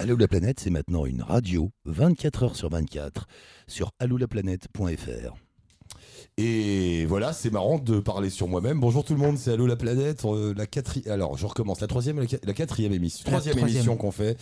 Allô 0.00 0.16
la 0.16 0.28
planète, 0.28 0.60
c'est 0.60 0.70
maintenant 0.70 1.04
une 1.04 1.20
radio 1.20 1.70
24 1.84 2.42
heures 2.44 2.56
sur 2.56 2.70
24 2.70 3.26
sur 3.66 3.92
allolaplanète.fr. 3.98 5.34
Et 6.38 7.04
voilà, 7.04 7.34
c'est 7.34 7.50
marrant 7.50 7.78
de 7.78 8.00
parler 8.00 8.30
sur 8.30 8.48
moi-même. 8.48 8.80
Bonjour 8.80 9.04
tout 9.04 9.12
le 9.12 9.18
monde, 9.20 9.36
c'est 9.36 9.50
Allo 9.52 9.66
la 9.66 9.76
planète. 9.76 10.24
euh, 10.24 10.54
la 10.56 10.66
quatrième, 10.66 11.12
alors 11.12 11.36
je 11.36 11.44
recommence. 11.44 11.82
La 11.82 11.86
troisième, 11.86 12.16
et 12.16 12.20
la, 12.22 12.26
qua- 12.26 12.38
la 12.44 12.54
quatrième 12.54 12.94
émission, 12.94 13.24
troisième 13.26 13.56
troisième. 13.56 13.76
émission 13.76 13.96
qu'on 13.98 14.10
fait 14.10 14.38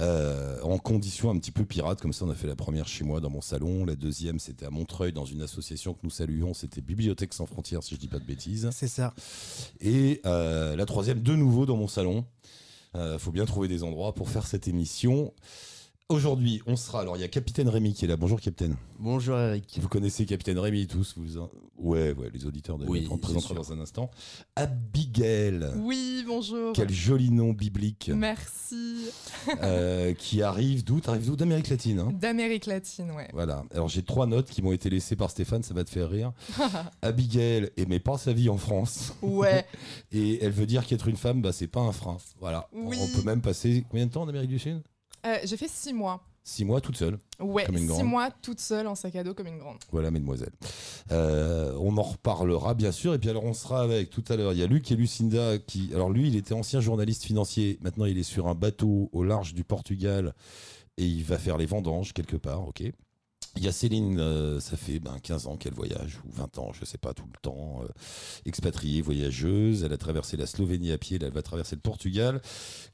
euh, 0.00 0.60
en 0.62 0.78
conditions 0.78 1.30
un 1.30 1.38
petit 1.38 1.52
peu 1.52 1.64
pirates. 1.64 2.00
Comme 2.00 2.12
ça, 2.12 2.24
on 2.24 2.30
a 2.30 2.34
fait 2.34 2.48
la 2.48 2.56
première 2.56 2.88
chez 2.88 3.04
moi 3.04 3.20
dans 3.20 3.30
mon 3.30 3.42
salon. 3.42 3.84
La 3.84 3.94
deuxième, 3.94 4.40
c'était 4.40 4.66
à 4.66 4.70
Montreuil 4.70 5.12
dans 5.12 5.24
une 5.26 5.42
association 5.42 5.94
que 5.94 6.00
nous 6.02 6.10
saluons. 6.10 6.52
C'était 6.52 6.80
Bibliothèque 6.80 7.32
sans 7.32 7.46
frontières, 7.46 7.84
si 7.84 7.94
je 7.94 8.00
dis 8.00 8.08
pas 8.08 8.18
de 8.18 8.24
bêtises. 8.26 8.68
C'est 8.72 8.88
ça. 8.88 9.14
Et 9.80 10.20
euh, 10.26 10.74
la 10.74 10.84
troisième, 10.86 11.20
de 11.20 11.34
nouveau 11.36 11.64
dans 11.64 11.76
mon 11.76 11.86
salon. 11.88 12.24
Il 12.96 13.18
faut 13.18 13.32
bien 13.32 13.44
trouver 13.44 13.68
des 13.68 13.82
endroits 13.82 14.14
pour 14.14 14.28
faire 14.30 14.46
cette 14.46 14.68
émission. 14.68 15.32
Aujourd'hui, 16.16 16.62
on 16.68 16.76
sera. 16.76 17.00
Alors, 17.00 17.16
il 17.16 17.20
y 17.20 17.24
a 17.24 17.28
Capitaine 17.28 17.68
Rémi 17.68 17.92
qui 17.92 18.04
est 18.04 18.08
là. 18.08 18.16
Bonjour, 18.16 18.40
Capitaine. 18.40 18.76
Bonjour 19.00 19.36
Eric. 19.36 19.76
Vous 19.82 19.88
connaissez 19.88 20.24
Capitaine 20.24 20.56
Rémi 20.60 20.86
tous 20.86 21.14
vous 21.16 21.36
en- 21.36 21.50
Ouais, 21.78 22.12
ouais, 22.14 22.30
les 22.32 22.46
auditeurs 22.46 22.78
de 22.78 22.86
Oui, 22.86 23.08
on 23.10 23.18
présentera 23.18 23.54
dans 23.54 23.72
un 23.72 23.80
instant. 23.80 24.08
Abigail. 24.54 25.66
Oui, 25.78 26.22
bonjour. 26.24 26.72
Quel 26.74 26.90
joli 26.92 27.32
nom 27.32 27.52
biblique 27.52 28.12
Merci. 28.14 29.08
euh, 29.64 30.14
qui 30.14 30.42
arrive 30.42 30.84
d'où? 30.84 31.00
T'arrives 31.00 31.26
d'où? 31.26 31.34
D'Amérique 31.34 31.68
latine. 31.70 31.98
hein 31.98 32.12
D'Amérique 32.12 32.66
latine, 32.66 33.10
ouais. 33.10 33.28
voilà. 33.32 33.64
Alors 33.74 33.88
j'ai 33.88 34.02
trois 34.04 34.26
notes 34.28 34.48
qui 34.48 34.62
m'ont 34.62 34.72
été 34.72 34.88
laissées 34.88 35.16
par 35.16 35.30
Stéphane, 35.32 35.64
ça 35.64 35.74
va 35.74 35.82
te 35.82 35.90
faire 35.90 36.08
rire. 36.08 36.32
Abigail 37.02 37.70
aimait 37.76 37.98
pas 38.00 38.16
sa 38.16 38.32
vie 38.32 38.48
en 38.48 38.58
France. 38.58 39.12
Ouais. 39.22 39.66
Et 40.12 40.42
elle 40.42 40.52
veut 40.52 40.66
dire 40.66 40.86
qu'être 40.86 41.08
une 41.08 41.16
femme, 41.16 41.42
bah, 41.42 41.52
c'est 41.52 41.66
pas 41.66 41.80
un 41.80 41.92
frein. 41.92 42.16
Voilà. 42.38 42.68
Oui. 42.72 42.96
On 43.00 43.16
peut 43.18 43.24
même 43.26 43.42
passer 43.42 43.84
combien 43.90 44.06
de 44.06 44.12
temps 44.12 44.22
en 44.22 44.28
Amérique 44.28 44.50
du 44.50 44.60
Sud? 44.60 44.82
Euh, 45.26 45.38
J'ai 45.44 45.56
fait 45.56 45.68
six 45.68 45.92
mois. 45.92 46.22
Six 46.44 46.64
mois 46.64 46.80
toute 46.80 46.96
seule. 46.96 47.18
Ouais, 47.40 47.64
Comme 47.64 47.76
une 47.76 47.92
six 47.92 48.04
mois 48.04 48.30
toute 48.30 48.60
seule 48.60 48.86
en 48.86 48.94
sac 48.94 49.16
à 49.16 49.24
dos 49.24 49.34
comme 49.34 49.48
une 49.48 49.58
grande. 49.58 49.78
Voilà, 49.90 50.12
mesdemoiselles. 50.12 50.52
Euh, 51.10 51.76
on 51.80 51.96
en 51.96 52.02
reparlera 52.02 52.74
bien 52.74 52.92
sûr. 52.92 53.14
Et 53.14 53.18
puis 53.18 53.28
alors, 53.28 53.44
on 53.44 53.52
sera 53.52 53.82
avec 53.82 54.10
tout 54.10 54.22
à 54.28 54.36
l'heure. 54.36 54.52
Il 54.52 54.58
y 54.60 54.62
a 54.62 54.68
Luc 54.68 54.90
et 54.92 54.94
Lucinda 54.96 55.58
qui. 55.58 55.90
Alors 55.92 56.08
lui, 56.08 56.28
il 56.28 56.36
était 56.36 56.54
ancien 56.54 56.80
journaliste 56.80 57.24
financier. 57.24 57.78
Maintenant, 57.82 58.04
il 58.04 58.16
est 58.16 58.22
sur 58.22 58.46
un 58.46 58.54
bateau 58.54 59.10
au 59.12 59.24
large 59.24 59.54
du 59.54 59.64
Portugal 59.64 60.34
et 60.98 61.04
il 61.04 61.24
va 61.24 61.36
faire 61.36 61.58
les 61.58 61.66
vendanges 61.66 62.12
quelque 62.12 62.36
part. 62.36 62.68
Ok. 62.68 62.84
Il 63.56 63.64
y 63.64 63.68
a 63.68 63.72
Céline, 63.72 64.18
euh, 64.20 64.60
ça 64.60 64.76
fait 64.76 64.98
ben, 64.98 65.18
15 65.22 65.46
ans 65.46 65.56
qu'elle 65.56 65.72
voyage, 65.72 66.18
ou 66.26 66.30
20 66.30 66.58
ans, 66.58 66.72
je 66.74 66.84
sais 66.84 66.98
pas, 66.98 67.14
tout 67.14 67.24
le 67.24 67.38
temps, 67.40 67.80
euh, 67.82 67.88
expatriée, 68.44 69.00
voyageuse. 69.00 69.82
Elle 69.82 69.94
a 69.94 69.96
traversé 69.96 70.36
la 70.36 70.46
Slovénie 70.46 70.92
à 70.92 70.98
pied, 70.98 71.18
elle 71.20 71.32
va 71.32 71.42
traverser 71.42 71.74
le 71.74 71.80
Portugal. 71.80 72.42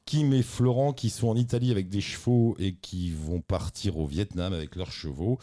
Kim 0.05 0.31
et 0.33 0.41
Florent, 0.41 0.93
qui 0.93 1.09
sont 1.09 1.27
en 1.27 1.35
Italie 1.35 1.71
avec 1.71 1.89
des 1.89 1.99
chevaux 2.01 2.55
et 2.59 2.75
qui 2.75 3.11
vont 3.11 3.41
partir 3.41 3.97
au 3.97 4.05
Vietnam 4.07 4.53
avec 4.53 4.75
leurs 4.75 4.91
chevaux. 4.91 5.37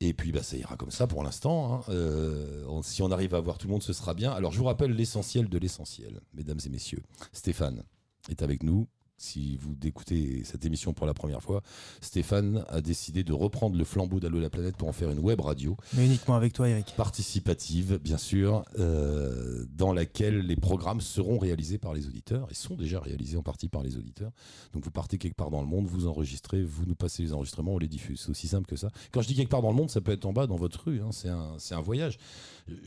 Et 0.00 0.14
puis, 0.14 0.32
bah, 0.32 0.42
ça 0.42 0.56
ira 0.56 0.76
comme 0.76 0.90
ça 0.90 1.06
pour 1.06 1.22
l'instant. 1.22 1.74
hein. 1.74 1.80
Euh, 1.90 2.82
si 2.82 3.02
on 3.02 3.10
arrive 3.10 3.34
à 3.34 3.40
voir 3.40 3.58
tout 3.58 3.66
le 3.66 3.72
monde, 3.72 3.82
ce 3.82 3.92
sera 3.92 4.14
bien. 4.14 4.32
Alors, 4.32 4.52
je 4.52 4.58
vous 4.58 4.64
rappelle 4.64 4.92
l'essentiel 4.92 5.48
de 5.48 5.58
l'essentiel, 5.58 6.20
mesdames 6.32 6.60
et 6.64 6.70
messieurs. 6.70 7.02
Stéphane 7.32 7.82
est 8.30 8.42
avec 8.42 8.62
nous. 8.62 8.86
Si 9.16 9.56
vous 9.58 9.76
écoutez 9.84 10.42
cette 10.44 10.64
émission 10.64 10.92
pour 10.92 11.06
la 11.06 11.14
première 11.14 11.40
fois, 11.40 11.62
Stéphane 12.00 12.64
a 12.68 12.80
décidé 12.80 13.22
de 13.22 13.32
reprendre 13.32 13.76
le 13.76 13.84
flambeau 13.84 14.18
d'Allo 14.18 14.40
la 14.40 14.50
planète 14.50 14.76
pour 14.76 14.88
en 14.88 14.92
faire 14.92 15.08
une 15.10 15.20
web 15.20 15.40
radio 15.40 15.76
Mais 15.92 16.04
uniquement 16.04 16.34
avec 16.34 16.52
toi, 16.52 16.68
Eric. 16.68 16.94
participative, 16.96 17.98
bien 18.02 18.18
sûr, 18.18 18.64
euh, 18.78 19.64
dans 19.72 19.92
laquelle 19.92 20.40
les 20.40 20.56
programmes 20.56 21.00
seront 21.00 21.38
réalisés 21.38 21.78
par 21.78 21.94
les 21.94 22.08
auditeurs 22.08 22.48
et 22.50 22.54
sont 22.54 22.74
déjà 22.74 22.98
réalisés 22.98 23.36
en 23.36 23.42
partie 23.42 23.68
par 23.68 23.84
les 23.84 23.96
auditeurs. 23.96 24.32
Donc 24.72 24.84
vous 24.84 24.90
partez 24.90 25.16
quelque 25.16 25.36
part 25.36 25.50
dans 25.50 25.60
le 25.62 25.68
monde, 25.68 25.86
vous 25.86 26.08
enregistrez, 26.08 26.64
vous 26.64 26.84
nous 26.84 26.96
passez 26.96 27.22
les 27.22 27.32
enregistrements, 27.32 27.74
on 27.74 27.78
les 27.78 27.88
diffuse. 27.88 28.20
C'est 28.20 28.30
aussi 28.30 28.48
simple 28.48 28.66
que 28.66 28.76
ça. 28.76 28.90
Quand 29.12 29.22
je 29.22 29.28
dis 29.28 29.36
quelque 29.36 29.50
part 29.50 29.62
dans 29.62 29.70
le 29.70 29.76
monde, 29.76 29.90
ça 29.90 30.00
peut 30.00 30.12
être 30.12 30.26
en 30.26 30.32
bas 30.32 30.48
dans 30.48 30.56
votre 30.56 30.84
rue. 30.86 31.00
hein. 31.00 31.10
C'est 31.12 31.28
un, 31.28 31.54
c'est 31.58 31.74
un 31.76 31.80
voyage. 31.80 32.18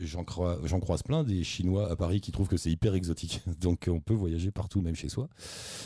J'en 0.00 0.24
crois- 0.24 0.58
j'en 0.64 0.80
croise 0.80 1.02
plein 1.04 1.22
des 1.22 1.44
Chinois 1.44 1.90
à 1.90 1.94
Paris 1.96 2.20
qui 2.20 2.32
trouvent 2.32 2.48
que 2.48 2.56
c'est 2.56 2.70
hyper 2.70 2.94
exotique. 2.94 3.42
Donc 3.60 3.86
on 3.88 4.00
peut 4.00 4.14
voyager 4.14 4.50
partout, 4.50 4.80
même 4.82 4.96
chez 4.96 5.08
soi. 5.08 5.28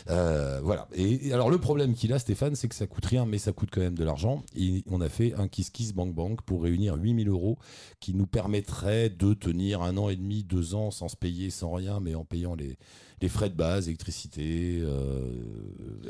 Euh, 0.09 0.61
voilà. 0.63 0.89
Et, 0.95 1.29
et 1.29 1.33
alors 1.35 1.51
le 1.51 1.59
problème 1.59 1.95
qu'il 1.95 2.13
a, 2.13 2.19
Stéphane, 2.19 2.55
c'est 2.55 2.69
que 2.69 2.75
ça 2.75 2.87
coûte 2.87 3.05
rien, 3.07 3.27
mais 3.27 3.39
ça 3.39 3.53
coûte 3.53 3.69
quand 3.71 3.81
même 3.83 3.97
de 3.99 4.05
l'argent. 4.05 4.43
Et 4.57 4.83
on 4.91 5.01
a 5.01 5.09
fait 5.09 5.35
un 5.35 5.47
Kiss 5.49 5.69
Kiss 5.71 5.93
Bank 5.93 6.15
Bank 6.15 6.41
pour 6.43 6.63
réunir 6.63 6.95
8000 6.97 7.29
euros 7.29 7.59
qui 8.01 8.15
nous 8.15 8.27
permettrait 8.27 9.11
de 9.11 9.35
tenir 9.35 9.83
un 9.83 9.97
an 9.99 10.09
et 10.09 10.17
demi, 10.17 10.43
deux 10.43 10.75
ans 10.75 10.91
sans 10.91 11.09
se 11.09 11.17
payer, 11.17 11.51
sans 11.51 11.73
rien, 11.73 12.01
mais 12.01 12.15
en 12.15 12.25
payant 12.25 12.55
les, 12.55 12.79
les 13.21 13.29
frais 13.29 13.51
de 13.51 13.55
base, 13.55 13.89
électricité, 13.89 14.81
euh, 14.83 15.31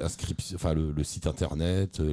inscription, 0.00 0.54
enfin 0.56 0.74
le, 0.74 0.92
le 0.92 1.04
site 1.04 1.26
internet, 1.26 2.00
euh, 2.00 2.12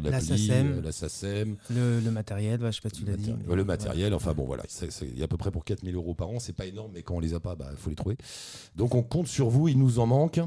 La 0.82 0.92
SACEM. 0.92 1.56
Le, 1.70 2.00
le 2.00 2.12
matériel, 2.12 2.60
bah, 2.60 2.72
je 2.72 2.78
sais 2.78 2.82
pas 2.82 2.90
si 2.90 3.04
tu 3.04 3.06
l'as 3.06 3.16
dit. 3.18 3.34
mais- 3.48 3.56
le 3.56 3.64
matériel, 3.64 4.14
enfin 4.14 4.34
bon 4.34 4.46
voilà, 4.46 4.64
il 5.02 5.18
y 5.18 5.22
a 5.22 5.26
à 5.26 5.28
peu 5.28 5.38
près 5.38 5.52
pour 5.52 5.59
4000 5.64 5.96
euros 5.96 6.14
par 6.14 6.30
an, 6.30 6.40
c'est 6.40 6.54
pas 6.54 6.66
énorme, 6.66 6.92
mais 6.94 7.04
quand 7.04 7.16
on 7.16 7.20
les 7.20 7.34
a 7.34 7.40
pas, 7.40 7.56
il 7.72 7.78
faut 7.78 7.90
les 7.90 7.96
trouver. 7.96 8.18
Donc 8.76 8.96
on 8.96 9.04
compte 9.04 9.28
sur 9.28 9.50
vous, 9.50 9.68
il 9.68 9.78
nous 9.78 10.00
en 10.00 10.06
manque. 10.06 10.40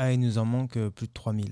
Ah, 0.00 0.12
il 0.12 0.20
nous 0.20 0.38
en 0.38 0.44
manque 0.44 0.76
euh, 0.76 0.90
plus 0.90 1.08
de 1.08 1.12
3000. 1.12 1.50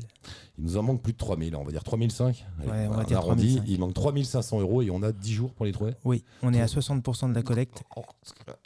Il 0.58 0.64
nous 0.64 0.76
en 0.76 0.82
manque 0.84 1.02
plus 1.02 1.12
de 1.12 1.18
3000, 1.18 1.56
on 1.56 1.64
va 1.64 1.72
dire 1.72 1.82
3005. 1.82 2.46
Allez, 2.60 2.70
Ouais, 2.70 2.86
on 2.88 2.94
va 2.94 3.02
dire 3.02 3.18
arrondit. 3.18 3.56
3005. 3.56 3.64
Il 3.68 3.80
manque 3.80 3.94
3500 3.94 4.60
euros 4.60 4.82
et 4.82 4.90
on 4.90 5.02
a 5.02 5.10
10 5.10 5.32
jours 5.32 5.52
pour 5.52 5.66
les 5.66 5.72
trouver. 5.72 5.94
Oui, 6.04 6.24
on 6.42 6.54
est 6.54 6.60
à 6.60 6.66
60% 6.66 7.28
de 7.30 7.34
la 7.34 7.42
collecte. 7.42 7.82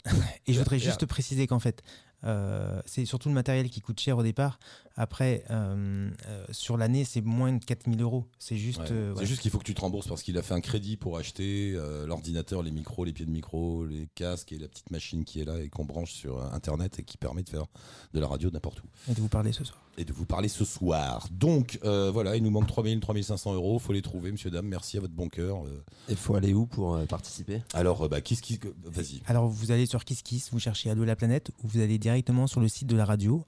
Et 0.45 0.53
je 0.53 0.59
voudrais 0.59 0.77
juste 0.77 1.05
préciser 1.07 1.47
qu'en 1.47 1.57
fait, 1.57 1.81
euh, 2.23 2.79
c'est 2.85 3.05
surtout 3.05 3.29
le 3.29 3.33
matériel 3.33 3.71
qui 3.71 3.81
coûte 3.81 3.99
cher 3.99 4.17
au 4.19 4.23
départ. 4.23 4.59
Après, 5.01 5.43
euh, 5.49 6.11
euh, 6.27 6.45
sur 6.51 6.77
l'année, 6.77 7.05
c'est 7.05 7.21
moins 7.21 7.51
de 7.53 7.65
4000 7.65 7.99
euros. 8.03 8.27
C'est 8.37 8.55
juste. 8.55 8.81
Ouais. 8.81 8.91
euh, 8.91 9.15
C'est 9.17 9.25
juste 9.25 9.41
qu'il 9.41 9.49
faut 9.49 9.57
que 9.57 9.63
tu 9.63 9.73
te 9.73 9.81
rembourses 9.81 10.07
parce 10.07 10.21
qu'il 10.21 10.37
a 10.37 10.43
fait 10.43 10.53
un 10.53 10.61
crédit 10.61 10.95
pour 10.95 11.17
acheter 11.17 11.73
euh, 11.75 12.05
l'ordinateur, 12.05 12.61
les 12.61 12.69
micros, 12.69 13.03
les 13.03 13.11
pieds 13.11 13.25
de 13.25 13.31
micro, 13.31 13.83
les 13.87 14.07
casques 14.13 14.51
et 14.51 14.59
la 14.59 14.67
petite 14.67 14.91
machine 14.91 15.25
qui 15.25 15.41
est 15.41 15.45
là 15.45 15.59
et 15.59 15.69
qu'on 15.69 15.85
branche 15.85 16.11
sur 16.11 16.39
Internet 16.53 16.99
et 16.99 17.03
qui 17.03 17.17
permet 17.17 17.41
de 17.41 17.49
faire 17.49 17.65
de 18.13 18.19
la 18.19 18.27
radio 18.27 18.51
n'importe 18.51 18.83
où. 18.83 18.87
Et 19.09 19.15
de 19.15 19.21
vous 19.21 19.27
parler 19.27 19.51
ce 19.53 19.63
soir. 19.63 19.79
Et 19.97 20.05
de 20.05 20.13
vous 20.13 20.25
parler 20.25 20.47
ce 20.49 20.63
soir. 20.65 21.27
Donc 21.31 21.79
euh, 21.83 22.11
voilà, 22.11 22.35
il 22.35 22.43
nous 22.43 22.51
manque 22.51 22.67
3000, 22.67 22.99
3500 22.99 23.55
euros. 23.55 23.79
faut 23.79 23.93
les 23.93 24.03
trouver, 24.03 24.31
monsieur, 24.31 24.51
dame. 24.51 24.67
Merci 24.67 24.97
à 24.97 25.01
votre 25.01 25.13
bon 25.15 25.29
cœur. 25.29 25.65
Euh, 25.65 25.83
Il 26.09 26.15
faut 26.15 26.35
aller 26.35 26.53
où 26.53 26.67
pour 26.67 26.93
euh, 26.93 27.05
participer? 27.05 27.63
Alors, 27.73 28.03
euh, 28.03 28.07
bah, 28.07 28.21
qu'est-ce 28.21 28.43
qui. 28.43 28.59
Vas-y. 28.85 29.23
Alors, 29.25 29.47
vous 29.47 29.71
allez 29.71 29.87
sur 29.87 30.05
KissKiss, 30.05 30.49
vous 30.51 30.59
cherchez 30.59 30.91
Allo 30.91 31.03
la 31.05 31.15
planète, 31.15 31.49
ou 31.63 31.67
vous 31.67 31.79
allez 31.81 31.97
directement 31.97 32.45
sur 32.45 32.61
le 32.61 32.67
site 32.67 32.87
de 32.87 32.95
la 32.95 33.03
radio, 33.05 33.43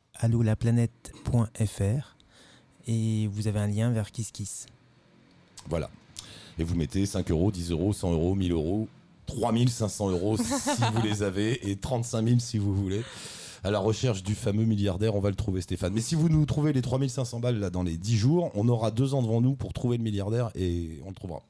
allolaplanète.fr, 1.55 2.15
et 2.87 3.27
vous 3.27 3.47
avez 3.47 3.59
un 3.59 3.67
lien 3.67 3.91
vers 3.91 4.11
KissKiss. 4.11 4.65
Voilà. 5.69 5.89
Et 6.59 6.63
vous 6.63 6.75
mettez 6.75 7.05
5 7.05 7.31
euros, 7.31 7.51
10 7.51 7.71
euros, 7.71 7.93
100 7.93 8.11
euros, 8.13 8.35
1000 8.35 8.51
euros, 8.51 8.87
3500 9.25 10.09
euros 10.09 10.37
si 10.37 10.81
vous 10.93 11.01
les 11.01 11.23
avez 11.23 11.69
et 11.69 11.75
35 11.75 12.27
000 12.27 12.39
si 12.39 12.57
vous 12.57 12.75
voulez. 12.75 13.03
À 13.65 13.71
la 13.71 13.79
recherche 13.79 14.23
du 14.23 14.35
fameux 14.35 14.65
milliardaire, 14.65 15.15
on 15.15 15.21
va 15.21 15.29
le 15.29 15.37
trouver, 15.37 15.61
Stéphane. 15.61 15.93
Mais 15.93 16.01
si 16.01 16.15
vous 16.15 16.27
nous 16.27 16.45
trouvez 16.45 16.73
les 16.73 16.81
3500 16.81 17.39
balles 17.39 17.59
là 17.59 17.69
dans 17.69 17.83
les 17.83 17.95
10 17.97 18.17
jours, 18.17 18.51
on 18.55 18.67
aura 18.67 18.91
deux 18.91 19.13
ans 19.13 19.21
devant 19.21 19.39
nous 19.39 19.55
pour 19.55 19.71
trouver 19.71 19.95
le 19.95 20.03
milliardaire 20.03 20.51
et 20.55 20.99
on 21.05 21.09
le 21.09 21.15
trouvera. 21.15 21.43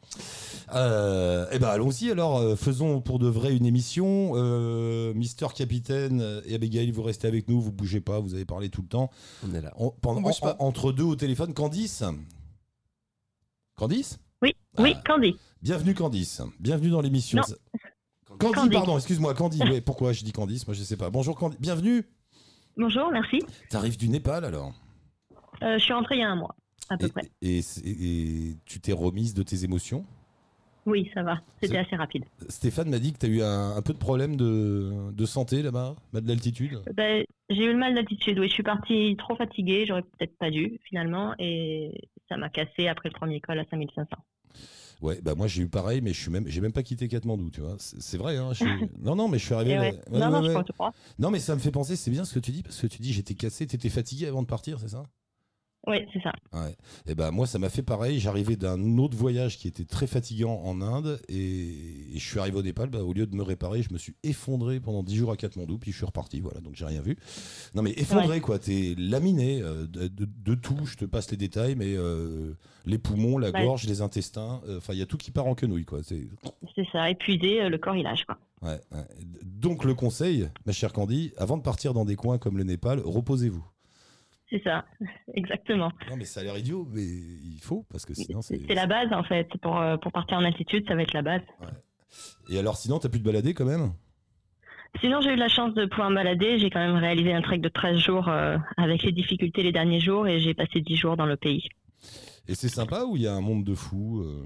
Euh, 0.76 1.48
eh 1.52 1.58
ben 1.58 1.70
allons-y 1.70 2.12
alors, 2.12 2.38
euh, 2.38 2.56
faisons 2.56 3.02
pour 3.02 3.18
de 3.18 3.28
vrai 3.28 3.56
une 3.56 3.66
émission. 3.66 4.34
Euh, 4.36 5.12
Mister 5.16 5.48
Capitaine 5.56 6.42
et 6.46 6.54
Abigail, 6.54 6.92
vous 6.92 7.02
restez 7.02 7.28
avec 7.28 7.48
nous, 7.50 7.60
vous 7.60 7.72
bougez 7.72 8.00
pas, 8.00 8.20
vous 8.20 8.36
avez 8.36 8.46
parlé 8.46 8.70
tout 8.70 8.84
le 8.84 8.88
temps. 8.90 9.10
On 9.50 9.52
est 9.56 9.62
là. 9.62 9.74
On- 9.78 9.90
pendant, 9.90 10.20
On 10.20 10.22
bouge 10.22 10.40
pas. 10.40 10.56
en- 10.60 10.68
entre 10.68 10.92
deux 10.92 11.04
au 11.04 11.16
téléphone, 11.16 11.56
Candice 11.56 12.04
Candice 13.76 14.20
Oui, 14.44 14.54
oui, 14.78 14.94
Ah. 14.98 15.02
Candy. 15.08 15.36
Bienvenue 15.64 15.96
Candice, 15.96 16.42
bienvenue 16.60 16.92
dans 16.92 17.02
l'émission. 17.02 17.42
Candy, 18.40 18.54
Candy. 18.56 18.70
pardon, 18.76 18.98
excuse-moi, 18.98 19.34
Candy. 19.34 19.60
Ouais, 19.62 19.82
pourquoi 19.82 20.14
je 20.14 20.24
dis 20.24 20.32
Candice 20.32 20.68
Moi 20.68 20.74
je 20.76 20.84
sais 20.84 20.98
pas. 20.98 21.10
Bonjour 21.10 21.36
Candy, 21.38 21.58
bienvenue. 21.60 22.04
Bonjour, 22.78 23.12
merci. 23.12 23.40
T'arrives 23.70 23.98
du 23.98 24.10
Népal 24.10 24.46
alors? 24.46 24.74
Euh, 25.62 25.78
je 25.78 25.84
suis 25.84 25.94
rentrée 25.94 26.16
il 26.16 26.22
y 26.22 26.24
a 26.24 26.30
un 26.30 26.36
mois, 26.36 26.56
à 26.90 26.98
peu 26.98 27.06
et, 27.06 27.10
près. 27.10 27.32
et- 27.42 27.60
et- 27.60 28.50
et 28.50 28.56
tu 28.66 28.80
t'es 28.80 28.92
remise 28.94 29.34
de 29.34 29.44
tes 29.44 29.64
émotions? 29.64 30.06
Oui, 30.86 31.10
ça 31.14 31.24
va. 31.24 31.40
C'était 31.62 31.78
assez 31.78 31.96
rapide. 31.96 32.26
Stéphane 32.50 32.90
m'a 32.90 33.00
dit 33.00 33.14
que 33.14 33.20
tu 33.20 33.26
as 33.28 33.30
eu 33.30 33.42
un, 33.42 33.76
un 33.78 33.82
peu 33.82 33.94
de 33.94 33.98
problème 33.98 34.36
de, 34.36 35.12
de 35.14 35.26
santé 35.26 35.62
là-bas, 35.62 35.96
mal 36.12 36.24
d'altitude. 36.24 36.82
Ben, 36.94 37.24
j'ai 37.50 37.64
eu 37.64 37.72
le 37.72 37.78
mal 37.78 37.96
d'altitude. 37.96 38.38
Oui, 38.40 38.50
je 38.50 38.54
suis 38.54 38.64
partie 38.64 39.16
trop 39.18 39.36
fatiguée. 39.38 39.86
J'aurais 39.86 40.02
peut-être 40.02 40.38
pas 40.38 40.52
dû, 40.52 40.80
finalement. 40.84 41.36
Et 41.40 42.10
ça 42.28 42.36
m'a 42.36 42.50
cassé 42.50 42.90
après 42.90 43.08
le 43.08 43.14
premier 43.14 43.40
col 43.40 43.60
à 43.60 43.64
5500. 43.72 44.10
Ouais, 45.04 45.20
bah 45.22 45.36
moi 45.36 45.48
j'ai 45.48 45.62
eu 45.64 45.68
pareil, 45.68 46.00
mais 46.02 46.14
je 46.14 46.22
suis 46.22 46.32
même, 46.32 46.48
j'ai 46.48 46.62
même 46.62 46.72
pas 46.72 46.82
quitté 46.82 47.08
Katmandou, 47.10 47.50
tu 47.52 47.60
vois. 47.62 47.76
C'est 47.78 48.18
vrai, 48.18 48.38
hein. 48.38 48.54
je 48.54 48.64
suis- 48.64 48.90
Non, 49.02 49.16
non, 49.16 49.28
mais 49.28 49.38
je 49.38 49.46
suis 49.46 49.54
arrivé. 49.54 49.72
Et 49.72 49.76
là- 49.76 49.82
ouais. 49.92 50.00
ouais, 50.12 50.20
non, 50.20 50.26
ouais, 50.28 50.32
non, 50.32 50.42
je. 50.48 50.54
Non, 51.20 51.30
mais 51.30 51.40
ça 51.40 51.54
me 51.56 51.60
fait 51.60 51.72
penser, 51.72 51.96
c'est 51.98 52.10
bien 52.10 52.24
ce 52.26 52.34
que 52.34 52.40
tu 52.40 52.52
dis, 52.52 52.64
parce 52.64 52.80
que 52.80 52.88
tu 52.88 53.02
dis 53.02 53.12
j'étais 53.14 53.36
cassé, 53.36 53.68
t'étais 53.68 53.90
fatigué 53.90 54.28
avant 54.28 54.42
de 54.42 54.48
partir, 54.48 54.80
c'est 54.80 54.88
ça? 54.88 55.04
Oui, 55.86 55.98
c'est 56.14 56.22
ça. 56.22 56.32
Ouais. 56.54 56.76
Et 57.08 57.14
ben 57.14 57.32
moi, 57.32 57.46
ça 57.46 57.60
m'a 57.60 57.70
fait 57.70 57.82
pareil. 57.84 58.20
J'arrivais 58.20 58.56
d'un 58.56 58.98
autre 59.00 59.18
voyage 59.18 59.58
qui 59.58 59.68
était 59.68 59.84
très 59.84 60.08
fatigant 60.08 60.62
en 60.64 60.82
Inde 60.82 61.20
et, 61.28 61.36
et 62.16 62.18
je 62.20 62.26
suis 62.26 62.40
arrivé 62.40 62.58
au 62.58 62.62
Népal. 62.62 62.90
Bah, 62.90 63.04
au 63.04 63.12
lieu 63.12 63.26
de 63.28 63.36
me 63.36 63.44
réparer, 63.44 63.82
je 63.84 63.92
me 63.92 63.98
suis 63.98 64.16
effondré 64.24 64.80
pendant 64.80 65.04
10 65.04 65.16
jours 65.16 65.32
à 65.32 65.36
Katmandou, 65.38 65.78
puis 65.78 65.92
je 65.92 65.98
suis 65.98 66.06
reparti. 66.06 66.40
Voilà, 66.40 66.62
donc 66.62 66.76
j'ai 66.76 66.86
rien 66.86 67.02
vu. 67.02 67.18
Non, 67.76 67.82
mais 67.82 67.92
effondré, 67.98 68.40
quoi. 68.40 68.60
T'es 68.60 68.96
laminé 68.98 69.62
euh, 69.62 69.86
de, 69.86 70.08
de- 70.08 70.26
de 70.46 70.56
tout. 70.56 70.86
Je 70.86 70.96
te 70.96 71.04
passe 71.06 71.30
les 71.32 71.38
détails, 71.38 71.76
mais 71.76 71.96
euh, 71.98 72.54
les 72.86 72.98
poumons, 72.98 73.38
la 73.38 73.52
Ouais. 73.52 73.66
gorge, 73.66 73.84
les 73.86 74.02
intestins, 74.02 74.62
euh, 74.70 74.78
enfin, 74.78 74.94
il 74.94 75.00
y 75.00 75.04
a 75.04 75.06
tout 75.06 75.18
qui 75.18 75.32
part 75.32 75.48
en 75.48 75.54
quenouille, 75.56 75.86
quoi. 75.86 76.00
C'est 76.04 76.28
ça. 76.94 77.10
Épuisé, 77.10 77.68
le 77.68 77.78
corps 77.78 77.96
il 77.96 78.04
lâche 78.04 78.24
quoi. 78.26 78.38
Ouais, 78.62 78.80
ouais. 78.94 79.04
Donc 79.44 79.84
le 79.84 79.94
conseil, 79.94 80.48
ma 80.66 80.72
chère 80.72 80.94
Candy, 80.94 81.34
avant 81.38 81.58
de 81.58 81.62
partir 81.62 81.94
dans 81.94 82.06
des 82.06 82.16
coins 82.16 82.38
comme 82.38 82.58
le 82.58 82.64
Népal, 82.64 83.02
reposez-vous. 83.04 83.64
C'est 84.50 84.64
ça, 84.64 84.86
exactement. 85.34 85.92
Non 86.10 86.18
mais 86.18 86.26
ça 86.26 86.42
a 86.42 86.44
l'air 86.44 86.58
idiot, 86.58 86.88
mais 86.92 87.02
il 87.04 87.60
faut 87.62 87.86
parce 87.90 88.06
que 88.06 88.14
sinon 88.14 88.42
c'est. 88.42 88.60
C'est 88.68 88.76
la 88.76 88.88
base 88.88 89.12
en 89.12 89.24
fait. 89.24 89.50
Pour, 89.62 89.80
euh, 89.80 89.98
pour 89.98 90.12
partir 90.12 90.38
en 90.38 90.44
altitude, 90.44 90.88
ça 90.88 90.96
va 90.96 91.02
être 91.02 91.14
la 91.14 91.22
base. 91.22 91.42
Et 92.50 92.60
alors 92.60 92.78
sinon 92.78 93.00
t'as 93.00 93.10
pu 93.10 93.20
te 93.20 93.24
balader 93.26 93.54
quand 93.54 93.66
même? 93.66 93.94
Sinon, 95.02 95.22
j'ai 95.22 95.32
eu 95.34 95.36
la 95.36 95.48
chance 95.48 95.74
de 95.74 95.86
pouvoir 95.86 96.10
me 96.12 96.16
balader. 96.16 96.60
J'ai 96.60 96.70
quand 96.70 96.80
même 96.80 96.98
réalisé 96.98 97.34
un 97.34 97.42
trek 97.42 97.58
de 97.58 97.70
13 97.70 97.98
jours 97.98 98.28
euh, 98.30 98.58
avec 98.78 99.02
les 99.04 99.12
difficultés 99.12 99.64
les 99.64 99.72
derniers 99.72 100.00
jours 100.00 100.28
et 100.28 100.40
j'ai 100.40 100.54
passé 100.54 100.82
10 100.82 100.96
jours 100.96 101.18
dans 101.18 101.26
le 101.26 101.36
pays. 101.36 101.68
Et 102.48 102.56
c'est 102.56 102.70
sympa 102.70 103.04
ou 103.06 103.16
il 103.16 103.24
y 103.24 103.28
a 103.28 103.34
un 103.34 103.42
monde 103.42 103.64
de 103.64 103.74
fous 103.74 104.22
euh, 104.22 104.44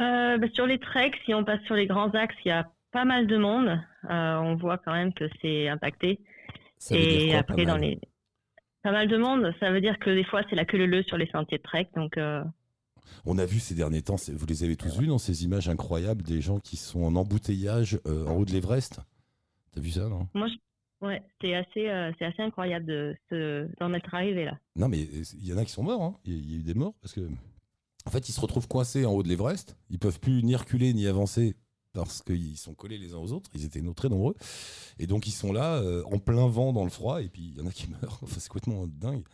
Euh, 0.00 0.38
bah, 0.38 0.46
sur 0.54 0.66
les 0.66 0.78
treks, 0.78 1.16
si 1.24 1.34
on 1.34 1.44
passe 1.44 1.60
sur 1.62 1.74
les 1.74 1.86
grands 1.86 2.10
axes, 2.10 2.36
il 2.44 2.48
y 2.48 2.52
a 2.52 2.70
pas 2.92 3.04
mal 3.04 3.26
de 3.26 3.36
monde. 3.36 3.80
On 4.08 4.54
voit 4.56 4.78
quand 4.78 4.92
même 4.92 5.12
que 5.12 5.28
c'est 5.42 5.68
impacté. 5.68 6.20
Ça 6.78 6.94
veut 6.94 7.00
dire 7.00 7.20
et 7.20 7.28
quoi, 7.30 7.38
après, 7.38 7.64
dans 7.64 7.76
les. 7.76 7.98
Pas 8.82 8.92
mal 8.92 9.08
de 9.08 9.16
monde, 9.18 9.52
ça 9.60 9.70
veut 9.70 9.80
dire 9.80 9.98
que 9.98 10.10
des 10.10 10.24
fois, 10.24 10.42
c'est 10.48 10.56
la 10.56 10.64
queue 10.64 10.84
leu 10.86 11.02
sur 11.02 11.16
les 11.18 11.26
sentiers 11.30 11.58
de 11.58 11.62
trek. 11.62 11.88
Donc, 11.96 12.16
euh, 12.16 12.42
On 13.26 13.36
a 13.38 13.44
vu 13.44 13.58
ces 13.60 13.74
derniers 13.74 14.02
temps, 14.02 14.16
vous 14.32 14.46
les 14.46 14.64
avez 14.64 14.76
tous 14.76 14.98
vus 14.98 15.06
dans 15.06 15.18
ces 15.18 15.44
images 15.44 15.68
incroyables 15.68 16.22
des 16.22 16.40
gens 16.40 16.58
qui 16.60 16.76
sont 16.76 17.02
en 17.02 17.14
embouteillage 17.16 17.98
euh, 18.06 18.24
en 18.26 18.36
haut 18.36 18.44
de 18.44 18.52
l'Everest. 18.52 19.00
T'as 19.72 19.80
vu 19.80 19.90
ça 19.90 20.08
non? 20.08 20.26
Moi, 20.34 20.48
je- 20.48 21.06
ouais, 21.06 21.22
c'est 21.40 21.54
assez, 21.54 21.88
euh, 21.88 22.10
c'est 22.18 22.24
assez 22.24 22.42
incroyable 22.42 22.86
de 22.86 23.68
d'en 23.80 23.92
être 23.94 24.14
arrivé 24.14 24.44
là. 24.46 24.58
Non 24.76 24.88
mais 24.88 25.00
il 25.00 25.46
y 25.46 25.52
en 25.52 25.58
a 25.58 25.64
qui 25.64 25.72
sont 25.72 25.82
morts. 25.82 26.02
hein. 26.02 26.16
Il 26.24 26.32
y 26.32 26.36
a- 26.36 26.38
il 26.38 26.50
y 26.52 26.56
a 26.56 26.60
eu 26.60 26.62
des 26.62 26.74
morts 26.74 26.94
parce 27.02 27.12
que 27.12 27.20
en 28.06 28.10
fait 28.10 28.28
ils 28.28 28.32
se 28.32 28.40
retrouvent 28.40 28.68
coincés 28.68 29.04
en 29.04 29.12
haut 29.12 29.22
de 29.22 29.28
l'Everest. 29.28 29.76
Ils 29.90 29.98
peuvent 29.98 30.18
plus 30.20 30.42
ni 30.42 30.56
reculer 30.56 30.92
ni 30.94 31.06
avancer 31.06 31.56
parce 31.92 32.22
qu'ils 32.22 32.56
sont 32.56 32.74
collés 32.74 32.98
les 32.98 33.14
uns 33.14 33.18
aux 33.18 33.32
autres. 33.32 33.50
Ils 33.54 33.64
étaient 33.64 33.82
très 33.94 34.08
nombreux 34.08 34.34
et 34.98 35.06
donc 35.06 35.26
ils 35.26 35.32
sont 35.32 35.52
là 35.52 35.76
euh, 35.76 36.02
en 36.04 36.18
plein 36.18 36.46
vent 36.48 36.72
dans 36.72 36.84
le 36.84 36.90
froid 36.90 37.22
et 37.22 37.28
puis 37.28 37.52
il 37.54 37.58
y 37.58 37.60
en 37.62 37.66
a 37.66 37.70
qui 37.70 37.88
meurent. 38.02 38.18
Enfin, 38.22 38.36
c'est 38.38 38.48
complètement 38.48 38.86
dingue. 38.86 39.24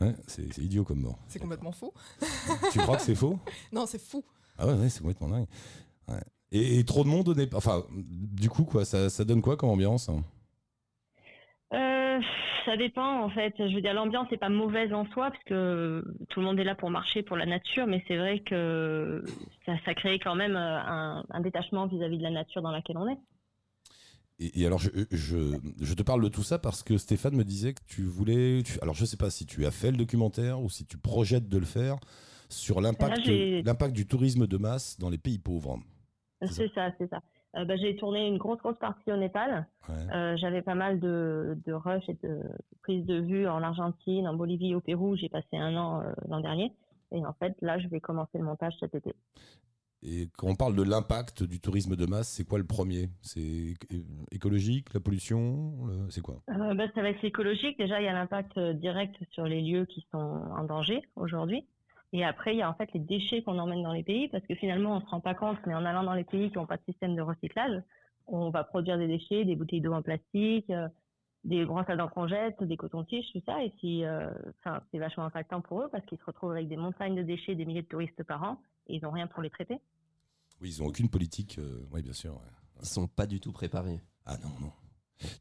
Ouais, 0.00 0.14
c'est 0.26 0.58
idiot 0.58 0.84
comme 0.84 1.00
mort. 1.00 1.18
C'est 1.28 1.38
complètement 1.38 1.72
fou. 1.72 1.92
tu 2.72 2.78
crois 2.80 2.96
que 2.96 3.02
c'est 3.02 3.14
faux? 3.14 3.38
Non, 3.72 3.86
c'est 3.86 4.00
fou. 4.00 4.24
Ah 4.58 4.66
ouais, 4.66 4.74
ouais, 4.74 4.88
c'est 4.88 5.00
complètement 5.00 5.28
dingue. 5.28 5.46
Ouais. 6.08 6.22
Et, 6.50 6.78
et 6.78 6.84
trop 6.84 7.04
de 7.04 7.08
monde. 7.08 7.48
Enfin, 7.54 7.84
du 7.92 8.48
coup, 8.48 8.64
quoi, 8.64 8.84
ça, 8.84 9.08
ça 9.08 9.24
donne 9.24 9.40
quoi 9.40 9.56
comme 9.56 9.70
ambiance? 9.70 10.08
Hein 10.08 10.24
Euh, 11.72 12.18
ça 12.64 12.76
dépend 12.76 13.22
en 13.22 13.30
fait. 13.30 13.54
Je 13.58 13.74
veux 13.74 13.80
dire, 13.80 13.94
l'ambiance 13.94 14.30
n'est 14.30 14.36
pas 14.38 14.48
mauvaise 14.48 14.92
en 14.92 15.06
soi 15.06 15.30
parce 15.30 15.42
que 15.44 16.04
tout 16.30 16.40
le 16.40 16.46
monde 16.46 16.58
est 16.58 16.64
là 16.64 16.74
pour 16.74 16.90
marcher 16.90 17.22
pour 17.22 17.36
la 17.36 17.46
nature, 17.46 17.86
mais 17.86 18.02
c'est 18.08 18.16
vrai 18.16 18.40
que 18.40 19.24
ça, 19.66 19.72
ça 19.84 19.94
crée 19.94 20.18
quand 20.18 20.34
même 20.34 20.56
euh, 20.56 20.78
un, 20.80 21.24
un 21.30 21.40
détachement 21.40 21.86
vis-à-vis 21.86 22.18
de 22.18 22.22
la 22.22 22.30
nature 22.30 22.62
dans 22.62 22.70
laquelle 22.70 22.96
on 22.98 23.08
est. 23.08 23.18
et, 24.38 24.60
et 24.62 24.66
alors, 24.66 24.78
je, 24.78 24.90
je, 25.10 25.56
je 25.80 25.94
te 25.94 26.02
parle 26.02 26.22
de 26.22 26.28
tout 26.28 26.42
ça 26.42 26.58
parce 26.58 26.82
que 26.82 26.98
Stéphane 26.98 27.36
me 27.36 27.44
disait 27.44 27.74
que 27.74 27.82
tu 27.86 28.02
voulais. 28.04 28.62
tu- 28.64 28.78
alors, 28.82 28.94
je 28.94 29.04
sais 29.04 29.16
pas 29.16 29.30
si 29.30 29.46
tu 29.46 29.64
as 29.66 29.70
fait 29.70 29.90
le 29.90 29.96
documentaire 29.96 30.60
ou 30.60 30.68
si 30.68 30.86
tu 30.86 30.98
projettes 30.98 31.48
de 31.48 31.58
le 31.58 31.66
faire 31.66 31.96
sur 32.48 32.80
l'impact 32.80 33.94
du 33.94 34.06
tourisme 34.06 34.46
de 34.46 34.56
masse 34.58 34.98
dans 34.98 35.10
les 35.10 35.18
pays 35.18 35.38
pauvres. 35.38 35.78
C'est 36.50 36.72
ça, 36.74 36.90
c'est 36.98 37.08
ça. 37.08 37.20
Euh, 37.56 37.64
bah, 37.64 37.76
j'ai 37.76 37.94
tourné 37.96 38.26
une 38.26 38.38
grosse 38.38 38.58
grosse 38.58 38.78
partie 38.78 39.12
au 39.12 39.16
Népal. 39.16 39.66
Ouais. 39.88 39.94
Euh, 40.14 40.36
J'avais 40.36 40.62
pas 40.62 40.74
mal 40.74 40.98
de, 41.00 41.56
de 41.66 41.72
rush 41.72 42.08
et 42.08 42.16
de 42.22 42.40
prises 42.82 43.06
de 43.06 43.20
vue 43.20 43.46
en 43.46 43.62
Argentine, 43.62 44.26
en 44.26 44.34
Bolivie, 44.34 44.74
au 44.74 44.80
Pérou. 44.80 45.16
J'ai 45.16 45.28
passé 45.28 45.56
un 45.56 45.76
an 45.76 46.00
euh, 46.00 46.12
l'an 46.28 46.40
dernier. 46.40 46.72
Et 47.12 47.24
en 47.24 47.32
fait, 47.34 47.54
là, 47.60 47.78
je 47.78 47.86
vais 47.88 48.00
commencer 48.00 48.38
le 48.38 48.44
montage 48.44 48.74
cet 48.80 48.94
été. 48.94 49.14
Et 50.06 50.28
quand 50.36 50.48
on 50.48 50.54
parle 50.54 50.74
de 50.76 50.82
l'impact 50.82 51.44
du 51.44 51.60
tourisme 51.60 51.96
de 51.96 52.04
masse, 52.04 52.28
c'est 52.28 52.44
quoi 52.44 52.58
le 52.58 52.66
premier? 52.66 53.08
C'est 53.22 53.74
écologique, 54.32 54.92
la 54.92 55.00
pollution 55.00 55.86
le- 55.86 56.10
C'est 56.10 56.20
quoi? 56.20 56.42
Bah, 56.48 56.86
ça 56.94 57.00
va 57.00 57.08
être 57.08 57.24
écologique. 57.24 57.78
Déjà, 57.78 58.00
il 58.00 58.04
y 58.04 58.08
a 58.08 58.12
l'impact 58.12 58.58
direct 58.58 59.16
sur 59.30 59.44
les 59.44 59.62
lieux 59.62 59.86
qui 59.86 60.06
sont 60.10 60.18
en 60.18 60.64
danger 60.64 61.00
aujourd'hui. 61.16 61.64
Et 62.16 62.24
après, 62.24 62.54
il 62.54 62.58
y 62.58 62.62
a 62.62 62.70
en 62.70 62.74
fait 62.74 62.88
les 62.94 63.00
déchets 63.00 63.42
qu'on 63.42 63.58
emmène 63.58 63.82
dans 63.82 63.92
les 63.92 64.04
pays, 64.04 64.28
parce 64.28 64.46
que 64.46 64.54
finalement, 64.54 64.96
on 64.96 65.00
se 65.00 65.06
rend 65.06 65.20
pas 65.20 65.34
compte, 65.34 65.58
mais 65.66 65.74
en 65.74 65.84
allant 65.84 66.04
dans 66.04 66.14
les 66.14 66.22
pays 66.22 66.48
qui 66.48 66.58
n'ont 66.58 66.64
pas 66.64 66.76
de 66.76 66.84
système 66.84 67.16
de 67.16 67.20
recyclage, 67.20 67.82
on 68.28 68.50
va 68.50 68.62
produire 68.62 68.98
des 68.98 69.08
déchets, 69.08 69.44
des 69.44 69.56
bouteilles 69.56 69.80
d'eau 69.80 69.92
en 69.92 70.00
plastique, 70.00 70.70
euh, 70.70 70.86
des 71.42 71.64
brosses 71.64 71.88
à 71.88 71.96
dents 71.96 72.06
qu'on 72.06 72.28
jette, 72.28 72.62
des 72.62 72.76
cotons-tiges, 72.76 73.26
tout 73.32 73.42
ça. 73.44 73.64
Et 73.64 73.72
si, 73.80 74.04
euh, 74.04 74.30
enfin, 74.60 74.80
c'est 74.92 74.98
vachement 74.98 75.24
impactant 75.24 75.60
pour 75.60 75.82
eux, 75.82 75.88
parce 75.90 76.06
qu'ils 76.06 76.18
se 76.18 76.24
retrouvent 76.24 76.52
avec 76.52 76.68
des 76.68 76.76
montagnes 76.76 77.16
de 77.16 77.24
déchets, 77.24 77.56
des 77.56 77.64
milliers 77.64 77.82
de 77.82 77.88
touristes 77.88 78.22
par 78.22 78.44
an, 78.44 78.60
et 78.86 78.94
ils 78.94 79.02
n'ont 79.02 79.10
rien 79.10 79.26
pour 79.26 79.42
les 79.42 79.50
traiter. 79.50 79.80
Oui, 80.60 80.68
ils 80.68 80.82
ont 80.84 80.86
aucune 80.86 81.08
politique. 81.08 81.58
euh, 81.58 81.84
oui, 81.90 82.00
bien 82.00 82.12
sûr. 82.12 82.34
ouais. 82.34 82.52
Ils 82.80 82.86
sont 82.86 83.08
pas 83.08 83.26
du 83.26 83.40
tout 83.40 83.50
préparés. 83.50 84.00
Ah 84.24 84.36
non, 84.38 84.50
non. 84.60 84.72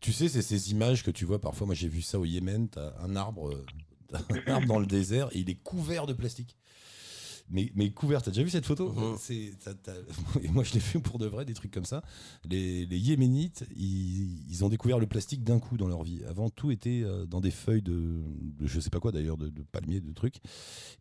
Tu 0.02 0.12
sais, 0.12 0.28
c'est 0.28 0.42
ces 0.42 0.72
images 0.72 1.04
que 1.04 1.12
tu 1.12 1.24
vois 1.24 1.40
parfois. 1.40 1.68
Moi, 1.68 1.76
j'ai 1.76 1.88
vu 1.88 2.02
ça 2.02 2.20
au 2.20 2.26
Yémen. 2.26 2.68
T'as 2.68 2.98
un 3.00 3.16
arbre, 3.16 3.50
euh, 3.50 3.66
un 4.48 4.52
arbre 4.52 4.68
dans 4.68 4.80
le 4.80 4.88
désert 4.88 5.30
et 5.34 5.40
il 5.40 5.50
est 5.52 5.62
couvert 5.62 6.08
de 6.08 6.14
plastique. 6.14 6.58
Mais, 7.50 7.72
mais 7.76 7.92
couvert, 7.92 8.22
t'as 8.24 8.32
déjà 8.32 8.42
vu 8.44 8.50
cette 8.50 8.66
photo 8.66 8.92
Mhm. 8.94 9.16
C'est, 9.20 9.54
t'as- 9.64 9.74
t'as- 9.74 9.94
Et 10.44 10.48
moi, 10.48 10.64
je 10.64 10.74
l'ai 10.74 10.80
vu 10.80 11.00
pour 11.00 11.20
de 11.20 11.26
vrai, 11.28 11.46
des 11.46 11.54
trucs 11.54 11.72
comme 11.72 11.86
ça. 11.86 12.02
Les, 12.50 12.86
les 12.86 12.98
Yéménites, 12.98 13.66
ils, 13.76 14.50
ils 14.50 14.64
ont 14.66 14.70
découvert 14.70 14.98
le 14.98 15.08
plastique 15.08 15.44
d'un 15.44 15.60
coup 15.60 15.78
dans 15.78 15.88
leur 15.88 16.04
vie. 16.04 16.22
Avant, 16.26 16.50
tout 16.50 16.72
était 16.72 17.02
euh, 17.04 17.26
dans 17.26 17.42
des 17.42 17.52
feuilles 17.52 17.82
de, 17.82 18.22
de 18.60 18.66
je 18.66 18.80
sais 18.80 18.90
pas 18.90 19.00
quoi 19.00 19.12
d'ailleurs, 19.12 19.38
de, 19.38 19.50
de 19.50 19.62
palmiers, 19.62 20.00
de 20.00 20.12
trucs. 20.14 20.38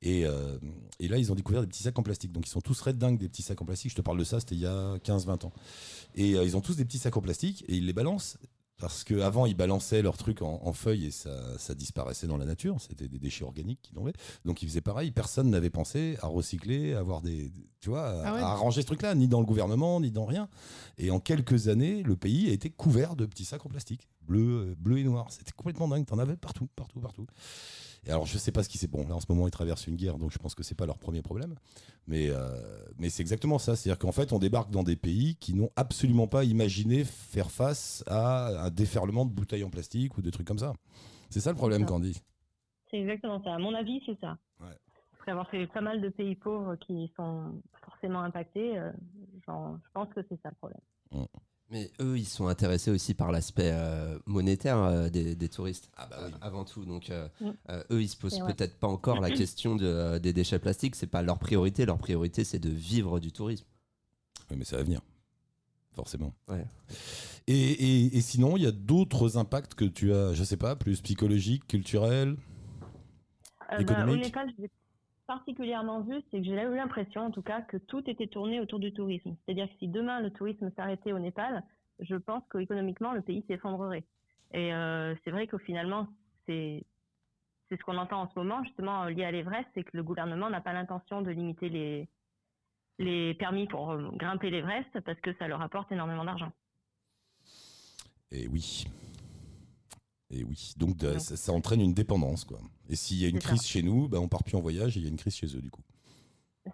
Et, 0.02 0.26
euh, 0.26 0.58
et 0.98 1.08
là, 1.08 1.16
ils 1.18 1.30
ont 1.32 1.34
découvert 1.36 1.60
des 1.62 1.68
petits 1.68 1.84
sacs 1.84 1.98
en 1.98 2.02
plastique. 2.02 2.32
Donc, 2.32 2.46
ils 2.46 2.50
sont 2.50 2.60
tous 2.60 2.80
red 2.80 2.98
dingues 2.98 3.18
des 3.18 3.28
petits 3.28 3.42
sacs 3.42 3.62
en 3.62 3.64
plastique. 3.64 3.92
Je 3.92 3.96
te 3.96 4.02
parle 4.02 4.18
de 4.18 4.24
ça, 4.24 4.40
c'était 4.40 4.54
il 4.56 4.60
y 4.60 4.66
a 4.66 4.96
15-20 4.98 5.46
ans. 5.46 5.52
Et 6.16 6.34
euh, 6.34 6.44
ils 6.44 6.56
ont 6.56 6.60
tous 6.60 6.76
des 6.76 6.84
petits 6.84 6.98
sacs 6.98 7.16
en 7.16 7.22
plastique 7.22 7.64
et 7.68 7.76
ils 7.76 7.86
les 7.86 7.92
balancent. 7.92 8.36
Parce 8.82 9.04
qu'avant, 9.04 9.46
ils 9.46 9.54
balançaient 9.54 10.02
leurs 10.02 10.16
trucs 10.16 10.42
en, 10.42 10.58
en 10.60 10.72
feuilles 10.72 11.06
et 11.06 11.10
ça, 11.12 11.56
ça 11.56 11.72
disparaissait 11.72 12.26
dans 12.26 12.36
la 12.36 12.44
nature. 12.44 12.78
C'était 12.80 13.06
des 13.06 13.20
déchets 13.20 13.44
organiques 13.44 13.78
qui 13.80 13.92
tombaient. 13.92 14.12
Donc 14.44 14.60
ils 14.60 14.68
faisaient 14.68 14.80
pareil. 14.80 15.12
Personne 15.12 15.50
n'avait 15.50 15.70
pensé 15.70 16.16
à 16.20 16.26
recycler, 16.26 16.92
à 16.94 16.98
avoir 16.98 17.22
des, 17.22 17.52
tu 17.78 17.90
vois, 17.90 18.08
à, 18.08 18.22
Ah 18.26 18.34
ouais. 18.34 18.40
à 18.40 18.48
arranger 18.48 18.82
ce 18.82 18.86
truc-là, 18.88 19.14
ni 19.14 19.28
dans 19.28 19.38
le 19.38 19.46
gouvernement, 19.46 20.00
ni 20.00 20.10
dans 20.10 20.24
rien. 20.24 20.48
Et 20.98 21.12
en 21.12 21.20
quelques 21.20 21.68
années, 21.68 22.02
le 22.02 22.16
pays 22.16 22.50
a 22.50 22.52
été 22.52 22.70
couvert 22.70 23.14
de 23.14 23.24
petits 23.24 23.44
sacs 23.44 23.64
en 23.64 23.68
plastique, 23.68 24.08
bleu, 24.22 24.70
euh, 24.70 24.74
bleu 24.76 24.98
et 24.98 25.04
noir. 25.04 25.26
C'était 25.30 25.52
complètement 25.52 25.86
dingue. 25.86 26.04
T'en 26.04 26.18
avais 26.18 26.36
partout, 26.36 26.68
partout, 26.74 26.98
partout. 26.98 27.26
Et 28.06 28.10
alors, 28.10 28.26
je 28.26 28.36
sais 28.36 28.50
pas 28.50 28.62
ce 28.62 28.68
qui 28.68 28.78
s'est. 28.78 28.88
Bon, 28.88 29.06
là, 29.06 29.14
en 29.14 29.20
ce 29.20 29.26
moment, 29.28 29.46
ils 29.46 29.52
traversent 29.52 29.86
une 29.86 29.94
guerre, 29.96 30.18
donc 30.18 30.32
je 30.32 30.38
pense 30.38 30.54
que 30.54 30.62
c'est 30.64 30.74
pas 30.74 30.86
leur 30.86 30.98
premier 30.98 31.22
problème. 31.22 31.54
Mais, 32.08 32.30
euh, 32.30 32.50
mais 32.98 33.10
c'est 33.10 33.22
exactement 33.22 33.58
ça. 33.58 33.76
C'est-à-dire 33.76 33.98
qu'en 33.98 34.10
fait, 34.10 34.32
on 34.32 34.40
débarque 34.40 34.70
dans 34.70 34.82
des 34.82 34.96
pays 34.96 35.36
qui 35.36 35.54
n'ont 35.54 35.70
absolument 35.76 36.26
pas 36.26 36.42
imaginé 36.42 37.04
faire 37.04 37.50
face 37.50 38.02
à 38.08 38.64
un 38.64 38.70
déferlement 38.70 39.24
de 39.24 39.30
bouteilles 39.30 39.62
en 39.62 39.70
plastique 39.70 40.18
ou 40.18 40.22
de 40.22 40.30
trucs 40.30 40.48
comme 40.48 40.58
ça. 40.58 40.72
C'est 41.30 41.40
ça 41.40 41.50
le 41.50 41.56
problème. 41.56 41.86
Candy. 41.86 42.20
C'est 42.90 42.98
exactement 42.98 43.42
ça. 43.42 43.54
À 43.54 43.58
mon 43.58 43.72
avis, 43.74 44.02
c'est 44.04 44.18
ça. 44.20 44.36
Ouais. 44.60 44.76
Après 45.14 45.30
avoir 45.30 45.48
fait 45.48 45.66
pas 45.68 45.80
mal 45.80 46.00
de 46.00 46.08
pays 46.08 46.34
pauvres 46.34 46.74
qui 46.74 47.12
sont 47.16 47.62
forcément 47.84 48.22
impactés, 48.22 48.76
euh, 48.76 48.90
genre, 49.46 49.78
je 49.84 49.90
pense 49.92 50.12
que 50.12 50.20
c'est 50.28 50.40
ça 50.42 50.50
le 50.50 50.56
problème. 50.56 51.26
Mais 51.72 51.90
eux, 52.00 52.18
ils 52.18 52.26
sont 52.28 52.46
intéressés 52.48 52.90
aussi 52.90 53.14
par 53.14 53.32
l'aspect 53.32 53.70
euh, 53.72 54.18
monétaire 54.26 54.76
euh, 54.78 55.08
des, 55.08 55.34
des 55.34 55.48
touristes. 55.48 55.90
Ah 55.96 56.06
bah 56.06 56.16
euh, 56.20 56.26
oui. 56.28 56.34
avant 56.42 56.64
tout. 56.66 56.84
Donc, 56.84 57.08
euh, 57.10 57.26
Mm. 57.40 57.50
euh, 57.70 57.82
eux, 57.90 58.02
ils 58.02 58.08
se 58.08 58.16
posent 58.18 58.38
peut-être 58.46 58.78
pas 58.78 58.86
encore 58.88 59.20
la 59.20 59.30
question 59.30 59.74
de, 59.74 59.86
euh, 59.86 60.18
des 60.18 60.32
déchets 60.34 60.58
plastiques. 60.58 60.94
C'est 60.96 61.06
pas 61.06 61.22
leur 61.22 61.38
priorité. 61.38 61.86
Leur 61.86 61.96
priorité, 61.98 62.44
c'est 62.44 62.58
de 62.58 62.68
vivre 62.68 63.18
du 63.20 63.32
tourisme. 63.32 63.64
Oui, 64.50 64.56
mais 64.58 64.64
ça 64.66 64.76
va 64.76 64.82
venir. 64.82 65.00
Forcément. 65.94 66.34
Ouais. 66.48 66.64
Et, 67.46 67.54
et- 67.56 68.16
et 68.16 68.20
sinon, 68.20 68.56
il 68.58 68.62
y 68.64 68.66
a 68.66 68.72
d'autres 68.72 69.36
impacts 69.38 69.74
que 69.74 69.84
tu 69.86 70.12
as, 70.14 70.34
je 70.34 70.44
sais 70.44 70.56
pas, 70.58 70.76
plus 70.76 71.00
psychologiques, 71.00 71.66
culturels. 71.66 72.36
Euh, 73.72 73.82
bah, 73.84 74.04
particulièrement 75.32 76.02
vu, 76.02 76.22
c'est 76.30 76.40
que 76.40 76.44
j'ai 76.44 76.52
eu 76.52 76.76
l'impression, 76.76 77.22
en 77.22 77.30
tout 77.30 77.40
cas, 77.40 77.62
que 77.62 77.78
tout 77.78 78.02
était 78.10 78.26
tourné 78.26 78.60
autour 78.60 78.78
du 78.78 78.92
tourisme. 78.92 79.34
C'est-à-dire 79.44 79.66
que 79.66 79.78
si 79.78 79.88
demain 79.88 80.20
le 80.20 80.30
tourisme 80.30 80.70
s'arrêtait 80.76 81.12
au 81.12 81.18
Népal, 81.18 81.64
je 82.00 82.16
pense 82.16 82.42
qu'économiquement, 82.52 83.12
le 83.12 83.22
pays 83.22 83.42
s'effondrerait. 83.48 84.04
Et 84.52 84.74
euh, 84.74 85.14
c'est 85.24 85.30
vrai 85.30 85.46
que 85.46 85.56
finalement, 85.56 86.06
c'est 86.46 86.84
ce 87.70 87.82
qu'on 87.84 87.96
entend 87.96 88.20
en 88.20 88.28
ce 88.28 88.38
moment, 88.38 88.62
justement, 88.64 89.04
euh, 89.04 89.10
lié 89.10 89.24
à 89.24 89.30
l'Everest, 89.30 89.66
c'est 89.74 89.84
que 89.84 89.96
le 89.96 90.02
gouvernement 90.02 90.50
n'a 90.50 90.60
pas 90.60 90.74
l'intention 90.74 91.22
de 91.22 91.30
limiter 91.30 91.70
les, 91.70 92.08
les 92.98 93.32
permis 93.32 93.66
pour 93.66 93.92
euh, 93.92 94.10
grimper 94.12 94.50
l'Everest 94.50 95.00
parce 95.00 95.20
que 95.20 95.32
ça 95.38 95.48
leur 95.48 95.62
apporte 95.62 95.90
énormément 95.90 96.26
d'argent. 96.26 96.52
Et 98.30 98.48
oui. 98.48 98.84
Et 100.34 100.44
oui, 100.44 100.72
donc 100.78 100.96
de- 100.96 101.18
ça, 101.18 101.36
ça 101.36 101.52
entraîne 101.52 101.80
une 101.82 101.92
dépendance. 101.94 102.44
quoi. 102.44 102.58
Et 102.88 102.96
s'il 102.96 103.18
y 103.18 103.24
a 103.26 103.28
une 103.28 103.40
ça. 103.40 103.48
crise 103.48 103.62
chez 103.66 103.82
nous, 103.82 104.08
bah, 104.08 104.18
on 104.18 104.28
part 104.28 104.42
plus 104.44 104.56
en 104.56 104.60
voyage 104.60 104.96
et 104.96 105.00
il 105.00 105.02
y 105.04 105.06
a 105.06 105.10
une 105.10 105.16
crise 105.18 105.34
chez 105.34 105.46
eux 105.56 105.60
du 105.60 105.70
coup. 105.70 105.82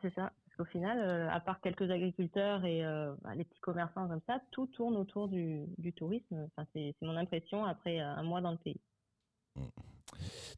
C'est 0.01 0.15
ça. 0.15 0.33
Parce 0.45 0.57
qu'au 0.57 0.65
final, 0.67 0.99
euh, 1.01 1.29
à 1.31 1.41
part 1.41 1.61
quelques 1.61 1.91
agriculteurs 1.91 2.65
et 2.65 2.85
euh, 2.85 3.13
bah, 3.23 3.35
les 3.35 3.45
petits 3.45 3.61
commerçants 3.61 4.07
comme 4.07 4.21
ça, 4.27 4.41
tout 4.53 4.67
tourne 4.67 4.97
autour 4.97 5.29
du, 5.29 5.65
du 5.79 5.93
tourisme. 5.93 6.47
Enfin, 6.57 6.69
c'est 6.73 6.95
mon 7.03 7.17
impression 7.17 7.65
après 7.65 7.99
euh, 8.01 8.07
un 8.15 8.23
mois 8.23 8.41
dans 8.41 8.53
le 8.53 8.59
pays. 8.59 8.81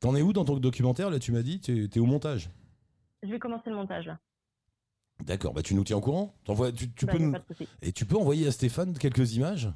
T'en 0.01 0.15
es 0.15 0.23
où 0.23 0.33
dans 0.33 0.45
ton 0.45 0.57
documentaire 0.59 1.11
Là, 1.11 1.19
tu 1.19 1.33
m'as 1.33 1.43
dit, 1.43 1.61
t'es 1.61 1.85
es 1.85 1.99
au 1.99 2.07
montage? 2.07 2.51
Je 3.23 3.29
vais 3.29 3.39
commencer 3.39 3.71
le 3.71 3.77
montage 3.77 4.07
là. 4.07 4.19
D'accord, 5.25 5.53
bah 5.53 5.63
tu 5.63 5.75
nous 5.75 5.85
tiens 5.85 5.99
au 5.99 6.01
courant? 6.01 6.35
Tu, 6.75 6.91
tu 6.93 7.05
Bah, 7.07 7.13
peux 7.13 7.19
nous-. 7.19 7.35
Et 7.83 7.93
tu 7.93 8.07
peux 8.07 8.17
envoyer 8.17 8.47
à 8.47 8.53
Stéphane 8.53 8.97
quelques 8.97 9.35
images? 9.37 9.71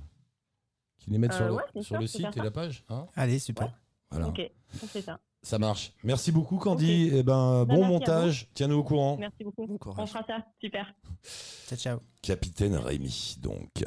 Qu'il 1.04 1.12
les 1.12 1.18
mette 1.18 1.32
Euh, 1.32 1.37
sur, 1.37 1.44
le, 1.46 1.52
ouais, 1.54 1.62
bien 1.75 1.82
sur 1.82 1.88
sûr, 1.88 2.00
le 2.00 2.06
je 2.06 2.12
peux 2.12 2.18
site 2.25 2.37
et 2.37 2.40
la 2.40 2.50
page 2.50 2.82
hein 2.88 3.06
Allez, 3.14 3.38
super. 3.38 3.70
Voilà. 4.11 4.28
Ok, 4.28 4.40
on 4.82 4.87
fait 4.87 5.02
ça. 5.02 5.20
Ça 5.42 5.58
marche. 5.58 5.92
Merci 6.02 6.32
beaucoup, 6.32 6.56
Candy. 6.56 7.08
Et 7.08 7.23
ben, 7.23 7.64
Bah, 7.66 7.75
bon 7.75 7.84
montage. 7.84 8.49
Tiens-nous 8.54 8.76
au 8.76 8.82
courant. 8.84 9.16
Merci 9.18 9.44
beaucoup. 9.44 9.66
Bon 9.66 9.78
On 9.84 10.06
fera 10.06 10.25
ça. 10.26 10.38
Super. 10.61 10.94
Ciao, 11.68 11.78
ciao. 11.78 11.99
Capitaine 12.23 12.76
Rémi, 12.76 13.37
donc. 13.42 13.84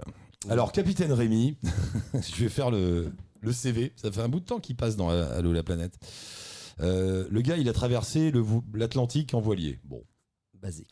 Alors, 0.49 0.71
Capitaine 0.71 1.11
Rémi, 1.11 1.57
je 2.13 2.35
vais 2.43 2.49
faire 2.49 2.69
le, 2.69 3.11
le 3.41 3.51
CV. 3.51 3.93
Ça 3.95 4.11
fait 4.11 4.21
un 4.21 4.29
bout 4.29 4.39
de 4.39 4.45
temps 4.45 4.59
qu'il 4.59 4.75
passe 4.75 4.95
dans 4.95 5.09
Allo 5.09 5.51
la 5.51 5.63
planète. 5.63 5.97
Euh, 6.79 7.27
le 7.31 7.41
gars, 7.41 7.57
il 7.57 7.67
a 7.69 7.73
traversé 7.73 8.31
l'Atlantique 8.73 9.33
en 9.33 9.41
voilier. 9.41 9.79
Bon, 9.83 10.03
Basique. 10.61 10.91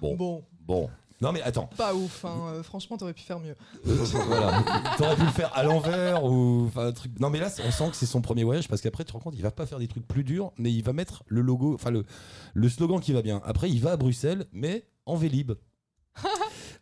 bon, 0.00 0.14
Bon, 0.16 0.44
bon. 0.60 0.90
Non, 1.22 1.32
mais 1.32 1.40
attends. 1.42 1.68
pas 1.76 1.94
ouf. 1.94 2.24
hein, 2.24 2.34
euh, 2.48 2.62
franchement, 2.62 2.98
t'aurais 2.98 3.14
pu 3.14 3.22
faire 3.22 3.38
mieux. 3.40 3.54
Euh, 3.86 3.94
voilà. 4.26 4.62
T'aurais 4.98 5.16
pu 5.16 5.22
le 5.24 5.30
faire 5.30 5.56
à 5.56 5.62
l'envers 5.62 6.24
ou 6.24 6.64
enfin 6.66 6.86
un 6.88 6.92
truc. 6.92 7.18
Non, 7.20 7.30
mais 7.30 7.38
là, 7.38 7.48
on 7.64 7.70
sent 7.70 7.90
que 7.90 7.96
c'est 7.96 8.06
son 8.06 8.20
premier 8.20 8.44
voyage 8.44 8.68
parce 8.68 8.80
qu'après, 8.82 9.04
tu 9.04 9.08
te 9.08 9.12
rends 9.12 9.20
compte, 9.20 9.34
il 9.36 9.42
va 9.42 9.50
pas 9.52 9.64
faire 9.64 9.78
des 9.78 9.88
trucs 9.88 10.06
plus 10.06 10.24
durs, 10.24 10.52
mais 10.58 10.72
il 10.72 10.82
va 10.82 10.92
mettre 10.92 11.22
le 11.28 11.40
logo, 11.40 11.72
enfin 11.74 11.90
le, 11.90 12.04
le 12.54 12.68
slogan 12.68 13.00
qui 13.00 13.12
va 13.12 13.22
bien. 13.22 13.40
Après, 13.44 13.70
il 13.70 13.80
va 13.80 13.92
à 13.92 13.96
Bruxelles, 13.96 14.46
mais 14.52 14.84
en 15.06 15.14
Vélib. 15.16 15.52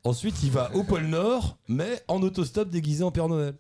Ensuite, 0.05 0.43
il 0.43 0.51
va 0.51 0.75
au 0.75 0.83
pôle 0.83 1.05
Nord, 1.07 1.59
mais 1.69 2.03
en 2.09 2.23
autostop 2.23 2.71
déguisé 2.71 3.05
en 3.05 3.11
Père 3.11 3.29
Noël. 3.29 3.55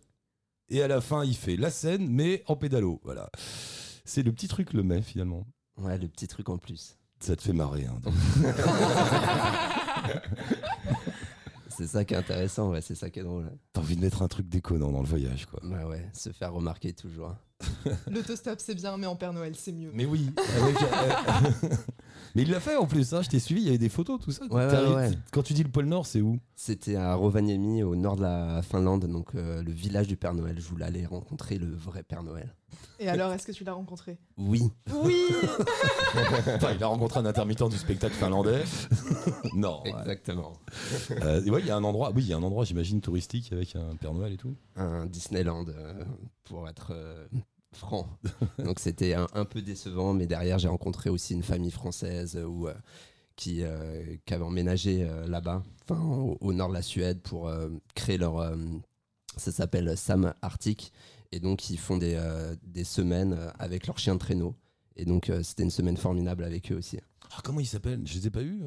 Et 0.70 0.82
à 0.82 0.88
la 0.88 1.00
fin, 1.00 1.24
il 1.24 1.36
fait 1.36 1.56
la 1.56 1.70
Seine, 1.70 2.08
mais 2.08 2.42
en 2.46 2.56
pédalo. 2.56 3.00
Voilà. 3.04 3.28
C'est 4.06 4.22
le 4.22 4.32
petit 4.32 4.48
truc 4.48 4.72
le 4.72 4.82
mai 4.82 5.02
finalement. 5.02 5.46
Ouais, 5.76 5.98
le 5.98 6.08
petit 6.08 6.26
truc 6.28 6.48
en 6.48 6.56
plus. 6.58 6.96
Ça 7.20 7.36
te 7.36 7.42
fait 7.42 7.52
marrer. 7.52 7.84
hein. 7.86 8.00
C'est 11.80 11.86
ça 11.86 12.04
qui 12.04 12.12
est 12.12 12.16
intéressant, 12.18 12.70
ouais, 12.72 12.82
c'est 12.82 12.94
ça 12.94 13.08
qui 13.08 13.20
est 13.20 13.22
drôle. 13.22 13.50
T'as 13.72 13.80
envie 13.80 13.96
de 13.96 14.02
mettre 14.02 14.20
un 14.20 14.28
truc 14.28 14.46
déconnant 14.46 14.90
dans 14.90 15.00
le 15.00 15.06
voyage, 15.06 15.46
quoi. 15.46 15.64
Ouais, 15.64 15.84
ouais, 15.84 16.10
se 16.12 16.28
faire 16.30 16.52
remarquer 16.52 16.92
toujours. 16.92 17.34
L'autostop, 18.10 18.60
c'est 18.60 18.74
bien, 18.74 18.98
mais 18.98 19.06
en 19.06 19.16
Père 19.16 19.32
Noël, 19.32 19.54
c'est 19.56 19.72
mieux. 19.72 19.90
Mais 19.94 20.04
oui. 20.04 20.30
avec, 20.60 20.76
euh, 20.82 21.76
mais 22.34 22.42
il 22.42 22.50
l'a 22.50 22.60
fait 22.60 22.76
en 22.76 22.86
plus. 22.86 23.12
Hein, 23.12 23.22
je 23.22 23.28
t'ai 23.28 23.38
suivi. 23.38 23.60
Il 23.62 23.66
y 23.66 23.68
avait 23.70 23.78
des 23.78 23.88
photos, 23.88 24.20
tout 24.20 24.30
ça. 24.32 24.44
Ouais, 24.44 24.66
T'es 24.68 24.76
ouais, 24.76 24.82
arrivé- 24.82 24.94
ouais. 24.94 25.10
Quand 25.32 25.42
tu 25.42 25.52
dis 25.52 25.62
le 25.62 25.70
pôle 25.70 25.86
Nord, 25.86 26.06
c'est 26.06 26.20
où? 26.20 26.38
C'était 26.56 26.96
à 26.96 27.14
Rovaniemi, 27.14 27.82
au 27.82 27.96
nord 27.96 28.16
de 28.16 28.22
la 28.22 28.60
Finlande, 28.62 29.06
donc 29.06 29.34
euh, 29.34 29.62
le 29.62 29.72
village 29.72 30.06
du 30.08 30.16
Père 30.16 30.34
Noël. 30.34 30.56
Je 30.60 30.68
voulais 30.68 30.84
aller 30.84 31.06
rencontrer 31.06 31.56
le 31.58 31.74
vrai 31.74 32.02
Père 32.02 32.22
Noël. 32.22 32.54
Et 33.00 33.08
alors, 33.08 33.32
est-ce 33.32 33.46
que 33.46 33.52
tu 33.52 33.64
l'as 33.64 33.72
rencontré? 33.72 34.18
Oui, 34.36 34.70
Oui 35.02 35.16
Enfin, 36.54 36.72
il 36.76 36.82
a 36.82 36.86
rencontré 36.86 37.18
un 37.20 37.26
intermittent 37.26 37.68
du 37.68 37.76
spectacle 37.76 38.14
finlandais. 38.14 38.62
non. 39.54 39.82
exactement. 39.84 40.52
Euh, 41.22 41.42
ouais, 41.50 41.60
il 41.60 41.66
y 41.66 41.70
a 41.70 41.76
un 41.76 41.84
endroit. 41.84 42.12
Oui, 42.14 42.22
il 42.22 42.28
y 42.28 42.32
a 42.32 42.36
un 42.36 42.42
endroit, 42.42 42.64
j'imagine, 42.64 43.00
touristique 43.00 43.52
avec 43.52 43.74
un 43.74 43.96
Père 43.96 44.12
Noël 44.14 44.32
et 44.34 44.36
tout. 44.36 44.54
Un 44.76 45.06
Disneyland, 45.06 45.64
euh, 45.68 46.04
pour 46.44 46.68
être 46.68 46.92
euh, 47.72 47.76
franc. 47.76 48.08
Donc 48.64 48.78
c'était 48.80 49.14
un, 49.14 49.26
un 49.34 49.44
peu 49.44 49.62
décevant, 49.62 50.12
mais 50.12 50.26
derrière 50.26 50.58
j'ai 50.58 50.68
rencontré 50.68 51.10
aussi 51.10 51.34
une 51.34 51.42
famille 51.42 51.70
française 51.70 52.36
euh, 52.36 52.44
où, 52.44 52.68
euh, 52.68 52.74
qui, 53.36 53.62
euh, 53.62 54.16
qui 54.26 54.34
avait 54.34 54.44
emménagé 54.44 55.02
euh, 55.08 55.26
là-bas, 55.26 55.62
enfin 55.88 56.00
au, 56.02 56.36
au 56.40 56.52
nord 56.52 56.68
de 56.68 56.74
la 56.74 56.82
Suède, 56.82 57.20
pour 57.20 57.50
créer 57.94 58.18
leur. 58.18 58.54
ça 59.36 59.52
s'appelle 59.52 59.96
Sam 59.96 60.34
Arctic. 60.42 60.92
Et 61.32 61.38
donc 61.38 61.70
ils 61.70 61.78
font 61.78 61.96
des, 61.96 62.20
des 62.64 62.82
semaines 62.84 63.38
avec 63.58 63.86
leur 63.86 63.98
chien 63.98 64.14
de 64.14 64.18
traîneau. 64.18 64.56
Et 64.96 65.04
donc 65.04 65.30
c'était 65.42 65.62
une 65.62 65.70
semaine 65.70 65.96
formidable 65.96 66.42
avec 66.44 66.70
eux 66.72 66.76
aussi. 66.76 66.98
Ah, 67.32 67.40
comment 67.44 67.60
il 67.60 67.66
s'appelle 67.66 68.00
Je 68.04 68.14
les 68.18 68.26
ai 68.26 68.30
pas 68.30 68.42
eus. 68.42 68.60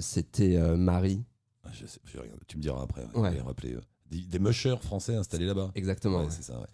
c'était 0.00 0.58
Marie, 0.76 1.22
Ah, 1.64 1.70
je 1.72 1.86
sais, 1.86 2.00
je 2.04 2.18
regarde. 2.18 2.40
Tu 2.48 2.56
me 2.56 2.62
diras 2.62 2.82
après. 2.82 3.04
Ouais. 3.14 3.30
je 3.30 3.36
vais 3.36 3.40
rappeler, 3.42 3.76
des, 4.10 4.20
des 4.20 4.38
mushers 4.38 4.76
français 4.82 5.14
installés 5.14 5.46
là-bas. 5.46 5.70
exactement. 5.74 6.18
Ouais, 6.18 6.24
ouais. 6.24 6.30
c'est 6.30 6.42
ça. 6.42 6.58
ouais. 6.58 6.66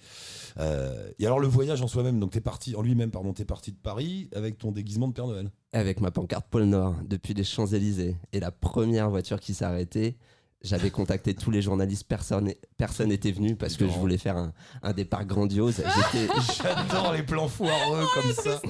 Euh, 0.58 1.10
et 1.18 1.26
alors 1.26 1.38
le 1.38 1.48
voyage 1.48 1.82
en 1.82 1.86
soi-même, 1.88 2.18
donc 2.18 2.30
t'es 2.32 2.40
parti 2.40 2.74
en 2.74 2.82
lui-même, 2.82 3.10
pardon, 3.10 3.32
t'es 3.32 3.44
parti 3.44 3.72
de 3.72 3.76
Paris 3.76 4.28
avec 4.34 4.58
ton 4.58 4.72
déguisement 4.72 5.08
de 5.08 5.12
Père 5.12 5.26
Noël. 5.26 5.50
avec 5.72 6.00
ma 6.00 6.10
pancarte 6.10 6.46
pôle 6.48 6.64
Nord 6.64 6.94
depuis 7.06 7.34
les 7.34 7.44
Champs-Élysées. 7.44 8.16
Et 8.32 8.40
la 8.40 8.50
première 8.50 9.10
voiture 9.10 9.38
qui 9.40 9.52
s'est 9.54 9.64
arrêtée, 9.64 10.16
j'avais 10.66 10.90
contacté 10.90 11.32
tous 11.34 11.50
les 11.50 11.62
journalistes, 11.62 12.04
personne 12.08 12.52
personne 12.76 13.08
n'était 13.08 13.30
venu 13.32 13.56
parce 13.56 13.76
que 13.76 13.86
je 13.86 13.92
voulais 13.92 14.18
faire 14.18 14.36
un, 14.36 14.52
un 14.82 14.92
départ 14.92 15.24
grandiose. 15.24 15.76
J'étais, 15.76 16.28
J'adore 16.62 17.12
les 17.12 17.22
plans 17.22 17.48
foireux 17.48 18.04
comme 18.14 18.32
ça. 18.32 18.60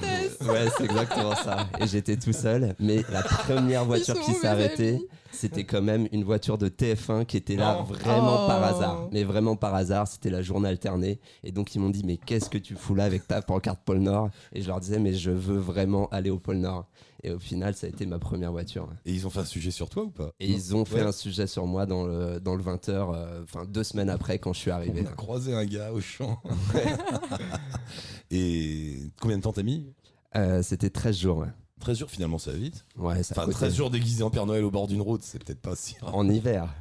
ouais, 0.51 0.67
c'est 0.77 0.85
exactement 0.85 1.35
ça. 1.35 1.67
Et 1.81 1.87
j'étais 1.87 2.15
tout 2.17 2.33
seul. 2.33 2.75
Mais 2.79 3.03
la 3.11 3.23
première 3.23 3.85
voiture 3.85 4.19
qui 4.21 4.33
s'est 4.33 4.47
arrêtée, 4.47 4.99
c'était 5.31 5.65
quand 5.65 5.81
même 5.81 6.07
une 6.11 6.23
voiture 6.23 6.57
de 6.57 6.69
TF1 6.69 7.25
qui 7.25 7.37
était 7.37 7.55
là 7.55 7.83
vraiment 7.87 8.47
par 8.47 8.59
Oh. 8.61 8.75
hasard. 8.75 9.09
Mais 9.11 9.23
vraiment 9.23 9.55
par 9.55 9.75
hasard, 9.75 10.07
c'était 10.07 10.29
la 10.29 10.41
journée 10.41 10.69
alternée. 10.69 11.19
Et 11.43 11.51
donc 11.51 11.75
ils 11.75 11.79
m'ont 11.79 11.89
dit, 11.89 12.03
mais 12.05 12.17
qu'est-ce 12.17 12.49
que 12.49 12.57
tu 12.57 12.75
fous 12.75 12.95
là 12.95 13.03
avec 13.05 13.27
ta 13.27 13.41
pancarte 13.41 13.81
pôle 13.83 13.99
Nord? 13.99 14.29
Et 14.53 14.61
je 14.61 14.67
leur 14.67 14.79
disais, 14.79 14.99
mais 14.99 15.13
je 15.13 15.31
veux 15.31 15.57
vraiment 15.59 16.07
aller 16.09 16.29
au 16.29 16.39
pôle 16.39 16.57
Nord. 16.57 16.85
Et 17.23 17.31
au 17.31 17.39
final, 17.39 17.73
ça 17.75 17.87
a 17.87 17.89
été 17.89 18.05
ma 18.05 18.19
première 18.19 18.51
voiture. 18.51 18.87
Et 19.05 19.11
ils 19.13 19.25
ont 19.25 19.29
fait 19.29 19.39
un 19.39 19.45
sujet 19.45 19.71
sur 19.71 19.89
toi 19.89 20.03
ou 20.03 20.11
pas? 20.11 20.31
Et 20.39 20.49
ils 20.49 20.75
ont 20.75 20.85
fait 20.85 20.95
Ouais. 21.01 21.01
un 21.07 21.11
sujet 21.11 21.47
sur 21.47 21.65
moi 21.65 21.85
dans 21.85 22.05
le, 22.05 22.39
dans 22.39 22.55
le 22.55 22.63
20h, 22.63 23.43
enfin 23.43 23.65
deux 23.65 23.83
semaines 23.83 24.09
après 24.09 24.37
quand 24.39 24.53
je 24.53 24.59
suis 24.59 24.71
arrivé. 24.71 25.03
On 25.03 25.09
a 25.09 25.13
croisé 25.15 25.53
un 25.53 25.65
gars 25.65 25.91
au 25.91 25.99
champ. 26.01 26.41
Et 28.31 29.11
combien 29.21 29.37
de 29.37 29.43
temps 29.43 29.53
t'as 29.53 29.63
mis? 29.63 29.87
Euh, 30.35 30.61
C'était 30.61 30.89
13 30.89 31.17
jours, 31.17 31.37
ouais. 31.39 31.47
13 31.79 31.99
jours 31.99 32.09
finalement, 32.09 32.37
ça 32.37 32.51
va 32.51 32.57
vite. 32.57 32.85
Ouais, 32.97 33.23
ça 33.23 33.33
Enfin, 33.35 33.45
coûtait- 33.45 33.57
13 33.57 33.75
jours 33.75 33.89
déguisé 33.89 34.23
en 34.23 34.29
Père 34.29 34.45
Noël 34.45 34.63
au 34.63 34.71
bord 34.71 34.87
d'une 34.87 35.01
route, 35.01 35.21
c'est 35.23 35.43
peut-être 35.43 35.61
pas 35.61 35.75
si 35.75 35.95
rare. 36.01 36.15
En 36.15 36.27
hiver. 36.27 36.73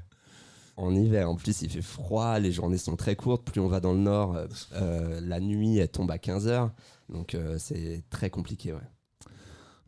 En 0.79 0.95
hiver, 0.95 1.31
en 1.31 1.37
plus 1.37 1.63
il 1.63 1.71
fait 1.71 1.81
froid, 1.83 2.39
les 2.39 2.53
journées 2.53 2.77
sont 2.79 2.97
très 2.97 3.17
courtes. 3.17 3.45
Plus 3.45 3.61
on 3.61 3.69
va 3.69 3.81
dans 3.81 3.93
le 3.93 4.01
nord, 4.01 4.35
euh, 4.37 4.47
euh, 4.75 5.21
la 5.23 5.41
nuit 5.41 5.79
elle 5.79 5.89
tombe 5.89 6.11
à 6.11 6.19
15h. 6.19 6.71
Donc 7.09 7.35
euh, 7.35 7.57
c'est 7.59 8.03
très 8.11 8.29
compliqué, 8.31 8.73
ouais. 8.73 8.81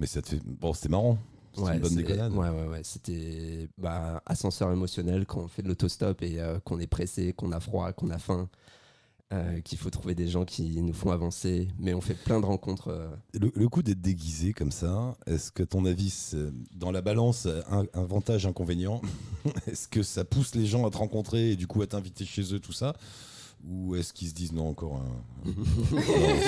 Mais 0.00 0.06
ça 0.06 0.22
te 0.22 0.28
fait. 0.28 0.40
Bon, 0.44 0.72
c'était 0.72 0.88
marrant. 0.88 1.18
C'était 1.52 1.66
Ouais, 1.66 1.74
une 1.76 1.80
bonne 1.80 1.94
déconnade. 1.96 2.32
Ouais, 2.34 2.48
ouais, 2.50 2.66
ouais. 2.68 2.80
C'était 2.84 3.68
bah, 3.78 4.22
ascenseur 4.26 4.70
émotionnel 4.72 5.26
quand 5.26 5.40
on 5.40 5.48
fait 5.48 5.62
de 5.62 5.68
l'autostop 5.68 6.22
et 6.22 6.38
euh, 6.40 6.60
qu'on 6.60 6.78
est 6.78 6.86
pressé, 6.86 7.32
qu'on 7.32 7.50
a 7.52 7.58
froid, 7.58 7.92
qu'on 7.92 8.10
a 8.10 8.18
faim, 8.18 8.48
euh, 9.32 9.60
qu'il 9.62 9.76
faut 9.76 9.90
trouver 9.90 10.14
des 10.14 10.28
gens 10.28 10.44
qui 10.44 10.80
nous 10.82 10.92
font 10.92 11.10
avancer. 11.10 11.68
Mais 11.80 11.94
on 11.94 12.00
fait 12.00 12.14
plein 12.14 12.38
de 12.38 12.46
rencontres. 12.46 12.88
euh, 12.88 13.08
Le, 13.34 13.50
le 13.54 13.68
coup 13.68 13.82
d'être 13.82 14.00
déguisé 14.00 14.52
comme 14.52 14.70
ça, 14.70 15.16
est-ce 15.26 15.50
que 15.50 15.64
ton 15.64 15.84
avis, 15.84 16.32
dans 16.76 16.92
la 16.92 17.00
balance, 17.00 17.46
un, 17.46 17.86
un 17.92 18.00
avantage, 18.02 18.46
inconvénient, 18.46 19.00
est-ce 19.66 19.88
que 19.88 20.02
ça 20.04 20.24
pousse 20.24 20.54
les 20.54 20.66
gens 20.66 20.86
à 20.86 20.90
te 20.90 20.98
rencontrer 20.98 21.50
et 21.52 21.56
du 21.56 21.66
coup 21.66 21.82
à 21.82 21.86
t'inviter 21.88 22.24
chez 22.24 22.54
eux, 22.54 22.60
tout 22.60 22.72
ça? 22.72 22.94
Ou 23.66 23.96
est-ce 23.96 24.12
qu'ils 24.12 24.28
se 24.28 24.34
disent 24.34 24.52
non, 24.52 24.68
encore 24.68 24.96
un. 24.96 25.50
Non, 25.50 26.00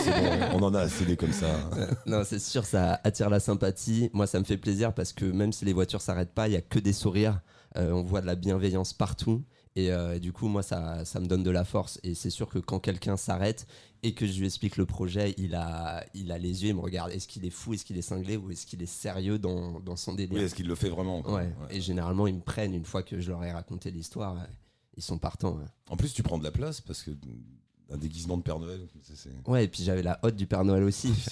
c'est 0.05 0.11
bon, 0.11 0.59
on 0.59 0.62
en 0.62 0.75
a 0.75 0.81
assez 0.81 1.05
des 1.05 1.17
comme 1.17 1.33
ça. 1.33 1.71
Non, 2.07 2.23
c'est 2.25 2.38
sûr, 2.38 2.64
ça 2.64 3.00
attire 3.05 3.29
la 3.31 3.40
sympathie. 3.40 4.11
Moi, 4.12 4.26
ça 4.26 4.38
me 4.38 4.45
fait 4.45 4.57
plaisir 4.57 4.95
parce 4.95 5.12
que 5.12 5.25
même 5.25 5.52
si 5.52 5.64
les 5.64 5.73
voitures 5.73 6.00
s'arrêtent 6.00 6.35
pas, 6.35 6.49
il 6.49 6.52
y 6.52 6.57
a 6.57 6.62
que 6.62 6.79
des 6.79 6.93
sourires. 6.93 7.40
Euh, 7.76 7.93
on 7.93 8.02
voit 8.02 8.21
de 8.21 8.26
la 8.26 8.35
bienveillance 8.37 8.93
partout. 8.93 9.45
Et, 9.76 9.93
euh, 9.93 10.17
et 10.17 10.21
du 10.21 10.33
coup, 10.33 10.49
moi, 10.49 10.62
ça, 10.62 11.05
ça 11.05 11.21
me 11.21 11.26
donne 11.26 11.43
de 11.45 11.50
la 11.50 11.64
force. 11.64 12.00
Et 12.02 12.14
c'est 12.14 12.31
sûr 12.31 12.49
que 12.49 12.59
quand 12.59 12.81
quelqu'un 12.81 13.17
s'arrête 13.17 13.67
et 14.02 14.14
que 14.14 14.26
je 14.26 14.38
lui 14.38 14.47
explique 14.47 14.76
le 14.76 14.87
projet, 14.87 15.35
il 15.37 15.55
a, 15.55 16.05
il 16.14 16.33
a 16.33 16.38
les 16.38 16.64
yeux, 16.64 16.71
il 16.71 16.75
me 16.75 16.81
regarde. 16.81 17.12
Est-ce 17.12 17.29
qu'il 17.29 17.45
est 17.45 17.50
fou, 17.50 17.75
est-ce 17.75 17.85
qu'il 17.85 17.97
est 17.99 18.02
cinglé? 18.02 18.37
Ou 18.37 18.50
est-ce 18.50 18.67
qu'il 18.67 18.83
est 18.83 18.87
sérieux 18.87 19.38
dans, 19.38 19.79
dans 19.79 19.95
son 19.97 20.14
délire? 20.14 20.37
Oui, 20.38 20.45
est-ce 20.45 20.55
qu'il 20.55 20.67
le 20.67 20.75
fait 20.75 20.88
vraiment 20.88 21.23
quoi? 21.23 21.35
Ouais. 21.35 21.40
Ouais. 21.43 21.76
Et 21.76 21.81
généralement, 21.81 22.26
ils 22.26 22.35
me 22.35 22.40
prennent 22.40 22.75
une 22.75 22.85
fois 22.85 23.02
que 23.05 23.21
je 23.21 23.31
leur 23.31 23.45
ai 23.45 23.52
raconté 23.52 23.90
l'histoire. 23.93 24.37
Ils 24.97 25.02
sont 25.02 25.18
partants. 25.18 25.52
ouais. 25.56 25.64
En 25.88 25.97
plus, 25.97 26.12
tu 26.12 26.23
prends 26.23 26.38
de 26.38 26.44
la 26.44 26.50
place 26.50 26.80
parce 26.80 27.02
que 27.02 27.11
un 27.92 27.97
déguisement 27.97 28.37
de 28.37 28.42
Père 28.42 28.61
Noël, 28.61 28.87
c'est- 29.02 29.16
c'est. 29.16 29.49
Ouais, 29.50 29.64
et 29.64 29.68
puis 29.68 29.82
j'avais 29.82 30.02
la 30.04 30.20
hotte 30.23 30.37
du 30.37 30.47
Père 30.47 30.64
Noël 30.64 30.85
aussi. 30.85 31.12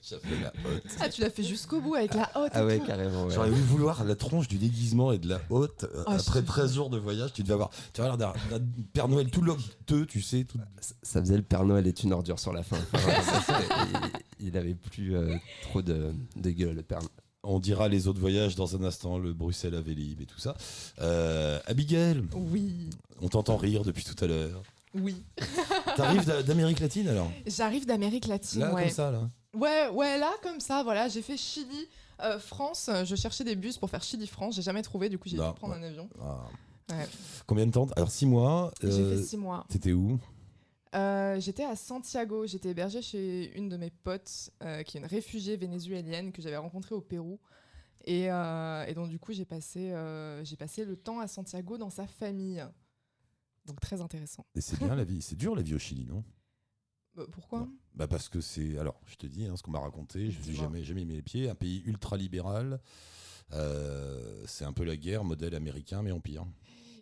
Ça 0.00 0.18
fait 0.18 0.40
la 0.42 0.48
hotte. 0.68 0.82
Ah, 1.00 1.08
tu 1.08 1.20
l'as 1.22 1.30
fait 1.30 1.42
jusqu'au 1.44 1.80
bout 1.80 1.94
avec 1.94 2.14
la 2.14 2.30
haute. 2.36 2.50
ah 2.52 2.66
ouais, 2.66 2.80
carrément. 2.86 3.24
ouais. 3.26 3.34
J'aurais 3.34 3.48
voulu 3.50 3.62
vouloir 3.62 4.04
la 4.04 4.16
tronche 4.16 4.48
du 4.48 4.58
déguisement 4.58 5.12
et 5.12 5.18
de 5.18 5.28
la 5.28 5.40
haute. 5.50 5.84
euh, 5.84 6.02
Ah, 6.06 6.14
après 6.16 6.40
je- 6.40 6.46
13 6.46 6.74
jours 6.74 6.90
de 6.90 6.98
voyage, 6.98 7.32
tu 7.32 7.42
devais 7.42 7.54
avoir. 7.54 7.70
Tu 7.92 8.00
vas 8.02 8.12
avoir 8.12 8.18
d'un- 8.34 8.60
Père 8.92 9.08
Noël 9.08 9.30
tout 9.30 9.40
locteux, 9.40 10.04
tu 10.06 10.20
sais. 10.20 10.44
Tout... 10.44 10.58
ça 11.02 11.20
faisait 11.20 11.36
le 11.36 11.42
Père 11.42 11.64
Noël 11.64 11.86
est 11.86 12.02
une 12.02 12.12
ordure 12.12 12.38
sur 12.38 12.52
la 12.52 12.62
fin. 12.62 12.76
Enfin, 12.92 13.22
ça, 13.22 13.40
c'est- 13.46 14.10
il, 14.40 14.48
il 14.48 14.56
avait 14.58 14.74
plus 14.74 15.14
euh, 15.16 15.36
trop 15.62 15.80
de, 15.80 16.12
de 16.36 16.50
gueule, 16.50 16.74
le 16.74 16.82
Père 16.82 16.98
Noël. 16.98 17.10
On 17.44 17.58
dira 17.58 17.88
les 17.88 18.08
autres 18.08 18.20
voyages 18.20 18.54
dans 18.56 18.74
un 18.76 18.82
instant, 18.84 19.18
le 19.18 19.32
Bruxelles 19.32 19.74
à 19.74 19.80
Vélib 19.80 20.20
et 20.20 20.26
tout 20.26 20.38
ça. 20.38 20.56
Euh, 21.00 21.60
Abigail, 21.66 22.22
Oui. 22.34 22.90
on 23.20 23.28
t'entend 23.28 23.56
rire 23.56 23.82
depuis 23.84 24.04
tout 24.04 24.16
à 24.24 24.26
l'heure. 24.26 24.62
Oui. 24.94 25.22
T'arrives 25.96 26.24
d'a- 26.24 26.42
d'Amérique 26.42 26.80
latine 26.80 27.08
alors? 27.08 27.30
J'arrive 27.46 27.84
d'Amérique 27.86 28.26
latine, 28.26 28.60
Là, 28.60 28.72
ouais. 28.74 28.82
comme 28.84 28.90
ça, 28.92 29.10
là. 29.10 29.28
Ouais, 29.54 29.88
ouais, 29.92 30.18
là, 30.18 30.30
comme 30.42 30.60
ça, 30.60 30.82
voilà. 30.82 31.08
J'ai 31.08 31.22
fait 31.22 31.36
Chili, 31.36 31.86
euh, 32.22 32.38
France. 32.38 32.88
Je 33.04 33.14
cherchais 33.16 33.44
des 33.44 33.56
bus 33.56 33.76
pour 33.78 33.90
faire 33.90 34.02
Chili-France. 34.02 34.56
J'ai 34.56 34.62
jamais 34.62 34.82
trouvé, 34.82 35.08
du 35.08 35.18
coup, 35.18 35.28
j'ai 35.28 35.36
dû 35.36 35.42
Non, 35.42 35.52
prendre 35.52 35.74
ouais. 35.74 35.80
un 35.80 35.84
avion. 35.84 36.08
Ah. 36.20 36.44
Ouais. 36.90 37.06
Combien 37.46 37.66
de 37.66 37.72
temps? 37.72 37.86
Alors, 37.96 38.10
six 38.10 38.26
mois. 38.26 38.72
J'ai 38.82 38.88
euh, 38.88 39.16
fait 39.18 39.22
six 39.24 39.36
mois. 39.36 39.64
T'étais 39.68 39.92
où? 39.92 40.18
Euh, 40.94 41.40
J'étais 41.40 41.64
à 41.64 41.76
Santiago. 41.76 42.46
J'étais 42.46 42.70
hébergée 42.70 43.02
chez 43.02 43.56
une 43.56 43.68
de 43.68 43.76
mes 43.76 43.90
potes, 43.90 44.50
euh, 44.62 44.82
qui 44.82 44.96
est 44.96 45.00
une 45.00 45.06
réfugiée 45.06 45.56
vénézuélienne 45.56 46.32
que 46.32 46.40
j'avais 46.40 46.56
rencontrée 46.56 46.94
au 46.94 47.00
Pérou. 47.00 47.40
Et, 48.04 48.30
euh, 48.30 48.84
et 48.86 48.94
donc, 48.94 49.08
du 49.08 49.18
coup, 49.18 49.32
j'ai 49.32 49.44
passé, 49.44 49.92
j'ai 50.44 50.56
passé 50.56 50.84
le 50.84 50.96
temps 50.96 51.20
à 51.20 51.26
Santiago 51.26 51.78
dans 51.78 51.90
sa 51.90 52.06
famille. 52.06 52.64
Donc, 53.66 53.80
très 53.80 54.00
intéressant. 54.00 54.44
Et 54.54 54.60
c'est 54.60 54.78
bien 54.78 54.94
la 54.94 55.04
vie. 55.04 55.22
C'est 55.22 55.36
dur 55.36 55.56
la 55.56 55.62
vie 55.62 55.74
au 55.74 55.78
Chili, 55.78 56.04
non? 56.04 56.22
Euh, 57.16 57.26
pourquoi? 57.32 57.60
Non. 57.60 57.72
Bah 57.94 58.08
parce 58.08 58.28
que 58.28 58.40
c'est. 58.40 58.76
Alors, 58.78 59.00
je 59.06 59.16
te 59.16 59.26
dis 59.26 59.46
hein, 59.46 59.56
ce 59.56 59.62
qu'on 59.62 59.70
m'a 59.70 59.78
raconté. 59.80 60.30
Je 60.30 60.40
n'ai 60.46 60.54
jamais, 60.54 60.84
jamais 60.84 61.04
mis 61.04 61.14
les 61.14 61.22
pieds. 61.22 61.48
Un 61.48 61.54
pays 61.54 61.82
ultra 61.86 62.16
libéral. 62.16 62.80
C'est 64.46 64.64
un 64.64 64.72
peu 64.72 64.84
la 64.84 64.96
guerre, 64.96 65.24
modèle 65.24 65.54
américain, 65.54 66.02
mais 66.02 66.10
en 66.10 66.20
pire. 66.20 66.44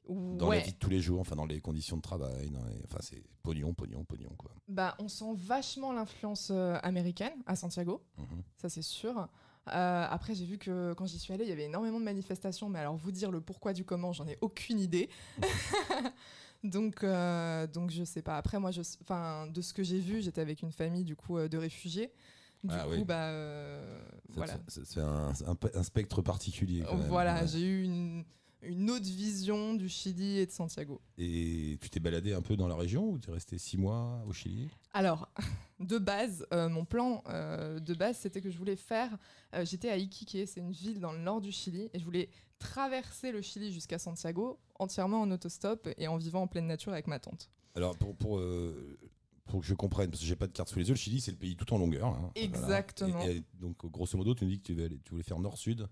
Dans 0.08 0.48
Ouais. 0.48 0.58
la 0.58 0.62
vie 0.64 0.72
de 0.72 0.78
tous 0.78 0.90
les 0.90 1.00
jours, 1.00 1.20
enfin 1.20 1.36
dans 1.36 1.46
les 1.46 1.60
conditions 1.60 1.96
de 1.96 2.02
travail. 2.02 2.50
dans 2.50 2.64
les- 2.64 2.82
Enfin, 2.84 2.98
c'est 3.00 3.22
pognon, 3.42 3.72
pognon, 3.72 4.04
pognon, 4.04 4.30
quoi. 4.36 4.50
Bah, 4.68 4.96
on 4.98 5.08
sent 5.08 5.32
vachement 5.36 5.92
l'influence 5.92 6.50
euh, 6.50 6.76
américaine 6.82 7.32
à 7.46 7.54
Santiago. 7.56 8.02
Mhm. 8.18 8.42
ça 8.56 8.68
c'est 8.68 8.82
sûr. 8.82 9.28
Euh, 9.68 10.06
après, 10.10 10.34
j'ai 10.34 10.44
vu 10.44 10.58
que 10.58 10.92
quand 10.94 11.06
j'y 11.06 11.20
suis 11.20 11.32
allée, 11.32 11.44
il 11.44 11.48
y 11.48 11.52
avait 11.52 11.66
énormément 11.66 12.00
de 12.00 12.04
manifestations, 12.04 12.68
mais 12.68 12.80
alors 12.80 12.96
vous 12.96 13.12
dire 13.12 13.30
le 13.30 13.40
pourquoi 13.40 13.72
du 13.72 13.84
comment, 13.84 14.12
j'en 14.12 14.26
ai 14.26 14.36
aucune 14.40 14.80
idée. 14.80 15.08
donc, 16.64 17.02
euh, 17.04 17.66
donc 17.66 17.90
je 17.90 18.04
sais 18.04 18.22
pas. 18.22 18.36
Après, 18.36 18.58
moi, 18.58 18.70
je, 18.70 18.80
enfin, 19.02 19.46
de 19.48 19.60
ce 19.60 19.72
que 19.72 19.82
j'ai 19.82 19.98
vu, 20.00 20.20
j'étais 20.20 20.40
avec 20.40 20.62
une 20.62 20.72
famille 20.72 21.04
du 21.04 21.16
coup 21.16 21.38
euh, 21.38 21.48
de 21.48 21.58
réfugiés. 21.58 22.12
Du 22.64 22.72
Ah 22.76 22.84
coup, 22.84 22.90
oui. 22.92 23.04
bah 23.04 23.26
euh, 23.30 24.00
voilà, 24.30 24.54
C'est 24.68 25.00
un, 25.00 25.30
un- 25.46 25.56
un 25.74 25.82
spectre 25.82 26.22
particulier. 26.22 26.82
quand 26.88 26.96
même. 26.96 27.08
voilà, 27.08 27.40
Ouais. 27.42 27.48
j'ai 27.48 27.60
eu 27.62 27.82
une, 27.84 28.24
une 28.62 28.90
autre 28.90 29.04
vision 29.06 29.74
du 29.74 29.88
Chili 29.88 30.38
et 30.38 30.46
de 30.46 30.50
Santiago. 30.52 31.00
Et 31.18 31.78
tu 31.80 31.90
t'es 31.90 32.00
baladé 32.00 32.32
un 32.32 32.42
peu 32.42 32.56
dans 32.56 32.68
la 32.68 32.76
région 32.76 33.10
ou 33.10 33.18
tu 33.18 33.30
es 33.30 33.32
resté 33.32 33.58
six 33.58 33.76
mois 33.76 34.22
au 34.26 34.32
Chili? 34.32 34.68
Alors, 34.92 35.28
de 35.80 35.98
base, 35.98 36.46
euh, 36.52 36.68
mon 36.68 36.84
plan 36.84 37.22
euh, 37.28 37.80
de 37.80 37.94
base, 37.94 38.18
c'était 38.18 38.40
que 38.40 38.50
je 38.50 38.58
voulais 38.58 38.76
faire. 38.76 39.16
euh, 39.54 39.64
J'étais 39.64 39.88
à 39.90 39.96
Iquique, 39.96 40.36
c'est 40.46 40.60
une 40.60 40.72
ville 40.72 41.00
dans 41.00 41.12
le 41.12 41.18
nord 41.18 41.40
du 41.40 41.50
Chili, 41.52 41.90
et 41.92 41.98
je 41.98 42.04
voulais 42.04 42.28
traverser 42.58 43.32
le 43.32 43.42
Chili 43.42 43.72
jusqu'à 43.72 43.98
Santiago 43.98 44.58
entièrement 44.78 45.20
en 45.22 45.30
autostop 45.30 45.88
et 45.98 46.06
en 46.08 46.16
vivant 46.16 46.42
en 46.42 46.46
pleine 46.46 46.66
nature 46.66 46.92
avec 46.92 47.06
ma 47.08 47.18
tante. 47.18 47.50
Alors, 47.74 47.96
pour, 47.96 48.14
pour, 48.16 48.40
pour 49.46 49.60
que 49.60 49.66
je 49.66 49.74
comprenne, 49.74 50.08
parce 50.10 50.20
que 50.20 50.26
j'ai 50.28 50.36
pas 50.36 50.46
de 50.46 50.52
carte 50.52 50.68
sous 50.68 50.78
les 50.78 50.86
yeux, 50.88 50.94
le 50.94 50.98
Chili, 50.98 51.20
c'est 51.20 51.30
le 51.32 51.36
pays 51.36 51.56
tout 51.56 51.72
en 51.74 51.78
longueur. 51.78 52.06
hein. 52.08 52.18
Voilà. 52.20 52.32
Exactement. 52.36 53.20
Et- 53.22 53.38
et 53.38 53.42
donc, 53.54 53.84
grosso 53.86 54.16
modo, 54.16 54.34
tu 54.34 54.44
nous 54.44 54.50
dis 54.50 54.60
que 54.60 54.66
tu 54.72 55.10
voulais 55.10 55.22
faire 55.24 55.38
nord-sud? 55.40 55.88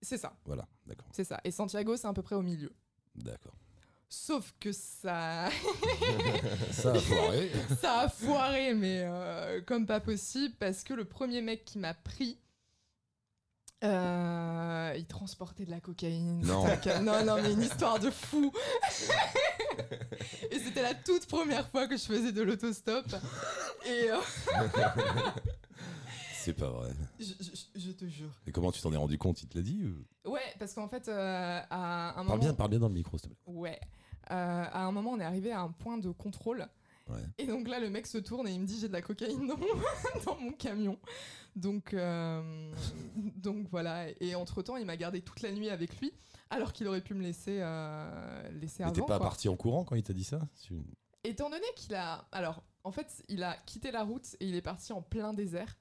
C'est 0.00 0.18
ça, 0.18 0.32
Voilà, 0.44 0.66
d'accord. 0.86 1.08
c'est 1.12 1.24
ça. 1.24 1.40
Et 1.44 1.50
Santiago, 1.50 1.96
c'est 1.96 2.06
à 2.06 2.12
peu 2.12 2.22
près 2.22 2.36
au 2.36 2.42
milieu. 2.42 2.72
D'accord. 3.14 3.54
Sauf 4.08 4.54
que 4.58 4.72
ça, 4.72 5.50
Ça 6.72 6.92
a 6.92 6.94
foiré. 6.98 7.50
ça 7.80 7.98
a 8.00 8.08
foiré, 8.08 8.74
mais 8.74 9.02
euh, 9.04 9.60
comme 9.62 9.86
pas 9.86 10.00
possible, 10.00 10.54
parce 10.58 10.82
que 10.82 10.94
le 10.94 11.04
premier 11.04 11.42
mec 11.42 11.64
qui 11.64 11.78
m'a 11.78 11.92
pris, 11.94 12.38
euh, 13.84 14.94
il 14.96 15.04
transportait 15.06 15.66
de 15.66 15.70
la 15.70 15.80
cocaïne. 15.80 16.40
Non. 16.46 16.64
Non, 17.02 17.24
non, 17.24 17.42
mais 17.42 17.52
une 17.52 17.62
histoire 17.70 17.98
de 17.98 18.10
fou. 18.10 18.50
Et 20.50 20.58
c'était 20.58 20.82
la 20.82 20.94
toute 20.94 21.26
première 21.26 21.68
fois 21.68 21.86
que 21.86 21.96
je 21.96 22.04
faisais 22.04 22.32
de 22.32 22.42
l'autostop. 22.42 23.04
Et 23.86 24.10
euh, 24.10 24.16
C'est 26.48 26.60
pas 26.60 26.70
vrai. 26.70 26.90
je, 27.18 27.24
je- 27.40 27.80
je 27.80 27.90
te 27.92 28.06
jure. 28.06 28.30
Et 28.46 28.52
comment 28.52 28.72
tu 28.72 28.80
t'en 28.80 28.92
es 28.92 28.96
rendu 28.96 29.18
compte? 29.18 29.42
Il 29.42 29.48
te 29.48 29.56
l'a 29.58 29.62
dit 29.62 29.82
ou- 29.84 30.30
Ouais, 30.30 30.40
parce 30.58 30.72
qu'en 30.74 30.88
fait, 30.88 31.08
euh, 31.08 31.60
à 31.70 32.10
un 32.12 32.22
moment. 32.24 32.28
Parle 32.30 32.40
bien, 32.40 32.54
parle 32.54 32.70
bien 32.70 32.78
dans 32.78 32.88
le 32.88 32.94
micro, 32.94 33.18
s'il 33.18 33.28
te 33.30 33.34
plaît. 33.34 33.52
Ouais. 33.52 33.80
Euh, 34.30 34.64
à 34.72 34.84
un 34.84 34.92
moment, 34.92 35.10
on 35.12 35.20
est 35.20 35.24
arrivé 35.24 35.52
à 35.52 35.60
un 35.60 35.70
point 35.70 35.98
de 35.98 36.10
contrôle. 36.10 36.66
Ouais. 37.08 37.22
Et 37.38 37.46
donc 37.46 37.68
là, 37.68 37.80
le 37.80 37.88
mec 37.88 38.06
se 38.06 38.18
tourne 38.18 38.46
et 38.48 38.52
il 38.52 38.60
me 38.60 38.66
dit 38.66 38.78
j'ai 38.78 38.88
de 38.88 38.92
la 38.92 39.00
cocaïne 39.00 39.46
dans 39.46 39.56
mon, 39.56 39.66
dans 40.26 40.36
mon 40.38 40.52
camion. 40.52 40.98
Donc, 41.56 41.94
euh, 41.94 42.72
donc 43.16 43.68
voilà. 43.70 44.06
Et 44.20 44.34
entre 44.34 44.62
temps, 44.62 44.76
il 44.76 44.84
m'a 44.86 44.96
gardé 44.96 45.22
toute 45.22 45.40
la 45.42 45.50
nuit 45.52 45.70
avec 45.70 45.98
lui, 46.00 46.12
alors 46.50 46.72
qu'il 46.72 46.86
aurait 46.86 47.00
pu 47.00 47.14
me 47.14 47.22
laisser, 47.22 47.58
euh, 47.60 48.48
laisser 48.60 48.84
Mais 48.84 48.92
t'es 48.92 48.98
avant. 48.98 49.06
pas 49.06 49.18
quoi. 49.18 49.26
parti 49.28 49.48
en 49.48 49.56
courant 49.56 49.84
quand 49.84 49.96
il 49.96 50.02
t'a 50.02 50.12
dit 50.12 50.24
ça? 50.24 50.40
Étant 51.24 51.50
donné 51.50 51.64
qu'il 51.76 51.94
a, 51.94 52.26
alors 52.32 52.62
en 52.84 52.92
fait, 52.92 53.24
il 53.28 53.42
a 53.42 53.56
quitté 53.66 53.90
la 53.90 54.02
route 54.04 54.36
et 54.40 54.46
il 54.48 54.54
est 54.54 54.62
parti 54.62 54.92
en 54.92 55.02
plein 55.02 55.34
désert. 55.34 55.76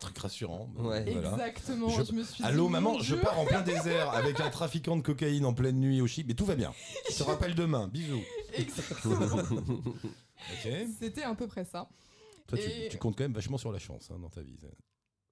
Truc 0.00 0.16
rassurant. 0.18 0.68
Ouais. 0.78 1.04
Voilà. 1.12 1.30
Exactement. 1.48 1.88
Je- 1.90 2.04
Je, 2.04 2.12
me 2.12 2.22
suis 2.24 2.42
Allô 2.42 2.66
dit, 2.66 2.72
maman, 2.72 2.98
je 3.00 3.14
pars 3.14 3.38
en 3.38 3.44
plein 3.44 3.60
désert 3.62 4.10
avec 4.10 4.40
un 4.40 4.48
trafiquant 4.50 4.96
de 4.96 5.02
cocaïne 5.02 5.44
en 5.44 5.52
pleine 5.54 5.78
nuit 5.78 6.00
au 6.00 6.06
Chili, 6.06 6.26
mais 6.26 6.34
tout 6.34 6.46
va 6.46 6.54
bien. 6.56 6.72
Je 7.10 7.16
te 7.18 7.22
rappelle 7.22 7.54
demain, 7.54 7.86
bisous. 7.86 8.22
Exactement. 8.54 9.36
C'était 10.98 11.22
à 11.22 11.34
peu 11.34 11.46
près 11.46 11.64
ça. 11.64 11.88
Toi, 12.46 12.58
tu, 12.58 12.64
Et- 12.64 12.88
tu 12.88 12.96
comptes 12.98 13.16
quand 13.16 13.24
même 13.24 13.34
vachement 13.34 13.58
sur 13.58 13.70
la 13.72 13.78
chance 13.78 14.10
hein, 14.10 14.18
dans 14.18 14.30
ta 14.30 14.40
vie. 14.40 14.58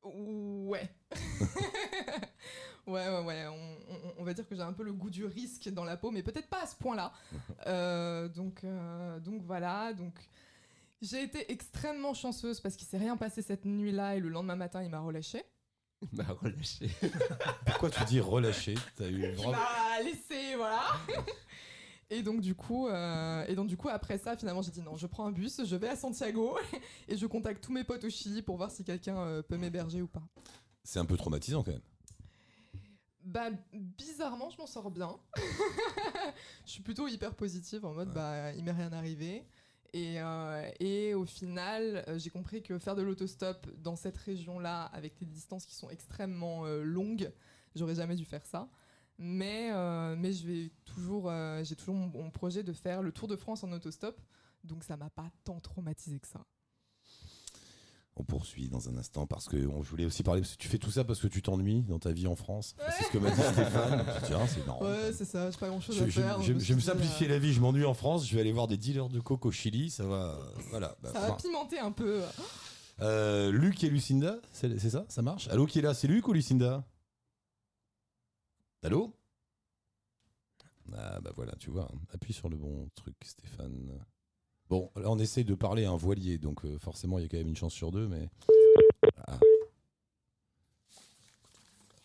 Ouais. 0.05 0.89
ouais, 2.87 3.09
ouais, 3.09 3.25
ouais. 3.25 3.47
On, 3.49 3.95
on- 3.95 4.13
on 4.19 4.25
va 4.25 4.35
dire 4.35 4.47
que 4.47 4.55
j'ai 4.55 4.63
un 4.63 4.73
peu 4.73 4.83
le 4.85 4.93
goût 4.93 5.11
du 5.11 5.25
risque 5.25 5.69
dans 5.71 5.85
la 5.85 5.97
peau, 5.97 6.11
mais 6.11 6.23
peut-être 6.23 6.49
pas 6.49 6.63
à 6.63 6.67
ce 6.67 6.77
point-là. 6.77 7.13
Euh, 7.67 8.29
donc, 8.29 8.63
euh, 8.65 9.19
donc 9.21 9.43
voilà. 9.43 9.93
Donc, 9.93 10.15
j'ai 11.03 11.23
été 11.23 11.51
extrêmement 11.53 12.15
chanceuse 12.15 12.61
parce 12.61 12.77
qu'il 12.77 12.87
s'est 12.87 12.99
rien 12.99 13.17
passé 13.17 13.43
cette 13.43 13.65
nuit-là 13.65 14.17
et 14.17 14.21
le 14.21 14.29
lendemain 14.29 14.57
matin, 14.57 14.83
il 14.83 14.91
m'a 14.91 15.01
relâché. 15.01 15.43
Bah, 16.13 16.25
relâché. 16.41 16.89
Pourquoi 17.67 17.91
tu 17.91 18.05
dis 18.05 18.21
relâché? 18.21 18.75
T'as 18.97 19.09
eu 19.09 19.23
Il 19.25 19.31
vraiment. 19.33 19.53
m'a 19.53 20.01
laissé, 20.03 20.55
voilà. 20.57 20.83
Et 22.11 22.23
donc 22.23 22.41
du 22.41 22.55
coup, 22.55 22.89
euh, 22.89 23.45
et 23.49 23.55
donc 23.55 23.67
du 23.67 23.77
coup 23.77 23.91
après 23.91 24.17
ça, 24.17 24.35
finalement, 24.35 24.63
j'ai 24.63 24.71
dit 24.71 24.81
non, 24.81 24.97
je 24.97 25.07
prends 25.07 25.27
un 25.27 25.31
bus, 25.31 25.63
je 25.67 25.77
vais 25.77 25.89
à 25.89 25.95
Santiago 25.97 26.57
et 27.09 27.19
je 27.19 27.27
contacte 27.27 27.63
tous 27.63 27.71
mes 27.71 27.85
potes 27.85 28.03
au 28.05 28.09
Chili 28.09 28.41
pour 28.41 28.57
voir 28.57 28.71
si 28.71 28.83
quelqu'un 28.83 29.19
euh, 29.19 29.43
peut 29.43 29.59
m'héberger 29.59 30.01
ou 30.01 30.07
pas. 30.07 30.23
C'est 30.85 30.99
un 31.01 31.05
peu 31.05 31.19
traumatisant 31.19 31.63
quand 31.63 31.73
même. 31.73 31.83
Bah 33.25 33.51
bizarrement, 33.75 34.49
je 34.49 34.57
m'en 34.57 34.67
sors 34.67 34.91
bien. 34.91 35.19
je 36.65 36.71
suis 36.71 36.83
plutôt 36.83 37.07
hyper 37.09 37.35
positive 37.35 37.85
en 37.85 37.93
mode 37.93 38.09
Ouais. 38.09 38.15
bah 38.15 38.53
il 38.55 38.65
m'est 38.65 38.73
rien 38.73 38.91
arrivé. 38.95 39.45
Et, 39.93 40.21
euh, 40.21 40.71
et 40.81 41.15
au 41.15 41.25
final, 41.25 42.05
euh, 42.09 42.19
j'ai 42.19 42.31
compris 42.31 42.63
que 42.63 42.79
faire 42.79 42.95
de 42.95 43.03
l'autostop 43.03 43.67
dans 43.79 43.97
cette 43.97 44.17
région-là, 44.19 44.85
avec 44.85 45.19
des 45.19 45.27
distances 45.27 45.65
qui 45.65 45.75
sont 45.75 45.89
extrêmement 45.89 46.67
euh, 46.67 46.83
longues, 46.83 47.33
j'aurais 47.75 47.95
jamais 47.95 48.17
dû 48.17 48.25
faire 48.25 48.45
ça. 48.45 48.69
Mais, 49.19 49.73
j'ai 50.33 50.71
toujours 50.85 51.31
mon, 51.31 52.07
mon 52.09 52.31
projet 52.31 52.63
de 52.63 52.73
faire 52.73 53.03
le 53.03 53.13
Tour 53.13 53.29
de 53.29 53.37
France 53.37 53.65
en 53.65 53.73
autostop. 53.73 54.21
Donc 54.65 54.85
ça 54.85 54.97
m'a 54.97 55.11
pas 55.11 55.31
tant 55.45 55.61
traumatisé 55.61 56.21
que 56.21 56.29
ça. 56.29 56.45
On 58.21 58.25
poursuit 58.25 58.69
dans 58.69 58.89
un 58.89 58.97
instant 58.97 59.27
parce 59.27 59.49
que 59.49 59.57
on- 59.69 59.83
je 59.85 59.91
voulais 59.91 60.05
aussi 60.05 60.25
parler 60.25 60.41
parce 60.41 60.55
que 60.55 60.59
tu 60.59 60.67
fais 60.69 60.79
tout 60.79 60.91
ça 60.91 61.05
parce 61.05 61.21
que 61.21 61.29
tu 61.29 61.41
t'ennuies 61.41 61.83
dans 61.83 62.01
ta 62.01 62.11
vie 62.11 62.27
en 62.27 62.35
France. 62.35 62.75
C'est 62.99 63.05
ce 63.05 63.11
que 63.13 63.19
m'a 63.19 63.31
dit 63.31 63.41
Stéphane. 63.41 64.05
Je 64.15 64.21
dis, 64.21 64.27
Tiens, 64.27 64.47
c'est 64.49 64.67
marrant. 64.67 64.85
Ouais, 64.85 65.13
c'est 65.13 65.25
ça, 65.25 65.51
j'ai 65.53 65.57
pas 65.59 65.69
grand 65.69 65.81
chose 65.81 65.97
Je, 65.97 66.03
à 66.03 66.07
je- 66.09 66.21
faire. 66.21 66.43
suis 66.43 66.53
vais 66.53 66.75
me 66.75 66.81
dit, 66.81 66.81
simplifier 66.85 67.27
euh, 67.29 67.31
la 67.31 67.39
vie, 67.39 67.53
je 67.53 67.61
m'ennuie 67.61 67.85
en 67.85 67.95
France, 67.95 68.27
je 68.27 68.35
vais 68.35 68.41
aller 68.41 68.51
voir 68.53 68.67
des 68.67 68.77
dealers 68.77 69.09
de 69.09 69.21
coke 69.21 69.47
au 69.47 69.53
Chili, 69.53 69.89
ça 69.91 70.05
va. 70.05 70.37
Voilà. 70.71 70.97
bah, 71.01 71.11
Ça 71.13 71.21
va 71.21 71.33
pimenter 71.35 71.79
un 71.79 71.93
peu. 71.93 72.23
Euh, 73.01 73.53
Luc 73.53 73.85
et 73.85 73.89
Lucinda, 73.89 74.41
c'est 74.53 74.77
c'est 74.81 74.91
ça 74.91 75.05
Ça 75.09 75.23
marche? 75.23 75.47
Allô, 75.49 75.67
qui 75.67 75.79
est 75.79 75.83
là? 75.83 75.95
C'est 75.95 76.09
Luc 76.09 76.27
ou 76.27 76.33
Lucinda? 76.33 76.85
Allô? 78.83 79.15
Ah 80.97 81.21
bah 81.21 81.31
voilà, 81.37 81.53
tu 81.61 81.71
vois, 81.71 81.89
hein. 81.93 81.99
appuie 82.13 82.33
sur 82.33 82.49
le 82.49 82.57
bon 82.57 82.89
truc, 82.97 83.15
Stéphane. 83.25 84.05
Bon, 84.71 84.91
là 84.97 85.11
on 85.11 85.19
essaie 85.19 85.45
de 85.45 85.55
parler 85.55 85.85
à 85.87 85.91
un 85.91 85.97
voilier, 85.97 86.39
donc 86.39 86.65
euh, 86.65 86.79
forcément 86.79 87.19
il 87.19 87.23
y 87.23 87.25
a 87.25 87.29
quand 87.29 87.39
même 87.39 87.49
une 87.49 87.57
chance 87.57 87.73
sur 87.75 87.91
deux, 87.91 88.07
mais... 88.07 88.29
Ah. 89.27 89.39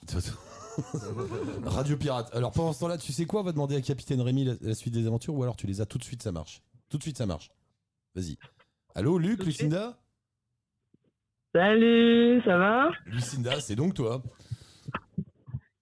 Radio 1.65 1.97
Pirate. 1.97 2.33
Alors 2.33 2.51
pendant 2.51 2.73
ce 2.73 2.79
temps-là, 2.81 2.97
tu 2.97 3.11
sais 3.13 3.25
quoi 3.25 3.41
On 3.41 3.43
va 3.43 3.51
demander 3.51 3.75
à 3.75 3.81
Capitaine 3.81 4.21
Rémi 4.21 4.43
la, 4.45 4.53
la 4.61 4.73
suite 4.75 4.93
des 4.93 5.05
aventures, 5.07 5.33
ou 5.35 5.43
alors 5.43 5.55
tu 5.55 5.67
les 5.67 5.81
as 5.81 5.85
tout 5.85 5.97
de 5.97 6.03
suite, 6.03 6.23
ça 6.23 6.31
marche. 6.31 6.61
Tout 6.89 6.97
de 6.97 7.03
suite, 7.03 7.17
ça 7.17 7.25
marche. 7.25 7.51
Vas-y. 8.15 8.37
Allô, 8.95 9.17
Luc. 9.17 9.43
Lucinda 9.43 9.99
Salut, 11.55 12.41
ça 12.45 12.57
va? 12.57 12.91
Lucinda, 13.05 13.59
c'est 13.61 13.75
donc 13.75 13.93
toi. 13.93 14.23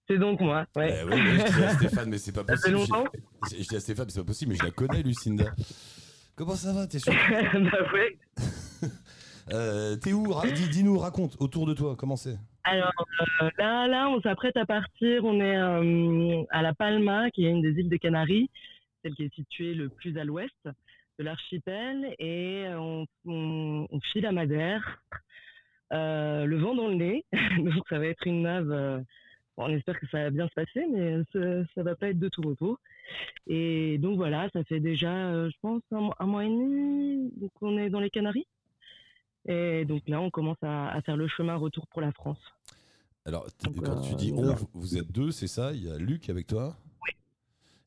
C'est 0.08 0.18
donc 0.18 0.40
moi, 0.40 0.66
ouais. 0.76 0.98
Eh 1.00 1.04
oui, 1.04 1.14
mais 1.22 1.46
je 1.46 1.52
dis 1.56 1.64
à 1.64 1.74
Stéphane, 1.74 2.10
mais 2.10 2.18
c'est 2.18 2.32
pas 2.32 2.40
Ça 2.40 2.56
fait 2.56 2.72
possible. 2.72 2.92
longtemps? 2.96 3.04
Je, 3.50 3.56
je 3.62 3.68
dis 3.68 3.76
à 3.76 3.80
Stéphane, 3.80 4.04
mais 4.06 4.12
c'est 4.12 4.20
pas 4.20 4.26
possible, 4.26 4.52
mais 4.52 4.58
je 4.58 4.64
la 4.64 4.70
connais, 4.70 5.02
Lucinda. 5.02 5.54
Comment 6.36 6.54
ça 6.54 6.72
va 6.72 6.86
T'es 6.86 6.98
sûr 6.98 7.12
Bah 7.54 7.92
ouais. 7.92 8.18
Euh, 9.52 9.96
T'es 9.96 10.12
où? 10.12 10.30
Ra- 10.32 10.46
dis- 10.48 10.68
Dis-nous, 10.68 10.96
raconte, 10.98 11.36
autour 11.40 11.66
de 11.66 11.74
toi, 11.74 11.96
comment 11.98 12.14
c'est? 12.16 12.36
Alors 12.62 12.92
euh, 13.42 13.50
là, 13.58 13.88
là, 13.88 14.08
on 14.08 14.20
s'apprête 14.22 14.56
à 14.56 14.64
partir. 14.64 15.24
On 15.24 15.40
est 15.40 15.56
euh, 15.56 16.44
à 16.50 16.62
La 16.62 16.72
Palma, 16.72 17.28
qui 17.32 17.44
est 17.44 17.50
une 17.50 17.60
des 17.60 17.72
îles 17.80 17.88
des 17.88 17.98
Canaries, 17.98 18.48
celle 19.02 19.14
qui 19.14 19.24
est 19.24 19.34
située 19.34 19.74
le 19.74 19.88
plus 19.88 20.16
à 20.16 20.22
l'ouest 20.24 20.54
de 21.18 21.24
l'archipel 21.24 22.14
et 22.20 22.66
on, 22.68 23.04
on, 23.26 23.88
on 23.90 24.00
file 24.12 24.26
à 24.26 24.32
Madère, 24.32 25.02
euh, 25.92 26.44
le 26.46 26.56
vent 26.58 26.76
dans 26.76 26.86
le 26.88 26.94
nez. 26.94 27.24
Donc 27.58 27.82
ça 27.90 27.98
va 27.98 28.06
être 28.06 28.26
une 28.26 28.42
nave. 28.42 28.70
On 29.56 29.68
espère 29.70 29.98
que 30.00 30.06
ça 30.08 30.24
va 30.24 30.30
bien 30.30 30.48
se 30.48 30.54
passer, 30.54 30.86
mais 30.90 31.22
ça, 31.32 31.64
ça 31.74 31.82
va 31.82 31.94
pas 31.94 32.08
être 32.08 32.18
de 32.18 32.28
tout 32.28 32.42
repos. 32.42 32.78
Et 33.46 33.98
donc 33.98 34.16
voilà, 34.16 34.48
ça 34.52 34.64
fait 34.64 34.80
déjà, 34.80 35.12
euh, 35.12 35.50
je 35.50 35.56
pense, 35.60 35.82
un, 35.92 36.00
mois- 36.00 36.16
un 36.18 36.26
mois 36.26 36.44
et 36.44 36.48
demi 36.48 37.30
donc 37.36 37.50
on 37.60 37.76
est 37.78 37.90
dans 37.90 38.00
les 38.00 38.10
Canaries. 38.10 38.46
Et 39.46 39.84
donc 39.84 40.02
là, 40.08 40.20
on 40.20 40.30
commence 40.30 40.62
à, 40.62 40.90
à 40.90 41.02
faire 41.02 41.16
le 41.16 41.26
chemin 41.28 41.56
retour 41.56 41.86
pour 41.88 42.00
la 42.00 42.12
France. 42.12 42.38
Alors, 43.24 43.46
Donc, 43.64 43.82
quand 43.84 44.00
tu 44.00 44.12
euh, 44.12 44.16
dis 44.16 44.32
on, 44.32 44.42
voilà. 44.42 44.58
vous- 44.72 44.96
êtes 44.96 45.10
deux, 45.12 45.30
c'est 45.30 45.46
ça? 45.48 45.72
Il 45.72 45.84
y 45.84 45.90
a 45.90 45.96
Luc 45.98 46.28
avec 46.30 46.46
toi? 46.46 46.76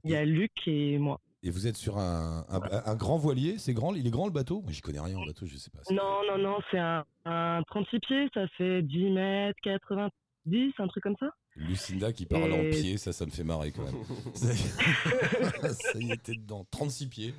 Il 0.04 0.12
y 0.12 0.16
a 0.16 0.24
Luc 0.24 0.52
et 0.68 0.98
moi. 0.98 1.20
Et 1.44 1.50
vous 1.50 1.68
êtes 1.68 1.78
sur 1.78 1.98
un, 1.98 2.46
un, 2.50 2.62
un 2.86 2.96
grand 2.96 3.18
voilier? 3.18 3.58
C'est 3.58 3.74
grand? 3.74 3.94
Il 3.96 4.06
est 4.08 4.12
grand 4.12 4.26
le 4.26 4.32
bateau? 4.32 4.62
Moi, 4.62 4.72
j'y 4.72 4.82
connais 4.82 5.00
rien 5.00 5.18
en 5.18 5.26
bateau, 5.26 5.46
je 5.46 5.58
sais 5.58 5.70
pas. 5.70 5.80
Non, 5.92 6.22
non, 6.28 6.38
non, 6.38 6.58
c'est 6.72 6.80
un, 6.80 7.06
un 7.26 7.62
36 7.68 8.00
pieds, 8.00 8.30
ça 8.34 8.48
fait 8.50 8.82
10 8.82 9.10
mètres, 9.12 9.60
90, 9.64 10.74
un 10.80 10.88
truc 10.88 11.04
comme 11.04 11.18
ça. 11.20 11.30
Lucinda 11.56 12.12
qui 12.12 12.26
parle 12.26 12.52
en 12.52 12.70
pied, 12.70 12.98
ça, 12.98 13.14
ça 13.14 13.26
me 13.26 13.32
fait 13.32 13.44
marrer 13.46 13.72
quand 13.72 13.84
même. 13.84 14.04
ça, 14.36 16.00
y- 16.00 16.12
était 16.12 16.36
dedans. 16.36 16.66
36 16.72 17.08
pieds. 17.08 17.34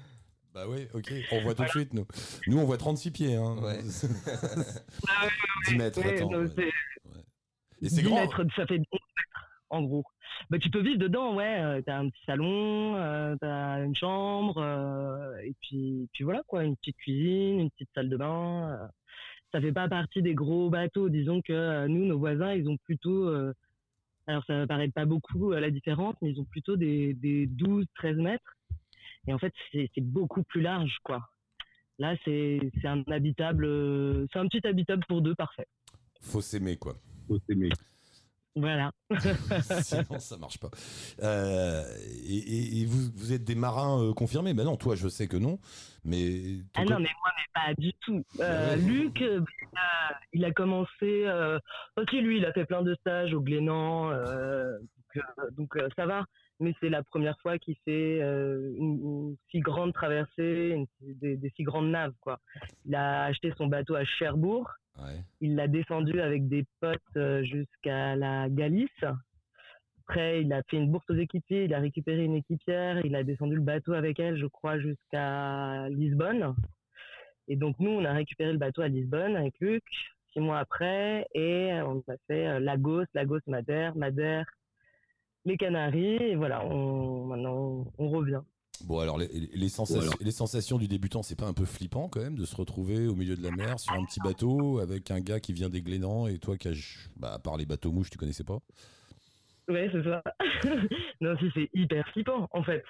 Bah 0.55 0.65
oui, 0.69 0.87
ok. 0.95 1.13
On 1.33 1.43
voit 1.43 1.55
tout 1.55 1.65
de 1.65 1.69
suite, 1.69 1.93
nous. 1.93 2.07
Nous, 2.47 2.59
on 2.59 2.65
voit 2.65 2.79
36 2.79 3.11
pieds. 3.11 3.35
Hein. 3.37 3.57
Ouais. 3.63 3.79
10 5.69 5.77
mètres, 5.77 6.01
Ouais, 6.01 6.17
attends. 6.17 6.31
non, 6.31 6.39
ouais. 6.47 6.71
Et 7.83 7.89
c'est 7.91 7.97
10 7.97 8.03
grand. 8.05 8.21
mètres, 8.21 8.43
ça 8.57 8.67
fait 8.67 8.79
11 8.79 8.87
mètres, 8.91 9.51
en 9.71 9.83
gros. 9.83 10.05
Bah, 10.49 10.59
tu 10.59 10.71
peux 10.71 10.81
vivre 10.83 10.99
dedans, 10.99 11.35
ouais. 11.35 11.61
euh, 11.61 11.83
t'as 11.85 11.99
un 11.99 12.09
petit 12.09 12.23
salon, 12.25 12.97
euh, 12.97 13.37
t'as 13.41 13.85
une 13.85 13.95
chambre, 13.95 14.57
euh, 14.59 15.37
et 15.45 15.55
puis, 15.61 16.09
puis 16.13 16.25
voilà, 16.25 16.43
quoi. 16.47 16.65
Une 16.65 16.77
petite 16.77 16.97
cuisine, 16.97 17.61
une 17.61 17.71
petite 17.71 17.91
salle 17.95 18.09
de 18.09 18.17
bain. 18.17 18.71
euh. 18.81 18.87
ça 19.53 19.61
fait 19.61 19.73
pas 19.73 19.89
partie 19.89 20.23
des 20.23 20.35
gros 20.35 20.71
bateaux. 20.71 21.09
Disons 21.11 21.43
que 21.43 21.53
euh, 21.53 21.87
nous, 21.89 22.07
nos 22.07 22.19
voisins, 22.19 22.55
ils 22.55 22.69
ont 22.69 22.77
plutôt. 22.79 23.29
Alors, 24.27 24.45
ça 24.47 24.59
va 24.59 24.67
paraître 24.67 24.93
pas 24.93 25.05
beaucoup 25.05 25.53
euh, 25.53 25.61
la 25.61 25.71
différence, 25.71 26.17
mais 26.21 26.31
ils 26.31 26.41
ont 26.41 26.45
plutôt 26.45 26.77
des, 26.77 27.15
des 27.15 27.47
12, 27.47 27.87
13 27.95 28.17
mètres. 28.17 28.57
Et 29.29 29.33
en 29.33 29.39
fait, 29.39 29.53
c'est 29.73 29.91
beaucoup 30.01 30.43
plus 30.45 30.61
large, 30.61 30.99
quoi. 31.05 31.29
Là, 31.99 32.17
c'est 32.25 32.59
c'est 32.81 32.89
un 32.89 33.03
habitable. 33.11 33.65
euh, 33.65 34.27
c'est 34.33 34.39
un 34.39 34.47
petit 34.47 34.67
habitable 34.67 35.05
pour 35.09 35.23
deux, 35.23 35.35
parfait. 35.35 35.67
Faut 36.21 36.43
s'aimer, 36.43 36.77
quoi. 36.77 36.95
Voilà. 38.57 38.91
Sinon, 39.83 40.19
ça 40.19 40.37
marche 40.39 40.59
pas. 40.59 40.71
Euh, 41.23 41.85
et 42.29 42.85
vous, 42.87 43.11
vous 43.15 43.33
êtes 43.33 43.45
des 43.45 43.55
marins 43.55 44.03
euh, 44.03 44.13
confirmés? 44.15 44.55
Ben 44.55 44.65
non, 44.65 44.77
toi, 44.77 44.95
je 44.97 45.09
sais 45.09 45.29
que 45.29 45.37
non. 45.37 45.59
Mais 46.05 46.41
Ah 46.75 46.85
non, 46.85 46.99
mais 46.99 47.11
moi, 47.21 47.31
mais 47.37 47.45
pas 47.55 47.75
du 47.79 47.93
tout. 48.01 48.25
Euh, 48.41 48.71
Ouais. 48.71 48.77
Luc, 48.83 49.21
euh, 49.23 49.41
il 49.61 49.79
a- 49.79 50.21
il 50.33 50.45
a 50.45 50.53
commencé. 50.53 50.89
Euh, 51.27 51.59
ok, 51.99 52.13
lui, 52.13 52.39
il 52.39 52.45
a 52.47 52.53
fait 52.53 52.65
plein 52.65 52.83
de 52.83 52.95
stages 52.97 53.35
au 53.35 53.41
Glénan, 53.43 54.11
euh, 54.11 54.79
donc, 54.79 55.17
euh, 55.17 55.51
donc, 55.57 55.77
euh, 55.77 55.89
ça 55.97 56.07
va. 56.07 56.25
Mais 56.59 56.73
c'est 56.81 56.89
la 56.89 57.03
première 57.03 57.39
fois 57.41 57.59
qu'il 57.59 57.77
fait 57.85 58.19
euh, 58.23 58.73
une, 58.79 58.99
une 59.03 59.37
si 59.51 59.61
grande 59.61 59.93
traversée, 59.93 60.73
une- 60.75 60.87
des, 61.03 61.37
des 61.37 61.53
si 61.55 61.63
grandes 61.65 61.91
naves, 61.91 62.15
quoi. 62.21 62.41
Il 62.87 62.95
a 62.95 63.25
acheté 63.25 63.53
son 63.59 63.67
bateau 63.67 63.95
à 63.95 64.05
Cherbourg. 64.05 64.71
Il 65.41 65.57
l'a 65.57 65.69
descendu 65.69 66.21
avec 66.21 66.49
des 66.49 66.65
potes 66.81 67.01
euh, 67.17 67.43
jusqu'à 67.45 68.17
la 68.17 68.49
Galice. 68.49 69.05
Après, 70.01 70.43
il 70.43 70.53
a 70.53 70.63
fait 70.65 70.77
une 70.77 70.91
bourse 70.91 71.09
aux 71.11 71.17
équipiers, 71.17 71.65
il 71.65 71.75
a 71.75 71.81
récupéré 71.81 72.25
une 72.25 72.37
équipière, 72.37 73.05
il 73.05 73.17
a 73.17 73.25
descendu 73.25 73.57
le 73.57 73.61
bateau 73.61 73.93
avec 73.93 74.21
elle, 74.21 74.39
je 74.39 74.47
crois, 74.47 74.79
jusqu'à 74.79 75.89
Lisbonne. 75.89 76.55
Et 77.49 77.57
donc, 77.57 77.77
nous, 77.81 77.91
on 77.91 78.05
a 78.05 78.13
récupéré 78.13 78.53
le 78.53 78.59
bateau 78.59 78.83
à 78.83 78.89
Lisbonne 78.89 79.37
avec 79.37 79.55
Luc, 79.61 79.85
six 80.33 80.41
mois 80.41 80.59
après, 80.59 81.27
et 81.35 81.73
on 81.83 81.99
a 82.09 82.17
fait 82.29 82.47
euh, 82.47 82.61
Lagos, 82.61 83.05
Lagos, 83.15 83.41
Madère, 83.47 83.97
Madère, 83.97 84.47
les 85.45 85.57
Canaries, 85.57 86.23
et 86.23 86.37
voilà, 86.37 86.65
on, 86.65 87.27
maintenant, 87.27 87.87
on 87.99 88.09
revient. 88.09 88.43
Bon, 88.85 88.99
alors, 89.01 89.19
les, 89.19 89.29
les 89.29 89.69
sensations, 89.69 90.17
les 90.21 90.31
sensations 90.31 90.79
du 90.79 90.89
débutant, 90.89 91.23
c'est 91.23 91.37
pas 91.37 91.47
un 91.47 91.53
peu 91.53 91.65
flippant 91.65 92.09
quand 92.09 92.21
même 92.21 92.37
de 92.37 92.45
se 92.45 92.55
retrouver 92.57 93.07
au 93.07 93.15
milieu 93.15 93.37
de 93.37 93.43
la 93.43 93.51
mer 93.51 93.79
sur 93.81 93.95
un 93.95 94.05
petit 94.05 94.21
bateau 94.21 94.79
avec 94.79 95.11
un 95.11 95.21
gars 95.21 95.41
qui 95.41 95.53
vient 95.53 95.69
des 95.69 95.83
Glénans 95.83 96.27
et 96.27 96.39
toi 96.39 96.57
qui 96.57 96.69
as, 96.69 97.09
bah, 97.17 97.33
à 97.33 97.39
part 97.39 97.57
les 97.57 97.67
bateaux 97.67 97.93
mouches, 97.93 98.11
tu 98.11 98.19
connaissais 98.19 98.45
pas? 98.45 98.59
Ouais, 99.69 99.91
c'est 99.93 100.05
ça. 100.05 100.23
non, 101.21 101.37
si, 101.39 101.51
c'est 101.55 101.71
hyper 101.75 102.07
flippant, 102.11 102.49
en 102.53 102.63
fait. 102.63 102.85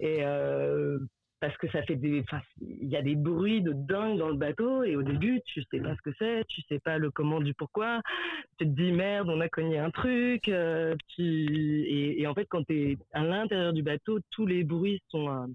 Et 0.00 0.24
euh, 0.24 0.98
parce 1.40 1.56
que 1.56 1.68
ça 1.70 1.82
fait 1.82 1.96
des. 1.96 2.24
Il 2.60 2.88
y 2.88 2.96
a 2.96 3.02
des 3.02 3.14
bruits 3.14 3.62
de 3.62 3.72
dingue 3.72 4.18
dans 4.18 4.28
le 4.28 4.36
bateau, 4.36 4.82
et 4.82 4.96
au 4.96 5.02
début, 5.02 5.40
tu 5.46 5.62
sais 5.70 5.80
pas 5.80 5.94
ce 5.94 6.02
que 6.02 6.10
c'est, 6.18 6.44
tu 6.48 6.62
sais 6.68 6.80
pas 6.80 6.98
le 6.98 7.10
comment 7.10 7.40
du 7.40 7.54
pourquoi. 7.54 8.00
Tu 8.58 8.64
te 8.64 8.70
dis 8.70 8.92
merde, 8.92 9.28
on 9.28 9.40
a 9.40 9.48
cogné 9.48 9.78
un 9.78 9.90
truc. 9.90 10.48
euh, 10.48 10.94
et, 11.18 12.26
en 12.26 12.34
fait, 12.34 12.46
quand 12.46 12.64
tu 12.64 12.92
es 12.92 12.98
à 13.12 13.22
l'intérieur 13.22 13.72
du 13.72 13.82
bateau, 13.82 14.18
tous 14.30 14.46
les 14.46 14.64
bruits 14.64 15.00
sont, 15.08 15.28
euh, 15.28 15.46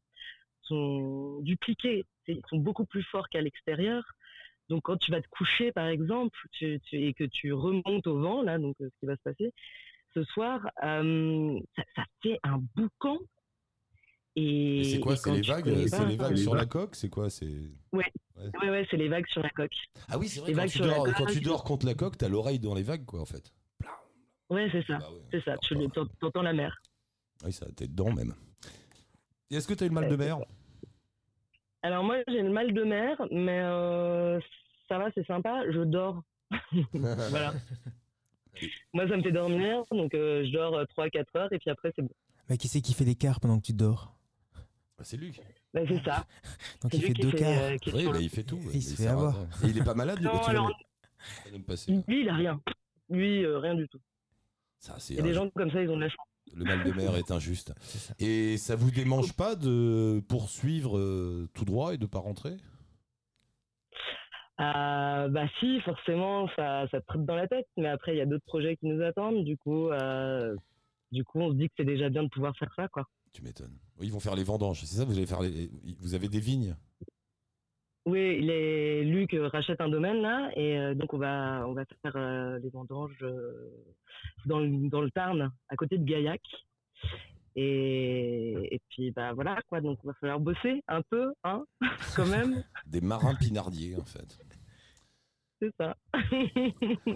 sont 0.62 1.40
dupliqués. 1.42 2.06
Ils 2.28 2.42
sont 2.50 2.58
beaucoup 2.58 2.86
plus 2.86 3.04
forts 3.04 3.28
qu'à 3.30 3.42
l'extérieur. 3.42 4.04
Donc, 4.70 4.84
quand 4.84 4.98
tu 4.98 5.12
vas 5.12 5.22
te 5.22 5.28
coucher, 5.28 5.74
par 5.74 5.88
exemple, 5.88 6.40
et 6.62 7.14
que 7.14 7.26
tu 7.26 7.52
remontes 7.52 8.08
au 8.08 8.20
vent, 8.20 8.42
là, 8.42 8.58
donc 8.58 8.76
euh, 8.82 8.90
ce 8.90 9.00
qui 9.00 9.06
va 9.06 9.16
se 9.18 9.22
passer, 9.24 9.52
ce 10.14 10.24
soir, 10.24 10.62
ça, 10.80 11.84
ça 11.96 12.04
fait 12.22 12.40
un 12.44 12.60
boucan. 12.76 13.18
Et, 14.36 14.84
c'est 14.84 15.00
quoi 15.00 15.16
C'est 15.16 15.32
les 15.32 15.42
vagues, 15.42 15.64
connais 15.64 15.88
c'est 15.88 15.98
pas, 15.98 16.06
les 16.06 16.16
vagues 16.16 16.34
euh, 16.34 16.38
sur 16.38 16.56
la 16.56 16.66
coque 16.66 16.96
C'est 16.96 17.10
quoi 17.10 17.30
C'est 17.30 17.70
Ouais, 17.92 18.12
ouais, 18.64 18.88
c'est 18.90 18.98
les 18.98 19.08
vagues 19.08 19.28
sur 19.28 19.44
la 19.44 19.50
coque. 19.50 19.76
Ah 20.10 20.18
oui, 20.18 20.28
c'est 20.28 20.40
vrai. 20.40 20.50
Les 20.50 20.56
Quand 20.56 20.62
vagues 20.62 20.70
tu, 20.72 20.78
sur 20.78 20.86
la 20.88 20.96
dors, 20.96 21.06
coque. 21.06 21.16
quand 21.18 21.26
tu 21.28 21.42
dors 21.42 21.64
contre 21.64 21.86
la 21.86 21.94
coque, 21.94 22.18
t'as 22.18 22.30
l'oreille 22.30 22.60
dans 22.60 22.74
les 22.74 22.82
vagues, 22.82 23.06
quoi, 23.06 23.22
en 23.22 23.26
fait. 23.26 23.54
Ouais, 24.50 24.68
c'est 24.72 24.86
ça. 24.86 24.98
Bah 24.98 25.10
ouais, 25.12 25.22
c'est 25.32 25.44
ça. 25.44 25.56
Tu 25.58 25.76
t'entends 26.20 26.42
la 26.42 26.54
mer. 26.54 26.82
Oui, 27.46 27.54
ça, 27.54 27.68
t'es 27.76 27.88
dedans 27.88 28.12
même. 28.12 28.34
Est-ce 29.52 29.68
que 29.68 29.74
t'as 29.76 29.86
eu 29.86 29.90
le 29.90 29.94
mal 29.94 30.06
Ouais, 30.06 30.10
de 30.10 30.16
mer 30.16 30.40
Alors 31.84 32.04
moi, 32.04 32.18
j'ai 32.28 32.42
le 32.42 32.50
mal 32.52 32.74
de 32.74 32.84
mer, 32.84 33.16
mais 33.32 33.62
euh, 33.62 34.40
ça 34.88 34.98
va, 34.98 35.10
c'est 35.14 35.26
sympa. 35.28 35.64
Je 35.72 35.82
dors. 35.82 36.24
voilà. 36.94 37.54
Moi, 38.94 39.08
ça 39.08 39.18
me 39.18 39.22
fait 39.22 39.32
dormir, 39.32 39.84
donc 39.92 40.14
euh, 40.16 40.44
je 40.46 40.52
dors 40.52 40.74
3-4 40.98 41.26
heures, 41.36 41.54
et 41.54 41.60
puis 41.60 41.70
après, 41.70 41.92
c'est 41.96 42.02
bon. 42.02 42.14
Bah, 42.50 42.58
qui 42.58 42.68
c'est 42.68 42.82
qui 42.82 42.94
fait 42.94 43.06
l'écart 43.06 43.40
pendant 43.40 43.60
que 43.60 43.66
tu 43.66 43.74
dors? 43.74 44.14
Bah, 45.04 45.10
C'est 45.10 45.18
Luc. 45.18 45.42
Bah, 45.74 45.82
c'est 45.86 46.02
ça. 46.06 46.26
Donc 46.82 46.92
C'est 46.92 46.98
il 46.98 47.02
lui 47.02 47.08
fait 47.08 47.22
deux 47.22 47.32
quarts. 47.34 47.50
euh, 47.50 47.78
Oui, 47.94 48.06
bah, 48.10 48.20
il 48.22 48.30
fait 48.30 48.44
tout. 48.44 48.60
Il 48.74 48.82
se 48.82 48.96
fait 48.96 49.10
avoir. 49.10 49.38
Et 49.64 49.68
il 49.68 49.78
est 49.78 49.84
pas 49.84 49.94
malade, 49.94 50.20
lui, 50.20 50.26
Non, 50.26 50.42
alors-. 50.44 50.72
Lui, 52.08 52.22
il 52.22 52.30
a 52.30 52.36
rien. 52.36 52.62
Lui, 53.10 53.44
euh, 53.44 53.60
rien 53.60 53.76
du 53.76 53.88
tout. 53.90 54.00
Ça, 54.80 54.96
c'est 55.00 55.14
Il 55.14 55.18
y 55.18 55.20
a 55.20 55.24
des 55.24 55.34
gens 55.34 55.50
comme 55.50 55.72
ça, 55.72 55.82
ils 55.82 55.90
ont 55.90 55.98
de 55.98 56.04
la 56.04 56.10
chance. 56.10 56.26
Le 56.56 56.64
mal 56.64 56.84
de 56.86 56.92
mer 56.94 57.16
est 57.18 57.32
injuste. 57.32 57.74
Et 58.20 58.58
ça 58.58 58.76
vous 58.78 58.92
démange 58.92 59.34
pas 59.34 59.56
de 59.56 60.22
poursuivre 60.30 60.98
euh, 60.98 61.50
tout 61.54 61.66
droit 61.66 61.94
et 61.94 61.98
de 61.98 62.06
pas 62.06 62.20
rentrer? 62.20 62.56
Euh, 64.62 65.28
bah 65.30 65.48
si, 65.60 65.82
forcément, 65.82 66.48
ça, 66.56 66.88
ça 66.92 67.02
te 67.02 67.06
trotte 67.08 67.26
dans 67.26 67.36
la 67.36 67.48
tête. 67.48 67.68
Mais 67.76 67.90
après, 67.90 68.14
il 68.14 68.18
y 68.20 68.22
a 68.22 68.26
d'autres 68.26 68.46
projets 68.46 68.78
qui 68.78 68.86
nous 68.86 69.02
attendent. 69.04 69.44
Du 69.44 69.58
coup, 69.58 69.90
euh, 69.90 70.56
du 71.12 71.24
coup, 71.26 71.42
on 71.42 71.50
se 71.52 71.56
dit 71.56 71.68
que 71.68 71.74
c'est 71.78 71.86
déjà 71.86 72.08
bien 72.10 72.24
de 72.24 72.30
pouvoir 72.30 72.56
faire 72.58 72.72
ça, 72.76 72.88
quoi. 72.88 73.04
Tu 73.34 73.42
m'étonnes. 73.42 73.78
Oui, 74.00 74.08
Ils 74.08 74.12
vont 74.14 74.20
faire 74.20 74.36
les 74.36 74.44
vendanges, 74.44 74.82
c'est 74.82 74.98
ça 74.98 75.06
Vous 75.06 75.18
allez 75.18 75.26
faire 75.26 75.42
les... 75.42 75.70
Vous 76.00 76.14
avez 76.14 76.30
des 76.30 76.40
vignes? 76.40 76.76
Oui, 78.06 78.42
les 78.42 79.04
Luc 79.06 79.34
rachète 79.52 79.80
un 79.80 79.88
domaine 79.88 80.22
là, 80.22 80.52
et 80.58 80.78
euh, 80.78 80.94
donc 80.94 81.14
on 81.14 81.18
va, 81.18 81.64
on 81.68 81.74
va 81.74 81.86
faire 82.02 82.16
euh, 82.18 82.60
les 82.60 82.70
vendanges 82.70 83.18
euh, 83.22 83.72
dans 84.46 84.60
le, 84.60 84.90
dans 84.90 85.00
le 85.02 85.10
Tarn, 85.10 85.52
à 85.70 85.76
côté 85.78 85.98
de 85.98 86.04
Gaillac. 86.04 86.42
Et, 87.56 88.76
et 88.76 88.82
puis 88.90 89.12
bah 89.12 89.32
voilà 89.34 89.58
quoi, 89.70 89.80
donc 89.80 90.00
il 90.04 90.08
va 90.08 90.14
falloir 90.16 90.40
bosser 90.40 90.84
un 90.88 91.02
peu, 91.04 91.34
hein, 91.46 91.64
quand 92.16 92.26
même. 92.26 92.64
Des 92.88 93.00
marins 93.00 93.36
pinardiers, 93.36 93.96
en 93.96 94.04
fait. 94.04 94.38
C'est 95.64 95.74
ça. 95.78 95.96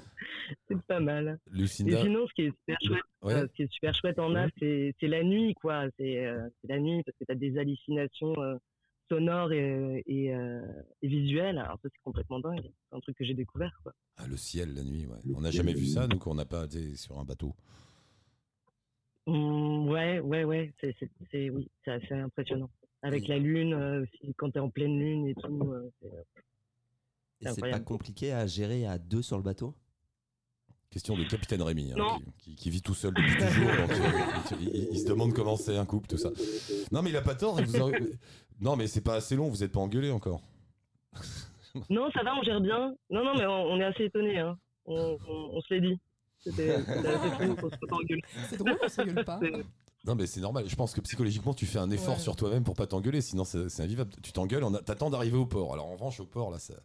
c'est 0.69 0.81
pas 0.87 0.99
mal. 1.01 1.37
Et 1.53 1.57
Lucinda. 1.57 2.01
sinon, 2.01 2.25
ce 2.27 2.33
qui 2.33 2.41
est 2.43 2.51
super 2.59 2.77
chouette, 2.81 3.03
Ouais. 3.23 3.33
euh, 3.33 3.47
ce 3.47 3.53
qui 3.53 3.63
est 3.63 3.71
super 3.71 3.93
chouette 3.93 4.19
en 4.19 4.29
Naf, 4.29 4.51
c'est 4.59 4.93
c'est 4.99 5.07
la 5.07 5.23
nuit, 5.23 5.53
quoi. 5.55 5.85
C'est 5.97 6.25
euh, 6.25 6.47
c'est 6.61 6.69
la 6.69 6.79
nuit 6.79 7.03
parce 7.03 7.17
que 7.17 7.25
tu 7.25 7.31
as 7.31 7.35
des 7.35 7.57
hallucinations 7.57 8.33
euh, 8.41 8.55
sonores 9.09 9.51
et, 9.51 10.01
et, 10.05 10.33
euh, 10.33 10.61
et 11.01 11.07
visuelles. 11.09 11.57
Alors 11.57 11.77
ça, 11.81 11.89
c'est 11.91 12.01
complètement 12.03 12.39
dingue. 12.39 12.61
C'est 12.89 12.95
un 12.95 12.99
truc 13.01 13.17
que 13.17 13.25
j'ai 13.25 13.33
découvert, 13.33 13.77
quoi. 13.83 13.91
Ah, 14.17 14.27
le 14.27 14.37
ciel, 14.37 14.73
la 14.75 14.83
nuit, 14.83 15.05
ouais. 15.07 15.17
On 15.35 15.41
n'a 15.41 15.51
jamais 15.51 15.73
vu 15.73 15.85
ça, 15.85 16.07
nous, 16.07 16.17
quand 16.17 16.31
on 16.31 16.35
n'a 16.35 16.45
pas 16.45 16.65
été 16.65 16.95
sur 16.95 17.19
un 17.19 17.25
bateau. 17.25 17.53
Mm, 19.25 19.89
ouais, 19.89 20.19
ouais, 20.21 20.43
ouais. 20.45 20.73
C'est 20.79 21.49
oui, 21.49 21.69
c'est 21.83 21.91
assez 21.91 22.13
impressionnant. 22.13 22.69
Avec 23.01 23.23
Oui. 23.23 23.27
la 23.27 23.37
lune, 23.39 23.73
euh, 23.73 24.03
aussi, 24.03 24.33
quand 24.35 24.49
tu 24.51 24.57
es 24.57 24.61
en 24.61 24.69
pleine 24.69 24.97
lune 24.99 25.27
et 25.27 25.35
tout. 25.35 25.73
C'est- 27.41 27.49
Et 27.49 27.53
c'est 27.53 27.61
pas 27.71 27.79
compliqué 27.79 28.31
à 28.33 28.45
gérer 28.47 28.85
à 28.87 28.97
deux 28.97 29.21
sur 29.21 29.37
le 29.37 29.43
bateau? 29.43 29.75
Question 30.89 31.17
de 31.17 31.23
Capitaine 31.25 31.61
Rémi, 31.61 31.91
hein, 31.91 32.17
qui, 32.37 32.55
qui 32.55 32.69
vit 32.69 32.81
tout 32.81 32.93
seul 32.95 33.13
depuis 33.13 33.35
toujours. 33.35 33.67
donc, 33.67 33.91
euh, 33.91 34.55
il, 34.61 34.87
il 34.93 34.99
se 34.99 35.05
demande 35.05 35.33
comment 35.33 35.57
c'est 35.57 35.75
un 35.77 35.85
couple, 35.85 36.07
tout 36.07 36.17
ça. 36.17 36.29
Non, 36.91 37.01
mais 37.01 37.09
il 37.09 37.17
a 37.17 37.21
pas 37.21 37.35
tort. 37.35 37.61
vous 37.61 37.81
en- 37.81 37.91
Non, 38.61 38.75
mais 38.77 38.87
c'est 38.87 39.01
pas 39.01 39.15
assez 39.15 39.35
long, 39.35 39.49
vous 39.49 39.63
êtes 39.63 39.71
pas 39.73 39.79
engueulé 39.81 40.09
encore. 40.11 40.41
Non, 41.91 42.09
ça 42.11 42.23
va, 42.23 42.33
on 42.35 42.41
gère 42.41 42.59
bien. 42.61 42.95
Non, 43.11 43.23
non, 43.23 43.35
mais 43.35 43.45
on, 43.45 43.65
on 43.65 43.79
est 43.79 43.83
assez 43.83 44.05
étonnés. 44.05 44.39
Hein. 44.39 44.57
On, 44.85 45.15
on- 45.27 45.57
on 45.57 45.61
se 45.61 45.73
l'est 45.75 45.81
dit. 45.81 45.99
C'était 46.39 46.71
assez 46.71 47.45
fou 47.45 47.55
qu'on 47.55 47.69
se 47.69 47.75
pas 47.75 47.95
engueulé. 47.97 48.21
C'est 48.49 48.57
drôle, 48.57 48.77
on 48.81 48.87
se 48.89 49.01
rigole 49.01 49.25
pas. 49.25 49.39
Non, 50.07 50.15
mais 50.15 50.25
c'est 50.25 50.39
normal. 50.39 50.67
Je 50.69 50.75
pense 50.75 50.93
que 50.93 51.01
psychologiquement, 51.01 51.53
tu 51.53 51.65
fais 51.65 51.79
un 51.79 51.91
effort 51.91 52.15
Ouais. 52.15 52.19
sur 52.21 52.35
toi-même 52.37 52.63
pour 52.63 52.75
pas 52.75 52.87
t'engueuler, 52.87 53.19
sinon 53.21 53.43
c'est 53.43 53.81
invivable. 53.81 54.11
Tu 54.23 54.31
t'engueules, 54.31 54.63
on 54.63 54.73
a- 54.73 54.81
t'attends 54.81 55.09
d'arriver 55.09 55.37
au 55.37 55.45
port. 55.45 55.73
Alors 55.73 55.87
en 55.87 55.91
revanche, 55.93 56.19
au 56.21 56.25
port, 56.25 56.49
là, 56.49 56.59
ça. 56.59 56.75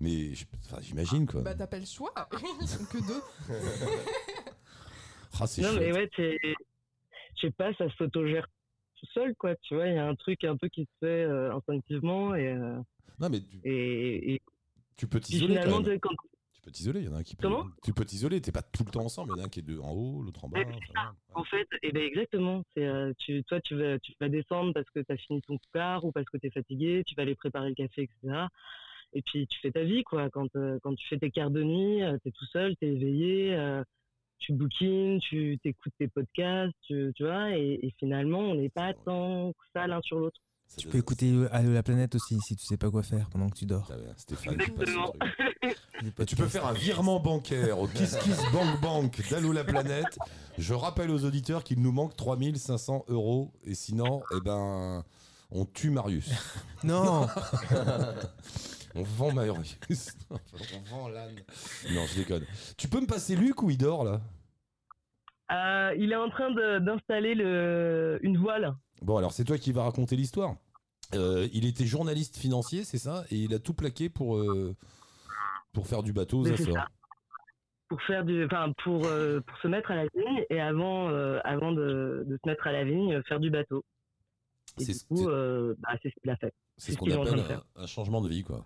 Mais 0.00 0.30
j'imagine 0.80 1.26
quoi. 1.26 1.42
Bah, 1.42 1.54
t'as 1.54 1.66
pas 1.66 1.78
le 1.78 1.84
choix. 1.84 2.12
Ils 2.62 2.66
sont 2.68 2.84
que 2.86 3.06
deux. 3.06 3.22
Ah, 5.38 5.46
c'est 5.46 5.62
Non, 5.62 5.72
mais 5.78 5.92
ouais. 5.92 6.08
Je 6.16 7.46
sais 7.46 7.50
pas, 7.52 7.72
ça 7.74 7.84
s'autogère 7.96 8.46
tout 8.96 9.06
seul, 9.14 9.34
quoi. 9.36 9.54
Tu 9.56 9.74
vois, 9.74 9.86
il 9.86 9.94
y 9.94 9.98
a 9.98 10.06
un 10.06 10.14
truc 10.14 10.44
un 10.44 10.56
peu 10.56 10.68
qui 10.68 10.82
se 10.82 10.90
fait 11.00 11.06
euh, 11.24 11.54
instinctivement 11.54 12.34
et, 12.34 12.48
euh, 12.48 12.76
Non, 13.18 13.28
mais 13.30 13.40
tu, 13.40 13.60
et, 13.64 14.34
et 14.34 14.42
tu 14.96 15.06
peux 15.06 15.20
t'isoler 15.20 15.54
quand 15.56 15.62
finalement, 15.62 15.84
sais, 15.84 15.98
quand, 15.98 16.10
Tu 16.60 16.64
peux 16.66 16.70
t'isoler, 16.72 17.00
il 17.00 17.06
y 17.06 17.08
en 17.08 17.14
a 17.14 17.18
un 17.18 17.22
qui 17.22 17.36
peut. 17.36 17.48
Comment? 17.48 17.64
Tu 17.82 17.94
peux 17.94 18.04
t'isoler, 18.04 18.38
t'es 18.42 18.52
pas 18.52 18.60
tout 18.60 18.84
le 18.84 18.90
temps 18.90 19.00
ensemble, 19.04 19.32
il 19.34 19.38
y 19.38 19.40
en 19.40 19.44
a 19.44 19.46
un 19.46 19.48
qui 19.48 19.60
est 19.60 19.62
de- 19.62 19.78
en 19.78 19.92
haut, 19.92 20.22
l'autre 20.22 20.44
en 20.44 20.50
bas. 20.50 20.58
Ouais, 20.58 20.66
enfin, 20.94 21.14
En 21.32 21.44
fait, 21.44 21.66
eh 21.82 21.90
ben 21.90 22.02
exactement. 22.02 22.62
Euh, 22.76 23.14
tu, 23.18 23.42
toi, 23.44 23.62
tu 23.62 23.76
vas, 23.76 23.98
tu 23.98 24.12
vas 24.20 24.28
descendre 24.28 24.74
parce 24.74 24.88
que 24.90 25.00
tu 25.00 25.10
as 25.10 25.16
fini 25.16 25.40
ton 25.40 25.56
quart 25.72 26.04
ou 26.04 26.12
parce 26.12 26.26
que 26.28 26.36
tu 26.36 26.48
es 26.48 26.50
fatigué. 26.50 27.02
Tu 27.06 27.14
vas 27.14 27.22
aller 27.22 27.34
préparer 27.34 27.70
le 27.70 27.74
café, 27.74 28.02
etc. 28.02 28.46
Et 29.14 29.22
puis 29.22 29.46
tu 29.46 29.58
fais 29.60 29.70
ta 29.70 29.84
vie, 29.84 30.02
quoi. 30.04 30.28
Quand, 30.28 30.54
euh, 30.56 30.78
quand 30.82 30.94
tu 30.94 31.06
fais 31.08 31.18
tes 31.18 31.30
quarts 31.30 31.50
de 31.50 31.62
nuit, 31.62 32.00
tu 32.22 32.28
es 32.28 32.32
tout 32.32 32.44
seul, 32.46 32.76
tu 32.76 32.86
es 32.86 32.92
éveillé, 32.94 33.54
euh, 33.54 33.82
tu 34.38 34.52
bookines, 34.52 35.18
tu 35.20 35.58
t'écoutes 35.62 35.94
tes 35.98 36.08
podcasts, 36.08 36.74
tu, 36.82 37.10
tu 37.16 37.22
vois. 37.24 37.56
Et, 37.56 37.78
et 37.82 37.94
finalement, 37.98 38.40
on 38.40 38.54
n'est 38.54 38.68
pas 38.68 38.92
tant 38.92 39.52
que 39.52 39.64
ça 39.72 39.86
l'un 39.86 40.02
sur 40.02 40.18
l'autre. 40.18 40.40
Ça 40.70 40.76
Tu 40.76 40.86
peux 40.86 40.98
écouter 40.98 41.32
euh, 41.32 41.48
Allô 41.50 41.72
la 41.72 41.82
planète 41.82 42.14
aussi 42.14 42.38
si 42.40 42.54
tu 42.54 42.64
sais 42.64 42.76
pas 42.76 42.90
quoi 42.90 43.02
faire 43.02 43.28
pendant 43.28 43.48
que 43.48 43.56
tu 43.56 43.66
dors. 43.66 43.90
Stéphane, 44.16 44.56
tu 44.56 44.70
truc. 44.72 44.88
Peux 46.36 46.48
faire 46.48 46.66
un 46.66 46.72
virement 46.72 47.18
bancaire 47.18 47.80
au 47.80 47.88
Kiss 47.88 48.16
Kiss 48.16 48.40
Bank 48.52 48.80
Bank 48.80 49.28
d'Allo 49.30 49.52
la 49.52 49.64
planète. 49.64 50.18
Je 50.58 50.72
rappelle 50.72 51.10
aux 51.10 51.24
auditeurs 51.24 51.64
qu'il 51.64 51.82
nous 51.82 51.92
manque 51.92 52.16
3500 52.16 53.04
euros 53.08 53.52
et 53.64 53.74
sinon, 53.74 54.22
eh 54.34 54.40
ben, 54.40 55.04
on 55.50 55.64
tue 55.64 55.90
Marius. 55.90 56.30
Non 56.84 57.26
On 58.94 59.02
vend 59.02 59.32
Marius. 59.32 59.76
on 60.30 60.80
vend 60.90 61.08
l'âne. 61.08 61.36
Non, 61.92 62.06
je 62.06 62.16
déconne. 62.16 62.44
Tu 62.76 62.88
peux 62.88 63.00
me 63.00 63.06
passer 63.06 63.36
Luc 63.36 63.62
ou 63.62 63.70
il 63.70 63.78
dort 63.78 64.04
là? 64.04 64.20
Euh, 65.52 65.94
il 65.98 66.12
est 66.12 66.16
en 66.16 66.28
train 66.28 66.50
d'installer 66.80 67.34
le 67.34 68.18
une 68.22 68.38
voile. 68.38 68.74
Bon, 69.02 69.16
alors 69.16 69.32
c'est 69.32 69.44
toi 69.44 69.58
qui 69.58 69.72
vas 69.72 69.84
raconter 69.84 70.16
l'histoire. 70.16 70.56
Euh, 71.14 71.48
il 71.52 71.66
était 71.66 71.86
journaliste 71.86 72.36
financier, 72.36 72.84
c'est 72.84 72.98
ça? 72.98 73.24
Et 73.30 73.36
il 73.36 73.54
a 73.54 73.58
tout 73.58 73.74
plaqué 73.74 74.08
pour, 74.08 74.36
euh, 74.36 74.76
pour 75.72 75.86
faire 75.86 76.02
du 76.02 76.12
bateau 76.12 76.40
aux 76.40 76.44
Mais 76.44 76.52
Açores. 76.52 76.86
Pour 77.88 78.00
faire 78.02 78.24
du, 78.24 78.44
enfin 78.44 78.72
pour 78.84 79.04
euh, 79.06 79.40
pour 79.40 79.56
se 79.58 79.66
mettre 79.66 79.90
à 79.90 79.96
la 79.96 80.04
vigne 80.14 80.44
et 80.48 80.60
avant 80.60 81.08
avant 81.44 81.72
de, 81.72 82.24
de 82.26 82.38
se 82.40 82.48
mettre 82.48 82.66
à 82.68 82.72
la 82.72 82.84
vigne, 82.84 83.20
faire 83.24 83.40
du 83.40 83.50
bateau. 83.50 83.84
Et 84.78 84.84
du 84.84 84.94
c'est- 84.94 85.06
coup, 85.08 85.26
bah, 85.26 85.98
c'est 86.00 86.10
ce 86.10 86.14
qu'il 86.20 86.30
a 86.30 86.36
fait, 86.36 86.54
c'est 86.76 86.92
ce 86.92 86.96
ce 86.96 86.98
qu'on 86.98 87.10
appelle 87.10 87.40
un, 87.40 87.82
un 87.82 87.86
changement 87.88 88.20
de 88.20 88.28
vie, 88.28 88.44
quoi. 88.44 88.64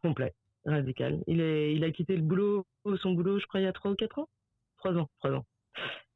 complet, 0.00 0.34
radical. 0.64 1.22
Il 1.26 1.40
est, 1.42 1.74
il 1.74 1.84
a 1.84 1.90
quitté 1.90 2.16
le 2.16 2.22
boulot, 2.22 2.64
son 3.02 3.12
boulot, 3.12 3.38
je 3.38 3.46
crois, 3.46 3.60
il 3.60 3.64
y 3.64 3.66
a 3.66 3.72
trois 3.74 3.90
ou 3.90 3.94
quatre 3.94 4.18
ans, 4.18 4.28
trois 4.78 4.94
ans, 4.94 5.08
trois 5.18 5.32
ans. 5.32 5.44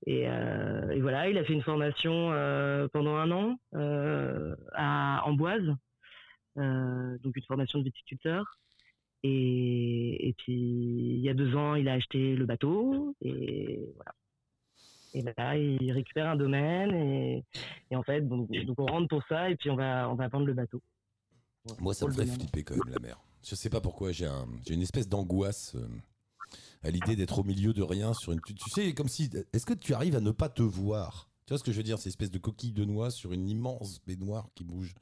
Et, 0.07 0.29
euh, 0.29 0.91
et 0.91 1.01
voilà, 1.01 1.29
il 1.29 1.39
a 1.39 1.45
fait 1.45 1.53
une 1.53 1.63
formation 1.63 2.33
euh, 2.33 2.87
pendant 2.93 3.17
un 3.17 3.31
an 3.31 3.59
euh, 3.75 4.55
à 4.75 5.23
Amboise, 5.25 5.67
donc 6.57 7.37
une 7.37 7.45
formation 7.47 7.79
de 7.81 7.85
viticulteur. 7.85 8.59
Et, 9.23 10.29
et 10.29 10.33
puis 10.35 10.53
il 10.53 11.21
y 11.21 11.29
a 11.29 11.35
deux 11.35 11.57
ans, 11.57 11.75
il 11.75 11.89
a 11.89 11.95
acheté 11.95 12.37
le 12.37 12.47
bateau 12.47 13.15
et 13.21 13.91
voilà. 13.95 14.13
Et 15.15 15.23
là, 15.23 15.57
il 15.57 15.91
récupère 15.93 16.29
un 16.29 16.37
domaine 16.37 16.95
et, 16.95 17.45
et 17.91 17.97
en 17.97 18.03
fait, 18.03 18.21
donc, 18.21 18.51
donc 18.51 18.79
on 18.79 18.87
rentre 18.87 19.09
pour 19.09 19.23
ça 19.29 19.51
et 19.51 19.57
puis 19.57 19.71
on 19.71 19.77
va, 19.77 20.11
on 20.11 20.15
va 20.15 20.29
vendre 20.29 20.47
le 20.47 20.53
bateau. 20.53 20.83
Moi, 21.81 21.95
ça 21.95 22.07
me 22.07 22.13
ferait 22.13 22.27
flipper 22.27 22.63
quand 22.63 22.77
même 22.77 22.93
la 22.93 23.01
mer. 23.01 23.19
Je 23.43 23.55
sais 23.55 23.71
pas 23.71 23.81
pourquoi, 23.81 24.13
j'ai 24.13 24.27
un, 24.27 24.47
une 24.69 24.83
espèce 24.83 25.09
d'angoisse 25.09 25.75
à 26.83 26.91
l'idée 26.91 27.17
d'être 27.17 27.39
au 27.39 27.45
milieu 27.45 27.73
de 27.73 27.83
rien 27.83 28.15
sur 28.15 28.33
une. 28.33 28.41
Tu, 28.41 28.55
tu 28.55 28.71
sais, 28.71 28.95
comme 28.95 29.09
si. 29.09 29.31
Est-ce 29.53 29.67
que 29.67 29.75
tu 29.75 29.95
arrives 29.95 30.17
à 30.17 30.21
ne 30.21 30.31
pas 30.31 30.49
te 30.49 30.63
voir? 30.63 31.29
Tu 31.47 31.53
vois 31.53 31.59
ce 31.59 31.65
que 31.65 31.73
je 31.73 31.77
veux 31.77 31.83
dire 31.83 31.99
Ces 31.99 32.09
espèces 32.09 32.31
de 32.31 32.39
coquilles 32.39 32.73
de 32.73 32.85
noix 32.85 33.11
sur 33.11 33.33
une 33.33 33.49
immense 33.49 34.01
baignoire 34.05 34.49
qui 34.55 34.65
bouge. 34.65 34.95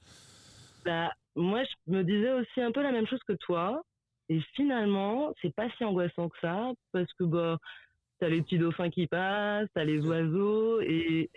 Bah, 0.84 1.10
moi, 1.34 1.62
je 1.64 1.92
me 1.92 2.04
disais 2.04 2.32
aussi 2.32 2.60
un 2.60 2.72
peu 2.72 2.82
la 2.82 2.92
même 2.92 3.06
chose 3.06 3.22
que 3.26 3.32
toi. 3.32 3.82
Et 4.28 4.40
finalement, 4.54 5.32
c'est 5.42 5.54
pas 5.54 5.68
si 5.76 5.84
angoissant 5.84 6.28
que 6.28 6.38
ça, 6.40 6.72
parce 6.92 7.12
que 7.14 7.24
bah, 7.24 7.58
t'as 8.18 8.28
les 8.28 8.42
petits 8.42 8.58
dauphins 8.58 8.90
qui 8.90 9.06
passent, 9.06 9.68
t'as 9.74 9.84
les 9.84 10.00
oiseaux, 10.00 10.80
et 10.80 11.30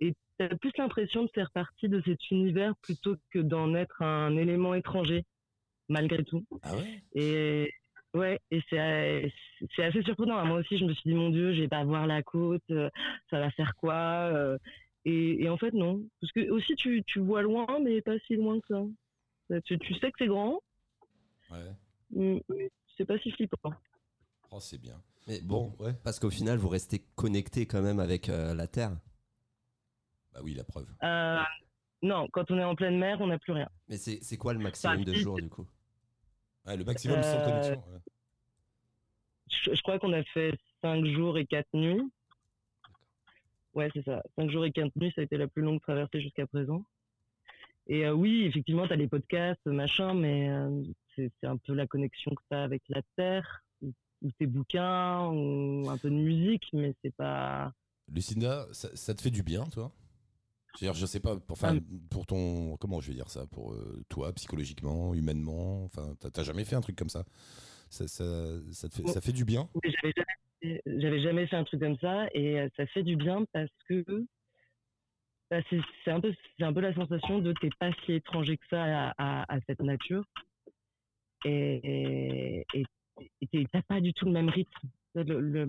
et 0.00 0.14
t'as 0.38 0.54
plus 0.56 0.72
l'impression 0.76 1.24
de 1.24 1.30
faire 1.34 1.50
partie 1.52 1.88
de 1.88 2.02
cet 2.04 2.30
univers 2.30 2.74
plutôt 2.82 3.16
que 3.30 3.38
d'en 3.38 3.74
être 3.74 4.02
un 4.02 4.36
élément 4.36 4.74
étranger, 4.74 5.24
malgré 5.88 6.24
tout. 6.24 6.44
Ah 6.62 6.76
ouais? 6.76 7.02
Et 7.14 7.72
ouais, 8.16 8.40
et 8.50 8.60
c'est 8.70 9.32
c'est 9.74 9.84
assez 9.84 10.02
surprenant. 10.02 10.44
Moi 10.44 10.58
aussi, 10.58 10.78
je 10.78 10.84
me 10.84 10.92
suis 10.94 11.10
dit 11.10 11.14
mon 11.16 11.30
Dieu, 11.30 11.54
je 11.54 11.60
vais 11.62 11.68
pas 11.68 11.84
voir 11.84 12.06
la 12.06 12.22
côte, 12.22 12.62
euh, 12.70 12.90
ça 13.30 13.38
va 13.38 13.50
faire 13.52 13.74
quoi 13.76 13.94
euh, 14.32 14.58
et, 15.04 15.42
et 15.44 15.48
en 15.48 15.56
fait 15.56 15.72
non, 15.72 16.02
parce 16.20 16.32
que 16.32 16.50
aussi 16.50 16.74
tu, 16.76 17.02
tu 17.06 17.20
vois 17.20 17.42
loin, 17.42 17.66
mais 17.82 18.00
pas 18.02 18.18
si 18.26 18.34
loin 18.36 18.58
que 18.60 18.66
ça. 18.68 18.82
Euh, 19.52 19.60
Tu, 19.64 19.78
tu 19.78 19.94
sais 19.94 20.10
que 20.10 20.16
c'est 20.18 20.26
grand, 20.26 20.60
Ouais. 21.50 21.70
mais 22.10 22.42
mais 22.48 22.70
c'est 22.96 23.04
pas 23.06 23.18
si 23.18 23.30
flippant. 23.30 23.72
Oh, 24.50 24.58
c'est 24.60 24.78
bien. 24.80 25.00
Mais 25.28 25.40
bon, 25.40 25.72
Bon, 25.78 25.84
ouais. 25.84 25.92
parce 26.04 26.18
qu'au 26.18 26.30
final, 26.30 26.58
vous 26.58 26.68
restez 26.68 27.04
connecté 27.16 27.66
quand 27.66 27.82
même 27.82 28.00
avec 28.00 28.28
euh, 28.28 28.54
la 28.54 28.66
Terre. 28.66 28.96
Bah 30.32 30.40
oui, 30.42 30.54
la 30.54 30.64
preuve. 30.64 30.86
Euh, 31.02 31.38
non, 32.02 32.28
quand 32.32 32.50
on 32.50 32.58
est 32.58 32.64
en 32.64 32.74
pleine 32.74 32.98
mer, 32.98 33.20
on 33.20 33.26
n'a 33.28 33.38
plus 33.38 33.52
rien. 33.52 33.68
Mais 33.88 33.96
c'est 33.96 34.18
c'est 34.22 34.36
quoi 34.36 34.52
le 34.52 34.58
maximum 34.60 35.04
de 35.04 35.14
jours 35.14 35.36
du 35.40 35.48
coup? 35.48 35.66
Ouais, 36.66 36.76
le 36.76 36.84
maximum 36.84 37.22
sans 37.22 37.38
Euh, 37.38 37.44
connexion. 37.44 37.76
ouais. 37.92 37.98
Je, 39.48 39.74
je 39.74 39.82
crois 39.82 39.98
qu'on 39.98 40.12
a 40.12 40.22
fait 40.24 40.52
5 40.82 41.04
jours 41.06 41.38
et 41.38 41.46
4 41.46 41.68
nuits. 41.74 42.02
Ouais, 43.74 43.88
c'est 43.94 44.04
ça. 44.04 44.22
5 44.36 44.50
jours 44.50 44.64
et 44.64 44.72
4 44.72 44.94
nuits, 44.96 45.12
ça 45.14 45.20
a 45.20 45.24
été 45.24 45.36
la 45.36 45.46
plus 45.48 45.62
longue 45.62 45.80
traversée 45.80 46.20
jusqu'à 46.20 46.46
présent. 46.46 46.84
Et 47.86 48.04
euh, 48.04 48.12
oui, 48.12 48.42
effectivement, 48.44 48.86
tu 48.86 48.92
as 48.94 48.96
les 48.96 49.06
podcasts, 49.06 49.64
machin, 49.66 50.12
mais 50.14 50.48
euh, 50.50 50.82
c'est 51.14 51.30
c'est 51.40 51.46
un 51.46 51.56
peu 51.56 51.72
la 51.74 51.86
connexion 51.86 52.32
que 52.34 52.42
tu 52.50 52.56
as 52.56 52.64
avec 52.64 52.82
la 52.88 53.00
Terre, 53.16 53.62
ou, 53.82 53.92
ou 54.22 54.30
tes 54.32 54.46
bouquins, 54.46 55.28
ou 55.28 55.88
un 55.88 55.96
peu 55.98 56.10
de 56.10 56.14
musique, 56.16 56.64
mais 56.72 56.94
c'est 57.02 57.14
pas. 57.14 57.72
Lucinda, 58.12 58.66
ça, 58.72 58.88
ça 58.96 59.14
te 59.14 59.22
fait 59.22 59.30
du 59.30 59.42
bien, 59.44 59.64
toi? 59.66 59.92
C'est-à-dire, 60.76 60.98
je 60.98 61.06
sais 61.06 61.20
pas, 61.20 61.36
pour, 61.36 61.52
enfin, 61.52 61.78
pour 62.10 62.26
ton. 62.26 62.76
Comment 62.76 63.00
je 63.00 63.08
vais 63.08 63.14
dire 63.14 63.28
ça 63.30 63.46
Pour 63.46 63.72
euh, 63.72 64.04
toi, 64.08 64.32
psychologiquement, 64.34 65.14
humainement 65.14 65.84
Enfin, 65.84 66.14
t'as- 66.32 66.42
jamais 66.42 66.64
fait 66.64 66.76
un 66.76 66.80
truc 66.80 66.96
comme 66.96 67.08
ça? 67.08 67.24
Ça, 67.88 68.06
ça, 68.08 68.24
ça 68.72 68.88
te 68.88 68.94
fait, 68.94 69.02
Bon. 69.02 69.08
ça 69.12 69.20
fait 69.20 69.32
du 69.32 69.44
bien? 69.44 69.68
J'avais 70.62 70.80
jamais, 70.86 71.20
jamais 71.20 71.46
fait 71.46 71.56
un 71.56 71.64
truc 71.64 71.80
comme 71.80 71.96
ça, 71.98 72.26
et 72.34 72.60
euh, 72.60 72.68
ça 72.76 72.86
fait 72.88 73.02
du 73.02 73.16
bien 73.16 73.44
parce 73.52 73.70
que 73.88 74.04
bah, 75.50 75.60
c'est 75.70 76.10
un 76.10 76.20
peu, 76.20 76.34
un 76.60 76.72
peu 76.72 76.80
la 76.80 76.94
sensation 76.94 77.38
de 77.38 77.52
t'es 77.60 77.70
pas 77.78 77.90
si 78.04 78.12
étranger 78.14 78.56
que 78.56 78.66
ça 78.68 78.82
à, 78.82 79.14
à- 79.18 79.54
à 79.54 79.60
cette 79.66 79.80
nature, 79.80 80.24
et 81.44 82.64
t'as 83.72 83.82
pas 83.82 84.00
du 84.00 84.12
tout 84.12 84.24
le 84.26 84.32
même 84.32 84.48
rythme. 84.48 84.88
Le, 85.14 85.40
le, 85.40 85.66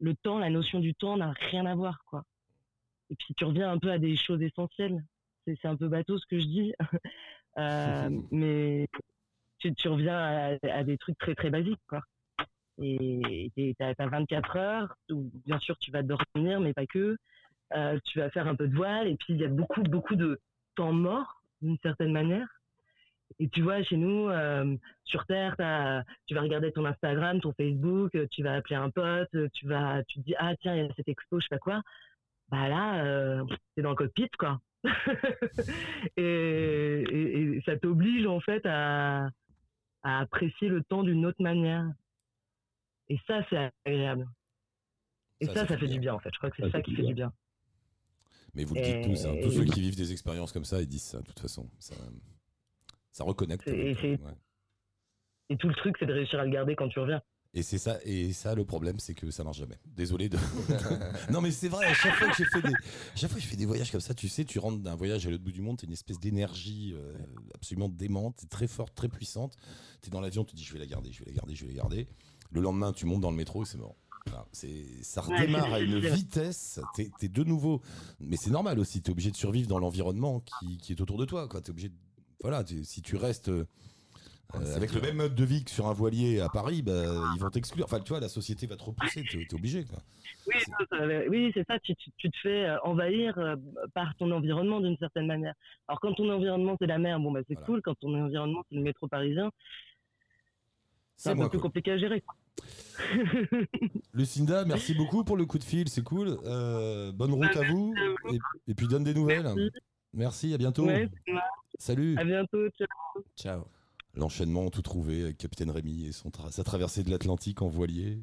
le 0.00 0.14
temps, 0.16 0.38
la 0.38 0.50
notion 0.50 0.80
du 0.80 0.94
temps 0.94 1.16
n'a 1.16 1.32
rien 1.50 1.66
à 1.66 1.74
voir, 1.74 2.02
quoi. 2.06 2.22
Et 3.10 3.16
puis 3.16 3.34
tu 3.34 3.44
reviens 3.44 3.70
un 3.70 3.78
peu 3.78 3.90
à 3.90 3.98
des 3.98 4.16
choses 4.16 4.42
essentielles. 4.42 5.02
C'est 5.46 5.64
un 5.66 5.76
peu 5.76 5.88
bateau 5.88 6.18
ce 6.18 6.26
que 6.26 6.38
je 6.40 6.46
dis, 6.46 6.72
Euh, 7.58 8.10
mais 8.30 8.86
tu, 9.58 9.74
tu 9.74 9.88
reviens 9.88 10.18
à, 10.18 10.56
à 10.70 10.84
des 10.84 10.98
trucs 10.98 11.18
très 11.18 11.34
très 11.34 11.50
basiques, 11.50 11.80
quoi. 11.88 12.02
Et 12.82 13.50
tu 13.56 13.74
as, 13.80 13.94
24 14.06 14.56
heures 14.56 14.94
où 15.10 15.30
bien 15.46 15.58
sûr 15.58 15.78
tu 15.78 15.90
vas 15.90 16.02
dormir 16.02 16.60
mais 16.60 16.74
pas 16.74 16.86
que. 16.86 17.16
Euh, 17.74 17.98
tu 18.04 18.18
vas 18.18 18.30
faire 18.30 18.46
un 18.46 18.54
peu 18.54 18.68
de 18.68 18.76
voile. 18.76 19.08
Et 19.08 19.16
puis 19.16 19.32
il 19.32 19.40
y 19.40 19.44
a 19.44 19.48
beaucoup 19.48 19.82
beaucoup 19.82 20.14
de 20.16 20.40
temps 20.74 20.92
mort 20.92 21.40
d'une 21.62 21.78
certaine 21.82 22.12
manière. 22.12 22.46
Et 23.38 23.48
tu 23.48 23.62
vois 23.62 23.82
chez 23.82 23.96
nous 23.96 24.28
euh, 24.28 24.76
sur 25.04 25.24
terre 25.26 25.56
t'as- 25.56 26.04
tu 26.26 26.34
vas 26.34 26.42
regarder 26.42 26.70
ton 26.72 26.84
Instagram 26.84 27.40
ton 27.40 27.52
Facebook 27.54 28.16
tu 28.30 28.42
vas 28.42 28.54
appeler 28.54 28.76
un 28.76 28.90
pote 28.90 29.30
tu 29.52 29.66
vas 29.66 30.04
tu 30.04 30.20
te 30.20 30.24
dis 30.26 30.34
ah 30.38 30.54
tiens 30.60 30.76
il 30.76 30.84
y 30.84 30.88
a 30.88 30.94
cette 30.94 31.08
expo 31.08 31.40
je 31.40 31.44
sais 31.44 31.48
pas 31.50 31.58
quoi 31.58 31.82
bah 32.48 32.68
là 32.68 33.04
euh, 33.04 33.44
t'es 33.74 33.82
dans 33.82 33.90
le 33.90 33.96
cockpit 33.96 34.28
quoi 34.38 34.60
et, 36.16 36.22
et- 36.22 37.56
et 37.56 37.62
ça 37.62 37.76
t'oblige 37.76 38.26
en 38.26 38.40
fait 38.40 38.64
à, 38.66 39.28
à 40.02 40.18
apprécier 40.20 40.68
le 40.68 40.82
temps 40.84 41.02
d'une 41.02 41.26
autre 41.26 41.42
manière 41.42 41.86
Et 43.08 43.18
ça, 43.26 43.44
c'est 43.50 43.70
agréable. 43.84 44.26
Et 45.40 45.46
Ça, 45.46 45.54
ça, 45.54 45.60
ça 45.62 45.66
ça, 45.68 45.78
fait 45.78 45.86
bien. 45.86 45.94
du 45.94 46.00
bien, 46.00 46.14
en 46.14 46.18
fait. 46.18 46.30
Je 46.32 46.38
crois 46.38 46.50
que 46.50 46.56
c'est 46.62 46.70
ça 46.70 46.80
qui 46.82 46.94
fait 46.94 47.02
bien. 47.02 47.08
du 47.10 47.14
bien. 47.14 47.32
Mais 48.54 48.64
vous 48.64 48.74
le 48.74 48.80
dites 48.80 48.96
Et- 48.96 49.02
tous, 49.02 49.26
hein, 49.26 49.34
tous 49.42 49.50
ceux 49.50 49.64
qui 49.64 49.80
vivent 49.80 49.96
des 49.96 50.12
expériences 50.12 50.52
comme 50.52 50.64
ça, 50.64 50.80
ils 50.80 50.88
disent 50.88 51.04
ça, 51.04 51.20
de 51.20 51.26
toute 51.26 51.38
façon. 51.40 51.68
Ça, 51.78 51.94
ça 53.12 53.24
reconnecte. 53.24 53.66
Ouais. 53.66 54.16
Et 55.50 55.56
tout 55.56 55.68
le 55.68 55.74
truc, 55.74 55.96
c'est 55.98 56.06
de 56.06 56.12
réussir 56.12 56.40
à 56.40 56.44
le 56.44 56.50
garder 56.50 56.74
quand 56.74 56.88
tu 56.88 56.98
reviens. 56.98 57.22
Et 57.58 57.62
c'est 57.62 57.78
ça, 57.78 57.98
et 58.04 58.34
ça, 58.34 58.54
le 58.54 58.66
problème, 58.66 58.98
c'est 59.00 59.14
que 59.14 59.30
ça 59.30 59.42
marche 59.42 59.56
jamais. 59.56 59.78
Désolé 59.96 60.28
de. 60.28 60.36
non, 61.32 61.40
mais 61.40 61.50
c'est 61.50 61.68
vrai, 61.68 61.86
à 61.86 61.94
chaque 61.94 62.14
fois 62.16 62.28
que 62.28 62.36
j'ai 62.36 62.44
fait 62.44 62.60
des, 62.60 62.68
à 62.74 63.16
chaque 63.16 63.30
fois 63.30 63.38
que 63.38 63.42
je 63.42 63.48
fais 63.48 63.56
des 63.56 63.64
voyages 63.64 63.90
comme 63.90 64.00
ça, 64.02 64.12
tu 64.12 64.28
sais, 64.28 64.44
tu 64.44 64.58
rentres 64.58 64.78
d'un 64.82 64.94
voyage 64.94 65.26
à 65.26 65.30
l'autre 65.30 65.42
bout 65.42 65.52
du 65.52 65.62
monde, 65.62 65.78
t'as 65.78 65.86
une 65.86 65.92
espèce 65.94 66.20
d'énergie 66.20 66.92
euh, 66.94 67.14
absolument 67.54 67.88
démente, 67.88 68.36
t'es 68.36 68.46
très 68.46 68.66
forte, 68.68 68.94
très 68.94 69.08
puissante. 69.08 69.56
T'es 70.02 70.10
dans 70.10 70.20
l'avion, 70.20 70.44
tu 70.44 70.52
te 70.52 70.56
dis, 70.56 70.64
je 70.64 70.72
vais 70.74 70.78
la 70.78 70.86
garder, 70.86 71.10
je 71.12 71.20
vais 71.20 71.30
la 71.30 71.32
garder, 71.36 71.54
je 71.54 71.64
vais 71.64 71.72
la 71.72 71.78
garder. 71.78 72.08
Le 72.50 72.60
lendemain, 72.60 72.92
tu 72.92 73.06
montes 73.06 73.22
dans 73.22 73.30
le 73.30 73.36
métro 73.38 73.62
et 73.62 73.66
c'est 73.66 73.78
mort. 73.78 73.96
Voilà, 74.26 74.46
c'est, 74.52 74.84
ça 75.02 75.22
redémarre 75.22 75.72
à 75.72 75.80
une 75.80 75.98
vitesse. 76.14 76.78
T'es, 76.94 77.10
t'es 77.18 77.28
de 77.28 77.42
nouveau, 77.42 77.80
mais 78.20 78.36
c'est 78.36 78.50
normal 78.50 78.78
aussi. 78.78 79.00
T'es 79.00 79.10
obligé 79.10 79.30
de 79.30 79.36
survivre 79.36 79.66
dans 79.68 79.78
l'environnement 79.78 80.40
qui, 80.40 80.76
qui 80.76 80.92
est 80.92 81.00
autour 81.00 81.16
de 81.16 81.24
toi. 81.24 81.48
Quoi. 81.48 81.62
T'es 81.62 81.70
obligé, 81.70 81.88
de- 81.88 81.94
voilà, 82.42 82.62
t'es- 82.64 82.84
si 82.84 83.00
tu 83.00 83.16
restes. 83.16 83.50
Euh, 84.54 84.58
Ouais, 84.58 84.64
euh, 84.66 84.76
avec 84.76 84.90
dur. 84.90 85.00
le 85.00 85.06
même 85.08 85.16
mode 85.16 85.34
de 85.34 85.44
vie 85.44 85.64
que 85.64 85.70
sur 85.70 85.86
un 85.88 85.92
voilier 85.92 86.40
à 86.40 86.48
Paris, 86.48 86.82
bah, 86.82 86.92
ils 87.34 87.40
vont 87.40 87.50
t'exclure. 87.50 87.84
Enfin, 87.84 88.00
tu 88.00 88.10
vois, 88.10 88.20
la 88.20 88.28
société 88.28 88.66
va 88.66 88.76
te 88.76 88.84
repousser, 88.84 89.24
t'es 89.30 89.42
es 89.42 89.54
obligé. 89.54 89.84
Quoi. 89.84 89.98
Oui, 90.46 90.54
C'est- 90.58 90.70
ça, 90.70 90.76
ça, 90.98 91.06
oui, 91.28 91.50
c'est 91.54 91.66
ça. 91.66 91.78
Tu, 91.80 91.94
tu- 91.96 92.10
tu 92.16 92.30
te 92.30 92.36
fais 92.38 92.66
euh, 92.66 92.78
envahir 92.82 93.36
euh, 93.38 93.56
par 93.94 94.14
ton 94.16 94.30
environnement 94.30 94.80
d'une 94.80 94.96
certaine 94.98 95.26
manière. 95.26 95.54
Alors, 95.88 96.00
quand 96.00 96.14
ton 96.14 96.30
environnement, 96.32 96.76
c'est 96.80 96.86
la 96.86 96.98
mer, 96.98 97.18
bon, 97.18 97.32
bah, 97.32 97.40
c'est 97.48 97.54
Voilà. 97.54 97.66
cool. 97.66 97.82
Quand 97.82 97.94
ton 97.96 98.14
environnement, 98.14 98.62
c'est 98.70 98.76
le 98.76 98.82
métro 98.82 99.08
parisien, 99.08 99.50
c'est 101.16 101.30
un 101.30 101.36
peu 101.36 101.48
plus 101.48 101.58
compliqué 101.58 101.90
à 101.92 101.98
gérer. 101.98 102.22
Lucinda, 104.14 104.64
merci 104.64 104.94
beaucoup 104.94 105.24
pour 105.24 105.36
le 105.36 105.44
coup 105.44 105.58
de 105.58 105.64
fil, 105.64 105.88
c'est 105.88 106.02
cool. 106.02 106.38
Euh, 106.44 107.12
bonne 107.12 107.32
route 107.32 107.54
à 107.56 107.62
vous. 107.70 107.94
Et, 108.32 108.38
et 108.68 108.74
puis 108.74 108.86
donne 108.88 109.04
des 109.04 109.12
nouvelles. 109.14 109.42
Merci. 109.44 109.70
Merci, 110.14 110.54
à 110.54 110.58
bientôt. 110.58 110.86
Ouais. 110.86 111.08
Salut. 111.78 112.16
à 112.16 112.24
bientôt. 112.24 112.68
ciao. 112.70 112.88
Ciao. 113.36 113.75
L'enchaînement 114.16 114.70
tout 114.70 114.82
trouvé 114.82 115.24
avec 115.24 115.38
Capitaine 115.38 115.70
Rémi 115.70 116.06
et 116.06 116.12
son 116.12 116.30
tra- 116.30 116.50
sa 116.50 116.64
traversée 116.64 117.02
de 117.04 117.10
l'Atlantique 117.10 117.60
en 117.62 117.68
voilier, 117.68 118.22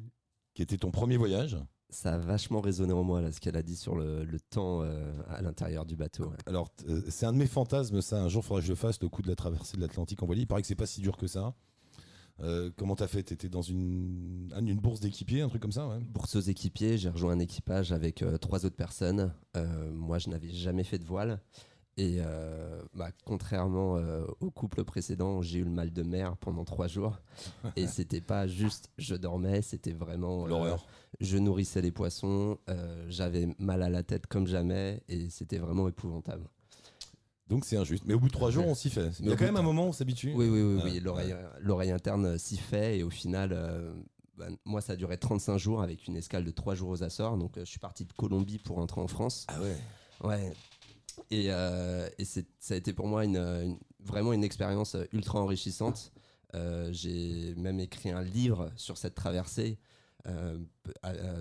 qui 0.54 0.62
était 0.62 0.76
ton 0.76 0.90
premier 0.90 1.16
voyage? 1.16 1.56
Ça 1.90 2.14
a 2.14 2.18
vachement 2.18 2.60
résonné 2.60 2.92
en 2.92 3.04
moi, 3.04 3.20
là, 3.20 3.30
ce 3.30 3.38
qu'elle 3.38 3.56
a 3.56 3.62
dit 3.62 3.76
sur 3.76 3.94
le, 3.94 4.24
le 4.24 4.40
temps 4.40 4.82
euh, 4.82 5.12
à 5.28 5.40
l'intérieur 5.42 5.86
du 5.86 5.94
bateau. 5.94 6.24
ouais. 6.24 6.36
Alors, 6.46 6.68
euh, 6.88 7.02
c'est 7.08 7.26
un 7.26 7.32
de 7.32 7.38
mes 7.38 7.46
fantasmes, 7.46 8.00
ça. 8.00 8.20
Un 8.20 8.28
jour, 8.28 8.42
il 8.42 8.46
faudra 8.46 8.60
que 8.60 8.66
je 8.66 8.72
le 8.72 8.76
fasse, 8.76 9.00
le 9.00 9.08
coup 9.08 9.22
de 9.22 9.28
la 9.28 9.36
traversée 9.36 9.76
de 9.76 9.82
l'Atlantique 9.82 10.20
en 10.22 10.26
voilier. 10.26 10.42
Il 10.42 10.46
paraît 10.46 10.62
que 10.62 10.66
c'est 10.66 10.74
pas 10.74 10.86
si 10.86 11.00
dur 11.00 11.16
que 11.16 11.28
ça. 11.28 11.54
Euh, 12.40 12.72
comment 12.76 12.96
t'as 12.96 13.06
fait? 13.06 13.22
T'étais 13.22 13.48
dans 13.48 13.62
une, 13.62 14.52
ah, 14.56 14.58
une 14.58 14.80
bourse 14.80 14.98
d'équipier, 14.98 15.42
un 15.42 15.48
truc 15.48 15.62
comme 15.62 15.70
ça 15.70 15.86
ouais 15.86 16.00
Bourse 16.00 16.34
aux 16.34 16.40
équipiers, 16.40 16.98
j'ai 16.98 17.10
rejoint 17.10 17.32
un 17.34 17.38
équipage 17.38 17.92
avec 17.92 18.24
trois 18.40 18.66
autres 18.66 18.74
personnes. 18.74 19.32
Moi, 19.92 20.18
je 20.18 20.30
n'avais 20.30 20.50
jamais 20.50 20.82
fait 20.82 20.98
de 20.98 21.04
voile. 21.04 21.40
Et 21.96 22.16
euh, 22.18 22.82
bah, 22.94 23.10
contrairement 23.24 23.96
euh, 23.96 24.24
au 24.40 24.50
couple 24.50 24.82
précédent, 24.84 25.42
j'ai 25.42 25.60
eu 25.60 25.64
le 25.64 25.70
mal 25.70 25.92
de 25.92 26.02
mer 26.02 26.36
pendant 26.38 26.64
trois 26.64 26.88
jours. 26.88 27.18
Et 27.76 27.86
c'était 27.86 28.20
pas 28.20 28.46
juste 28.48 28.90
je 28.98 29.14
dormais, 29.14 29.62
c'était 29.62 29.92
vraiment. 29.92 30.44
euh, 30.44 30.48
L'horreur. 30.48 30.86
je 31.20 31.38
nourrissais 31.38 31.82
les 31.82 31.92
poissons, 31.92 32.58
j'avais 33.08 33.48
mal 33.58 33.82
à 33.82 33.88
la 33.90 34.02
tête 34.02 34.26
comme 34.26 34.46
jamais. 34.48 35.02
Et 35.08 35.30
c'était 35.30 35.58
vraiment 35.58 35.88
épouvantable. 35.88 36.48
Donc 37.48 37.64
c'est 37.64 37.76
injuste. 37.76 38.04
Mais 38.06 38.14
au 38.14 38.18
bout 38.20 38.28
de 38.28 38.32
trois 38.32 38.50
jours, 38.50 38.66
on 38.66 38.74
s'y 38.74 38.90
fait. 38.90 39.10
Il 39.20 39.28
y 39.28 39.32
a 39.32 39.36
quand 39.36 39.44
même 39.44 39.56
un 39.56 39.62
moment 39.62 39.84
où 39.84 39.88
on 39.88 39.92
s'habitue. 39.92 40.32
Oui, 40.34 40.48
oui, 40.48 40.62
oui. 40.62 40.80
Oui. 40.84 41.00
L'oreille, 41.60 41.92
interne 41.92 42.38
s'y 42.38 42.56
fait. 42.56 42.98
Et 42.98 43.02
au 43.04 43.10
final, 43.10 43.56
bah, 44.36 44.46
moi, 44.64 44.80
ça 44.80 44.94
a 44.94 44.96
duré 44.96 45.16
35 45.18 45.58
jours 45.58 45.82
avec 45.82 46.08
une 46.08 46.16
escale 46.16 46.44
de 46.44 46.50
3 46.50 46.74
jours 46.74 46.88
aux 46.88 47.02
Açores. 47.04 47.36
Donc, 47.36 47.52
je 47.56 47.64
suis 47.64 47.78
parti 47.78 48.04
de 48.04 48.12
Colombie 48.14 48.58
pour 48.58 48.76
rentrer 48.76 49.00
en 49.00 49.06
France. 49.06 49.46
Ah 49.48 49.60
ouais. 49.60 49.76
Ouais. 50.24 50.52
Et, 51.30 51.46
euh, 51.50 52.08
et 52.18 52.24
ça 52.24 52.40
a 52.70 52.74
été 52.74 52.92
pour 52.92 53.06
moi 53.06 53.24
une, 53.24 53.36
une- 53.38 53.78
vraiment 54.00 54.32
une 54.32 54.44
expérience 54.44 54.94
euh, 54.94 55.04
ultra 55.12 55.40
enrichissante. 55.40 56.12
Euh, 56.54 56.90
J'ai 56.92 57.54
même 57.56 57.80
écrit 57.80 58.10
un 58.10 58.22
livre 58.22 58.70
sur 58.76 58.96
cette 58.98 59.14
traversée 59.14 59.78
euh, 60.26 60.58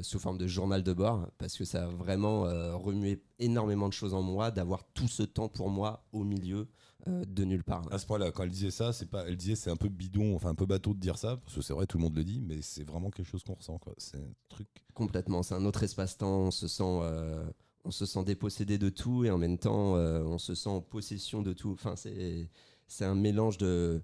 sous 0.02 0.20
forme 0.20 0.38
de 0.38 0.48
journal 0.48 0.84
de 0.84 0.92
bord 0.94 1.30
parce 1.38 1.58
que 1.58 1.64
ça 1.66 1.86
a 1.86 1.88
vraiment 1.88 2.46
euh, 2.46 2.76
remué 2.76 3.22
énormément 3.40 3.88
de 3.88 3.94
choses 3.94 4.14
en 4.14 4.22
moi 4.22 4.52
d'avoir 4.52 4.84
tout 4.94 5.08
ce 5.08 5.24
temps 5.24 5.48
pour 5.50 5.70
moi 5.70 6.04
au 6.12 6.24
milieu 6.24 6.68
euh, 7.08 7.24
de 7.26 7.44
nulle 7.46 7.64
part. 7.64 7.84
À 7.92 7.98
ce 7.98 8.06
point-là, 8.06 8.32
quand 8.32 8.44
elle 8.44 8.50
disait 8.50 8.72
ça, 8.72 8.92
c'est 8.94 9.06
pas, 9.10 9.26
elle 9.28 9.38
disait 9.38 9.56
c'est 9.56 9.70
un 9.70 9.76
peu 9.78 9.90
bidon, 9.90 10.36
enfin 10.36 10.50
un 10.50 10.56
peu 10.56 10.66
bateau 10.66 10.94
de 10.94 11.00
dire 11.00 11.18
ça, 11.18 11.38
parce 11.38 11.56
que 11.56 11.62
c'est 11.62 11.74
vrai, 11.74 11.86
tout 11.86 11.98
le 11.98 12.04
monde 12.04 12.16
le 12.16 12.24
dit, 12.24 12.42
mais 12.42 12.62
c'est 12.62 12.84
vraiment 12.84 13.10
quelque 13.10 13.28
chose 13.30 13.44
qu'on 13.44 13.54
ressent, 13.56 13.78
quoi. 13.78 13.94
C'est 13.98 14.18
un 14.18 14.34
truc. 14.50 14.68
Complètement, 14.94 15.44
c'est 15.44 15.56
un 15.56 15.66
autre 15.66 15.84
espace-temps. 15.84 16.48
On 16.48 16.52
se 16.52 16.68
sent, 16.68 16.84
euh, 16.84 17.44
on 17.86 17.92
se 17.92 18.06
sent 18.06 18.24
dépossédé 18.24 18.78
de 18.78 18.90
tout 18.90 19.26
et 19.26 19.30
en 19.32 19.38
même 19.38 19.58
temps, 19.58 19.96
euh, 19.96 20.24
on 20.24 20.38
se 20.38 20.56
sent 20.56 20.70
en 20.70 20.82
possession 20.82 21.42
de 21.42 21.54
tout. 21.54 21.72
Enfin, 21.72 21.96
c'est, 21.96 22.50
c'est 22.88 23.06
un 23.06 23.16
mélange 23.16 23.58
de 23.58 24.02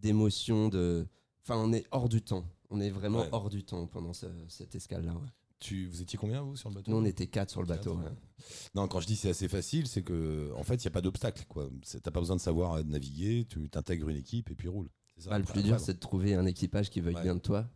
d'émotions. 0.00 0.68
De, 0.68 1.06
enfin, 1.42 1.56
on 1.56 1.72
est 1.72 1.84
hors 1.90 2.08
du 2.08 2.22
temps. 2.22 2.44
On 2.70 2.80
est 2.80 2.90
vraiment 2.90 3.20
Ouais. 3.20 3.28
hors 3.32 3.48
du 3.50 3.64
temps 3.64 3.86
pendant 3.86 4.12
ce- 4.12 4.26
cette 4.48 4.74
escale-là. 4.74 5.12
ouais. 5.14 5.28
Tu, 5.58 5.86
vous 5.86 6.02
étiez 6.02 6.18
combien 6.18 6.42
vous 6.42 6.54
sur 6.54 6.68
le 6.68 6.74
bateau? 6.74 6.90
Nous, 6.90 6.98
on 6.98 7.04
était 7.04 7.28
quatre 7.28 7.50
sur 7.50 7.62
le 7.62 7.66
Quatre, 7.66 7.78
bateau. 7.78 7.96
ouais. 7.96 8.12
Non, 8.74 8.88
quand 8.88 9.00
je 9.00 9.06
dis 9.06 9.16
c'est 9.16 9.30
assez 9.30 9.48
facile, 9.48 9.86
c'est 9.86 10.02
que 10.02 10.52
en 10.54 10.62
fait, 10.64 10.74
il 10.76 10.84
y 10.84 10.88
a 10.88 10.90
pas 10.90 11.00
d'obstacle, 11.00 11.44
quoi. 11.48 11.70
T'as 12.02 12.10
pas 12.10 12.20
besoin 12.20 12.36
de 12.36 12.40
savoir 12.42 12.84
naviguer, 12.84 13.46
tu 13.48 13.66
t'intègres 13.70 14.08
une 14.10 14.18
équipe 14.18 14.50
et 14.50 14.54
puis 14.54 14.68
roule. 14.68 14.90
Ça. 15.18 15.30
Bah, 15.30 15.38
le 15.38 15.44
plus 15.44 15.62
dur, 15.62 15.80
c'est 15.80 15.94
de 15.94 15.98
trouver 15.98 16.34
un 16.34 16.44
équipage 16.44 16.90
qui 16.90 17.00
veuille 17.00 17.16
bien 17.22 17.34
de 17.34 17.40
toi. 17.40 17.66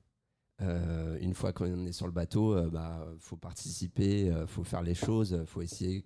Euh, 0.63 1.19
une 1.21 1.35
fois 1.35 1.53
qu'on 1.53 1.87
est 1.87 1.93
sur 1.93 2.07
le 2.07 2.13
bateau, 2.13 2.55
euh, 2.55 2.69
bah, 2.71 3.07
faut 3.19 3.37
participer, 3.37 4.31
euh, 4.31 4.47
faut 4.47 4.65
faire 4.65 4.83
les 4.83 4.95
choses, 4.95 5.43
faut 5.47 5.63
essayer 5.63 6.05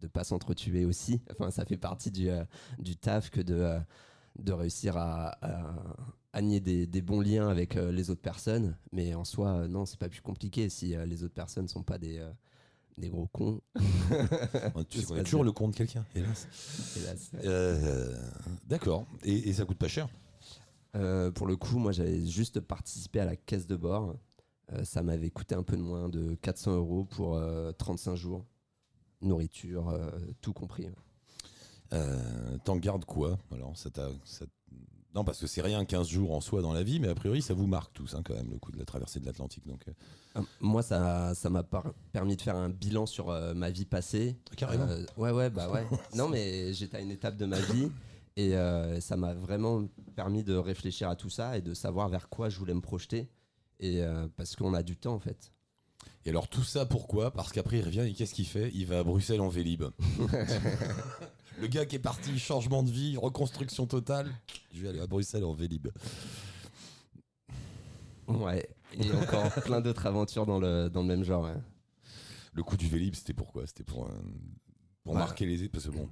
de 0.00 0.06
pas 0.06 0.24
s'entretuer 0.24 0.84
aussi. 0.84 1.22
Enfin, 1.32 1.50
ça 1.50 1.64
fait 1.64 1.78
partie 1.78 2.10
du, 2.10 2.28
euh, 2.28 2.44
du 2.78 2.96
taf 2.96 3.30
que 3.30 3.40
de, 3.40 3.78
de 4.38 4.52
réussir 4.52 4.96
à, 4.98 5.28
à, 5.40 5.74
à 6.34 6.42
nier 6.42 6.60
des, 6.60 6.86
des 6.86 7.00
bons 7.00 7.20
liens 7.20 7.48
avec 7.48 7.76
euh, 7.76 7.90
les 7.92 8.10
autres 8.10 8.20
personnes. 8.20 8.76
Mais 8.92 9.14
en 9.14 9.24
soi, 9.24 9.50
euh, 9.50 9.68
non, 9.68 9.86
c'est 9.86 9.98
pas 9.98 10.08
plus 10.08 10.20
compliqué 10.20 10.68
si 10.68 10.94
euh, 10.94 11.06
les 11.06 11.22
autres 11.24 11.34
personnes 11.34 11.68
sont 11.68 11.82
pas 11.82 11.96
des, 11.96 12.18
euh, 12.18 12.30
des 12.98 13.08
gros 13.08 13.28
cons. 13.28 13.60
tu 14.90 15.00
sais 15.00 15.14
est 15.18 15.22
toujours 15.22 15.44
le 15.44 15.52
compte 15.52 15.70
de 15.72 15.76
quelqu'un, 15.78 16.04
hélas. 16.14 16.46
hélas. 16.98 17.30
Euh, 17.44 18.14
D'accord. 18.66 19.06
Et, 19.24 19.48
et 19.48 19.52
ça 19.54 19.64
coûte 19.64 19.78
pas 19.78 19.88
cher? 19.88 20.08
Euh, 20.94 21.30
pour 21.30 21.46
le 21.46 21.56
coup, 21.56 21.78
moi, 21.78 21.92
j'avais 21.92 22.24
juste 22.26 22.60
participé 22.60 23.20
à 23.20 23.24
la 23.24 23.36
caisse 23.36 23.66
de 23.66 23.76
bord. 23.76 24.14
Euh, 24.72 24.84
ça 24.84 25.02
m'avait 25.02 25.30
coûté 25.30 25.54
un 25.54 25.62
peu 25.62 25.76
de 25.76 25.82
moins 25.82 26.08
de 26.08 26.34
400 26.36 26.76
euros 26.76 27.04
pour 27.04 27.36
euh, 27.36 27.72
35 27.72 28.14
jours. 28.14 28.44
Nourriture, 29.20 29.88
euh, 29.88 30.10
tout 30.40 30.52
compris. 30.52 30.86
euh, 31.92 32.58
T'en 32.64 32.76
gardes 32.76 33.04
quoi 33.04 33.38
Alors, 33.52 33.76
ça 33.76 33.90
t'a. 33.90 34.08
ça- 34.24 34.44
Non, 35.14 35.24
parce 35.24 35.38
que 35.40 35.46
c'est 35.46 35.62
rien 35.62 35.84
15 35.84 36.08
jours 36.08 36.32
en 36.34 36.40
soi 36.40 36.60
dans 36.62 36.72
la 36.72 36.82
vie, 36.82 36.98
mais 37.00 37.08
a 37.08 37.14
priori, 37.14 37.40
ça 37.40 37.54
vous 37.54 37.66
marque 37.66 37.92
tous, 37.92 38.14
hein, 38.14 38.22
quand 38.24 38.34
même, 38.34 38.50
le 38.50 38.58
coup 38.58 38.72
de 38.72 38.78
la 38.78 38.84
traversée 38.84 39.20
de 39.20 39.26
l'Atlantique. 39.26 39.66
Donc, 39.66 39.86
euh, 39.88 39.92
Euh, 40.36 40.42
moi, 40.60 40.82
ça 40.82 41.32
m'a 41.50 41.62
permis 42.12 42.34
de 42.36 42.42
faire 42.42 42.56
un 42.56 42.68
bilan 42.68 43.06
sur 43.06 43.30
euh, 43.30 43.54
ma 43.54 43.70
vie 43.70 43.84
passée. 43.86 44.36
carrément. 44.56 44.88
Euh, 44.88 45.04
ouais, 45.16 45.30
ouais, 45.30 45.50
bah 45.50 45.70
ouais. 45.72 45.86
non, 46.16 46.28
mais 46.28 46.72
j'étais 46.74 46.96
à 46.96 47.00
une 47.00 47.12
étape 47.12 47.36
de 47.36 47.46
ma 47.46 47.60
vie 47.60 47.90
et 48.36 48.56
euh, 48.56 49.00
ça 49.00 49.16
m'a 49.16 49.32
vraiment 49.32 49.86
permis 50.16 50.42
de 50.42 50.54
réfléchir 50.54 51.08
à 51.08 51.16
tout 51.16 51.30
ça 51.30 51.56
et 51.56 51.62
de 51.62 51.72
savoir 51.72 52.08
vers 52.08 52.28
quoi 52.28 52.48
je 52.48 52.58
voulais 52.58 52.74
me 52.74 52.80
projeter. 52.80 53.28
Et 53.80 54.02
euh, 54.02 54.26
parce 54.36 54.56
qu'on 54.56 54.74
a 54.74 54.82
du 54.82 54.96
temps 54.96 55.14
en 55.14 55.20
fait. 55.20 55.52
Et 56.24 56.30
alors 56.30 56.48
tout 56.48 56.64
ça 56.64 56.84
pourquoi? 56.86 57.30
Parce 57.30 57.52
qu'après 57.52 57.78
il 57.78 57.84
revient 57.84 58.00
et 58.00 58.12
qu'est-ce 58.12 58.34
qu'il 58.34 58.46
fait? 58.46 58.70
Il 58.74 58.86
va 58.86 59.00
à 59.00 59.04
Bruxelles 59.04 59.40
en 59.40 59.48
Vélib. 59.48 59.84
le 61.60 61.66
gars 61.68 61.86
qui 61.86 61.96
est 61.96 62.00
parti, 62.00 62.38
changement 62.38 62.82
de 62.82 62.90
vie, 62.90 63.16
reconstruction 63.16 63.86
totale. 63.86 64.30
Je 64.72 64.82
vais 64.82 64.88
aller 64.88 65.00
à 65.00 65.06
Bruxelles 65.06 65.44
en 65.44 65.54
Vélib. 65.54 65.88
Ouais. 68.26 68.68
Et 68.94 69.12
encore 69.12 69.52
plein 69.64 69.80
d'autres 69.80 70.06
aventures 70.06 70.46
dans 70.46 70.58
le, 70.58 70.88
dans 70.88 71.02
le 71.02 71.08
même 71.08 71.24
genre. 71.24 71.50
Le 72.52 72.62
coup 72.62 72.76
du 72.76 72.88
Vélib, 72.88 73.14
c'était 73.14 73.34
pourquoi 73.34 73.66
C'était 73.66 73.84
pour, 73.84 74.08
pour 75.02 75.14
marquer 75.14 75.46
les... 75.46 75.68
Parce 75.68 75.86
que 75.86 75.90
bon, 75.90 76.08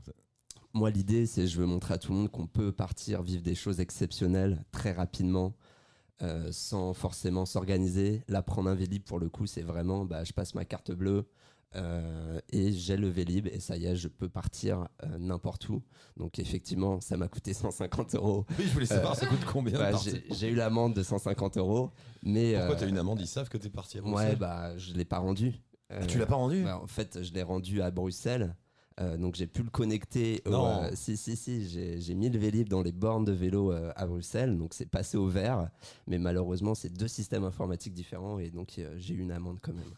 Moi, 0.75 0.91
l'idée, 0.91 1.27
c'est 1.27 1.47
je 1.47 1.59
veux 1.59 1.67
montrer 1.67 1.95
à 1.95 1.99
tout 1.99 2.13
le 2.13 2.19
monde 2.19 2.31
qu'on 2.31 2.47
peut 2.47 2.73
partir 2.73 3.23
vivre 3.23 3.43
des 3.43 3.55
choses 3.55 3.79
exceptionnelles 3.81 4.65
très 4.73 4.93
rapidement, 4.93 5.55
euh, 6.23 6.49
sans 6.51 6.95
forcément 6.95 7.45
s'organiser. 7.45 8.23
Là, 8.29 8.43
prendre 8.43 8.71
un 8.71 8.75
Vélib, 8.75 9.03
pour 9.03 9.19
le 9.19 9.29
coup, 9.29 9.47
c'est 9.47 9.63
vraiment, 9.63 10.05
bah, 10.07 10.25
je 10.25 10.33
passe 10.33 10.55
ma 10.55 10.65
carte 10.65 10.91
bleue 10.93 11.27
euh, 11.75 12.41
et 12.51 12.73
j'ai 12.73 12.97
le 12.97 13.09
Vélib 13.09 13.47
et 13.49 13.61
ça 13.61 13.77
y 13.77 13.85
est, 13.85 13.97
je 13.97 14.09
peux 14.09 14.31
partir 14.31 14.89
euh, 15.05 15.19
n'importe 15.19 15.69
où. 15.69 15.83
Donc, 16.17 16.39
effectivement, 16.39 17.01
ça 17.03 17.19
m'a 17.19 17.29
coûté 17.29 17.53
150 17.53 18.15
euros. 18.15 18.47
Oui, 18.59 18.65
je 18.67 18.73
voulais 18.73 18.87
savoir, 18.87 19.15
ça 19.15 19.27
coûte 19.27 19.45
combien 19.47 19.79
Bah, 19.79 19.91
j'ai 20.31 20.49
eu 20.49 20.55
l'amende 20.55 20.95
de 20.95 21.03
150 21.03 21.59
euros, 21.59 21.91
mais 22.23 22.55
Pourquoi 22.57 22.77
t'as 22.77 22.89
une 22.89 22.97
amende? 22.99 23.21
Ils 23.21 23.27
savent 23.27 23.51
que 23.51 23.59
t'es 23.59 23.69
parti 23.71 23.99
à 23.99 24.03
Ouais, 24.03 24.11
Bruxelles. 24.11 24.37
bah, 24.37 24.77
je 24.79 24.95
l'ai 24.95 25.05
pas 25.05 25.19
rendu. 25.19 25.53
Ah, 25.91 26.07
tu 26.07 26.17
l'as 26.19 26.25
pas 26.27 26.37
rendu 26.37 26.63
Bah, 26.63 26.81
en 26.83 26.87
fait, 26.87 27.23
je 27.23 27.35
l'ai 27.35 27.43
rendu 27.43 27.83
à 27.83 27.91
Bruxelles 27.91 28.57
Euh, 29.01 29.17
donc 29.17 29.35
j'ai 29.37 29.47
pu 29.47 29.63
le 29.63 29.71
connecter. 29.71 30.43
Au, 30.47 30.51
Non. 30.51 30.83
euh, 30.85 30.91
si, 30.95 31.17
si, 31.17 31.37
si, 31.37 31.69
j'ai 32.01 32.15
mis 32.15 32.29
le 32.31 32.39
Vélib 32.39 32.69
dans 32.69 32.83
les 32.83 32.93
bornes 32.93 33.25
de 33.25 33.33
vélo 33.33 33.73
euh, 33.73 33.93
à 33.97 34.07
Bruxelles. 34.07 34.57
Donc 34.59 34.75
c'est 34.75 34.87
passé 34.87 35.17
au 35.17 35.27
vert. 35.29 35.71
Mais 36.07 36.19
malheureusement, 36.19 36.75
c'est 36.75 36.91
deux 36.93 37.09
systèmes 37.09 37.45
informatiques 37.45 37.95
différents. 37.95 38.39
Et 38.39 38.51
donc 38.51 38.81
j'ai 38.97 39.15
eu 39.15 39.19
une 39.21 39.33
amende 39.33 39.59
quand 39.63 39.73
même. 39.75 39.93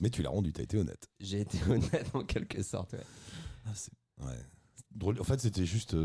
Mais 0.00 0.10
tu 0.10 0.22
l'as 0.22 0.30
rendu, 0.30 0.52
t'as 0.52 0.62
été 0.64 0.76
honnête. 0.76 1.08
J'ai 1.20 1.40
été 1.40 1.58
honnête 1.70 2.10
en 2.14 2.22
quelque 2.24 2.62
sorte. 2.62 2.92
ouais. 2.94 3.00
Ah, 3.66 3.70
c'est- 3.74 3.92
ouais. 4.24 4.38
Drôle. 4.94 5.20
En 5.20 5.24
fait, 5.24 5.40
c'était 5.40 5.64
juste 5.66 5.96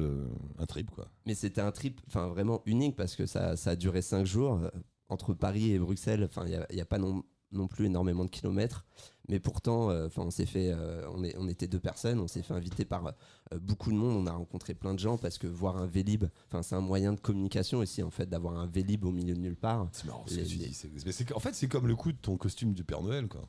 un 0.57 0.65
trip, 0.65 0.89
quoi. 0.89 1.07
Mais 1.27 1.35
c'était 1.35 1.61
un 1.61 1.71
trip 1.71 2.01
enfin, 2.07 2.27
vraiment 2.27 2.61
unique 2.65 2.95
parce 2.95 3.15
que 3.15 3.25
ça, 3.27 3.55
ça 3.55 3.71
a 3.71 3.75
duré 3.75 4.01
cinq 4.01 4.25
jours. 4.25 4.61
Entre 5.09 5.33
Paris 5.35 5.71
et 5.71 5.79
Bruxelles, 5.79 6.23
enfin, 6.23 6.45
il 6.47 6.51
n'y 6.75 6.79
a, 6.79 6.83
a 6.83 6.85
pas 6.85 6.97
non, 6.97 7.23
non 7.51 7.67
plus 7.67 7.85
énormément 7.87 8.25
de 8.25 8.29
kilomètres. 8.31 8.85
Mais 9.29 9.39
pourtant, 9.39 9.91
euh, 9.91 10.07
enfin, 10.07 10.23
on 10.23 10.31
s'est 10.31 10.45
fait, 10.47 10.71
euh, 10.73 11.07
on, 11.13 11.23
est, 11.23 11.37
on 11.37 11.47
était 11.47 11.67
deux 11.67 11.79
personnes, 11.79 12.19
on 12.19 12.27
s'est 12.27 12.41
fait 12.41 12.53
inviter 12.55 12.83
par 12.83 13.05
euh, 13.07 13.59
beaucoup 13.59 13.91
de 13.91 13.95
monde. 13.95 14.15
On 14.17 14.25
a 14.27 14.31
rencontré 14.33 14.73
plein 14.73 14.93
de 14.95 14.99
gens 14.99 15.17
parce 15.17 15.37
que 15.37 15.45
voir 15.47 15.77
un 15.77 15.85
Vélib, 15.85 16.25
enfin, 16.47 16.63
c'est 16.63 16.73
un 16.75 16.81
moyen 16.81 17.13
de 17.13 17.19
communication 17.19 17.77
aussi, 17.77 18.01
en 18.03 18.09
fait, 18.09 18.27
d'avoir 18.27 18.57
un 18.57 18.65
Vélib 18.65 19.05
au 19.05 19.11
milieu 19.11 19.35
de 19.35 19.39
nulle 19.39 19.55
part. 19.55 19.87
C'est 19.91 20.05
marrant 20.05 20.25
ce 20.27 20.35
que 20.35 20.41
tu 20.41 20.57
les- 20.57 20.67
dis. 20.67 20.83
Mais 21.05 21.33
en 21.35 21.39
fait, 21.39 21.53
c'est 21.53 21.67
comme 21.67 21.87
le 21.87 21.95
coup 21.95 22.11
de 22.11 22.17
ton 22.17 22.37
costume 22.37 22.73
du 22.73 22.83
Père 22.83 23.03
Noël, 23.03 23.27
quoi. 23.27 23.47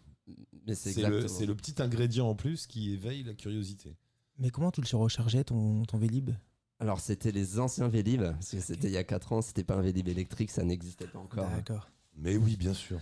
Mais 0.66 0.74
c'est 0.74 0.92
C'est 0.92 1.00
le, 1.00 1.06
exactement. 1.08 1.38
c'est 1.38 1.46
le 1.46 1.54
petit 1.56 1.82
ingrédient 1.82 2.28
en 2.28 2.34
plus 2.34 2.66
qui 2.66 2.92
éveille 2.92 3.22
la 3.24 3.32
curiosité. 3.34 3.96
Mais 4.38 4.50
comment 4.50 4.70
tu 4.70 4.80
le 4.82 4.96
rechargeais 4.96 5.44
ton, 5.44 5.82
ton 5.84 5.96
Vélib? 5.98 6.30
Alors, 6.78 7.00
c'était 7.00 7.32
les 7.32 7.58
anciens 7.58 7.88
Vélib, 7.88 8.22
parce 8.22 8.50
que 8.50 8.60
c'était 8.60 8.88
il 8.88 8.92
y 8.94 8.96
a 8.98 9.04
4 9.04 9.32
ans, 9.32 9.42
c'était 9.42 9.64
pas 9.64 9.76
un 9.76 9.80
Vélib 9.82 10.08
électrique, 10.08 10.50
ça 10.50 10.62
n'existait 10.62 11.06
pas 11.06 11.18
encore. 11.18 11.48
D'accord. 11.48 11.88
Mais 12.16 12.36
oui, 12.36 12.56
bien 12.56 12.74
sûr. 12.74 13.00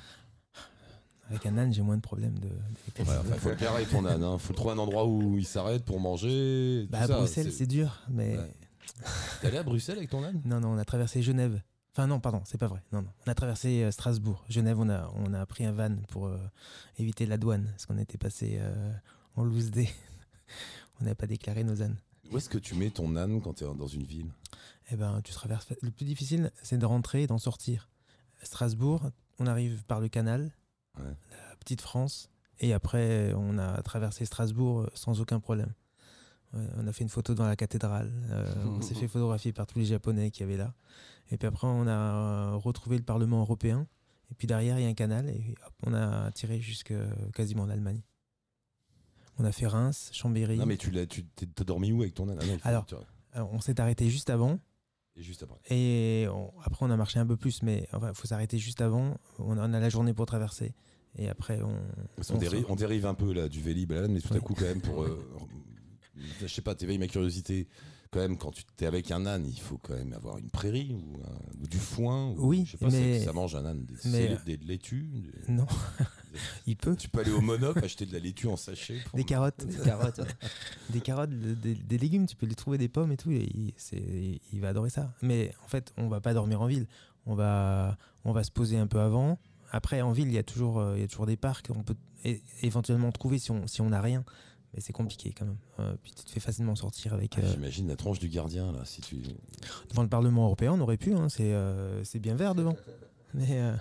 Avec 1.29 1.45
un 1.47 1.59
âne, 1.59 1.73
j'ai 1.73 1.83
moins 1.83 1.97
de 1.97 2.03
problèmes 2.03 2.39
de. 2.39 2.49
Ouais, 2.49 3.17
enfin, 3.19 3.35
faut 3.37 3.51
le 3.51 3.55
garer 3.57 3.85
ton 3.85 4.05
âne. 4.07 4.23
Hein. 4.23 4.39
Faut 4.39 4.55
trouver 4.55 4.73
un 4.73 4.79
endroit 4.79 5.07
où 5.07 5.37
il 5.37 5.47
s'arrête 5.47 5.85
pour 5.85 6.01
manger. 6.01 6.87
Bah, 6.91 7.01
à 7.03 7.07
Bruxelles, 7.07 7.53
c'est 7.53 7.67
dur, 7.67 8.01
mais. 8.09 8.39
Ouais. 8.39 8.55
T'es 9.41 9.49
allé 9.49 9.59
à 9.59 9.63
Bruxelles 9.63 9.99
avec 9.99 10.11
ton 10.11 10.25
âne? 10.25 10.41
Non, 10.45 10.61
non, 10.61 10.69
on 10.69 10.79
a 10.79 10.85
traversé 10.85 11.23
Genève. 11.23 11.61
Enfin, 11.93 12.07
non, 12.07 12.21
pardon, 12.21 12.43
c'est 12.45 12.59
pas 12.59 12.69
vrai. 12.69 12.83
Non, 12.93 13.03
non. 13.03 13.11
On 13.27 13.31
a 13.31 13.35
traversé 13.35 13.83
euh, 13.83 13.91
Strasbourg. 13.91 14.45
Genève, 14.49 14.79
on 14.79 14.89
a, 14.89 15.11
on 15.17 15.35
a 15.35 15.45
pris 15.47 15.65
un 15.65 15.73
van 15.73 15.97
pour 16.09 16.27
euh, 16.27 16.39
éviter 16.99 17.27
la 17.27 17.37
douane, 17.37 17.67
parce 17.67 17.87
qu'on 17.87 17.99
était 17.99 18.19
passé 18.19 18.59
euh, 18.61 18.93
en 19.37 19.45
loose 19.45 19.71
day. 19.71 19.89
on 21.01 21.05
n'avait 21.05 21.15
pas 21.15 21.27
déclaré 21.27 21.65
nos 21.65 21.83
ânes. 21.83 21.97
Où 22.31 22.37
est-ce 22.37 22.49
que 22.49 22.59
tu 22.59 22.75
mets 22.75 22.91
ton 22.91 23.17
âne 23.17 23.41
quand 23.43 23.55
t'es 23.55 23.65
dans 23.65 23.87
une 23.87 24.05
ville? 24.05 24.31
Eh 24.91 24.97
ben, 24.97 25.21
tu 25.25 25.33
traverses. 25.33 25.67
Le 25.83 25.91
plus 25.91 26.05
difficile, 26.05 26.53
c'est 26.63 26.79
de 26.79 26.87
rentrer 26.87 27.25
et 27.25 27.27
d'en 27.27 27.39
sortir. 27.39 27.89
Strasbourg, 28.43 29.11
on 29.39 29.47
arrive 29.47 29.85
par 29.85 30.01
le 30.01 30.09
canal, 30.09 30.53
Ouais. 30.99 31.15
la 31.51 31.57
petite 31.57 31.81
France, 31.81 32.31
et 32.61 32.73
après, 32.73 33.33
on 33.35 33.59
a 33.59 33.81
traversé 33.83 34.25
Strasbourg 34.25 34.81
euh, 34.81 34.87
sans 34.95 35.21
aucun 35.21 35.41
problème. 35.41 35.73
Ouais, 36.55 36.65
on 36.79 36.87
a 36.87 36.93
fait 36.93 37.05
une 37.05 37.11
photo 37.11 37.35
dans 37.35 37.47
la 37.47 37.57
cathédrale. 37.57 38.11
euh, 38.31 38.53
on 38.67 38.81
s'est 38.81 38.95
fait 38.95 39.09
photographier 39.09 39.53
par 39.53 39.67
tous 39.67 39.79
les 39.79 39.85
Japonais 39.85 40.31
qui 40.31 40.43
avaient 40.43 40.57
là. 40.57 40.75
Et 41.31 41.37
puis 41.37 41.47
après, 41.47 41.67
on 41.67 41.87
a 41.87 41.91
euh, 41.91 42.57
retrouvé 42.57 42.97
le 42.97 43.05
Parlement 43.05 43.41
européen. 43.41 43.87
Et 44.31 44.35
puis 44.35 44.47
derrière, 44.47 44.79
il 44.79 44.83
y 44.83 44.87
a 44.87 44.89
un 44.89 44.95
canal. 44.95 45.29
Et 45.29 45.55
hop, 45.67 45.73
on 45.87 45.95
a 45.95 46.31
tiré 46.33 46.59
jusque 46.61 46.95
quasiment 47.35 47.65
en 47.65 47.69
Allemagne. 47.69 48.01
On 49.39 49.45
a 49.45 49.53
fait 49.53 49.67
Reims, 49.67 50.11
Chambéry. 50.13 50.57
Non, 50.59 50.67
mais 50.67 50.77
tu 50.77 50.91
l'as, 50.91 51.07
tu 51.07 51.25
t'es- 51.25 51.47
t'as 51.47 51.65
dormi 51.65 51.93
où 51.93 52.01
avec 52.03 52.15
ton 52.15 52.29
âne 52.29 52.39
Ah 52.65 52.83
tu- 52.87 52.95
Alors, 53.33 53.53
on 53.53 53.61
s'est 53.61 53.81
arrêté 53.81 54.11
juste 54.11 54.31
avant. 54.31 54.59
Et 55.19 55.23
juste 55.23 55.43
après. 55.43 55.59
Et 55.71 56.27
on- 56.29 56.53
après, 56.65 56.87
on 56.87 56.91
a 56.91 56.97
marché 56.97 57.19
un 57.19 57.27
peu 57.27 57.37
plus, 57.37 57.63
mais 57.63 57.89
il 57.93 58.15
faut 58.15 58.27
s'arrêter 58.29 58.57
juste 58.59 58.81
avant. 58.81 59.17
On 59.39 59.59
a, 59.59 59.69
on 59.69 59.73
a 59.73 59.81
la 59.81 59.89
journée 59.89 60.15
pour 60.15 60.27
traverser. 60.27 60.73
Et 61.17 61.29
après, 61.29 61.61
on. 61.63 61.75
On 62.31 62.39
dérive, 62.39 62.67
on 62.69 62.77
dérive 62.77 63.07
un 63.07 63.15
peu 63.15 63.33
là 63.33 63.49
du 63.49 63.61
Vélib 63.61 63.91
à 63.93 64.03
l'âne, 64.03 64.13
mais 64.13 64.21
tout 64.21 64.33
à 64.35 64.41
coup 64.41 64.55
quand 64.55 64.65
même 64.67 64.81
pour, 64.81 65.03
euh, 65.03 65.19
je 66.41 66.47
sais 66.47 66.63
pas, 66.63 66.75
t'éveilles 66.75 66.99
ma 66.99 67.09
curiosité. 67.09 67.67
Quand 68.11 68.21
même, 68.21 68.39
quand 68.39 68.53
tu 68.53 68.63
t'es 68.77 68.87
avec 68.87 69.11
un 69.11 69.27
âne, 69.27 69.45
il 69.47 69.61
faut 69.61 69.77
quand 69.77 69.93
même 69.95 70.15
avoir 70.15 70.39
une 70.39 70.49
prairie 70.51 70.95
ou, 70.95 71.17
un- 71.27 71.63
ou 71.63 71.67
du 71.67 71.77
foin. 71.79 72.31
ou- 72.31 72.49
Oui, 72.49 72.63
je 72.65 72.73
sais 72.73 72.79
pas, 72.79 72.89
mais- 72.91 73.21
ça, 73.21 73.33
mange 73.35 73.55
un 73.55 73.67
âne 73.67 73.85
des, 73.85 73.95
mais- 74.07 74.37
c'est 74.39 74.45
des 74.47 74.57
laitues. 74.65 75.09
des- 75.47 75.53
Non, 75.53 75.67
il 76.67 76.77
peut. 76.77 76.97
Tu 76.97 77.09
peux 77.09 77.21
aller 77.21 77.33
au 77.33 77.41
Monop 77.41 77.77
acheter 77.83 78.07
de 78.07 78.13
la 78.13 78.19
laitue 78.19 78.47
en 78.49 78.57
sachet. 78.57 78.99
pour- 79.07 79.17
Des 79.17 79.25
carottes. 79.25 79.67
Des 79.67 79.79
carottes. 79.85 80.21
des 80.91 81.01
carottes, 81.01 81.31
de- 81.31 81.55
des, 81.55 81.75
des 81.75 81.99
légumes, 81.99 82.27
tu 82.27 82.37
peux 82.37 82.47
les 82.47 82.55
trouver, 82.55 82.79
des 82.79 82.89
pommes 82.89 83.13
et 83.13 83.17
tout, 83.17 83.31
et 83.31 83.49
il, 83.55 83.73
c'est- 83.77 84.41
il 84.53 84.61
va 84.61 84.69
adorer 84.69 84.91
ça. 84.91 85.13
Mais 85.23 85.53
en 85.65 85.69
fait, 85.69 85.93
on 85.97 86.09
va 86.09 86.21
pas 86.21 86.35
dormir 86.35 86.61
en 86.63 86.67
ville. 86.67 86.87
On 87.27 87.35
va, 87.35 87.97
on 88.25 88.33
va 88.33 88.43
se 88.45 88.51
poser 88.51 88.79
un 88.79 88.87
peu 88.87 89.01
avant. 89.01 89.39
Après, 89.71 90.01
en 90.01 90.13
ville, 90.13 90.29
il 90.29 90.35
y 90.35 90.39
a 90.39 90.43
toujours, 90.43 90.79
euh, 90.81 90.97
il 90.97 91.01
y 91.03 91.05
a 91.05 91.09
toujours 91.09 91.27
des 91.27 91.37
parcs. 91.37 91.67
On 91.75 91.83
peut 91.83 91.97
é- 92.25 92.41
éventuellement 92.63 93.13
trouver 93.13 93.39
si 93.39 93.51
on 93.51 93.67
si 93.67 93.81
on 93.83 93.91
n'a 93.91 94.01
rien. 94.01 94.25
Mais 94.75 94.81
c'est 94.81 94.93
compliqué 94.93 95.33
quand 95.37 95.47
même. 95.47 95.57
Euh, 95.81 95.95
puis 96.03 96.13
tu 96.15 96.25
te 96.25 96.31
fais 96.31 96.41
facilement 96.41 96.75
sortir 96.77 97.15
avec. 97.15 97.35
Ah, 97.39 97.41
euh, 97.43 97.53
J'imagine 97.53 97.89
la 97.89 97.97
tronche 97.97 98.19
du 98.19 98.29
gardien 98.29 98.71
là, 98.73 98.81
si 98.85 99.01
tu. 99.01 99.17
devant 99.91 100.03
le 100.03 100.09
Parlement 100.11 100.45
européen, 100.45 100.73
on 100.75 100.81
aurait 100.81 100.99
pu. 100.99 101.15
hein, 101.15 101.29
c'est 101.31 101.53
euh, 101.55 102.05
c'est 102.05 102.19
bien 102.19 102.35
vert 102.35 102.55
devant. 102.55 102.77
Mais 103.35 103.47
euh, 103.61 103.75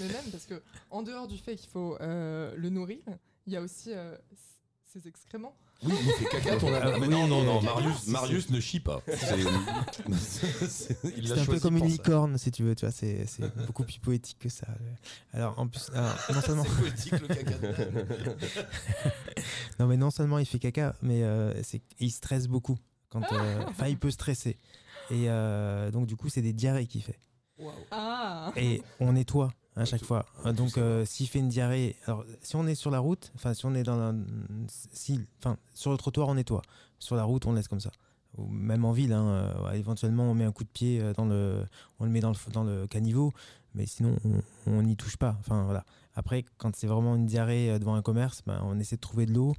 Mais 0.00 0.06
même 0.06 0.30
parce 0.30 0.46
que, 0.46 0.62
en 0.90 1.02
dehors 1.02 1.26
du 1.28 1.38
fait 1.38 1.56
qu'il 1.56 1.70
faut 1.70 1.96
euh, 2.00 2.54
le 2.56 2.68
nourrir, 2.70 2.98
il 3.46 3.52
y 3.52 3.56
a 3.56 3.60
aussi 3.60 3.92
euh, 3.92 4.16
ses 4.92 5.08
excréments. 5.08 5.54
Oui, 5.84 5.94
il 6.00 6.10
fait 6.12 6.24
caca 6.24 6.56
ton. 6.60 6.72
Ah, 6.74 6.98
mais 6.98 7.06
non, 7.06 7.28
non, 7.28 7.44
non, 7.44 7.62
Marius, 7.62 8.08
Marius 8.08 8.50
ne 8.50 8.58
chie 8.58 8.80
pas. 8.80 9.00
C'est- 9.06 10.96
il 11.16 11.32
un 11.32 11.44
peu 11.44 11.60
comme 11.60 11.76
une 11.76 11.86
licorne, 11.86 12.36
si 12.36 12.50
tu 12.50 12.64
veux. 12.64 12.74
Tu 12.74 12.84
vois, 12.84 12.92
c'est 12.92 13.24
beaucoup 13.66 13.84
plus 13.84 13.98
poétique 14.00 14.38
que 14.40 14.48
ça. 14.48 14.66
Alors 15.32 15.56
en 15.58 15.68
plus, 15.68 15.88
alors, 15.94 16.16
non 16.34 16.40
seulement. 16.40 16.64
C'est 16.64 16.80
poétique 16.80 17.12
le 17.20 17.28
caca 17.28 17.58
de 17.58 17.66
l'âne. 17.68 18.06
Non, 19.78 19.86
mais 19.86 19.96
non 19.96 20.10
seulement 20.10 20.38
il 20.38 20.46
fait 20.46 20.58
caca, 20.58 20.96
mais 21.02 21.22
euh, 21.22 21.54
il 22.00 22.10
stresse 22.10 22.48
beaucoup. 22.48 22.76
Quand, 23.10 23.22
euh, 23.32 23.64
Enfin, 23.68 23.86
il 23.86 23.98
peut 23.98 24.10
stresser. 24.10 24.58
Et 25.10 25.30
euh, 25.30 25.90
donc, 25.90 26.06
du 26.06 26.16
coup, 26.16 26.28
c'est 26.28 26.42
des 26.42 26.52
diarrhées 26.52 26.86
qu'il 26.86 27.02
fait. 27.02 27.18
Et 28.56 28.82
on 29.00 29.12
nettoie 29.12 29.52
à 29.76 29.84
chaque 29.84 30.04
fois. 30.04 30.26
donc, 30.52 30.76
euh, 30.78 31.04
s'il 31.04 31.28
fait 31.28 31.38
une 31.38 31.48
diarrhée, 31.48 31.96
alors 32.06 32.24
si 32.42 32.56
on 32.56 32.66
est 32.66 32.74
sur 32.74 32.90
la 32.90 32.98
route, 32.98 33.30
enfin, 33.36 33.54
si 33.54 33.64
on 33.66 33.74
est 33.74 33.84
dans 33.84 34.14
si, 34.92 35.20
enfin, 35.40 35.56
sur 35.74 35.90
le 35.92 35.96
trottoir, 35.96 36.28
on 36.28 36.34
nettoie. 36.34 36.62
Sur 36.98 37.14
la 37.16 37.24
route, 37.24 37.46
on 37.46 37.52
laisse 37.52 37.68
comme 37.68 37.80
ça. 37.80 37.90
Ou 38.36 38.46
même 38.48 38.84
en 38.84 38.92
ville, 38.92 39.12
hein, 39.12 39.26
euh, 39.26 39.72
éventuellement, 39.72 40.24
on 40.30 40.34
met 40.34 40.44
un 40.44 40.52
coup 40.52 40.64
de 40.64 40.68
pied 40.68 41.00
euh, 41.00 41.12
dans 41.14 41.24
le, 41.26 41.64
on 42.00 42.04
le 42.04 42.10
met 42.10 42.20
dans 42.20 42.30
le, 42.30 42.36
dans 42.52 42.64
le 42.64 42.86
caniveau, 42.86 43.32
mais 43.74 43.86
sinon, 43.86 44.16
on- 44.66 44.82
n'y 44.82 44.96
touche 44.96 45.16
pas. 45.16 45.36
Enfin, 45.40 45.64
voilà. 45.64 45.84
Après, 46.14 46.44
quand 46.56 46.74
c'est 46.76 46.86
vraiment 46.88 47.14
une 47.16 47.26
diarrhée 47.26 47.78
devant 47.78 47.94
un 47.94 48.02
commerce, 48.02 48.42
ben, 48.46 48.60
on 48.64 48.78
essaie 48.80 48.96
de 48.96 49.00
trouver 49.00 49.26
de 49.26 49.32
l'eau. 49.32 49.54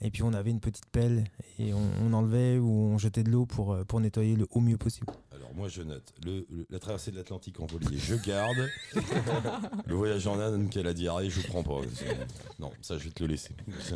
Et 0.00 0.10
puis 0.10 0.22
on 0.22 0.32
avait 0.32 0.50
une 0.50 0.60
petite 0.60 0.86
pelle 0.86 1.24
et 1.58 1.74
on, 1.74 1.82
on 2.02 2.12
enlevait 2.12 2.58
ou 2.58 2.68
on 2.70 2.98
jetait 2.98 3.24
de 3.24 3.30
l'eau 3.30 3.46
pour, 3.46 3.72
euh, 3.72 3.84
pour 3.84 4.00
nettoyer 4.00 4.36
le 4.36 4.46
au 4.52 4.60
mieux 4.60 4.76
possible. 4.78 5.08
Alors 5.32 5.52
moi 5.54 5.68
je 5.68 5.82
note 5.82 6.14
le, 6.24 6.46
le- 6.50 6.66
la 6.70 6.78
traversée 6.78 7.10
de 7.10 7.16
l'Atlantique 7.16 7.58
en 7.58 7.66
voilier, 7.66 7.98
je 7.98 8.14
garde. 8.14 8.68
le 9.86 9.94
voyage 9.94 10.24
en 10.28 10.38
Inde 10.38 10.70
qu'elle 10.70 10.86
a 10.86 10.94
diarrhée, 10.94 11.30
je 11.30 11.40
prends 11.48 11.64
pas. 11.64 11.80
C'est- 11.94 12.16
Non, 12.60 12.70
ça 12.80 12.96
je 12.96 13.04
vais 13.04 13.10
te 13.10 13.24
le 13.24 13.30
laisser. 13.30 13.56
C'est- 13.80 13.94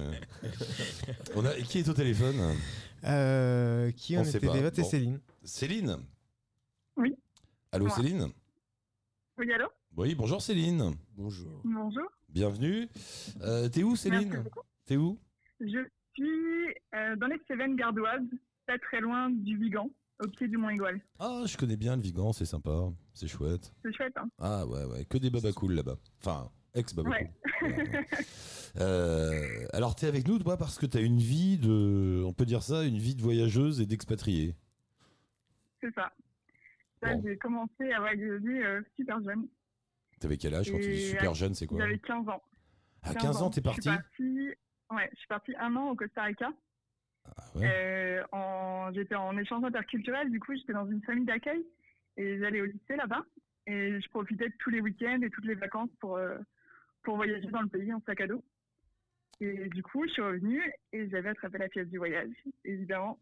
On 1.37 1.45
a 1.45 1.55
qui 1.55 1.79
est 1.79 1.89
au 1.89 1.95
téléphone? 1.95 2.57
Euh, 3.05 3.91
qui 3.93 4.17
On 4.17 4.21
en 4.21 4.25
sait 4.25 4.39
était 4.39 4.47
Bon. 4.83 4.89
Céline 4.89 5.21
Céline? 5.45 5.97
Oui. 6.97 7.15
Allô 7.71 7.87
Moi. 7.87 7.95
Céline? 7.97 8.29
Oui, 9.39 9.53
allô? 9.53 9.67
Oui, 9.97 10.15
bonjour 10.17 10.43
Céline. 10.43 10.95
Bonjour. 11.17 11.61
Bonjour. 11.65 12.09
Bienvenue. 12.29 12.89
Euh, 13.43 13.69
T'es 13.69 13.83
où 13.85 13.95
Céline? 13.95 14.45
T'es 14.85 14.97
où? 14.97 15.19
Je 15.63 15.79
suis 16.15 16.75
euh, 16.95 17.17
dans 17.17 17.29
les 17.29 17.41
Cévennes 17.47 17.77
gardoises, 17.77 18.21
pas 18.67 18.79
très 18.79 19.01
loin 19.01 19.31
du 19.31 19.57
Vigan, 19.57 19.89
au 20.23 20.29
pied 20.29 20.49
du 20.49 20.57
Mont 20.57 20.71
Égual. 20.71 21.01
Ah, 21.19 21.43
je 21.47 21.57
connais 21.57 21.77
bien 21.77 21.95
le 21.97 22.03
Vigan, 22.03 22.33
c'est 22.33 22.45
sympa, 22.45 22.91
c'est 23.15 23.29
chouette. 23.29 23.73
C'est 23.85 23.95
chouette, 23.95 24.17
hein 24.17 24.29
Ah 24.39 24.67
ouais, 24.67 24.85
ouais, 24.87 25.05
que 25.05 25.19
des 25.19 25.31
babas 25.31 25.53
cool 25.53 25.75
là-bas. 25.75 25.97
Enfin, 26.21 26.51
ex-babas 26.75 27.11
Ouais. 27.11 27.31
ouais. 27.63 28.07
Euh, 28.81 29.67
alors, 29.75 29.95
t'es 29.95 30.07
avec 30.07 30.27
nous, 30.27 30.39
toi, 30.39 30.57
parce 30.57 30.79
que 30.79 30.87
t'as 30.87 31.03
une 31.03 31.19
vie 31.19 31.59
de, 31.59 32.23
on 32.25 32.33
peut 32.33 32.47
dire 32.47 32.63
ça, 32.63 32.85
une 32.85 32.97
vie 32.97 33.15
de 33.15 33.21
voyageuse 33.21 33.83
et 33.83 33.87
d'expatriée. 33.87 34.57
C'est 35.83 35.93
ça. 35.95 36.11
Bon. 37.03 37.23
J'ai 37.23 37.37
commencé 37.37 37.93
à 37.93 38.01
voyager 38.01 38.65
euh, 38.65 38.81
super 38.97 39.23
jeune. 39.23 39.47
T'avais 40.21 40.39
quel 40.39 40.55
âge 40.55 40.71
quand 40.73 40.79
tu 40.79 40.89
dis 40.91 41.09
super 41.11 41.35
jeune, 41.35 41.53
c'est 41.55 41.67
quoi 41.67 41.81
J'avais 41.81 41.99
15 41.99 42.29
ans. 42.31 42.43
À 43.03 43.15
15 43.15 43.43
ans, 43.43 43.51
t'es 43.51 43.61
parti 43.61 43.91
ouais, 44.95 45.09
je 45.13 45.19
suis 45.19 45.29
partie 45.29 45.55
un 45.59 45.75
an 45.77 45.91
au 45.91 45.95
Costa 45.97 46.23
Rica. 46.25 46.51
Ah 47.25 47.31
ouais. 47.55 47.69
Euh, 47.73 48.23
en- 48.33 48.91
J'étais 48.93 49.15
en 49.15 49.37
échange 49.39 49.65
interculturel, 49.65 50.31
du 50.31 50.41
coup, 50.41 50.55
j'étais 50.55 50.73
dans 50.73 50.87
une 50.91 51.03
famille 51.03 51.25
d'accueil 51.25 51.65
et 52.17 52.39
j'allais 52.39 52.61
au 52.61 52.67
lycée 52.67 52.97
là-bas. 52.97 53.25
Et 53.67 54.01
je 54.01 54.09
profitais 54.11 54.49
de 54.49 54.55
tous 54.59 54.71
les 54.71 54.81
week-ends 54.81 55.21
et 55.23 55.31
toutes 55.31 55.45
les 55.47 55.55
vacances 55.55 55.91
pour, 56.01 56.17
euh, 56.17 56.37
pour 57.05 57.17
voyager 57.17 57.47
dans 57.49 57.63
le 57.63 57.69
pays 57.69 57.93
en 57.95 58.03
sac 58.05 58.21
à 58.23 58.27
dos. 58.27 58.43
Et 59.41 59.69
du 59.71 59.83
coup, 59.83 60.05
je 60.07 60.13
suis 60.13 60.23
revenue 60.23 60.63
et 60.93 61.09
j'avais 61.11 61.31
attrapé 61.31 61.59
la 61.59 61.69
pièce 61.69 61.89
du 61.89 61.99
voyage, 61.99 62.29
évidemment. 62.65 63.19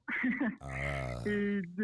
Ah. 0.60 1.18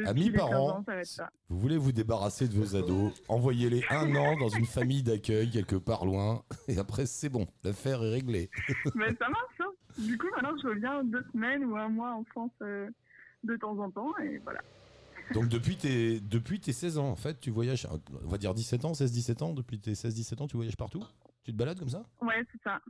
Amis 0.07 0.25
les 0.31 0.33
15 0.33 0.37
parents, 0.51 0.71
ans, 0.79 0.85
ça 0.85 0.95
va 0.95 1.01
être 1.01 1.07
ça. 1.07 1.31
vous 1.49 1.59
voulez 1.59 1.79
vous 1.79 1.93
débarrasser 1.93 2.49
de 2.49 2.55
vos 2.55 2.77
ados, 2.77 3.23
envoyez-les 3.29 3.83
un 3.91 4.15
an 4.17 4.37
dans 4.37 4.49
une 4.49 4.67
famille 4.67 5.03
d'accueil 5.03 5.51
quelque 5.51 5.77
part 5.77 6.05
loin, 6.05 6.43
et 6.69 6.79
après 6.79 7.07
c'est 7.07 7.29
bon, 7.31 7.47
l'affaire 7.65 8.03
est 8.03 8.11
réglée. 8.11 8.51
Mais 8.95 9.09
ça 9.21 9.29
marche, 9.29 9.56
Du 9.99 10.19
coup, 10.19 10.27
maintenant, 10.35 10.57
je 10.63 10.69
reviens 10.69 11.05
deux 11.05 11.25
semaines 11.33 11.65
ou 11.65 11.77
un 11.77 11.89
mois 11.89 12.13
en 12.15 12.25
France 12.25 12.53
euh, 12.63 12.89
de 13.45 13.57
temps 13.57 13.79
en 13.79 13.91
temps, 13.91 14.17
et 14.19 14.39
voilà. 14.39 14.61
Donc 15.33 15.49
depuis 15.49 15.77
tes, 15.77 16.21
depuis 16.21 16.61
tes 16.61 16.73
16 16.73 16.99
ans, 16.99 17.09
en 17.09 17.17
fait, 17.17 17.41
tu 17.41 17.51
voyages, 17.51 17.87
on 18.25 18.29
va 18.29 18.39
dire 18.39 18.55
17 18.55 18.85
ans, 18.85 18.93
16-17 18.93 19.43
ans, 19.43 19.55
depuis 19.55 19.79
tes 19.81 19.95
16-17 19.95 20.41
ans, 20.43 20.47
tu 20.47 20.57
voyages 20.57 20.77
partout? 20.77 21.03
Tu 21.45 21.53
te 21.53 21.57
balades 21.57 21.79
comme 21.79 21.89
ça? 21.89 22.05
Ouais, 22.21 22.45
c'est 22.53 22.63
ça. 22.63 22.81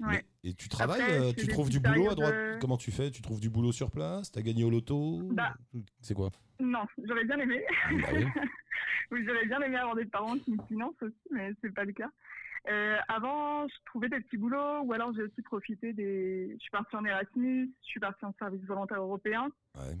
Ouais. 0.00 0.22
Mais- 0.44 0.50
et 0.50 0.54
tu 0.54 0.68
travailles, 0.68 1.02
Après, 1.02 1.18
euh, 1.18 1.32
tu 1.32 1.48
trouves 1.48 1.70
du 1.70 1.80
boulot 1.80 2.10
à 2.10 2.14
droite? 2.14 2.34
euh, 2.34 2.58
Comment 2.60 2.76
tu 2.76 2.90
fais? 2.92 3.10
Tu 3.10 3.22
trouves 3.22 3.40
du 3.40 3.50
boulot 3.50 3.72
sur 3.72 3.90
place? 3.90 4.30
T'as 4.30 4.42
gagné 4.42 4.64
au 4.64 4.70
loto? 4.70 5.20
Bah. 5.32 5.54
C'est 6.00 6.14
quoi? 6.14 6.30
Non, 6.60 6.86
j'aurais 7.04 7.24
bien 7.24 7.38
aimé. 7.38 7.64
Bah 8.02 8.08
oui. 8.12 8.24
Oui, 9.10 9.24
j'aurais 9.26 9.46
bien 9.46 9.58
aimé 9.62 9.76
avoir 9.78 9.96
des 9.96 10.04
parents 10.04 10.36
qui 10.38 10.50
me 10.52 10.62
financent 10.68 11.00
aussi, 11.00 11.14
mais 11.30 11.54
c'est 11.62 11.72
pas 11.72 11.84
le 11.84 11.92
cas. 11.94 12.10
Euh, 12.68 12.96
avant, 13.08 13.66
je 13.68 13.74
trouvais 13.86 14.08
des 14.08 14.20
petits 14.20 14.36
boulots, 14.36 14.80
ou 14.82 14.92
alors 14.92 15.12
j'ai 15.14 15.22
aussi 15.22 15.42
profité 15.42 15.92
des. 15.92 16.50
Je 16.54 16.58
suis 16.58 16.70
partie 16.70 16.96
en 16.96 17.04
Erasmus, 17.04 17.70
je 17.82 17.86
suis 17.86 18.00
partie 18.00 18.24
en 18.24 18.34
service 18.38 18.62
volontaire 18.64 19.00
européen, 19.00 19.48
Ouais. 19.76 19.94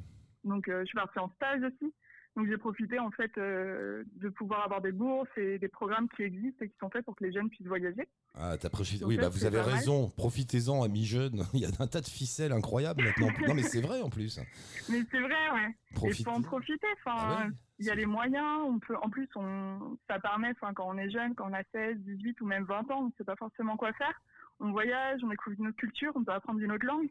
donc 0.44 0.68
euh, 0.68 0.80
je 0.80 0.86
suis 0.86 0.96
partie 0.96 1.18
en 1.18 1.30
stage 1.30 1.62
aussi. 1.62 1.94
Donc 2.38 2.46
j'ai 2.46 2.56
profité 2.56 3.00
en 3.00 3.10
fait 3.10 3.36
euh, 3.36 4.04
de 4.14 4.28
pouvoir 4.28 4.62
avoir 4.64 4.80
des 4.80 4.92
bourses 4.92 5.28
et 5.36 5.58
des 5.58 5.66
programmes 5.66 6.08
qui 6.10 6.22
existent 6.22 6.64
et 6.64 6.68
qui 6.68 6.76
sont 6.78 6.88
faits 6.88 7.04
pour 7.04 7.16
que 7.16 7.24
les 7.24 7.32
jeunes 7.32 7.50
puissent 7.50 7.66
voyager. 7.66 8.06
Ah, 8.36 8.56
t'as 8.56 8.68
profité. 8.68 9.04
Oui, 9.04 9.16
bah 9.16 9.28
vous 9.28 9.44
avez 9.44 9.60
raison. 9.60 10.08
Profitez-en, 10.10 10.84
amis 10.84 11.04
jeunes. 11.04 11.42
Il 11.52 11.58
y 11.58 11.64
a 11.64 11.70
un 11.80 11.88
tas 11.88 12.00
de 12.00 12.06
ficelles 12.06 12.52
incroyables 12.52 13.02
maintenant. 13.02 13.26
non, 13.48 13.54
mais 13.54 13.64
c'est 13.64 13.80
vrai 13.80 14.02
en 14.02 14.08
plus. 14.08 14.38
Mais 14.88 15.02
c'est 15.10 15.18
vrai, 15.18 15.50
ouais. 15.52 15.74
Il 15.90 15.94
Profitez. 15.96 16.22
faut 16.22 16.30
en 16.30 16.40
profiter. 16.42 16.86
Enfin, 17.04 17.16
Ah 17.18 17.42
ouais. 17.46 17.52
il 17.80 17.86
y 17.86 17.90
a 17.90 17.96
les 17.96 18.06
moyens. 18.06 18.60
On 18.68 18.78
peut, 18.78 18.94
en 19.02 19.10
plus, 19.10 19.28
on, 19.34 19.98
ça 20.08 20.20
permet, 20.20 20.50
enfin, 20.50 20.72
quand 20.74 20.86
on 20.88 20.96
est 20.96 21.10
jeune, 21.10 21.34
quand 21.34 21.50
on 21.50 21.54
a 21.54 21.64
16, 21.72 21.96
18 21.98 22.40
ou 22.40 22.46
même 22.46 22.62
20 22.66 22.88
ans, 22.92 23.00
on 23.00 23.06
ne 23.06 23.12
sait 23.18 23.24
pas 23.24 23.34
forcément 23.34 23.76
quoi 23.76 23.92
faire. 23.94 24.22
On 24.60 24.70
voyage, 24.70 25.22
on 25.24 25.28
découvre 25.28 25.56
une 25.58 25.66
autre 25.66 25.76
culture, 25.76 26.12
on 26.14 26.22
peut 26.22 26.30
apprendre 26.32 26.60
une 26.60 26.70
autre 26.70 26.86
langue. 26.86 27.08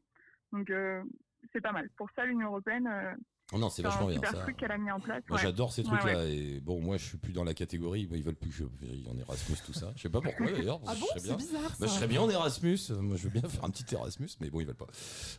Donc, 0.54 0.70
euh, 0.70 1.04
c'est 1.52 1.60
pas 1.60 1.74
mal. 1.74 1.90
Pour 1.98 2.10
ça, 2.16 2.26
l'Union 2.26 2.48
européenne, 2.48 2.88
euh, 2.88 3.14
Oh 3.54 3.58
non, 3.58 3.70
c'est 3.70 3.82
vachement 3.82 4.08
bien 4.08 4.20
ça. 4.22 4.34
truc 4.40 4.58
qu'elle 4.58 4.72
a 4.74 4.78
mis 4.78 4.92
en 4.92 5.00
place. 5.00 5.24
Moi 5.30 5.38
ouais. 5.38 5.44
j'adore 5.44 5.72
ces 5.72 5.82
Ouais, 5.84 5.98
trucs-là 5.98 6.26
et 6.26 6.60
bon 6.60 6.82
moi 6.82 6.98
je 6.98 7.06
suis 7.06 7.18
plus 7.18 7.32
dans 7.32 7.46
la 7.46 7.54
catégorie, 7.54 8.06
ils 8.12 8.22
veulent 8.24 8.36
plus 8.36 8.50
que 8.50 8.56
je 8.58 8.64
en 9.10 9.18
Erasmus 9.18 9.56
tout 9.66 9.72
ça. 9.74 9.94
Je 9.96 10.02
sais 10.02 10.10
pas 10.10 10.20
pourquoi 10.20 10.48
d'ailleurs. 10.52 10.82
Ah 10.86 10.94
je 10.96 11.00
bon 11.00 11.06
serais 11.08 11.20
C'est 11.20 11.28
bien. 11.28 11.38
bizarre 11.38 11.62
ça. 11.70 11.76
Bah, 11.80 11.88
je 11.88 11.92
serais 11.92 12.08
bien 12.08 12.22
en 12.22 12.30
Erasmus, 12.30 12.78
moi 13.00 13.16
je 13.16 13.24
veux 13.24 13.30
bien 13.30 13.48
faire 13.48 13.64
un 13.64 13.70
petit 13.70 13.86
Erasmus, 13.96 14.28
mais 14.42 14.50
bon 14.50 14.60
ils 14.60 14.66
veulent 14.68 14.76
pas. 14.76 14.88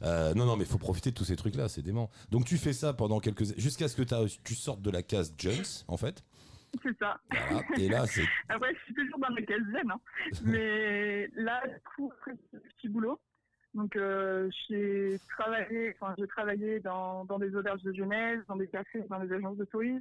Euh, 0.02 0.32
non 0.32 0.46
non 0.46 0.56
mais 0.56 0.64
il 0.64 0.68
faut 0.70 0.78
profiter 0.78 1.10
de 1.10 1.16
tous 1.16 1.24
ces 1.24 1.36
trucs-là, 1.36 1.68
c'est 1.68 1.82
dément. 1.82 2.10
Donc 2.30 2.46
tu 2.46 2.56
fais 2.56 2.72
ça 2.72 2.94
pendant 2.94 3.20
quelques 3.20 3.58
jusqu'à 3.58 3.88
ce 3.88 3.96
que 3.96 4.24
tu 4.44 4.54
sortes 4.54 4.80
de 4.80 4.90
la 4.90 5.02
case 5.02 5.34
Jones 5.36 5.64
en 5.88 5.98
fait. 5.98 6.24
C'est 6.82 6.96
ça. 6.98 7.18
Voilà. 7.30 7.62
Et 7.78 7.88
là 7.88 8.06
c'est 8.06 8.24
Après, 8.48 8.74
je 8.74 8.84
suis 8.84 8.94
toujours 8.94 9.18
dans 9.18 9.34
le 9.34 9.42
caserne. 9.42 9.90
Hein. 9.90 10.00
Mais 10.44 11.28
là, 11.34 11.62
du 11.66 11.74
coup, 11.96 12.10
après, 12.18 12.32
c'est 12.50 12.56
un 12.56 12.60
petit 12.76 12.88
boulot. 12.88 13.18
Donc, 13.78 13.94
euh, 13.94 14.50
j'ai 14.68 15.20
travaillé, 15.30 15.94
enfin, 16.00 16.12
j'ai 16.18 16.26
travaillé 16.26 16.80
dans, 16.80 17.24
dans 17.26 17.38
des 17.38 17.54
auberges 17.54 17.82
de 17.82 17.92
jeunesse, 17.92 18.40
dans 18.48 18.56
des 18.56 18.66
cafés, 18.66 19.04
dans 19.08 19.20
des 19.20 19.32
agences 19.32 19.56
de 19.56 19.64
tourisme. 19.64 20.00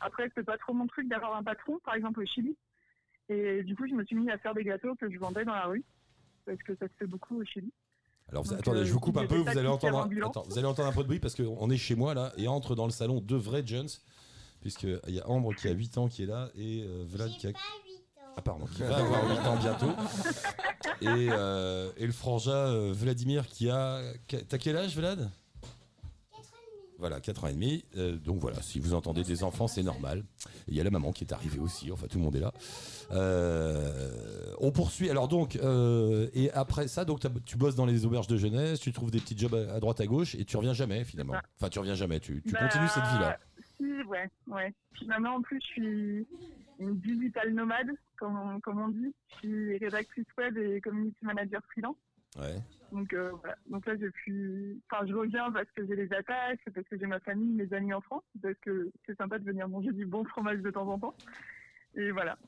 Après, 0.00 0.30
c'est 0.34 0.44
pas 0.44 0.58
trop 0.58 0.74
mon 0.74 0.86
truc 0.86 1.08
d'avoir 1.08 1.34
un 1.34 1.42
patron, 1.42 1.78
par 1.82 1.94
exemple 1.94 2.20
au 2.20 2.26
Chili. 2.26 2.54
Et 3.30 3.62
du 3.62 3.74
coup, 3.74 3.86
je 3.88 3.94
me 3.94 4.04
suis 4.04 4.16
mis 4.16 4.30
à 4.30 4.36
faire 4.36 4.52
des 4.54 4.64
gâteaux 4.64 4.94
que 4.96 5.10
je 5.10 5.18
vendais 5.18 5.44
dans 5.46 5.54
la 5.54 5.64
rue. 5.64 5.82
Parce 6.44 6.62
que 6.62 6.76
ça 6.76 6.86
se 6.88 6.92
fait 6.98 7.06
beaucoup 7.06 7.40
au 7.40 7.44
Chili. 7.44 7.72
Alors 8.28 8.42
vous- 8.42 8.50
Donc, 8.50 8.58
attendez, 8.60 8.80
euh, 8.80 8.84
je 8.84 8.92
vous 8.92 9.00
coupe 9.00 9.16
un 9.16 9.26
peu, 9.26 9.36
vous 9.36 9.48
allez 9.48 9.66
entendre, 9.66 10.08
attends, 10.28 10.42
vous 10.42 10.58
allez 10.58 10.66
entendre 10.66 10.88
un 10.88 10.92
peu 10.92 11.02
de 11.02 11.06
bruit 11.08 11.18
parce 11.20 11.34
qu'on 11.34 11.70
est 11.70 11.76
chez 11.78 11.94
moi 11.94 12.12
là 12.12 12.32
et 12.36 12.48
entre 12.48 12.74
dans 12.74 12.84
le 12.84 12.90
salon 12.92 13.20
deux 13.20 13.36
vrais 13.36 13.62
Jones, 13.64 13.88
puisqu'il 14.60 15.00
y 15.08 15.20
a 15.20 15.26
Ambre 15.28 15.54
qui 15.54 15.68
a 15.68 15.72
8 15.72 15.96
ans 15.96 16.08
qui 16.08 16.24
est 16.24 16.26
là 16.26 16.50
et 16.54 16.84
euh, 16.86 17.04
Vlad 17.08 17.30
qui 17.30 17.46
a... 17.46 17.50
Ah 18.36 18.42
pardon, 18.42 18.66
qui 18.66 18.82
va 18.82 18.96
avoir 18.98 19.28
8 19.30 19.38
ans 19.48 19.56
bientôt. 19.56 19.90
Et, 21.00 21.28
euh, 21.30 21.90
et 21.96 22.06
le 22.06 22.12
frangin 22.12 22.52
euh, 22.52 22.92
Vladimir 22.94 23.46
qui 23.46 23.70
a... 23.70 24.00
T'as 24.48 24.58
quel 24.58 24.76
âge 24.76 24.94
Vlad? 24.96 25.30
Voilà, 26.98 27.20
4 27.20 27.44
ans 27.44 27.48
et 27.48 27.52
demi. 27.52 27.84
Euh, 27.98 28.16
donc 28.16 28.38
voilà, 28.38 28.62
si 28.62 28.78
vous 28.80 28.94
entendez 28.94 29.22
des 29.22 29.44
enfants, 29.44 29.68
c'est 29.68 29.82
normal. 29.82 30.24
Et 30.66 30.70
Il 30.72 30.74
y 30.76 30.80
a 30.80 30.84
la 30.84 30.90
maman 30.90 31.12
qui 31.12 31.24
est 31.24 31.32
arrivée 31.32 31.58
aussi, 31.58 31.92
enfin 31.92 32.06
tout 32.08 32.16
le 32.18 32.24
monde 32.24 32.36
est 32.36 32.40
là. 32.40 32.52
Euh, 33.12 34.54
on 34.60 34.70
poursuit. 34.72 35.10
Alors 35.10 35.28
donc, 35.28 35.56
euh, 35.56 36.28
et 36.32 36.50
après 36.52 36.88
ça, 36.88 37.04
donc 37.04 37.20
t'as- 37.20 37.28
tu 37.44 37.56
bosses 37.58 37.74
dans 37.74 37.84
les 37.84 38.06
auberges 38.06 38.28
de 38.28 38.36
jeunesse, 38.38 38.80
tu 38.80 38.92
trouves 38.92 39.10
des 39.10 39.20
petits 39.20 39.36
jobs 39.36 39.54
à, 39.54 39.74
à 39.74 39.80
droite 39.80 40.00
à 40.00 40.06
gauche 40.06 40.34
et 40.36 40.44
tu 40.46 40.56
reviens 40.56 40.72
jamais 40.72 41.04
finalement. 41.04 41.34
C'est 41.34 41.40
ça. 41.40 41.46
Enfin, 41.60 41.68
tu 41.68 41.78
reviens 41.80 41.94
jamais, 41.94 42.18
tu, 42.18 42.42
tu 42.46 42.52
Bah, 42.52 42.60
continues 42.60 42.88
cette 42.88 43.04
vie-là. 43.04 43.38
Si, 43.76 43.84
ouais, 44.08 44.30
ouais. 44.48 44.74
Puis 44.92 45.06
maintenant, 45.06 45.36
en 45.36 45.42
plus, 45.42 45.60
je 45.60 45.66
suis 45.66 46.26
une 46.78 46.98
digital 47.00 47.52
nomade, 47.52 47.88
comme 48.16 48.38
on, 48.38 48.60
comme 48.60 48.80
on 48.80 48.88
dit. 48.88 49.14
Je 49.28 49.36
suis 49.36 49.78
rédactrice 49.78 50.26
web 50.38 50.56
et 50.58 50.80
community 50.80 51.24
manager 51.24 51.62
freelance. 51.70 51.96
Ouais. 52.38 52.56
Donc 52.92 53.12
euh, 53.12 53.32
voilà. 53.40 53.56
Donc 53.70 53.86
là, 53.86 53.96
j'ai 53.98 54.10
pu. 54.10 54.80
Enfin, 54.90 55.06
je 55.06 55.14
reviens 55.14 55.50
parce 55.52 55.70
que 55.72 55.86
j'ai 55.86 55.96
les 55.96 56.12
attaques, 56.12 56.60
parce 56.74 56.86
que 56.88 56.98
j'ai 56.98 57.06
ma 57.06 57.20
famille, 57.20 57.52
mes 57.52 57.72
amis 57.72 57.92
en 57.92 58.00
France, 58.00 58.24
parce 58.42 58.58
que 58.60 58.90
c'est 59.06 59.16
sympa 59.16 59.38
de 59.38 59.44
venir 59.44 59.68
manger 59.68 59.92
du 59.92 60.06
bon 60.06 60.24
fromage 60.24 60.60
de 60.60 60.70
temps 60.70 60.88
en 60.88 60.98
temps. 60.98 61.16
Et 61.94 62.10
voilà. 62.10 62.38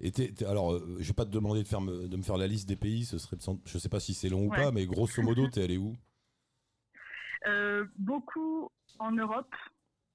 Et 0.00 0.12
alors, 0.46 0.74
euh, 0.74 0.96
je 1.00 1.08
vais 1.08 1.14
pas 1.14 1.24
te 1.24 1.30
demander 1.30 1.62
de, 1.62 1.68
faire 1.68 1.80
me, 1.80 2.06
de 2.08 2.16
me 2.16 2.22
faire 2.22 2.36
la 2.36 2.46
liste 2.46 2.68
des 2.68 2.76
pays, 2.76 3.04
ce 3.04 3.18
serait, 3.18 3.36
je 3.66 3.78
sais 3.78 3.88
pas 3.88 3.98
si 3.98 4.14
c'est 4.14 4.28
long 4.28 4.46
ou 4.46 4.50
pas, 4.50 4.70
mais 4.70 4.86
grosso 4.86 5.22
modo, 5.22 5.48
t'es 5.48 5.64
allé 5.64 5.76
où? 5.76 5.96
Euh, 7.46 7.84
beaucoup 7.98 8.70
en 9.00 9.10
Europe. 9.10 9.52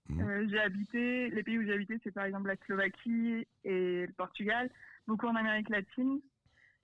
Mhm. 0.10 0.22
Euh, 0.22 0.47
j'ai 0.49 0.60
habité. 0.60 1.30
Les 1.30 1.43
pays 1.43 1.58
où 1.58 1.64
j'ai 1.64 1.74
habité, 1.74 1.99
c'est 2.03 2.12
par 2.12 2.26
exemple 2.26 2.47
la 2.47 2.55
Slovaquie 2.66 3.45
et 3.66 4.05
le 4.05 4.14
Portugal. 4.14 4.70
Beaucoup 5.08 5.28
en 5.28 5.36
Amérique 5.36 5.70
latine, 5.70 6.20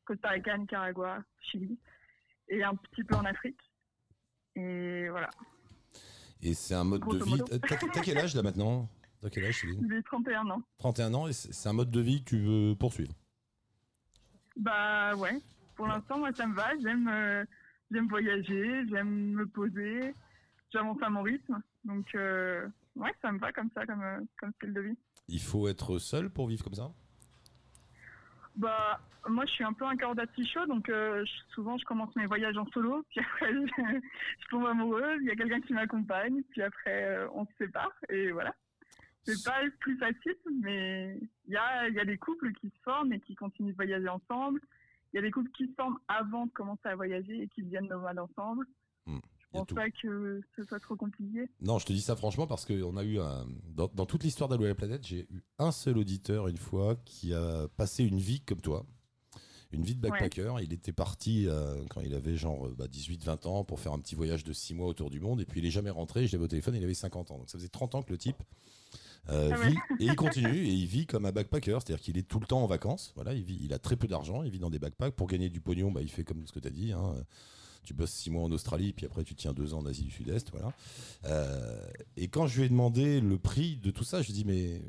Costa 0.06 0.30
Rica, 0.30 0.58
Nicaragua, 0.58 1.24
Chili, 1.42 1.78
et 2.48 2.64
un 2.64 2.76
petit 2.76 3.04
peu 3.04 3.16
en 3.16 3.26
Afrique. 3.26 3.60
Et 4.56 5.10
voilà. 5.10 5.30
Et 6.42 6.54
c'est 6.54 6.76
un 6.76 6.84
mode 6.84 7.02
de 7.02 7.24
vie. 7.24 7.42
T'as 7.68 8.02
quel 8.02 8.18
âge 8.18 8.36
là 8.36 8.44
maintenant? 8.44 8.90
T'as 9.22 9.30
quel 9.30 9.46
âge, 9.46 9.62
Céline? 9.62 9.88
J'ai 9.90 10.04
31 10.04 10.50
ans. 10.50 10.62
31 10.80 11.14
ans 11.14 11.28
et 11.28 11.34
c'est 11.34 11.70
un 11.70 11.74
mode 11.74 11.92
de 11.92 12.02
vie 12.02 12.24
que 12.24 12.30
tu 12.30 12.40
veux 12.40 12.76
poursuivre? 12.76 13.14
Bah 14.58 15.16
ouais. 15.16 15.42
Pour 15.76 15.88
l'instant, 15.88 16.20
moi, 16.20 16.32
ça 16.34 16.46
me 16.46 16.54
va. 16.56 16.78
J'aime, 16.82 17.08
euh, 17.08 17.46
j'aime 17.92 18.08
voyager, 18.08 18.86
j'aime 18.90 19.32
me 19.32 19.48
poser, 19.48 20.14
j'avance 20.72 21.02
à 21.02 21.10
mon 21.10 21.24
rythme. 21.24 21.62
Donc, 21.84 22.14
euh, 22.16 22.68
ouais, 22.96 23.14
ça 23.22 23.32
me 23.32 23.40
va 23.40 23.52
comme 23.52 23.70
ça, 23.74 23.86
comme, 23.86 24.04
euh, 24.04 24.20
comme 24.38 24.52
style 24.58 24.74
de 24.74 24.82
vie. 24.82 24.98
Il 25.30 25.42
faut 25.42 25.68
être 25.68 25.98
seul 25.98 26.30
pour 26.30 26.48
vivre 26.48 26.64
comme 26.64 26.76
ça? 26.76 26.92
Bah, 28.56 29.00
moi, 29.28 29.46
je 29.46 29.52
suis 29.52 29.64
un 29.64 29.74
peu 29.74 29.86
un 29.86 29.98
cordati 29.98 30.46
chaud, 30.46 30.66
donc 30.68 30.90
euh, 30.90 31.26
souvent, 31.54 31.78
je 31.78 31.86
commence 31.86 32.16
mes 32.16 32.26
voyages 32.26 32.58
en 32.58 32.68
solo, 32.68 33.04
puis 33.10 33.20
après, 33.22 33.54
je, 33.54 34.48
tombe 34.50 34.66
amoureuse, 34.66 35.20
il 35.22 35.28
y 35.28 35.32
a 35.32 35.36
quelqu'un 35.36 35.62
qui 35.62 35.74
m'accompagne, 35.74 36.44
puis 36.52 36.62
après, 36.62 37.04
euh, 37.04 37.28
on 37.34 37.46
se 37.46 37.52
sépare, 37.58 37.94
et 38.10 38.32
voilà. 38.32 38.54
C'est 39.26 39.42
pas 39.46 39.62
plus 39.80 39.98
facile, 39.98 40.36
mais 40.62 41.18
il 41.48 41.54
y 41.54 41.56
a, 41.56 41.88
y 41.88 42.00
a 42.00 42.04
des 42.04 42.18
couples 42.18 42.52
qui 42.54 42.68
se 42.68 42.80
forment 42.84 43.14
et 43.14 43.22
qui 43.22 43.36
continuent 43.36 43.72
de 43.72 43.76
voyager 43.76 44.10
ensemble. 44.10 44.60
Il 45.14 45.16
y 45.16 45.20
a 45.20 45.22
des 45.22 45.32
couples 45.32 45.50
qui 45.52 45.66
se 45.68 45.74
forment 45.76 45.98
avant 46.10 46.48
de 46.48 46.52
commencer 46.52 46.90
à 46.90 46.96
voyager 46.96 47.44
et 47.44 47.48
qui 47.48 47.64
deviennent 47.64 47.88
nomades 47.88 48.20
ensemble. 48.20 48.68
Pense 49.60 49.68
tout. 49.68 49.76
pas 49.76 49.90
que 49.90 50.42
ce 50.56 50.64
soit 50.64 50.80
trop 50.80 50.96
compliqué. 50.96 51.50
Non, 51.62 51.80
je 51.80 51.86
te 51.86 51.94
dis 51.94 52.02
ça 52.02 52.16
franchement 52.16 52.46
parce 52.48 52.66
qu'on 52.66 52.98
a 52.98 53.04
eu 53.04 53.20
un. 53.20 53.46
Dans, 53.76 53.90
dans 53.94 54.06
toute 54.06 54.24
l'histoire 54.24 54.50
d'Allo 54.50 54.66
la 54.66 54.76
planète, 54.76 55.06
j'ai 55.08 55.28
eu 55.32 55.44
un 55.60 55.72
seul 55.72 55.98
auditeur 55.98 56.48
une 56.48 56.58
fois 56.58 56.96
qui 57.06 57.34
a 57.34 57.68
passé 57.78 58.04
une 58.04 58.20
vie 58.20 58.42
comme 58.42 58.62
toi. 58.62 58.86
Une 59.72 59.84
vie 59.84 59.96
de 59.96 60.02
backpacker. 60.02 60.54
Il 60.62 60.72
était 60.72 60.92
parti 60.94 61.48
euh, 61.48 61.84
quand 61.90 62.02
il 62.02 62.14
avait 62.14 62.36
genre 62.36 62.68
euh, 62.68 62.76
bah, 62.78 62.86
18-20 62.86 63.48
ans 63.48 63.64
pour 63.64 63.80
faire 63.80 63.92
un 63.94 63.98
petit 64.00 64.14
voyage 64.14 64.44
de 64.44 64.54
6 64.54 64.76
mois 64.76 64.86
autour 64.86 65.10
du 65.10 65.20
monde. 65.20 65.42
Et 65.42 65.46
puis 65.46 65.62
il 65.62 65.66
est 65.66 65.72
jamais 65.72 65.90
rentré. 65.90 66.28
Je 66.28 66.32
l'avais 66.34 66.44
au 66.46 66.48
téléphone, 66.48 66.76
il 66.76 66.84
avait 66.84 66.94
50 66.94 67.32
ans. 67.32 67.40
Donc 67.40 67.50
ça 67.50 67.58
faisait 67.58 67.70
30 67.70 67.96
ans 67.96 68.04
que 68.04 68.12
le 68.12 68.20
type 68.20 68.36
euh, 69.30 69.50
Ah 69.52 69.58
ouais. 69.60 69.70
vit. 69.70 69.76
Et 70.00 70.06
il 70.06 70.16
continue 70.16 70.60
et 70.68 70.72
il 70.74 70.86
vit 70.86 71.08
comme 71.08 71.26
un 71.26 71.32
backpacker. 71.32 71.80
C'est-à-dire 71.84 72.02
qu'il 72.04 72.20
est 72.20 72.28
tout 72.28 72.40
le 72.40 72.46
temps 72.46 72.62
en 72.64 72.68
vacances. 72.68 73.14
Voilà, 73.16 73.34
il, 73.34 73.42
vit, 73.44 73.58
il 73.64 73.74
a 73.74 73.80
très 73.80 73.96
peu 73.96 74.08
d'argent. 74.08 74.44
Il 74.44 74.52
vit 74.52 74.60
dans 74.60 74.70
des 74.70 74.78
backpacks. 74.78 75.16
Pour 75.16 75.26
gagner 75.28 75.50
du 75.50 75.60
pognon, 75.60 75.92
bah, 75.92 76.02
il 76.04 76.10
fait 76.12 76.24
comme 76.24 76.46
ce 76.46 76.52
que 76.52 76.60
tu 76.60 76.68
as 76.68 76.72
dit. 76.72 76.92
hein. 76.92 77.16
Tu 77.84 77.94
bosses 77.94 78.12
6 78.14 78.32
mois 78.32 78.44
en 78.44 78.52
Australie, 78.52 78.94
puis 78.94 79.06
après 79.06 79.24
tu 79.24 79.36
tiens 79.36 79.54
2 79.54 79.74
ans 79.74 79.80
en 79.80 79.86
Asie 79.86 80.04
du 80.04 80.12
Sud-Est. 80.12 80.50
Voilà. 80.52 80.74
Euh, 81.26 81.86
et 82.18 82.28
quand 82.28 82.48
je 82.48 82.60
lui 82.60 82.66
ai 82.66 82.70
demandé 82.70 83.20
le 83.22 83.38
prix 83.38 83.78
de 83.78 83.92
tout 83.92 84.04
ça, 84.04 84.22
je 84.22 84.28
lui 84.32 84.40
ai 84.40 84.44
dit 84.44 84.46
mais 84.46 84.82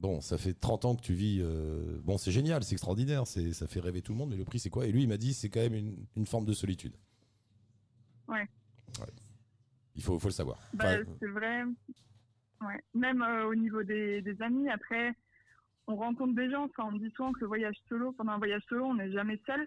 bon, 0.00 0.20
ça 0.20 0.38
fait 0.38 0.52
30 0.54 0.84
ans 0.84 0.96
que 0.96 1.02
tu 1.02 1.14
vis. 1.14 1.38
euh, 1.40 2.00
bon, 2.04 2.18
c'est 2.18 2.32
génial, 2.32 2.64
c'est 2.64 2.72
extraordinaire, 2.72 3.26
c'est 3.26 3.52
ça 3.52 3.66
fait 3.66 3.80
rêver 3.80 4.02
tout 4.02 4.12
le 4.12 4.18
monde, 4.18 4.30
mais 4.30 4.36
le 4.36 4.44
prix 4.44 4.58
c'est 4.58 4.70
quoi? 4.70 4.86
Et 4.86 4.92
lui, 4.92 5.02
il 5.02 5.08
m'a 5.08 5.16
dit 5.16 5.32
c'est 5.34 5.48
quand 5.48 5.60
même 5.60 5.74
une, 5.74 5.96
une 6.16 6.26
forme 6.26 6.44
de 6.44 6.52
solitude. 6.52 6.94
Ouais. 8.28 8.48
Ouais. 9.00 9.06
Il 9.94 10.02
faut, 10.02 10.18
faut 10.18 10.28
le 10.28 10.32
savoir. 10.32 10.58
Bah, 10.74 10.84
Enfin, 11.02 11.10
c'est 11.20 11.28
vrai. 11.28 11.62
Ouais. 12.60 12.80
Même 12.94 13.22
euh, 13.22 13.46
au 13.46 13.54
niveau 13.54 13.82
des, 13.82 14.22
des 14.22 14.40
amis, 14.40 14.68
après, 14.70 15.12
on 15.86 15.96
rencontre 15.96 16.34
des 16.34 16.50
gens. 16.50 16.64
Enfin, 16.64 16.88
on 16.92 16.96
dit 16.98 17.10
souvent 17.16 17.32
que 17.32 17.40
le 17.40 17.46
voyage 17.46 17.76
solo, 17.88 18.12
pendant 18.12 18.32
un 18.32 18.38
voyage 18.38 18.62
solo, 18.68 18.86
on 18.86 18.94
n'est 18.94 19.12
jamais 19.12 19.38
seul. 19.46 19.66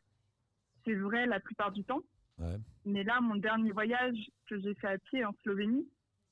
C'est 0.86 0.96
vrai 0.96 1.26
la 1.28 1.40
plupart 1.40 1.72
du 1.72 1.84
temps. 1.84 2.02
Ouais. 2.40 2.58
Mais 2.86 3.04
là, 3.04 3.22
mon 3.22 3.36
dernier 3.36 3.72
voyage 3.72 4.18
que 4.50 4.60
j'ai 4.60 4.74
fait 4.76 4.88
à 4.88 4.98
pied 4.98 5.24
en 5.26 5.34
Slovénie, 5.44 5.88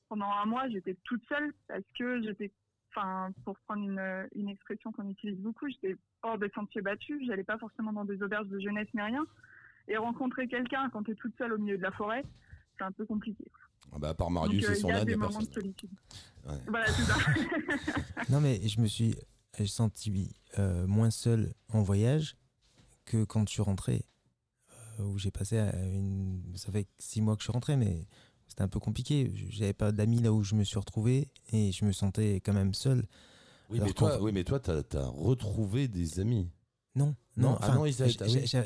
pendant 0.08 0.30
un 0.30 0.44
mois, 0.46 0.68
j'étais 0.68 0.96
toute 1.04 1.22
seule 1.28 1.52
parce 1.66 1.82
que 1.98 2.22
j'étais, 2.22 2.52
enfin, 2.90 3.30
pour 3.44 3.58
prendre 3.60 3.82
une, 3.88 4.28
une 4.34 4.48
expression 4.48 4.92
qu'on 4.92 5.08
utilise 5.08 5.38
beaucoup, 5.40 5.66
j'étais 5.68 5.96
hors 6.22 6.38
des 6.38 6.50
sentiers 6.50 6.82
battus. 6.82 7.22
J'allais 7.26 7.44
pas 7.44 7.58
forcément 7.58 7.92
dans 7.92 8.04
des 8.04 8.22
auberges 8.22 8.48
de 8.48 8.58
jeunesse 8.60 8.88
ni 8.94 9.00
rien. 9.00 9.24
et 9.88 9.96
rencontrer 9.96 10.46
quelqu'un 10.48 10.88
quand 10.90 11.02
tu 11.04 11.12
es 11.12 11.14
toute 11.14 11.36
seule 11.38 11.52
au 11.54 11.58
milieu 11.58 11.76
de 11.78 11.82
la 11.82 11.90
forêt, 11.92 12.24
c'est 12.78 12.84
un 12.84 12.92
peu 12.92 13.06
compliqué. 13.06 13.44
Ah 13.92 13.98
bah, 13.98 14.10
à 14.10 14.14
part 14.14 14.30
Marius 14.30 14.62
Donc, 14.66 14.72
et 14.72 14.74
son 14.80 14.88
il 14.88 14.90
y 14.90 14.94
a 14.94 14.98
âne, 15.00 15.04
des 15.06 15.12
il 15.12 15.18
n'y 15.18 15.24
a 15.24 15.26
moments 15.26 15.40
de 15.40 15.44
personne. 15.46 15.62
solitude. 15.62 15.90
Ouais. 16.46 16.54
Voilà, 16.68 16.86
c'est 16.86 17.02
ça. 17.02 17.16
Non, 18.30 18.40
mais 18.40 18.66
je 18.68 18.80
me 18.80 18.86
suis 18.86 19.14
senti 19.66 20.34
euh, 20.58 20.86
moins 20.86 21.10
seul 21.10 21.52
en 21.72 21.82
voyage 21.82 22.36
que 23.04 23.24
quand 23.24 23.46
je 23.48 23.52
suis 23.54 23.62
rentré. 23.62 24.02
Euh, 25.00 25.04
où 25.04 25.18
j'ai 25.18 25.30
passé 25.30 25.58
à 25.58 25.74
une. 25.86 26.42
Ça 26.56 26.72
fait 26.72 26.86
six 26.98 27.20
mois 27.20 27.36
que 27.36 27.42
je 27.42 27.44
suis 27.44 27.52
rentré, 27.52 27.76
mais 27.76 28.06
c'était 28.48 28.62
un 28.62 28.68
peu 28.68 28.80
compliqué. 28.80 29.32
J'avais 29.50 29.72
pas 29.72 29.92
d'amis 29.92 30.20
là 30.20 30.32
où 30.32 30.42
je 30.42 30.54
me 30.54 30.64
suis 30.64 30.78
retrouvé 30.78 31.28
et 31.52 31.72
je 31.72 31.84
me 31.84 31.92
sentais 31.92 32.36
quand 32.36 32.52
même 32.52 32.74
seul. 32.74 33.04
Oui, 33.70 33.78
Alors 33.78 33.88
mais 33.88 33.94
toi, 33.94 34.22
oui, 34.22 34.32
mais 34.32 34.44
toi, 34.44 34.60
t'as 34.60 34.82
as 34.94 35.06
retrouvé 35.06 35.88
des 35.88 36.20
amis. 36.20 36.48
Non, 36.96 37.16
Non, 37.36 37.50
non, 37.50 37.58
ah 37.60 37.74
non, 37.74 37.84
ah 37.84 37.90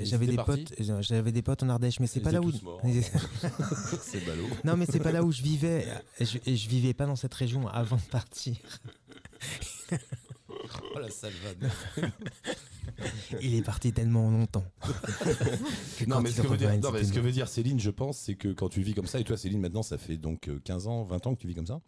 j'avais 0.02 0.26
des 0.26 0.36
potes, 0.36 0.74
j'avais 0.78 1.32
des 1.32 1.40
potes 1.40 1.62
en 1.62 1.70
Ardèche, 1.70 1.98
mais 1.98 2.06
c'est 2.06 2.20
pas 2.20 2.30
là 2.30 2.42
où. 2.42 2.52
C'est 4.02 4.26
ballot. 4.26 4.46
non, 4.64 4.76
mais 4.76 4.84
c'est 4.84 5.00
pas 5.00 5.12
là 5.12 5.22
où 5.22 5.32
je 5.32 5.40
vivais. 5.40 5.86
Et 6.18 6.26
je, 6.26 6.38
et 6.44 6.54
je 6.54 6.68
vivais 6.68 6.92
pas 6.92 7.06
dans 7.06 7.16
cette 7.16 7.32
région 7.32 7.66
avant 7.68 7.96
de 7.96 8.10
partir. 8.10 8.56
Oh 10.94 10.98
la 10.98 11.08
sale 11.10 11.32
vanne. 11.44 11.70
Il 13.40 13.54
est 13.54 13.62
parti 13.64 13.92
tellement 13.92 14.30
longtemps. 14.30 14.64
Non, 16.06 16.20
mais 16.20 16.30
ce 16.30 16.40
que, 16.42 16.46
veut 16.46 16.56
dire, 16.56 16.68
revient, 16.68 16.80
non, 16.80 16.90
mais 16.92 16.98
c'était 16.98 17.08
ce 17.08 17.12
que 17.12 17.20
veut 17.20 17.32
dire 17.32 17.48
Céline, 17.48 17.78
je 17.80 17.90
pense, 17.90 18.18
c'est 18.18 18.36
que 18.36 18.48
quand 18.52 18.68
tu 18.68 18.80
vis 18.80 18.94
comme 18.94 19.06
ça, 19.06 19.18
et 19.20 19.24
toi 19.24 19.36
Céline, 19.36 19.60
maintenant, 19.60 19.82
ça 19.82 19.98
fait 19.98 20.16
donc 20.16 20.48
euh, 20.48 20.60
15 20.64 20.86
ans, 20.86 21.04
20 21.04 21.26
ans 21.26 21.34
que 21.34 21.40
tu 21.40 21.46
vis 21.48 21.54
comme 21.54 21.66
ça, 21.66 21.80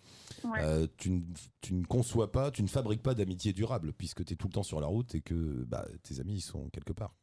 Ouais. 0.44 0.58
euh, 0.62 0.86
tu, 0.96 1.10
ne, 1.10 1.20
tu 1.60 1.74
ne 1.74 1.84
conçois 1.84 2.32
pas, 2.32 2.50
tu 2.50 2.62
ne 2.62 2.68
fabriques 2.68 3.02
pas 3.02 3.14
d'amitié 3.14 3.52
durable, 3.52 3.92
puisque 3.92 4.24
tu 4.24 4.32
es 4.32 4.36
tout 4.36 4.48
le 4.48 4.52
temps 4.52 4.62
sur 4.62 4.80
la 4.80 4.86
route 4.86 5.14
et 5.14 5.20
que 5.20 5.64
bah, 5.64 5.86
tes 6.02 6.20
amis, 6.20 6.34
ils 6.36 6.40
sont 6.40 6.68
quelque 6.70 6.92
part. 6.92 7.14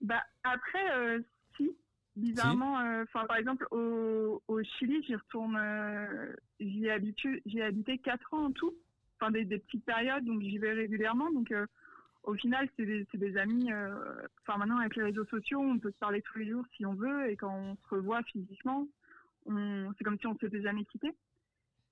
Bah, 0.00 0.22
après, 0.44 0.92
euh, 0.96 1.20
si. 1.56 1.70
Bizarrement, 2.16 2.80
euh, 2.80 3.02
enfin, 3.04 3.26
par 3.26 3.36
exemple, 3.36 3.66
au, 3.70 4.42
au 4.48 4.62
Chili, 4.78 5.02
j'y 5.06 5.14
retourne, 5.14 5.56
euh, 5.56 6.32
j'y 6.60 6.86
ai, 6.86 6.90
habitu- 6.90 7.42
j'y 7.44 7.58
ai 7.58 7.62
habité 7.64 7.98
4 7.98 8.32
ans 8.34 8.46
en 8.46 8.52
tout. 8.52 8.74
Enfin, 9.20 9.30
des, 9.30 9.44
des 9.44 9.58
petites 9.58 9.84
périodes, 9.84 10.24
donc 10.24 10.40
j'y 10.42 10.58
vais 10.58 10.72
régulièrement. 10.72 11.30
Donc, 11.32 11.50
euh, 11.52 11.66
au 12.26 12.34
final, 12.34 12.68
c'est 12.76 12.84
des, 12.84 13.36
amis. 13.38 13.72
euh, 13.72 13.94
Enfin, 14.46 14.58
maintenant, 14.58 14.78
avec 14.78 14.94
les 14.96 15.04
réseaux 15.04 15.24
sociaux, 15.26 15.60
on 15.60 15.78
peut 15.78 15.90
se 15.90 15.98
parler 15.98 16.20
tous 16.22 16.38
les 16.38 16.48
jours 16.50 16.64
si 16.76 16.84
on 16.84 16.94
veut. 16.94 17.30
Et 17.30 17.36
quand 17.36 17.52
on 17.54 17.74
se 17.76 17.94
revoit 17.94 18.22
physiquement, 18.24 18.86
c'est 19.46 20.04
comme 20.04 20.18
si 20.18 20.26
on 20.26 20.36
s'était 20.38 20.60
jamais 20.62 20.84
quitté. 20.84 21.14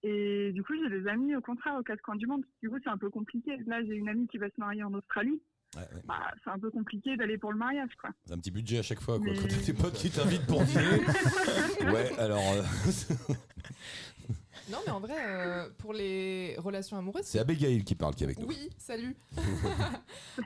Et 0.02 0.52
du 0.52 0.62
coup, 0.62 0.74
j'ai 0.76 0.90
des 0.90 1.08
amis, 1.08 1.34
au 1.34 1.40
contraire, 1.40 1.76
aux 1.78 1.82
quatre 1.82 2.02
coins 2.02 2.16
du 2.16 2.26
monde. 2.26 2.44
Du 2.62 2.68
coup, 2.68 2.76
c'est 2.84 2.90
un 2.90 2.98
peu 2.98 3.08
compliqué. 3.10 3.56
Là, 3.66 3.82
j'ai 3.84 3.94
une 3.94 4.08
amie 4.08 4.26
qui 4.28 4.36
va 4.38 4.48
se 4.50 4.58
marier 4.60 4.82
en 4.82 4.92
Australie. 4.92 5.40
Ouais, 5.76 5.80
ouais. 5.82 6.02
Bah, 6.04 6.30
c'est 6.44 6.50
un 6.50 6.58
peu 6.58 6.70
compliqué 6.70 7.16
d'aller 7.16 7.38
pour 7.38 7.50
le 7.52 7.58
mariage, 7.58 7.90
quoi. 8.00 8.10
C'est 8.26 8.34
un 8.34 8.38
petit 8.38 8.50
budget 8.50 8.78
à 8.78 8.82
chaque 8.82 9.00
fois, 9.00 9.18
quoi. 9.18 9.26
Mais- 9.28 9.34
Quand 9.38 9.48
t'as 9.48 9.56
tes 9.64 9.72
potes 9.72 9.94
qui 9.94 10.10
t'invitent 10.10 10.46
pour 10.46 10.62
dîner. 10.64 11.90
ouais, 11.92 12.18
alors. 12.18 12.38
euh, 12.52 12.62
Non, 14.70 14.78
mais 14.86 14.92
en 14.92 15.00
vrai, 15.00 15.14
euh, 15.18 15.68
pour 15.78 15.92
les 15.92 16.56
relations 16.58 16.96
amoureuses, 16.96 17.24
c'est 17.26 17.38
Abigail 17.38 17.84
qui 17.84 17.94
parle 17.94 18.14
qui 18.14 18.22
est 18.22 18.26
avec 18.26 18.38
nous. 18.38 18.46
Oui, 18.46 18.70
salut. 18.78 19.16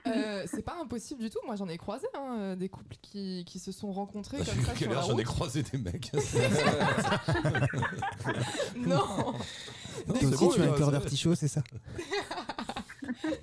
Euh, 0.07 0.45
c'est 0.47 0.63
pas 0.63 0.77
impossible 0.81 1.21
du 1.23 1.31
tout. 1.31 1.39
Moi, 1.47 1.57
j'en 1.57 1.69
ai 1.69 1.79
croisé 1.79 2.07
hein, 2.15 2.57
des 2.57 2.69
couples 2.69 2.97
qui, 3.03 3.45
qui 3.47 3.59
se 3.59 3.73
sont 3.73 3.91
rencontrés 3.93 4.37
comme 4.39 4.47
ça 4.47 4.73
Quelle 4.75 4.77
sur 4.77 4.91
la 4.91 4.97
heure 4.99 5.07
j'en 5.07 5.19
ai 5.19 5.25
croisé 5.25 5.63
des 5.63 5.79
mecs. 5.79 6.13
Non, 8.77 9.35
c'est 10.15 10.27
aussi, 10.27 10.49
tu 10.55 10.61
as 10.63 10.65
un 10.65 10.77
cœur 10.77 10.87
c'est- 10.87 10.93
d'artichaut, 10.93 11.35
c'est 11.35 11.49
ça 11.49 11.63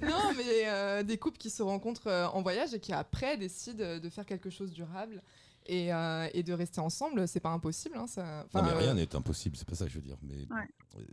non, 0.02 0.34
mais 0.38 0.68
euh, 0.68 1.04
des 1.04 1.18
couples 1.18 1.38
qui 1.38 1.50
se 1.50 1.62
rencontrent 1.64 2.08
euh, 2.08 2.28
en 2.28 2.42
voyage 2.42 2.74
et 2.74 2.80
qui 2.80 2.94
après 2.94 3.36
décident 3.38 3.98
de 4.00 4.10
faire 4.10 4.26
quelque 4.26 4.50
chose 4.50 4.70
de 4.70 4.76
durable 4.76 5.22
et, 5.66 5.94
euh, 5.94 6.28
et 6.34 6.44
de 6.44 6.54
rester 6.54 6.80
ensemble. 6.82 7.28
C'est 7.28 7.40
pas 7.40 7.50
impossible. 7.52 7.98
Hein, 7.98 8.08
ça... 8.08 8.46
Non, 8.54 8.64
mais 8.64 8.72
rien 8.74 8.90
euh, 8.92 8.94
n'est 8.94 9.16
impossible, 9.16 9.56
c'est 9.58 9.68
pas 9.68 9.76
ça 9.76 9.86
que 9.86 9.92
je 9.92 9.96
veux 9.98 10.04
dire. 10.06 10.18
Mais 10.22 10.36
Ouais. 10.36 10.68
euh, 10.98 11.04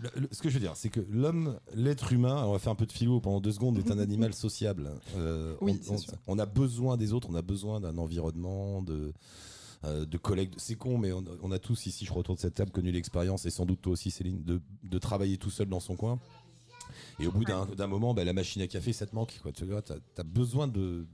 le- 0.00 0.22
le- 0.22 0.28
ce 0.32 0.42
que 0.42 0.48
je 0.48 0.54
veux 0.54 0.60
dire, 0.60 0.76
c'est 0.76 0.88
que 0.90 1.00
l'homme, 1.08 1.58
l'être 1.74 2.12
humain, 2.12 2.44
on 2.46 2.52
va 2.52 2.58
faire 2.58 2.72
un 2.72 2.76
peu 2.76 2.86
de 2.86 2.92
philo 2.92 3.20
pendant 3.20 3.40
deux 3.40 3.52
secondes, 3.52 3.78
est 3.78 3.90
un 3.90 3.98
animal 3.98 4.34
sociable. 4.34 4.90
Euh, 5.16 5.56
Oui, 5.60 5.78
on, 5.80 5.84
c'est 5.84 5.90
on- 5.92 5.98
sûr. 5.98 6.12
on 6.26 6.38
a 6.38 6.46
besoin 6.46 6.96
des 6.96 7.12
autres, 7.12 7.28
on 7.30 7.34
a 7.34 7.42
besoin 7.42 7.80
d'un 7.80 7.96
environnement, 7.98 8.82
de, 8.82 9.12
euh, 9.84 10.04
de 10.04 10.18
collègues. 10.18 10.52
C'est 10.56 10.74
con, 10.74 10.98
mais 10.98 11.12
on, 11.12 11.22
on 11.42 11.52
a 11.52 11.58
tous 11.60 11.86
ici, 11.86 12.04
je 12.04 12.12
autour 12.12 12.34
de 12.34 12.40
cette 12.40 12.54
table, 12.54 12.70
connu 12.72 12.90
l'expérience, 12.90 13.46
et 13.46 13.50
sans 13.50 13.66
doute 13.66 13.80
toi 13.82 13.92
aussi, 13.92 14.10
Céline, 14.10 14.42
de, 14.42 14.60
de 14.82 14.98
travailler 14.98 15.38
tout 15.38 15.50
seul 15.50 15.68
dans 15.68 15.80
son 15.80 15.94
coin. 15.96 16.18
Et 17.20 17.26
au 17.28 17.32
bout 17.32 17.44
d'un 17.44 17.86
moment, 17.86 18.14
bah, 18.14 18.24
la 18.24 18.32
machine 18.32 18.60
à 18.62 18.66
café, 18.66 18.92
ça 18.92 19.06
te 19.06 19.14
manque. 19.14 19.38
Quoi. 19.42 19.52
Tu 19.52 19.64
as, 19.72 20.22
besoin 20.24 20.66
de, 20.66 21.06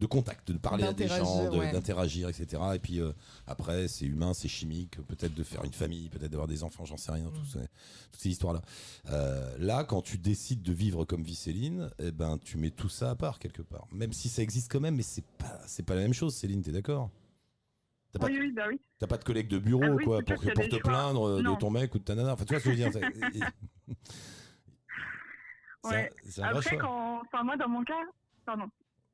de 0.00 0.06
contact, 0.06 0.52
de 0.52 0.58
parler 0.58 0.84
à 0.84 0.92
des 0.92 1.08
gens, 1.08 1.16
D'interagir, 1.18 1.50
de- 1.50 1.58
ouais. 1.58 1.72
d'interagir, 1.72 2.28
etc. 2.28 2.62
Et 2.74 2.78
puis 2.78 3.00
euh, 3.00 3.12
après, 3.46 3.88
c'est 3.88 4.04
humain, 4.06 4.32
c'est 4.32 4.46
chimique, 4.48 4.96
peut-être 5.08 5.34
de 5.34 5.42
faire 5.42 5.64
une 5.64 5.72
famille, 5.72 6.08
peut-être 6.08 6.30
d'avoir 6.30 6.46
des 6.46 6.62
enfants, 6.62 6.84
j'en 6.84 6.96
sais 6.96 7.10
rien, 7.12 7.28
tout 7.30 7.44
ça- 7.44 7.58
toutes 8.12 8.20
ces 8.20 8.28
histoires-là. 8.30 8.62
Euh, 9.10 9.56
là, 9.58 9.82
quand 9.84 10.00
tu 10.02 10.16
décides 10.18 10.62
de 10.62 10.72
vivre 10.72 11.04
comme 11.04 11.22
vit 11.22 11.34
Céline, 11.34 11.90
eh 11.98 12.12
ben, 12.12 12.38
tu 12.38 12.58
mets 12.58 12.70
tout 12.70 12.88
ça 12.88 13.10
à 13.10 13.14
part 13.16 13.38
quelque 13.40 13.62
part. 13.62 13.86
Même 13.92 14.12
si 14.12 14.28
ça 14.28 14.42
existe 14.42 14.70
quand 14.70 14.80
même, 14.80 14.94
mais 14.96 15.02
c'est 15.02 15.24
pas, 15.38 15.58
c'est 15.66 15.82
pas 15.84 15.94
la 15.96 16.02
même 16.02 16.14
chose, 16.14 16.34
Céline, 16.34 16.62
t'es 16.62 16.70
d'accord? 16.72 17.10
T'as 18.12 18.20
pas, 18.20 18.26
Oui, 18.26 18.38
oui, 18.40 18.52
bah 18.52 18.64
oui. 18.68 18.80
pas 19.06 19.18
de 19.18 19.24
collègue 19.24 19.48
de 19.48 19.58
bureau, 19.58 19.82
Ah 19.84 19.90
oui, 19.90 20.04
quoi, 20.04 20.22
pour, 20.22 20.40
te 20.40 20.50
choix. 20.52 20.78
plaindre 20.80 21.28
euh, 21.28 21.42
de 21.42 21.58
ton 21.58 21.70
mec 21.70 21.94
ou 21.94 21.98
de 21.98 22.04
ta 22.04 22.14
nana. 22.14 22.32
Enfin, 22.32 22.44
tu 22.44 22.54
vois 22.54 22.60
ce 22.60 22.64
que 22.64 22.74
je 22.74 22.82
veux 22.84 22.90
dire 22.90 23.46
Ouais. 25.84 26.10
Un 26.38 26.42
Après, 26.42 26.76
quand, 26.76 27.20
enfin 27.22 27.44
moi 27.44 27.56
dans 27.56 27.68
mon 27.68 27.82
cas, 27.84 27.94
pardon, 28.44 28.64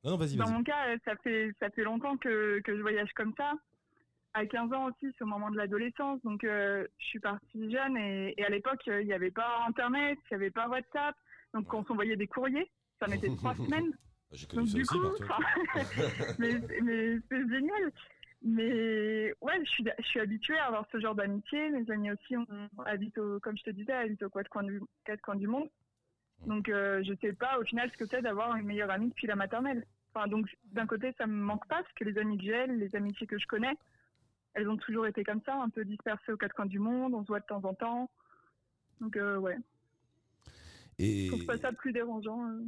Non, 0.05 0.11
non, 0.11 0.17
vas-y, 0.17 0.35
dans 0.35 0.49
mon 0.49 0.63
cas, 0.63 0.89
euh, 0.89 0.97
ça 1.03 1.15
fait 1.17 1.51
ça 1.59 1.71
fait 1.71 1.83
longtemps 1.83 2.15
que, 2.17 2.59
que 2.59 2.77
je 2.77 2.81
voyage 2.81 3.11
comme 3.13 3.33
ça. 3.35 3.53
À 4.35 4.45
15 4.45 4.71
ans 4.73 4.85
aussi, 4.85 5.11
c'est 5.17 5.23
au 5.23 5.27
moment 5.27 5.49
de 5.49 5.57
l'adolescence, 5.57 6.21
donc 6.23 6.43
euh, 6.43 6.85
je 6.99 7.05
suis 7.05 7.19
partie 7.19 7.71
jeune 7.71 7.97
et, 7.97 8.35
et 8.37 8.45
à 8.45 8.49
l'époque 8.49 8.87
euh, 8.87 9.01
il 9.01 9.07
n'y 9.07 9.13
avait 9.13 9.31
pas 9.31 9.65
Internet, 9.67 10.19
il 10.29 10.37
n'y 10.37 10.43
avait 10.43 10.51
pas 10.51 10.67
WhatsApp, 10.67 11.15
donc 11.53 11.67
quand 11.67 11.79
on 11.79 11.85
s'envoyait 11.85 12.17
des 12.17 12.27
courriers, 12.27 12.69
ça 12.99 13.07
mettait 13.07 13.29
trois 13.37 13.55
semaines. 13.55 13.93
J'ai 14.31 14.45
connu 14.45 14.61
Donc 14.61 14.67
ça 14.67 14.75
du 14.75 14.81
aussi, 14.83 15.23
coup, 15.23 15.23
mais, 16.39 16.53
mais 16.83 17.17
c'est 17.29 17.49
génial. 17.49 17.91
Mais 18.43 19.33
ouais, 19.41 19.59
je 19.63 19.69
suis, 19.69 19.85
je 19.97 20.05
suis 20.05 20.19
habituée 20.19 20.57
à 20.57 20.65
avoir 20.65 20.85
ce 20.91 20.99
genre 20.99 21.15
d'amitié. 21.15 21.71
Mes 21.71 21.89
amis 21.89 22.11
aussi 22.11 22.37
on 22.37 22.83
habite 22.83 23.17
au, 23.17 23.39
comme 23.39 23.57
je 23.57 23.63
te 23.63 23.69
disais, 23.71 23.93
habitent 23.93 24.21
aux 24.21 24.29
quatre 24.29 24.49
coins 24.49 24.63
du, 24.63 24.81
quatre 25.03 25.21
coins 25.21 25.35
du 25.35 25.47
monde. 25.47 25.69
Donc 26.45 26.69
euh, 26.69 27.01
je 27.03 27.13
sais 27.21 27.33
pas 27.33 27.57
au 27.59 27.63
final 27.63 27.89
ce 27.91 27.97
que 27.97 28.05
c'est 28.05 28.21
d'avoir 28.21 28.55
une 28.55 28.67
meilleure 28.67 28.91
amie 28.91 29.09
depuis 29.09 29.27
la 29.27 29.35
maternelle. 29.35 29.85
Enfin, 30.15 30.27
donc 30.29 30.47
d'un 30.71 30.87
côté 30.87 31.13
ça 31.17 31.27
me 31.27 31.33
manque 31.33 31.67
pas 31.67 31.81
parce 31.83 31.93
que 31.93 32.05
les 32.05 32.17
amis 32.17 32.37
que 32.37 32.45
j'ai, 32.45 32.67
les 32.67 32.95
amitiés 32.95 33.27
que 33.27 33.37
je 33.37 33.45
connais, 33.47 33.73
elles 34.53 34.69
ont 34.69 34.77
toujours 34.77 35.05
été 35.07 35.23
comme 35.25 35.41
ça, 35.45 35.55
un 35.61 35.69
peu 35.69 35.83
dispersées 35.83 36.31
aux 36.31 36.37
quatre 36.37 36.55
coins 36.55 36.65
du 36.65 36.79
monde. 36.79 37.13
On 37.13 37.21
se 37.23 37.27
voit 37.27 37.41
de 37.41 37.45
temps 37.45 37.63
en 37.65 37.73
temps. 37.73 38.09
Donc 39.01 39.17
euh, 39.17 39.37
ouais, 39.37 39.57
Et 40.99 41.25
je 41.27 41.31
trouve 41.33 41.45
pas 41.45 41.57
ça 41.57 41.73
plus 41.73 41.91
dérangeant. 41.91 42.47
euh, 42.47 42.61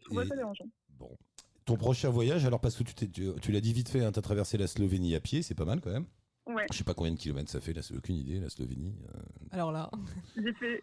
Je 0.00 0.04
trouve 0.04 0.18
pas 0.22 0.26
ça 0.28 0.36
dérangeant. 0.36 0.66
bon. 0.98 1.16
Ton 1.64 1.76
prochain 1.76 2.10
voyage, 2.10 2.44
alors 2.44 2.60
parce 2.60 2.76
que 2.76 2.82
tu, 2.82 3.08
tu, 3.10 3.28
tu 3.40 3.52
l'as 3.52 3.60
dit 3.60 3.72
vite 3.72 3.88
fait, 3.88 4.00
tu 4.00 4.04
as 4.18 4.22
traversé 4.22 4.58
la 4.58 4.66
Slovénie 4.66 5.14
à 5.14 5.20
pied, 5.20 5.42
c'est 5.42 5.54
pas 5.54 5.64
mal 5.64 5.80
quand 5.80 5.92
même. 5.92 6.06
Ouais. 6.44 6.66
Je 6.72 6.76
sais 6.76 6.82
pas 6.84 6.92
combien 6.92 7.12
de 7.12 7.16
kilomètres 7.18 7.50
ça 7.50 7.60
fait, 7.60 7.72
là, 7.72 7.82
c'est 7.82 7.96
aucune 7.96 8.16
idée, 8.16 8.40
la 8.40 8.50
Slovénie. 8.50 8.96
euh. 9.14 9.18
Alors 9.52 9.70
là, 9.70 9.88
J'ai 10.36 10.52
fait. 10.54 10.82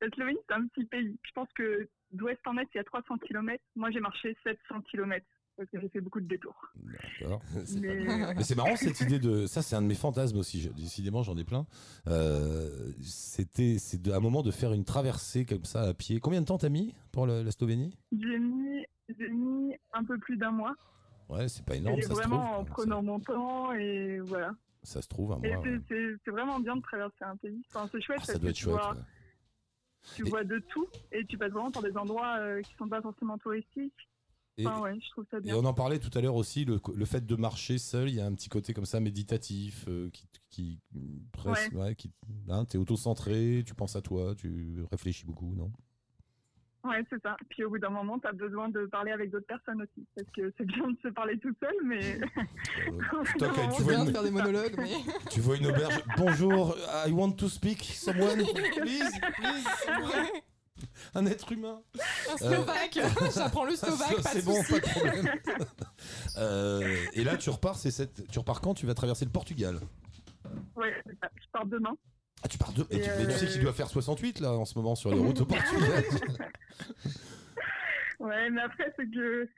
La 0.00 0.08
Slovénie, 0.10 0.38
c'est 0.48 0.54
un 0.54 0.66
petit 0.68 0.84
pays. 0.84 1.16
Je 1.22 1.32
pense 1.32 1.48
que 1.54 1.88
d'ouest 2.12 2.40
en 2.46 2.56
est, 2.58 2.66
il 2.74 2.76
y 2.78 2.80
a 2.80 2.84
300 2.84 3.18
km. 3.18 3.62
Moi, 3.76 3.90
j'ai 3.90 4.00
marché 4.00 4.36
700 4.44 4.82
km 4.90 5.24
parce 5.56 5.68
que 5.70 5.80
j'ai 5.80 5.88
fait 5.88 6.00
beaucoup 6.00 6.20
de 6.20 6.26
détours. 6.28 6.54
D'accord. 6.76 7.42
C'est 7.64 7.80
pas 7.80 7.94
Mais 7.94 8.04
mal. 8.04 8.34
Mais 8.36 8.42
c'est 8.44 8.54
marrant 8.54 8.76
cette 8.76 9.00
idée 9.00 9.18
de. 9.18 9.46
Ça, 9.46 9.60
c'est 9.62 9.74
un 9.76 9.82
de 9.82 9.86
mes 9.88 9.94
fantasmes 9.96 10.38
aussi. 10.38 10.60
je- 10.60 10.70
Décidément, 10.70 11.22
j'en 11.22 11.36
ai 11.36 11.44
plein. 11.44 11.66
Euh, 12.06 12.92
C'était, 13.02 13.76
c'est 13.78 14.00
de- 14.00 14.12
un 14.12 14.20
moment 14.20 14.42
de 14.42 14.50
faire 14.50 14.72
une 14.72 14.84
traversée 14.84 15.44
comme 15.44 15.64
ça 15.64 15.82
à 15.82 15.94
pied. 15.94 16.20
Combien 16.20 16.40
de 16.40 16.46
temps 16.46 16.58
t'as 16.58 16.68
mis 16.68 16.94
pour 17.12 17.26
le- 17.26 17.42
la 17.42 17.50
Slovénie? 17.50 17.96
J'ai 18.12 18.38
mis, 18.38 18.84
j'ai 19.18 19.28
mis 19.28 19.74
un 19.92 20.04
peu 20.04 20.18
plus 20.18 20.36
d'un 20.36 20.50
mois. 20.52 20.74
Ouais, 21.28 21.48
c'est 21.48 21.64
pas 21.64 21.74
énorme. 21.76 21.98
et 21.98 22.02
Ça 22.02 22.08
se, 22.10 22.14
vraiment 22.14 22.44
trouve, 22.44 22.56
en 22.60 22.64
prenant 22.64 23.02
mon 23.02 23.20
temps 23.20 23.72
et 23.74 24.18
voilà. 24.20 24.52
ça, 24.82 25.02
se 25.02 25.08
trouve 25.08 25.32
un 25.32 25.40
Et 25.42 25.52
mois. 25.54 25.62
c'est- 25.62 25.70
ouais. 25.70 25.80
c'est 25.88 26.14
c'est 26.24 26.30
vraiment 26.30 26.58
bien 26.60 26.76
de 26.76 26.82
traverser 26.82 27.22
un 27.24 27.36
pays. 27.36 27.60
Enfin, 27.74 27.88
c'est 27.92 28.00
chouette 28.00 28.20
Ah, 28.22 28.26
ça 28.26 28.38
doit 28.38 28.50
être 28.50 28.56
chouette. 28.56 28.74
vois, 28.76 28.92
ouais. 28.94 29.00
Tu 30.16 30.26
Et- 30.26 30.30
vois 30.30 30.44
de 30.44 30.58
tout 30.70 30.88
et 31.12 31.24
tu 31.26 31.38
passes 31.38 31.52
vraiment 31.52 31.70
par 31.70 31.82
des 31.82 31.96
endroits 31.96 32.38
euh, 32.38 32.62
qui 32.62 32.74
sont 32.78 32.88
pas 32.88 33.00
forcément 33.02 33.38
touristiques. 33.38 33.94
Et, 34.56 34.66
Enfin, 34.66 34.80
ouais, 34.80 34.98
je 35.00 35.10
trouve 35.10 35.24
ça 35.30 35.38
et 35.38 35.40
bien. 35.42 35.54
on 35.56 35.64
en 35.64 35.72
parlait 35.72 36.00
tout 36.00 36.10
à 36.18 36.20
l'heure 36.20 36.34
aussi, 36.34 36.64
le, 36.64 36.80
le 36.92 37.04
fait 37.04 37.24
de 37.24 37.36
marcher 37.36 37.78
seul, 37.78 38.08
il 38.08 38.16
y 38.16 38.20
a 38.20 38.26
un 38.26 38.34
petit 38.34 38.48
côté 38.48 38.74
comme 38.74 38.86
ça 38.86 38.98
méditatif, 38.98 39.84
euh, 39.86 40.10
qui, 40.10 40.26
qui 40.50 40.80
ouais, 41.44 41.94
qui, 41.94 42.10
hein, 42.48 42.64
t'es 42.64 42.76
auto-centré, 42.76 43.62
tu 43.64 43.74
penses 43.74 43.94
à 43.94 44.02
toi, 44.02 44.34
tu 44.34 44.82
réfléchis 44.90 45.24
beaucoup, 45.26 45.54
non? 45.54 45.70
Ouais, 46.84 47.04
c'est 47.10 47.20
ça. 47.22 47.36
Puis 47.50 47.64
au 47.64 47.70
bout 47.70 47.78
d'un 47.78 47.90
moment, 47.90 48.18
tu 48.18 48.26
as 48.28 48.32
besoin 48.32 48.68
de 48.68 48.86
parler 48.86 49.10
avec 49.12 49.30
d'autres 49.30 49.46
personnes 49.46 49.82
aussi. 49.82 50.06
Parce 50.14 50.28
que 50.30 50.52
c'est 50.56 50.64
bien 50.66 50.88
de 50.88 50.96
se 51.02 51.08
parler 51.08 51.38
tout 51.38 51.52
seul, 51.60 51.74
mais. 51.84 52.00
moment, 53.40 53.68
tu 53.68 53.76
c'est 53.76 53.82
vois 53.82 53.92
bien 53.92 54.00
une- 54.02 54.06
de 54.06 54.12
faire 54.12 54.22
des 54.22 54.30
monologues, 54.30 54.74
mais 54.78 54.92
Tu 55.30 55.40
vois 55.40 55.56
une 55.56 55.66
auberge. 55.66 56.02
Bonjour, 56.16 56.76
I 57.06 57.10
want 57.12 57.32
to 57.32 57.48
speak 57.48 57.82
someone, 57.82 58.38
please, 58.76 59.10
please. 59.36 59.66
Un 61.14 61.26
être 61.26 61.50
humain. 61.52 61.82
Un 62.32 62.36
Slovaque 62.36 62.98
J'apprends 63.34 63.64
le 63.64 63.74
Slovaque, 63.74 64.20
C'est 64.22 64.44
bon, 64.44 64.62
pas 64.62 64.78
de 64.78 64.80
problème. 64.88 65.28
Euh, 66.36 66.96
et 67.14 67.24
là, 67.24 67.36
tu 67.36 67.50
repars, 67.50 67.76
c'est 67.76 67.90
cette... 67.90 68.28
tu 68.30 68.38
repars 68.38 68.60
quand? 68.60 68.74
Tu 68.74 68.86
vas 68.86 68.94
traverser 68.94 69.24
le 69.24 69.30
Portugal. 69.32 69.80
Ouais, 70.76 70.94
je 71.06 71.46
pars 71.52 71.66
demain. 71.66 71.96
Ah, 72.42 72.48
tu 72.48 72.56
pars 72.58 72.72
de. 72.72 72.82
et 72.90 73.00
tu... 73.00 73.08
Mais 73.18 73.24
tu 73.26 73.32
sais 73.32 73.46
euh, 73.46 73.48
qu'il 73.52 73.62
doit 73.62 73.72
faire 73.72 73.88
68 73.88 74.40
là 74.40 74.52
en 74.52 74.64
ce 74.64 74.78
moment 74.78 74.94
sur 74.94 75.10
les 75.10 75.18
routes 75.18 75.40
au 75.42 75.46
Portugal. 75.46 76.04
Ouais, 78.20 78.50
mais 78.50 78.62
après, 78.62 78.92
c'est 78.96 79.08
que 79.10 79.48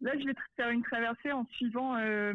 là, 0.00 0.12
je 0.18 0.24
vais 0.26 0.34
faire 0.56 0.70
une 0.70 0.82
traversée 0.82 1.30
en 1.32 1.46
suivant 1.52 1.96
euh, 1.96 2.34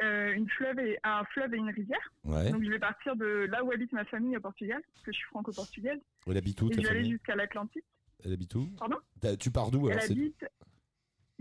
euh, 0.00 0.32
une 0.32 0.48
fleuve 0.50 0.78
et, 0.78 0.98
un 1.02 1.24
fleuve 1.24 1.54
et 1.54 1.56
une 1.56 1.70
rivière. 1.70 2.12
ouais. 2.24 2.50
Donc, 2.52 2.62
je 2.62 2.70
vais 2.70 2.78
partir 2.78 3.16
de 3.16 3.48
là 3.50 3.64
où 3.64 3.72
habite 3.72 3.92
ma 3.92 4.04
famille 4.04 4.36
au 4.36 4.40
Portugal, 4.40 4.80
parce 4.94 5.04
que 5.06 5.12
je 5.12 5.16
suis 5.16 5.26
franco-portugaise. 5.26 5.98
Elle 6.28 6.36
habite 6.36 6.62
où 6.62 6.68
Et 6.70 6.76
ta 6.76 6.82
je 6.82 6.86
vais 6.86 6.98
aller 6.98 7.10
jusqu'à 7.10 7.34
l'Atlantique. 7.34 7.84
Elle 8.24 8.32
habite 8.32 8.54
où? 8.54 8.68
Pardon? 8.78 8.98
Tu 9.40 9.50
pars 9.50 9.70
d'où 9.72 9.86
Elle 9.88 9.94
alors 9.94 10.04
c'est- 10.04 10.12
habite. 10.12 10.44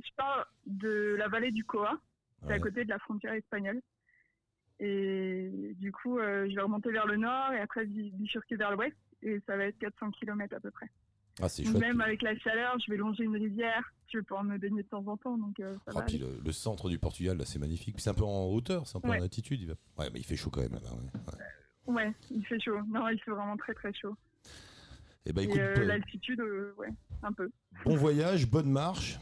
Je 0.03 0.09
pars 0.17 0.51
de 0.65 1.15
la 1.19 1.27
vallée 1.27 1.51
du 1.51 1.63
Coa, 1.63 1.99
c'est 2.41 2.47
Ouais. 2.47 2.53
à 2.55 2.59
côté 2.59 2.83
de 2.83 2.89
la 2.89 2.97
frontière 2.97 3.33
espagnole. 3.33 3.79
Et 4.81 5.75
du 5.77 5.91
coup, 5.91 6.17
euh, 6.17 6.49
je 6.49 6.55
vais 6.55 6.61
remonter 6.61 6.91
vers 6.91 7.05
le 7.05 7.15
nord 7.15 7.53
et 7.53 7.59
après 7.59 7.85
bifurquer 7.85 8.55
vers 8.55 8.71
l'ouest. 8.71 8.95
Et 9.21 9.39
ça 9.45 9.55
va 9.55 9.65
être 9.65 9.77
400 9.77 10.09
km 10.11 10.55
à 10.55 10.59
peu 10.59 10.71
près. 10.71 10.87
Ah, 11.39 11.47
donc, 11.63 11.75
même 11.75 12.01
avec 12.01 12.23
la 12.23 12.35
chaleur, 12.39 12.77
je 12.83 12.91
vais 12.91 12.97
longer 12.97 13.23
une 13.23 13.35
rivière. 13.35 13.93
Je 14.11 14.17
vais 14.17 14.23
pouvoir 14.23 14.43
me 14.43 14.57
baigner 14.57 14.81
de 14.81 14.87
temps 14.87 15.05
en 15.07 15.15
temps. 15.17 15.37
Donc, 15.37 15.59
euh, 15.59 15.75
ah, 15.95 16.03
le, 16.43 16.51
centre 16.51 16.89
du 16.89 16.97
Portugal, 16.97 17.37
là, 17.37 17.45
c'est 17.45 17.59
magnifique. 17.59 17.99
C'est 17.99 18.09
un 18.09 18.15
peu 18.15 18.23
en 18.23 18.47
hauteur, 18.47 18.87
c'est 18.87 18.97
un 18.97 19.01
peu 19.01 19.09
en 19.09 19.21
altitude. 19.21 19.61
Il. 19.61 19.69
Ouais, 19.69 20.09
mais 20.11 20.19
il 20.19 20.25
fait 20.25 20.35
chaud 20.35 20.49
quand 20.49 20.61
même 20.61 20.73
là-bas. 20.73 20.97
Ouais. 21.85 22.11
il 22.31 22.45
fait 22.45 22.59
chaud. 22.59 22.79
Non, 22.89 23.07
il 23.07 23.19
fait 23.19 23.31
vraiment 23.31 23.57
très 23.57 23.73
très 23.75 23.93
chaud. 23.93 24.17
Eh 25.25 25.33
ben, 25.33 25.43
et 25.43 25.47
bah, 25.47 25.53
écoute, 25.53 25.59
euh, 25.59 25.85
l'altitude, 25.85 26.39
euh, 26.39 26.73
ouais, 26.79 26.89
un 27.21 27.31
peu. 27.31 27.51
Bon 27.85 27.95
voyage, 27.95 28.49
bonne 28.49 28.69
marche. 28.69 29.19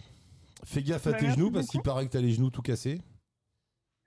Fais 0.64 0.82
gaffe 0.82 1.08
à 1.08 1.12
bah, 1.12 1.18
tes 1.18 1.32
genoux 1.32 1.52
parce 1.52 1.68
qu'il 1.68 1.82
paraît 1.82 2.06
que 2.08 2.12
t'as 2.12 2.22
les 2.22 2.32
genoux 2.32 2.50
tout 2.50 2.62
cassés. 2.62 3.02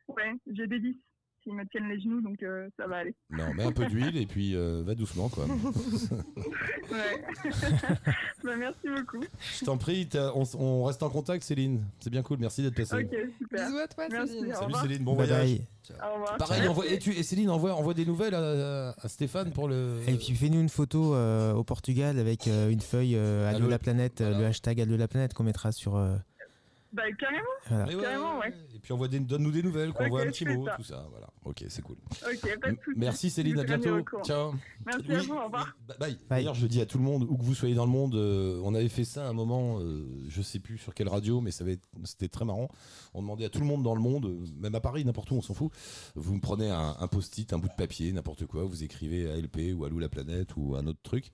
Ouais, 0.09 0.33
j'ai 0.51 0.67
des 0.67 0.81
10 0.81 0.97
s'ils 1.43 1.55
me 1.55 1.65
tiennent 1.67 1.89
les 1.89 2.01
genoux, 2.01 2.21
donc 2.21 2.43
euh, 2.43 2.69
ça 2.77 2.87
va 2.87 2.99
aller. 2.99 3.15
Non, 3.31 3.53
mais 3.55 3.65
un 3.65 3.73
peu 3.73 3.87
d'huile 3.87 4.17
et 4.17 4.27
puis 4.27 4.55
euh, 4.55 4.83
va 4.85 4.95
doucement, 4.95 5.29
quoi. 5.29 5.47
ouais. 6.93 7.25
Bah, 8.45 8.57
merci 8.57 8.89
beaucoup. 8.89 9.21
Je 9.61 9.65
t'en 9.65 9.79
prie, 9.79 10.09
on, 10.35 10.83
reste 10.83 11.05
en 11.05 11.11
contact, 11.11 11.45
Céline. 11.45 11.85
C'est 12.01 12.11
bien 12.11 12.23
cool, 12.23 12.39
merci 12.41 12.61
d'être 12.61 12.75
passée. 12.75 13.05
Ok, 13.05 13.17
super. 13.39 13.67
Bisous 13.69 13.79
à 13.79 13.87
toi, 13.87 14.09
merci, 14.11 14.33
Céline. 14.33 14.55
Salut, 14.55 14.75
Céline, 14.83 15.05
bon 15.05 15.15
voyage. 15.15 15.61
Au 15.91 16.15
revoir. 16.15 16.37
Pareil, 16.39 16.67
envoie, 16.67 16.87
et, 16.87 16.99
tu, 16.99 17.13
et, 17.13 17.23
Céline, 17.23 17.51
envoie, 17.51 17.73
envoie 17.75 17.95
des 17.95 18.05
nouvelles 18.05 18.35
à, 18.35 18.95
Stéphane 19.07 19.53
pour 19.53 19.69
le. 19.69 20.01
Et 20.09 20.15
puis 20.15 20.35
fais-nous 20.35 20.61
une 20.61 20.69
photo 20.69 21.15
euh, 21.15 21.53
au 21.55 21.63
Portugal 21.63 22.19
avec 22.19 22.47
une 22.47 22.81
feuille 22.81 23.17
Allo 23.17 23.69
la 23.69 23.79
planète, 23.79 24.21
le 24.21 24.45
hashtag 24.45 24.81
Allo 24.81 24.97
la 24.97 25.07
planète 25.07 25.35
qu'on 25.35 25.45
mettra 25.45 25.71
sur 25.71 25.97
bah, 26.93 27.05
carrément. 27.19 27.43
voilà. 27.69 28.03
Carrément, 28.03 28.39
ouais. 28.41 28.55
Et 28.75 28.79
puis 28.79 28.93
envoie 28.93 29.09
des- 29.09 29.21
donne-nous 29.21 29.51
des 29.51 29.63
nouvelles, 29.63 29.93
qu'on 29.93 30.01
Ok, 30.05 30.07
envoie 30.09 30.23
un 30.23 30.27
petit 30.27 30.45
mot, 30.45 30.67
ça. 30.67 30.75
tout 30.77 30.83
ça. 30.85 31.07
Voilà. 31.11 31.29
Ok, 31.45 31.65
c'est 31.69 31.81
cool. 31.83 31.97
Ok, 32.31 32.61
pas 32.61 32.71
de 32.71 32.77
soucis. 32.85 32.99
Merci 32.99 33.31
Céline, 33.31 33.59
à 33.59 33.65
bientôt. 33.65 33.99
Ciao. 34.25 34.53
Merci 34.85 35.07
Oui, 35.09 35.15
à 35.15 35.19
vous, 35.23 35.33
au 35.35 35.45
revoir. 35.45 35.75
oui, 35.89 35.95
bye. 35.99 36.19
D'ailleurs, 36.29 36.55
je 36.55 36.67
dis 36.67 36.81
à 36.83 36.87
tout 36.87 36.99
le 36.99 37.05
monde, 37.05 37.27
où 37.29 37.37
que 37.39 37.43
vous 37.43 37.55
soyez 37.55 37.75
dans 37.75 37.87
le 37.87 37.91
monde, 37.91 38.15
euh, 38.15 38.61
on 38.63 38.75
avait 38.75 38.89
fait 38.91 39.05
ça 39.05 39.27
à 39.27 39.29
un 39.31 39.33
moment, 39.33 39.79
euh, 39.81 40.07
je 40.29 40.43
sais 40.43 40.59
plus 40.59 40.77
sur 40.79 40.93
quelle 40.95 41.09
radio, 41.09 41.41
mais 41.41 41.51
ça 41.51 41.65
avait 41.65 41.79
c'était 42.05 42.29
très 42.29 42.45
marrant. 42.45 42.69
On 43.15 43.23
demandait 43.23 43.47
à 43.47 43.49
tout 43.49 43.61
le 43.61 43.67
monde 43.67 43.83
dans 43.83 43.95
le 43.95 44.01
monde, 44.03 44.37
même 44.59 44.75
à 44.75 44.81
Paris, 44.81 45.05
n'importe 45.05 45.31
où, 45.31 45.35
on 45.37 45.43
s'en 45.43 45.55
fout. 45.55 45.73
Vous 46.15 46.35
me 46.35 46.41
prenez 46.41 46.69
un, 46.71 46.97
un 47.01 47.09
post-it, 47.09 47.53
un 47.55 47.59
bout 47.59 47.69
de 47.69 47.75
papier, 47.75 48.13
n'importe 48.13 48.45
quoi, 48.47 48.65
vous 48.65 48.85
écrivez 48.85 49.31
ALP 49.31 49.73
ou 49.75 49.85
Alou 49.87 49.99
la 49.99 50.09
planète 50.11 50.51
ou 50.57 50.77
un 50.77 50.87
autre 50.87 51.01
truc. 51.03 51.33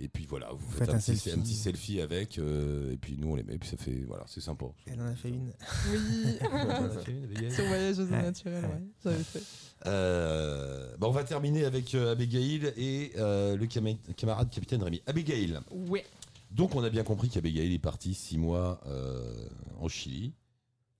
Et 0.00 0.08
puis 0.08 0.26
voilà, 0.26 0.50
vous 0.52 0.70
faites, 0.72 0.78
Faites 0.86 0.88
un, 0.90 0.94
un 0.94 0.98
petit, 0.98 1.16
selfie. 1.16 1.30
un 1.38 1.42
petit 1.42 1.54
selfie 1.54 2.00
avec, 2.00 2.38
euh, 2.38 2.92
et 2.92 2.96
puis 2.96 3.16
nous 3.16 3.28
on 3.30 3.34
les 3.36 3.44
met, 3.44 3.56
puis 3.58 3.68
ça 3.68 3.76
fait, 3.76 4.02
voilà, 4.08 4.24
c'est 4.26 4.40
sympa. 4.40 4.66
Elle 4.86 5.00
en 5.00 5.06
a 5.06 5.14
fait 5.14 5.28
une. 5.28 5.52
Oui. 5.92 6.36
On 6.52 6.56
en 6.56 6.84
a 6.84 6.90
fait 6.98 7.12
une, 7.12 7.24
Abigail 7.24 7.52
Sur 7.54 7.64
voyage 7.66 7.98
aux 8.00 8.02
eaux 8.02 8.06
Ouais. 8.06 8.22
naturelles, 8.22 8.64
ouais. 8.64 8.82
J'avais 9.04 9.22
fait. 9.22 9.42
Euh, 9.86 10.96
bah, 10.98 11.06
on 11.08 11.12
va 11.12 11.24
terminer 11.24 11.64
avec 11.64 11.94
euh, 11.94 12.12
Abigail 12.12 12.72
et 12.76 13.12
euh, 13.18 13.56
le 13.56 13.66
cama- 13.66 13.96
camarade 14.16 14.50
capitaine 14.50 14.82
Rémi. 14.82 15.00
Abigail. 15.06 15.58
Ouais. 15.70 16.04
Donc 16.50 16.74
on 16.74 16.82
a 16.82 16.90
bien 16.90 17.04
compris 17.04 17.28
qu'Abigail 17.28 17.72
est 17.74 17.78
partie 17.78 18.14
six 18.14 18.38
mois 18.38 18.80
euh, 18.86 19.48
en 19.80 19.88
Chili, 19.88 20.32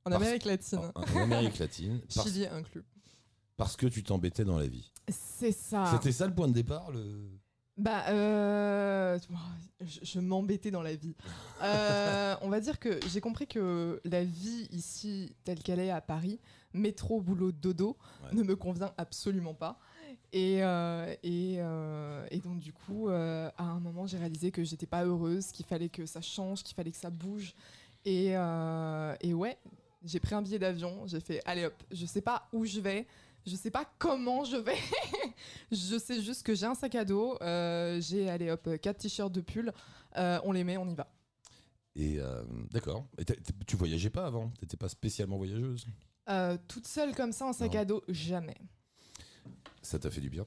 En 0.05 0.11
Parce- 0.11 0.23
Amérique 0.23 0.45
latine. 0.45 0.79
en, 0.95 1.01
en 1.01 1.23
Amérique 1.23 1.59
latine, 1.59 2.01
parce, 2.15 2.29
Chili 2.29 2.47
inclus. 2.47 2.85
parce 3.57 3.77
que 3.77 3.87
tu 3.87 4.03
t'embêtais 4.03 4.45
dans 4.45 4.59
la 4.59 4.67
vie. 4.67 4.91
C'est 5.09 5.53
ça. 5.53 5.91
C'était 5.93 6.13
ça 6.13 6.27
le 6.27 6.35
point 6.35 6.49
de 6.49 6.53
départ 6.55 6.91
le... 6.93 7.29
Bah, 7.77 8.05
euh, 8.09 9.19
je, 9.81 9.99
je 10.03 10.21
m'embêtais 10.21 10.71
dans 10.71 10.83
la 10.83 10.95
vie. 10.95 11.15
Euh, 11.63 12.35
on 12.43 12.51
va 12.51 12.61
dire 12.61 12.79
que 12.79 12.99
j'ai 13.09 13.23
compris 13.23 13.47
que 13.47 13.99
la 14.05 14.23
vie 14.23 14.69
ici, 14.71 15.35
telle 15.45 15.61
qu'elle 15.63 15.79
est 15.81 15.91
à 15.91 16.03
Paris, 16.03 16.39
métro, 16.75 17.23
boulot, 17.23 17.53
dodo, 17.53 17.97
Ouais. 18.23 18.37
ne 18.37 18.43
me 18.43 18.55
convient 18.55 18.93
absolument 18.99 19.55
pas. 19.55 19.79
Et, 20.35 20.63
euh, 20.63 21.15
et, 21.23 21.55
et 22.35 22.41
donc, 22.41 22.59
du 22.59 22.73
coup, 22.75 23.09
à 23.09 23.53
un 23.63 23.81
moment, 23.81 24.07
j'ai 24.07 24.19
réalisé 24.19 24.51
que 24.51 24.63
j'étais 24.63 24.85
pas 24.87 25.05
heureuse, 25.07 25.47
qu'il 25.53 25.65
fallait 25.65 25.89
que 25.89 26.05
ça 26.05 26.21
change, 26.21 26.63
qu'il 26.65 26.75
fallait 26.75 26.91
que 26.91 26.99
ça 26.99 27.09
bouge. 27.09 27.55
Et, 28.05 28.33
et 28.33 29.33
ouais, 29.33 29.57
j'ai 30.05 30.21
pris 30.21 30.35
un 30.35 30.43
billet 30.43 30.59
d'avion, 30.59 31.07
j'ai 31.07 31.21
fait 31.21 31.41
allez 31.47 31.65
hop, 31.65 31.83
je 31.91 32.05
sais 32.05 32.21
pas 32.21 32.47
où 32.53 32.67
je 32.67 32.79
vais, 32.81 33.07
je 33.47 33.57
sais 33.57 33.71
pas 33.71 33.85
comment 33.99 34.45
je 34.45 34.57
vais, 34.57 34.77
je 35.73 35.99
sais 35.99 36.21
juste 36.23 36.43
que 36.43 36.55
j'ai 36.55 36.67
un 36.67 36.75
sac 36.75 36.95
à 36.95 37.05
dos, 37.05 37.37
euh, 37.43 38.01
j'ai 38.01 38.29
allez 38.31 38.51
hop, 38.51 38.69
quatre 38.81 38.99
t-shirts 38.99 39.33
de 39.33 39.41
pull, 39.41 39.73
euh, 40.17 40.39
on 40.45 40.53
les 40.53 40.65
met, 40.65 40.77
on 40.77 40.89
y 40.89 40.95
va. 40.95 41.09
Et 41.97 42.19
euh, 42.21 42.43
d'accord. 42.73 43.07
Et 43.19 43.25
t'as- 43.25 43.35
tu 43.67 43.77
voyageais 43.77 44.11
pas 44.11 44.27
avant? 44.27 44.51
T'étais 44.59 44.77
pas 44.77 44.89
spécialement 44.89 45.37
voyageuse? 45.37 45.87
Toute 46.69 46.87
seule 46.89 47.15
comme 47.15 47.33
ça, 47.33 47.47
un 47.49 47.53
sac 47.53 47.75
Non. 47.75 47.81
à 47.81 47.85
dos, 47.85 48.03
jamais. 48.09 48.57
Ça 49.83 49.99
t'a 49.99 50.11
fait 50.11 50.21
du 50.23 50.31
bien? 50.31 50.47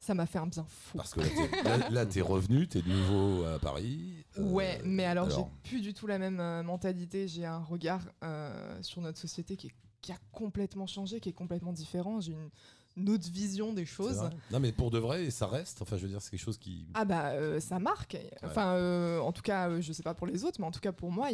Ça 0.00 0.12
m'a 0.12 0.26
fait 0.26 0.38
un 0.38 0.46
bien 0.48 0.66
fou. 0.68 0.98
Parce 0.98 1.14
que 1.14 1.20
là, 1.20 1.28
t'es, 1.28 1.62
là, 1.62 1.88
là, 1.90 2.04
t'es 2.06 2.20
revenu, 2.20 2.68
t'es 2.68 2.82
de 2.82 2.88
nouveau 2.88 3.44
à 3.44 3.58
Paris. 3.58 4.24
Euh, 4.36 4.42
Ouais, 4.42 4.78
mais 4.84 5.04
alors, 5.04 5.26
alors 5.32 5.50
j'ai 5.62 5.70
plus 5.70 5.80
du 5.80 5.94
tout 5.94 6.06
la 6.06 6.18
même 6.18 6.36
mentalité. 6.62 7.26
J'ai 7.28 7.46
un 7.46 7.60
regard 7.60 8.02
euh, 8.22 8.82
sur 8.82 9.00
notre 9.00 9.18
société 9.18 9.56
qui, 9.56 9.68
est- 9.68 9.74
qui 10.04 10.12
a 10.12 10.18
complètement 10.32 10.86
changé, 10.86 11.18
qui 11.18 11.30
est 11.30 11.32
complètement 11.32 11.72
différent. 11.72 12.20
J'ai 12.20 12.32
une, 12.32 12.50
une 12.96 13.08
autre 13.08 13.28
vision 13.30 13.72
des 13.72 13.86
choses. 13.86 14.22
Non 14.50 14.60
mais 14.60 14.70
pour 14.70 14.90
de 14.90 14.98
vrai, 14.98 15.30
ça 15.30 15.46
reste. 15.46 15.80
Enfin, 15.80 15.96
je 15.96 16.02
veux 16.02 16.08
dire, 16.10 16.20
c'est 16.20 16.30
quelque 16.30 16.44
chose 16.44 16.58
qui. 16.58 16.86
Ah 16.92 17.06
bah 17.06 17.30
euh, 17.30 17.58
ça 17.58 17.78
marque. 17.78 18.16
Enfin, 18.42 18.74
euh, 18.74 19.18
en 19.20 19.32
tout 19.32 19.40
cas, 19.42 19.70
euh, 19.70 19.80
je 19.80 19.92
sais 19.94 20.02
pas 20.02 20.12
pour 20.14 20.26
les 20.26 20.44
autres, 20.44 20.60
mais 20.60 20.66
en 20.66 20.70
tout 20.70 20.80
cas 20.80 20.92
pour 20.92 21.10
moi, 21.10 21.28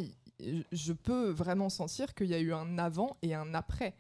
je 0.70 0.92
peux 0.92 1.30
vraiment 1.30 1.68
sentir 1.68 2.14
qu'il 2.14 2.28
y 2.28 2.34
a 2.34 2.38
eu 2.40 2.52
un 2.52 2.78
avant 2.78 3.16
et 3.22 3.34
un 3.34 3.52
après 3.54 3.94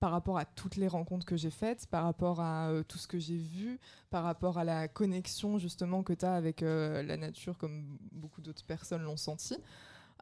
par 0.00 0.10
rapport 0.12 0.38
à 0.38 0.44
toutes 0.44 0.76
les 0.76 0.88
rencontres 0.88 1.24
que 1.26 1.36
j'ai 1.36 1.50
faites, 1.50 1.86
par 1.86 2.04
rapport 2.04 2.38
à 2.40 2.68
euh, 2.68 2.82
tout 2.82 2.98
ce 2.98 3.06
que 3.08 3.18
j'ai 3.18 3.36
vu, 3.38 3.80
par 4.10 4.22
rapport 4.22 4.58
à 4.58 4.64
la 4.64 4.86
connexion 4.86 5.58
justement 5.58 6.02
que 6.02 6.12
tu 6.12 6.24
as 6.26 6.34
avec 6.34 6.62
euh, 6.62 7.02
la 7.02 7.16
nature, 7.16 7.56
comme 7.58 7.98
beaucoup 8.12 8.42
d'autres 8.42 8.64
personnes 8.64 9.02
l'ont 9.02 9.16
senti, 9.16 9.56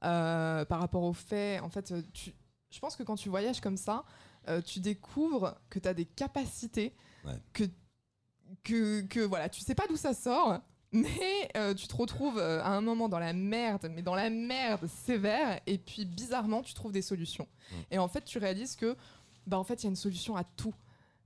Euh, 0.05 0.65
par 0.65 0.81
rapport 0.81 1.05
au 1.05 1.13
fait, 1.13 1.61
en 1.61 1.69
fait, 1.69 1.95
tu- 2.13 2.33
je 2.73 2.81
pense 2.81 2.97
que 2.97 3.03
quand 3.03 3.17
tu 3.17 3.29
voyages 3.29 3.61
comme 3.61 3.77
ça, 3.77 4.05
euh, 4.49 4.61
tu 4.61 4.81
découvres 4.81 5.55
que 5.71 5.79
tu 5.79 5.87
as 5.89 5.95
des 5.95 6.07
capacités 6.07 6.95
Ouais. 7.25 7.39
que, 7.53 7.65
que, 8.65 9.03
que 9.03 9.21
voilà, 9.21 9.49
tu 9.49 9.61
sais 9.61 9.75
pas 9.75 9.87
d'où 9.89 9.97
ça 9.97 10.15
sort, 10.15 10.61
mais 10.93 11.49
euh, 11.57 11.73
tu 11.75 11.87
te 11.87 11.95
retrouves 11.97 12.39
euh, 12.39 12.61
à 12.63 12.71
un 12.71 12.81
moment 12.81 13.09
dans 13.09 13.19
la 13.21 13.33
merde, 13.33 13.89
mais 13.95 14.03
dans 14.03 14.15
la 14.15 14.29
merde 14.31 14.87
sévère, 14.89 15.61
et 15.67 15.79
puis 15.79 16.05
bizarrement, 16.05 16.63
tu 16.63 16.75
trouves 16.75 16.93
des 16.93 17.03
solutions. 17.03 17.47
Mm. 17.71 17.75
Et 17.93 17.99
en 17.99 18.09
fait, 18.09 18.25
tu 18.25 18.39
réalises 18.39 18.77
que, 18.77 18.97
bah, 19.47 19.59
en 19.59 19.65
fait, 19.65 19.83
il 19.83 19.85
y 19.85 19.87
a 19.87 19.91
une 19.91 19.97
solution 19.97 20.37
à 20.37 20.45
tout. 20.45 20.75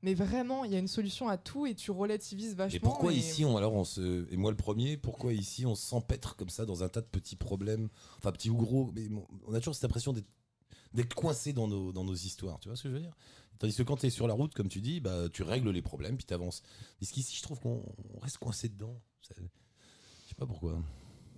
Mais 0.03 0.13
vraiment, 0.15 0.65
il 0.65 0.73
y 0.73 0.77
a 0.77 0.79
une 0.79 0.87
solution 0.89 1.29
à 1.29 1.37
tout 1.39 1.67
et 1.67 1.75
tu 1.75 1.91
relativises 1.91 2.55
vachement. 2.55 2.77
Et 2.77 2.81
pourquoi 2.81 3.13
et- 3.13 3.17
ici, 3.17 3.45
on, 3.45 3.57
alors 3.57 3.73
on 3.73 3.83
se, 3.83 4.31
et 4.31 4.37
moi 4.37 4.51
le 4.51 4.57
premier, 4.57 4.97
pourquoi 4.99 5.33
ici 5.33 5.65
on 5.67 5.75
s'empêtre 5.75 6.37
comme 6.37 6.51
ça 6.51 6.65
dans 6.67 6.85
un 6.85 6.89
tas 6.89 7.01
de 7.01 7.07
petits 7.07 7.35
problèmes, 7.35 7.89
enfin 8.19 8.31
petits 8.31 8.51
ou 8.51 8.57
gros, 8.57 8.93
mais 8.95 9.09
on 9.49 9.55
a 9.55 9.59
toujours 9.59 9.75
cette 9.75 9.87
impression 9.87 10.13
d'être, 10.13 10.29
d'être 10.97 11.15
coincé 11.15 11.53
dans 11.53 11.69
nos, 11.69 11.93
dans 11.93 12.05
nos 12.05 12.15
histoires, 12.15 12.59
tu 12.59 12.69
vois 12.69 12.77
ce 12.77 12.83
que 12.83 12.89
je 12.89 12.95
veux 12.95 13.01
dire? 13.01 13.17
Tandis 13.59 13.75
que 13.75 13.83
quand 13.83 13.97
tu 13.97 14.07
es 14.07 14.11
sur 14.11 14.27
la 14.27 14.35
route, 14.35 14.53
comme 14.55 14.69
tu 14.69 14.81
dis, 14.81 15.01
bah, 15.01 15.29
tu 15.33 15.43
règles 15.43 15.71
les 15.71 15.83
problèmes 15.83 16.17
puis 16.17 16.27
tu 16.27 16.35
avances. 16.35 16.63
Parce 17.01 17.11
qu'ici, 17.13 17.37
je 17.37 17.43
trouve 17.43 17.61
qu'on 17.61 17.83
on 18.15 18.19
reste 18.21 18.39
coincé 18.39 18.69
dedans. 18.69 19.01
Je 19.23 19.29
sais 19.29 20.35
pas 20.37 20.47
pourquoi. 20.47 20.79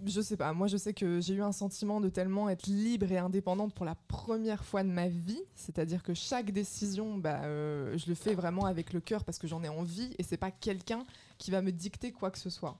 Je 0.07 0.21
sais 0.21 0.37
pas, 0.37 0.53
moi 0.53 0.69
je 0.69 0.77
sais 0.77 0.95
que 0.95 1.21
j'ai 1.21 1.35
eu 1.35 1.43
un 1.43 1.51
sentiment 1.51 2.01
de 2.01 2.09
tellement 2.09 2.49
être 2.49 2.67
libre 2.69 3.11
et 3.11 3.19
indépendante 3.19 3.75
pour 3.75 3.85
la 3.85 3.97
première 3.97 4.65
fois 4.65 4.85
de 4.85 4.89
ma 4.89 5.09
vie, 5.09 5.43
c'est-à-dire 5.57 6.05
que 6.05 6.15
chaque 6.15 6.53
décision, 6.53 7.19
bah, 7.19 7.43
euh, 7.43 7.99
je 7.99 8.07
le 8.07 8.15
fais 8.15 8.35
vraiment 8.35 8.67
avec 8.67 8.93
le 8.93 9.01
cœur 9.01 9.25
parce 9.25 9.39
que 9.39 9.49
j'en 9.49 9.65
ai 9.65 9.69
envie 9.69 10.15
et 10.17 10.23
c'est 10.23 10.37
pas 10.37 10.53
quelqu'un 10.53 11.05
qui 11.37 11.51
va 11.51 11.63
me 11.63 11.73
dicter 11.73 12.13
quoi 12.13 12.31
que 12.31 12.39
ce 12.39 12.49
soit. 12.49 12.79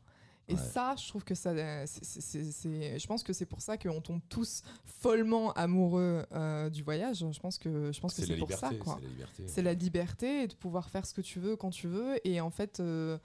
Et 0.49 0.55
Ouais. 0.55 0.61
ça, 0.73 0.95
je 0.97 1.07
trouve 1.09 1.25
que 1.25 1.35
ça, 1.35 1.51
euh, 1.51 1.85
c'est- 1.87 2.99
je 2.99 3.07
pense 3.07 3.23
que 3.23 3.33
c'est 3.35 3.45
pour 3.47 3.61
ça 3.61 3.77
qu'on 3.77 4.01
tombe 4.01 4.21
tous 4.31 4.63
follement 4.87 5.53
amoureux 5.53 6.25
euh, 6.33 6.71
du 6.71 6.83
voyage. 6.83 7.19
Je 7.31 7.39
pense 7.41 7.59
que 7.59 7.93
je 7.93 8.01
pense 8.01 8.15
que 8.15 8.23
C'est 8.23 8.37
pour 8.39 8.49
liberté. 8.49 8.67
ça, 8.67 8.75
quoi 8.83 8.97
c'est 8.99 9.05
la 9.05 9.09
liberté. 9.11 9.43
c'est 9.47 9.63
la 9.63 9.75
liberté 9.75 10.43
et 10.45 10.47
de 10.49 10.55
pouvoir 10.55 10.89
faire 10.89 11.05
ce 11.05 11.13
que 11.13 11.21
tu 11.21 11.39
veux 11.39 11.57
quand 11.57 11.71
tu 11.71 11.87
veux 11.87 12.17
et 12.27 12.41
en 12.41 12.51
fait 12.51 12.81
euh, 12.81 13.19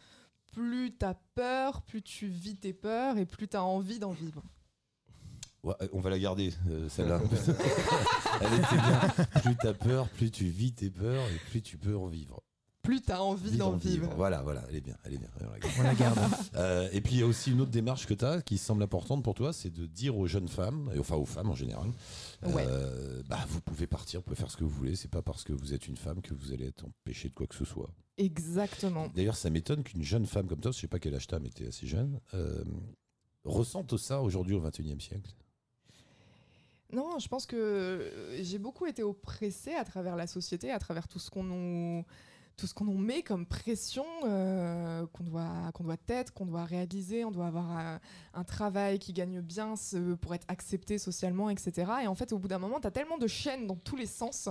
plus 0.52 0.92
t'as 0.98 1.16
peur, 1.36 1.82
plus 1.84 2.02
tu 2.02 2.28
vis 2.28 2.56
tes 2.58 2.74
peurs 2.74 3.18
et 3.18 3.26
plus 3.26 3.48
t'as 3.48 3.62
envie 3.62 4.00
d'en 4.00 4.12
vivre. 4.12 4.44
Ouais, 5.64 5.76
on 5.94 6.02
va 6.02 6.10
la 6.10 6.20
garder, 6.20 6.54
euh, 6.70 6.90
celle-là. 6.90 7.22
Elle 8.42 8.54
était 8.54 8.76
bien. 8.76 9.26
Plus 9.42 9.56
t'as 9.56 9.74
peur, 9.74 10.10
plus 10.10 10.30
tu 10.30 10.44
vis 10.46 10.74
tes 10.74 10.90
peurs 10.90 11.26
et 11.30 11.38
plus 11.50 11.62
tu 11.62 11.78
peux 11.78 11.96
en 11.96 12.08
vivre. 12.08 12.44
Plus 12.84 13.02
t'as 13.02 13.20
envie 13.20 13.56
d'en 13.58 13.72
vivre. 13.78 14.14
Voilà, 14.18 14.42
voilà, 14.42 14.62
elle 14.70 14.76
est 14.76 14.82
bien, 14.82 14.98
elle 15.06 15.14
est 15.14 15.18
bien. 15.18 15.30
on 15.40 15.44
la 15.52 15.58
garde. 15.60 15.74
On 15.80 15.84
la 15.84 15.94
garde. 15.96 16.20
Euh, 16.56 16.90
et 16.92 17.00
puis 17.00 17.14
il 17.14 17.20
y 17.20 17.24
a 17.24 17.26
aussi 17.26 17.52
une 17.52 17.62
autre 17.62 17.72
démarche 17.72 18.06
que 18.06 18.14
tu 18.14 18.26
as 18.26 18.42
qui 18.42 18.58
semble 18.58 18.84
importante 18.84 19.24
pour 19.24 19.34
toi, 19.36 19.54
c'est 19.54 19.70
de 19.72 19.86
dire 19.86 20.18
aux 20.18 20.28
jeunes 20.28 20.50
femmes, 20.50 20.92
et 20.94 21.00
enfin 21.00 21.16
aux 21.16 21.26
femmes 21.26 21.50
en 21.50 21.56
général, 21.56 21.90
Ouais. 22.46 22.66
euh, 22.68 23.24
bah, 23.30 23.40
vous 23.48 23.62
pouvez 23.62 23.88
partir, 23.88 24.20
vous 24.20 24.26
pouvez 24.26 24.36
faire 24.36 24.52
ce 24.52 24.58
que 24.58 24.66
vous 24.66 24.70
voulez, 24.70 24.96
c'est 24.98 25.08
pas 25.10 25.22
parce 25.22 25.46
que 25.46 25.54
vous 25.54 25.74
êtes 25.74 25.88
une 25.88 25.96
femme 25.96 26.22
que 26.22 26.34
vous 26.34 26.52
allez 26.52 26.68
être 26.68 26.84
empêché 26.86 27.30
de 27.30 27.34
quoi 27.34 27.48
que 27.48 27.56
ce 27.56 27.64
soit. 27.66 27.90
Exactement. 28.18 29.08
D'ailleurs, 29.16 29.38
ça 29.38 29.50
m'étonne 29.50 29.82
qu'une 29.84 30.04
jeune 30.04 30.26
femme 30.26 30.48
comme 30.48 30.60
toi, 30.60 30.72
je 30.72 30.80
sais 30.80 30.88
pas 30.88 31.00
quel 31.00 31.16
âge 31.16 31.26
t'as, 31.28 31.40
mais 31.40 31.50
t'es 31.50 31.68
assez 31.68 31.88
jeune, 31.88 32.20
euh, 32.34 32.66
ressente 33.46 33.96
ça 33.98 34.22
aujourd'hui 34.22 34.56
au 34.56 34.62
XXIe 34.62 35.00
siècle? 35.00 35.32
Non, 36.92 37.18
je 37.18 37.28
pense 37.28 37.46
que 37.48 38.12
j'ai 38.42 38.60
beaucoup 38.60 38.86
été 38.86 39.02
oppressée 39.04 39.74
à 39.74 39.84
travers 39.84 40.16
la 40.16 40.28
société, 40.28 40.70
à 40.70 40.78
travers 40.80 41.08
tout 41.08 41.18
ce 41.18 41.32
qu'on 41.32 41.44
nous, 41.44 42.06
tout 42.56 42.68
ce 42.68 42.74
qu'on 42.74 42.86
nous 42.86 42.98
met 42.98 43.24
comme 43.24 43.46
pression, 43.46 44.06
euh, 44.26 45.06
qu'on 45.14 45.24
doit, 45.24 45.72
qu'on 45.74 45.84
doit 45.84 45.96
être, 46.08 46.34
qu'on 46.34 46.46
doit 46.46 46.66
réaliser, 46.66 47.26
on 47.26 47.32
doit 47.32 47.48
avoir 47.48 47.72
un, 47.72 48.00
un 48.34 48.44
travail 48.44 49.00
qui 49.00 49.12
gagne 49.12 49.42
bien 49.42 49.76
ce- 49.76 50.14
pour 50.16 50.36
être 50.36 50.46
accepté 50.48 50.98
socialement, 50.98 51.50
etc. 51.50 51.92
Et 52.04 52.08
en 52.08 52.16
fait, 52.16 52.32
au 52.32 52.38
bout 52.38 52.48
d'un 52.48 52.60
moment, 52.60 52.80
tu 52.80 52.88
as 52.88 52.92
tellement 52.92 53.18
de 53.18 53.28
chaînes 53.28 53.66
dans 53.68 53.76
tous 53.76 53.96
les 53.96 54.06
sens 54.06 54.50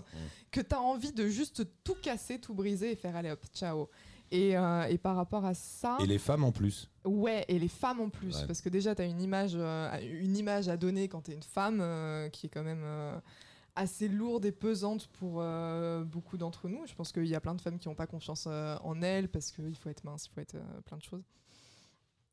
que 0.51 0.61
tu 0.61 0.75
as 0.75 0.81
envie 0.81 1.13
de 1.13 1.29
juste 1.29 1.65
tout 1.85 1.95
casser, 2.03 2.39
tout 2.41 2.55
briser 2.55 2.93
et 2.93 2.97
faire 2.97 3.15
allez 3.17 3.31
hop, 3.31 3.45
ciao. 3.55 3.89
Et, 4.33 4.57
euh, 4.57 4.85
et 4.89 4.97
par 4.97 5.15
rapport 5.15 5.45
à 5.45 5.53
ça... 5.55 5.99
Et 6.01 6.07
les 6.07 6.19
femmes 6.19 6.43
en 6.43 6.53
plus. 6.53 6.89
Ouais, 7.05 7.45
et 7.49 7.59
les 7.59 7.69
femmes 7.69 8.01
en 8.01 8.09
plus, 8.09 8.35
Ouais. 8.39 8.47
parce 8.47 8.63
que 8.63 8.71
déjà, 8.71 8.95
tu 8.95 9.03
as 9.03 9.05
une 9.05 9.21
image, 9.21 9.53
euh, 9.55 9.91
une 10.21 10.37
image 10.39 10.69
à 10.69 10.77
donner 10.79 11.07
quand 11.09 11.21
tu 11.23 11.33
es 11.33 11.35
une 11.35 11.43
femme 11.43 11.81
euh, 11.83 12.31
qui 12.31 12.47
est 12.47 12.49
quand 12.49 12.63
même 12.63 12.83
euh, 12.83 13.15
assez 13.75 14.09
lourde 14.09 14.45
et 14.45 14.53
pesante 14.53 15.07
pour 15.19 15.37
euh, 15.41 16.05
beaucoup 16.05 16.37
d'entre 16.37 16.69
nous. 16.69 16.87
Je 16.87 16.95
pense 16.95 17.13
qu'il 17.13 17.27
y 17.27 17.35
a 17.35 17.41
plein 17.41 17.55
de 17.55 17.61
femmes 17.61 17.79
qui 17.79 17.89
n'ont 17.89 17.95
pas 17.95 18.07
confiance 18.07 18.47
euh, 18.47 18.77
en 18.83 19.01
elles 19.03 19.29
parce 19.29 19.51
qu'il 19.51 19.75
faut 19.77 19.89
être 19.89 20.05
mince, 20.05 20.27
il 20.27 20.35
faut 20.35 20.41
être 20.41 20.57
euh, 20.57 20.81
plein 20.85 20.99
de 20.99 21.03
choses. 21.03 21.25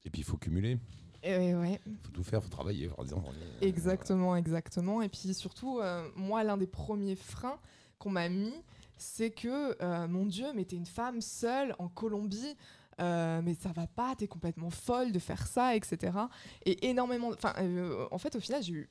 Et 0.05 0.09
puis 0.09 0.21
il 0.21 0.25
faut 0.25 0.37
cumuler, 0.37 0.77
Et 1.23 1.53
ouais, 1.55 1.79
il 1.85 1.97
faut 2.03 2.11
tout 2.11 2.23
faire, 2.23 2.39
il 2.39 2.43
faut 2.43 2.49
travailler. 2.49 2.87
dire, 2.87 3.17
euh, 3.17 3.59
exactement, 3.61 4.35
exactement. 4.35 5.01
Et 5.01 5.09
puis 5.09 5.33
surtout, 5.33 5.81
moi, 6.15 6.43
l'un 6.43 6.57
des 6.57 6.67
premiers 6.67 7.15
freins 7.17 7.59
qu'on 7.97 8.09
m'a 8.11 8.29
mis, 8.29 8.53
c'est 8.97 9.29
que, 9.29 10.07
mon 10.07 10.25
Dieu, 10.25 10.47
mais 10.55 10.63
t'es 10.65 10.77
une 10.77 10.85
femme 10.85 11.19
seule 11.21 11.75
en 11.79 11.89
Colombie. 11.89 12.55
euh, 13.01 13.41
mais 13.43 13.53
ça 13.53 13.71
va 13.71 13.87
pas, 13.87 14.13
t'es 14.15 14.27
complètement 14.27 14.69
folle 14.69 15.11
de 15.11 15.19
faire 15.19 15.47
ça, 15.47 15.75
etc. 15.75 16.17
Et 16.65 16.89
énormément. 16.89 17.29
Enfin, 17.29 17.53
euh, 17.59 18.07
en 18.11 18.17
fait, 18.17 18.35
au 18.35 18.39
final, 18.39 18.61
j'ai 18.61 18.73
eu 18.73 18.89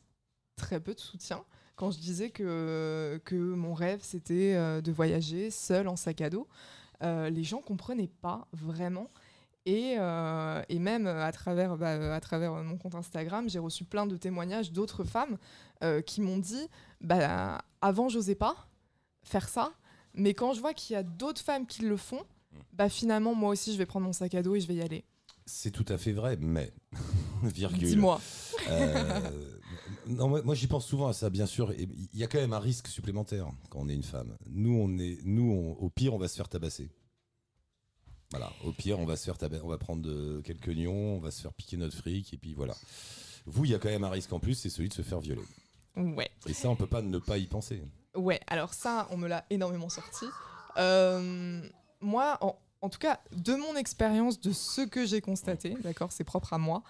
très 0.57 0.81
peu 0.81 0.95
de 0.95 1.01
soutien 1.01 1.45
quand 1.79 1.93
je 1.93 1.99
disais 1.99 2.31
que, 2.31 3.21
que 3.25 3.37
mon 3.37 3.73
rêve, 3.73 4.01
c'était 4.03 4.55
euh, 4.57 4.81
de 4.81 4.91
voyager 4.91 5.51
seule 5.51 5.87
en 5.87 5.95
sac 5.95 6.21
à 6.21 6.29
dos. 6.29 6.49
Euh, 7.05 7.31
les 7.31 7.45
gens 7.45 7.63
comprenaient 7.63 8.11
pas 8.21 8.49
vraiment. 8.53 9.09
Et, 9.65 9.95
euh, 9.97 10.61
et 10.69 10.81
même 10.81 11.07
à 11.07 11.31
travers, 11.31 11.77
bah, 11.77 12.15
à 12.15 12.21
travers 12.21 12.53
mon 12.53 12.77
compte 12.79 12.97
Instagram, 12.97 13.49
j'ai 13.49 13.61
reçu 13.61 13.85
plein 13.85 14.07
de 14.07 14.17
témoignages 14.17 14.73
d'autres 14.73 15.05
femmes 15.05 15.39
euh, 15.85 16.01
qui 16.03 16.21
m'ont 16.21 16.39
dit 16.39 16.69
bah, 17.01 17.63
avant, 17.81 18.09
j'osais 18.09 18.35
pas 18.35 18.57
faire 19.23 19.49
ça, 19.49 19.73
mais 20.15 20.35
quand 20.35 20.55
je 20.55 20.61
vois 20.61 20.75
qu'il 20.75 20.95
y 20.95 20.97
a 20.97 21.05
d'autres 21.05 21.43
femmes 21.43 21.67
qui 21.67 21.83
le 21.83 21.97
font, 21.97 22.23
bah, 22.73 22.89
finalement, 22.89 23.35
moi 23.35 23.51
aussi, 23.51 23.73
je 23.73 23.79
vais 23.79 23.87
prendre 23.87 24.07
mon 24.07 24.13
sac 24.13 24.35
à 24.35 24.43
dos 24.43 24.57
et 24.57 24.61
je 24.61 24.67
vais 24.67 24.77
y 24.77 24.83
aller. 24.83 25.05
C'est 25.47 25.71
tout 25.71 25.87
à 25.89 25.97
fait 25.97 26.13
vrai, 26.13 26.37
mais. 26.41 26.73
virgule. 27.43 27.89
Dis-moi. 27.89 28.21
Euh, 28.69 29.21
non, 30.07 30.29
moi, 30.29 30.43
moi, 30.43 30.55
j'y 30.55 30.67
pense 30.67 30.87
souvent 30.87 31.09
à 31.09 31.13
ça, 31.13 31.31
bien 31.31 31.47
sûr. 31.47 31.73
Il 31.73 31.89
y 32.15 32.23
a 32.25 32.27
quand 32.27 32.39
même 32.39 32.53
un 32.53 32.59
risque 32.59 32.89
supplémentaire 32.89 33.47
quand 33.71 33.81
on 33.81 33.89
est 33.89 33.95
une 33.95 34.03
femme. 34.03 34.37
Nous, 34.49 34.73
on 34.75 34.99
est, 34.99 35.19
nous, 35.25 35.51
on- 35.51 35.73
au 35.75 35.89
pire, 35.91 36.15
on 36.15 36.19
va 36.19 36.29
se 36.29 36.37
faire 36.37 36.49
tabasser. 36.49 36.91
Voilà, 38.31 38.53
au 38.65 38.73
pire, 38.73 38.99
on 38.99 39.07
va 39.07 39.17
se 39.17 39.25
faire 39.25 39.39
tabasser, 39.39 39.63
on 39.65 39.69
va 39.69 39.79
prendre 39.79 40.03
de- 40.03 40.43
quelques 40.45 40.69
nions, 40.69 41.17
on 41.17 41.21
va 41.21 41.31
se 41.31 41.41
faire 41.41 41.53
piquer 41.55 41.77
notre 41.79 41.97
fric, 41.97 42.35
et 42.35 42.37
puis 42.37 42.53
voilà. 42.55 42.77
Vous, 43.47 43.65
il 43.65 43.71
y 43.71 43.75
a 43.75 43.79
quand 43.79 43.89
même 43.89 44.05
un 44.05 44.11
risque 44.11 44.33
en 44.33 44.39
plus, 44.41 44.55
c'est 44.55 44.69
celui 44.69 44.91
de 44.91 44.95
se 44.95 45.01
faire 45.03 45.21
violer. 45.21 45.45
Ouais. 45.97 46.31
Et 46.47 46.53
ça, 46.53 46.69
on 46.69 46.77
peut 46.77 46.87
pas 46.87 47.01
ne 47.01 47.19
pas 47.19 47.39
y 47.39 47.47
penser. 47.47 47.83
Ouais, 48.15 48.41
alors 48.47 48.75
ça, 48.75 49.09
on 49.11 49.17
me 49.17 49.29
l'a 49.29 49.47
énormément 49.49 49.89
sorti. 49.89 50.27
Euh, 50.77 51.63
moi, 52.01 52.37
en, 52.43 52.59
en 52.83 52.89
tout 52.91 52.99
cas, 52.99 53.21
de 53.35 53.55
mon 53.55 53.75
expérience, 53.77 54.39
de 54.41 54.53
ce 54.53 54.83
que 54.83 55.07
j'ai 55.07 55.21
constaté, 55.23 55.75
d'accord, 55.83 56.13
c'est 56.13 56.25
propre 56.25 56.53
à 56.53 56.59
moi, 56.59 56.83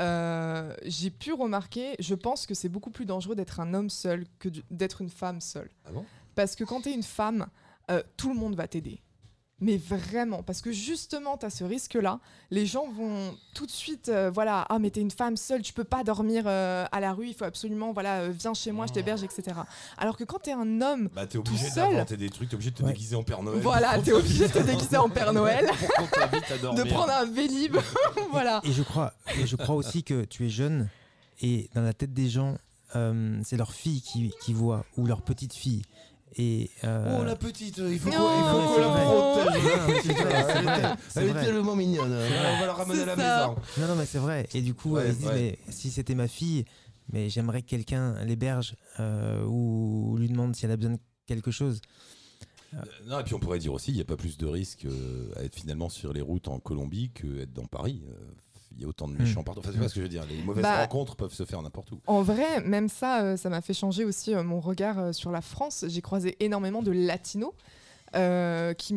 euh, 0.00 0.74
j'ai 0.84 1.10
pu 1.10 1.32
remarquer, 1.32 1.94
je 1.98 2.14
pense 2.14 2.46
que 2.46 2.54
c'est 2.54 2.68
beaucoup 2.68 2.90
plus 2.90 3.04
dangereux 3.04 3.34
d'être 3.34 3.60
un 3.60 3.74
homme 3.74 3.90
seul 3.90 4.24
que 4.38 4.48
d'être 4.70 5.02
une 5.02 5.10
femme 5.10 5.40
seule. 5.40 5.70
Ah 5.84 5.92
bon? 5.92 6.04
Parce 6.34 6.56
que 6.56 6.64
quand 6.64 6.82
tu 6.82 6.88
es 6.88 6.94
une 6.94 7.02
femme, 7.02 7.46
euh, 7.90 8.02
tout 8.16 8.32
le 8.32 8.38
monde 8.38 8.54
va 8.54 8.66
t'aider. 8.66 9.02
Mais 9.62 9.76
vraiment, 9.76 10.42
parce 10.42 10.62
que 10.62 10.72
justement, 10.72 11.36
tu 11.36 11.44
as 11.44 11.50
ce 11.50 11.64
risque-là. 11.64 12.18
Les 12.50 12.64
gens 12.64 12.88
vont 12.90 13.34
tout 13.54 13.66
de 13.66 13.70
suite, 13.70 14.08
euh, 14.08 14.30
voilà, 14.32 14.64
ah, 14.70 14.78
mais 14.78 14.90
t'es 14.90 15.00
une 15.02 15.10
femme 15.10 15.36
seule, 15.36 15.60
tu 15.60 15.72
peux 15.74 15.84
pas 15.84 16.02
dormir 16.02 16.44
euh, 16.46 16.86
à 16.90 17.00
la 17.00 17.12
rue, 17.12 17.28
il 17.28 17.34
faut 17.34 17.44
absolument, 17.44 17.92
voilà, 17.92 18.20
euh, 18.20 18.32
viens 18.36 18.54
chez 18.54 18.72
moi, 18.72 18.86
je 18.86 18.92
t'héberge, 18.94 19.22
etc. 19.22 19.58
Alors 19.98 20.16
que 20.16 20.24
quand 20.24 20.38
t'es 20.38 20.52
un 20.52 20.80
homme, 20.80 21.10
Bah, 21.14 21.26
t'es 21.26 21.36
obligé 21.36 21.66
Tout 21.68 21.74
seul 21.74 21.90
d'inventer 21.92 22.16
des 22.16 22.30
trucs, 22.30 22.48
t'es 22.48 22.54
obligé 22.54 22.70
de 22.70 22.76
te 22.76 22.82
Ouais. 22.82 22.92
déguiser 22.92 23.16
en 23.16 23.22
Père 23.22 23.42
Noël. 23.42 23.60
voilà, 23.60 23.98
t'es 23.98 24.12
obligé 24.12 24.48
de 24.48 24.52
te 24.52 24.58
déguiser 24.60 24.96
en 24.96 25.10
Père 25.10 25.32
Noël, 25.34 25.66
Pour 25.96 26.10
qu'on 26.10 26.20
t'invite 26.20 26.50
à 26.50 26.56
de 26.74 26.82
prendre 26.84 27.12
un 27.12 27.26
Vélib, 27.26 27.76
voilà. 28.30 28.60
Et 28.64 28.72
je 28.72 28.82
crois, 28.82 29.12
et 29.38 29.46
je 29.46 29.56
crois 29.56 29.74
aussi 29.74 30.02
que 30.04 30.24
tu 30.24 30.46
es 30.46 30.48
jeune 30.48 30.88
et 31.42 31.68
dans 31.74 31.82
la 31.82 31.92
tête 31.92 32.14
des 32.14 32.28
gens, 32.30 32.56
euh, 32.96 33.38
c'est 33.44 33.56
leur 33.56 33.72
fille 33.72 34.00
qui, 34.00 34.32
qui 34.40 34.52
voit 34.52 34.84
ou 34.96 35.06
leur 35.06 35.22
petite 35.22 35.52
fille. 35.54 35.82
Et 36.36 36.70
euh, 36.84 37.18
Oh 37.20 37.24
la 37.24 37.34
petite, 37.36 37.78
il 37.78 37.98
faut 37.98 38.10
qu'on 38.10 38.16
la 38.18 38.88
protège. 39.04 40.16
Elle 41.16 41.28
est 41.28 41.34
tellement 41.34 41.74
mignonne. 41.76 42.12
On 42.12 42.60
va 42.60 42.66
la 42.66 42.72
ramener 42.72 43.02
à 43.02 43.06
la 43.06 43.16
ça. 43.16 43.48
maison. 43.48 43.60
Non, 43.78 43.88
non, 43.88 43.96
mais 43.96 44.06
c'est 44.06 44.18
vrai. 44.18 44.48
Et 44.54 44.62
du 44.62 44.74
coup, 44.74 44.94
Ouais, 44.94 45.02
euh, 45.02 45.08
ils 45.08 45.12
se 45.14 45.18
disent, 45.18 45.28
ouais. 45.28 45.58
mais 45.66 45.72
si 45.72 45.90
c'était 45.90 46.14
ma 46.14 46.28
fille, 46.28 46.64
mais 47.12 47.28
j'aimerais 47.30 47.62
que 47.62 47.66
quelqu'un 47.68 48.22
l'héberge 48.24 48.76
euh, 49.00 49.44
ou 49.44 50.16
lui 50.18 50.28
demande 50.28 50.54
si 50.54 50.64
elle 50.64 50.70
a 50.72 50.76
besoin 50.76 50.92
de 50.94 51.00
quelque 51.26 51.50
chose. 51.50 51.80
Non, 53.06 53.18
et 53.18 53.24
puis 53.24 53.34
on 53.34 53.40
pourrait 53.40 53.58
dire 53.58 53.72
aussi, 53.72 53.90
il 53.90 53.96
n'y 53.96 54.00
a 54.00 54.04
pas 54.04 54.16
plus 54.16 54.38
de 54.38 54.46
risque 54.46 54.84
euh, 54.84 55.32
à 55.36 55.42
être 55.42 55.56
finalement 55.56 55.88
sur 55.88 56.12
les 56.12 56.20
routes 56.20 56.46
en 56.46 56.60
Colombie 56.60 57.10
que 57.12 57.40
être 57.40 57.52
dans 57.52 57.64
Paris. 57.66 58.04
Il 58.76 58.82
y 58.82 58.84
a 58.84 58.88
autant 58.88 59.08
de 59.08 59.14
méchants 59.14 59.42
partout. 59.42 59.60
Enfin, 59.60 59.72
tu 59.72 59.78
vois 59.78 59.88
ce 59.88 59.94
que 59.94 60.00
je 60.00 60.04
veux 60.04 60.08
dire. 60.08 60.24
Les 60.26 60.42
mauvaises 60.42 60.62
Bah, 60.62 60.80
rencontres 60.80 61.16
peuvent 61.16 61.32
se 61.34 61.44
faire 61.44 61.60
n'importe 61.62 61.92
où. 61.92 62.00
En 62.06 62.22
vrai, 62.22 62.60
même 62.62 62.88
ça, 62.88 63.22
euh, 63.22 63.36
ça 63.36 63.48
m'a 63.50 63.60
fait 63.60 63.74
changer 63.74 64.04
aussi 64.04 64.34
euh, 64.34 64.42
mon 64.42 64.60
regard 64.60 64.98
euh, 64.98 65.12
sur 65.12 65.30
la 65.30 65.40
France. 65.40 65.84
J'ai 65.88 66.00
croisé 66.02 66.36
énormément 66.44 66.82
de 66.82 66.92
latinos. 66.92 67.52
euh, 68.16 68.74
qui, 68.74 68.92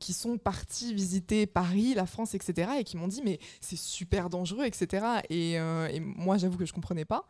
qui 0.00 0.14
sont 0.14 0.38
partis 0.38 0.94
visiter 0.94 1.46
Paris, 1.46 1.92
la 1.94 2.06
France, 2.06 2.34
etc. 2.34 2.70
et 2.78 2.84
qui 2.84 2.96
m'ont 2.96 3.06
dit 3.08 3.20
mais 3.22 3.38
c'est 3.60 3.76
super 3.76 4.30
dangereux, 4.30 4.64
etc. 4.64 5.04
Et, 5.28 5.58
euh, 5.60 5.88
et 5.88 6.00
moi 6.00 6.38
j'avoue 6.38 6.56
que 6.56 6.64
je 6.64 6.72
comprenais 6.72 7.04
pas. 7.04 7.26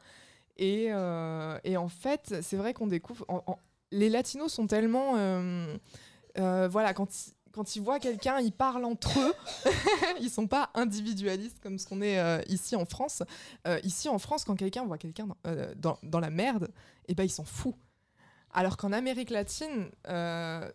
Et, 0.57 0.87
euh, 0.91 1.59
et 1.65 1.77
en 1.77 1.89
fait, 1.89 2.37
c'est 2.43 2.57
vrai 2.57 2.75
qu'on 2.75 2.87
découvre. 2.87 3.25
en- 3.29 3.43
en- 3.49 3.59
les 3.91 4.09
latinos 4.09 4.53
sont 4.53 4.67
tellement. 4.69 5.15
euh, 5.17 5.77
euh, 6.39 6.69
voilà, 6.71 6.95
quand 6.95 7.09
ils, 7.13 7.33
quand 7.57 7.75
ils 7.75 7.81
voient 7.83 7.99
quelqu'un, 7.99 8.39
ils 8.39 8.53
parlent 8.53 8.85
entre 8.85 9.19
eux. 9.19 9.33
ils 10.21 10.29
sont 10.31 10.47
pas 10.47 10.69
individualistes 10.75 11.59
comme 11.63 11.79
ce 11.79 11.87
qu'on 11.87 12.03
est 12.03 12.19
euh, 12.21 12.43
ici 12.49 12.77
en 12.77 12.85
France. 12.85 13.23
Euh, 13.67 13.81
ici 13.83 14.11
en 14.11 14.19
France, 14.19 14.45
quand 14.45 14.55
quelqu'un 14.57 14.85
voit 14.85 14.99
quelqu'un 14.99 15.27
dans, 15.27 15.37
euh, 15.47 15.75
dans, 15.77 15.99
dans 16.03 16.21
la 16.21 16.29
merde, 16.31 16.69
et 17.09 17.15
ben 17.15 17.25
il 17.25 17.31
s'en 17.31 17.45
fout. 17.45 17.75
Alors 18.53 18.77
qu'en 18.77 18.93
Amérique 18.93 19.31
latine, 19.31 19.91
euh, 20.07 20.71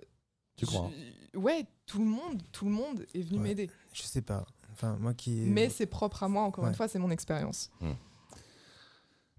Tu 0.58 0.66
crois 0.66 0.90
je- 1.34 1.38
Ouais, 1.40 1.66
tout 1.86 2.00
le 2.00 2.06
monde, 2.06 2.42
tout 2.52 2.66
le 2.66 2.72
monde 2.72 3.06
est 3.14 3.22
venu 3.22 3.38
Ouais. 3.40 3.50
m'aider. 3.50 3.70
Je 3.94 4.02
sais 4.02 4.22
pas. 4.22 4.46
Enfin, 4.74 4.98
moi 5.00 5.14
qui. 5.14 5.32
Mais 5.32 5.70
c'est 5.70 5.86
propre 5.86 6.24
à 6.24 6.28
moi, 6.30 6.42
encore 6.44 6.66
une 6.68 6.74
fois, 6.74 6.88
c'est 6.88 7.00
mon 7.00 7.12
expérience. 7.12 7.70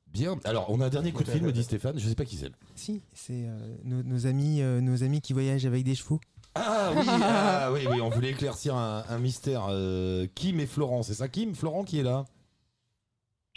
Bien. 0.06 0.38
Alors, 0.44 0.66
on 0.70 0.80
a 0.80 0.86
un 0.86 0.90
dernier 0.90 1.10
coup 1.12 1.24
de 1.24 1.30
fil, 1.30 1.42
me 1.42 1.52
dit 1.52 1.64
Stéphane. 1.64 1.98
Je 1.98 2.06
sais 2.08 2.14
pas 2.14 2.24
qui 2.26 2.36
c'est. 2.36 2.52
Si, 2.74 3.02
c'est 3.14 3.46
euh, 3.46 3.76
nos, 3.84 4.02
nos 4.02 4.26
amis, 4.26 4.60
euh, 4.60 4.80
nos 4.82 5.02
amis 5.02 5.20
qui 5.22 5.32
voyagent 5.32 5.64
avec 5.66 5.84
des 5.84 5.94
chevaux. 5.94 6.20
Ah 6.54 6.92
oui, 6.94 7.06
ah, 7.08 7.70
oui, 7.72 7.86
oui, 7.90 8.00
on 8.00 8.08
voulait 8.10 8.30
éclaircir 8.30 8.74
un, 8.76 9.04
un 9.08 9.18
mystère. 9.18 9.66
Euh, 9.70 10.26
Kim 10.34 10.60
et 10.60 10.66
Florent, 10.66 11.02
c'est 11.02 11.14
ça 11.14 11.28
Kim 11.28 11.54
Florent 11.54 11.84
qui 11.84 11.98
est 11.98 12.02
là? 12.02 12.24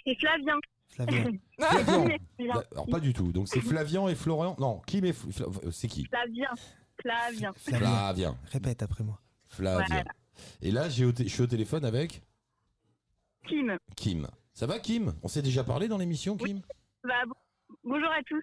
Et 0.05 0.15
Flavien. 0.15 0.55
Flavien. 0.89 1.31
Alors, 2.71 2.87
pas 2.89 2.99
du 2.99 3.11
tout. 3.13 3.31
Donc, 3.31 3.47
c'est 3.49 3.59
Flavian 3.59 4.07
et 4.07 4.15
Florian. 4.15 4.55
Non, 4.59 4.81
Kim 4.85 5.03
et. 5.05 5.11
Fl- 5.11 5.31
Fla- 5.31 5.47
euh, 5.65 5.71
C'est 5.71 5.87
qui? 5.87 6.05
Flavien. 6.05 6.47
Flavien. 7.01 7.53
Flavien. 7.53 7.79
Flavien. 7.79 8.37
Répète 8.51 8.81
après 8.83 9.03
moi. 9.03 9.19
Flavien. 9.49 9.85
Voilà. 9.87 10.03
Et 10.61 10.71
là, 10.71 10.87
j'ai 10.89 11.05
au 11.05 11.11
té- 11.11 11.23
je 11.27 11.33
suis 11.33 11.41
au 11.41 11.47
téléphone 11.47 11.83
avec? 11.85 12.21
Kim. 13.47 13.77
Kim. 13.95 14.27
Ça 14.53 14.67
va, 14.67 14.79
Kim? 14.79 15.13
On 15.21 15.27
s'est 15.27 15.41
déjà 15.41 15.63
parlé 15.63 15.87
dans 15.87 15.97
l'émission, 15.97 16.37
Kim? 16.37 16.61
Bah, 17.03 17.13
bon- 17.27 17.75
bonjour 17.83 18.09
à 18.09 18.23
tous. 18.23 18.41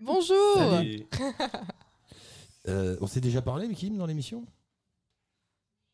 Bonjour 0.00 0.54
Salut. 0.56 1.04
Euh, 2.68 2.96
on 3.00 3.06
s'est 3.06 3.20
déjà 3.20 3.42
parlé, 3.42 3.68
Kim, 3.74 3.96
dans 3.98 4.06
l'émission? 4.06 4.44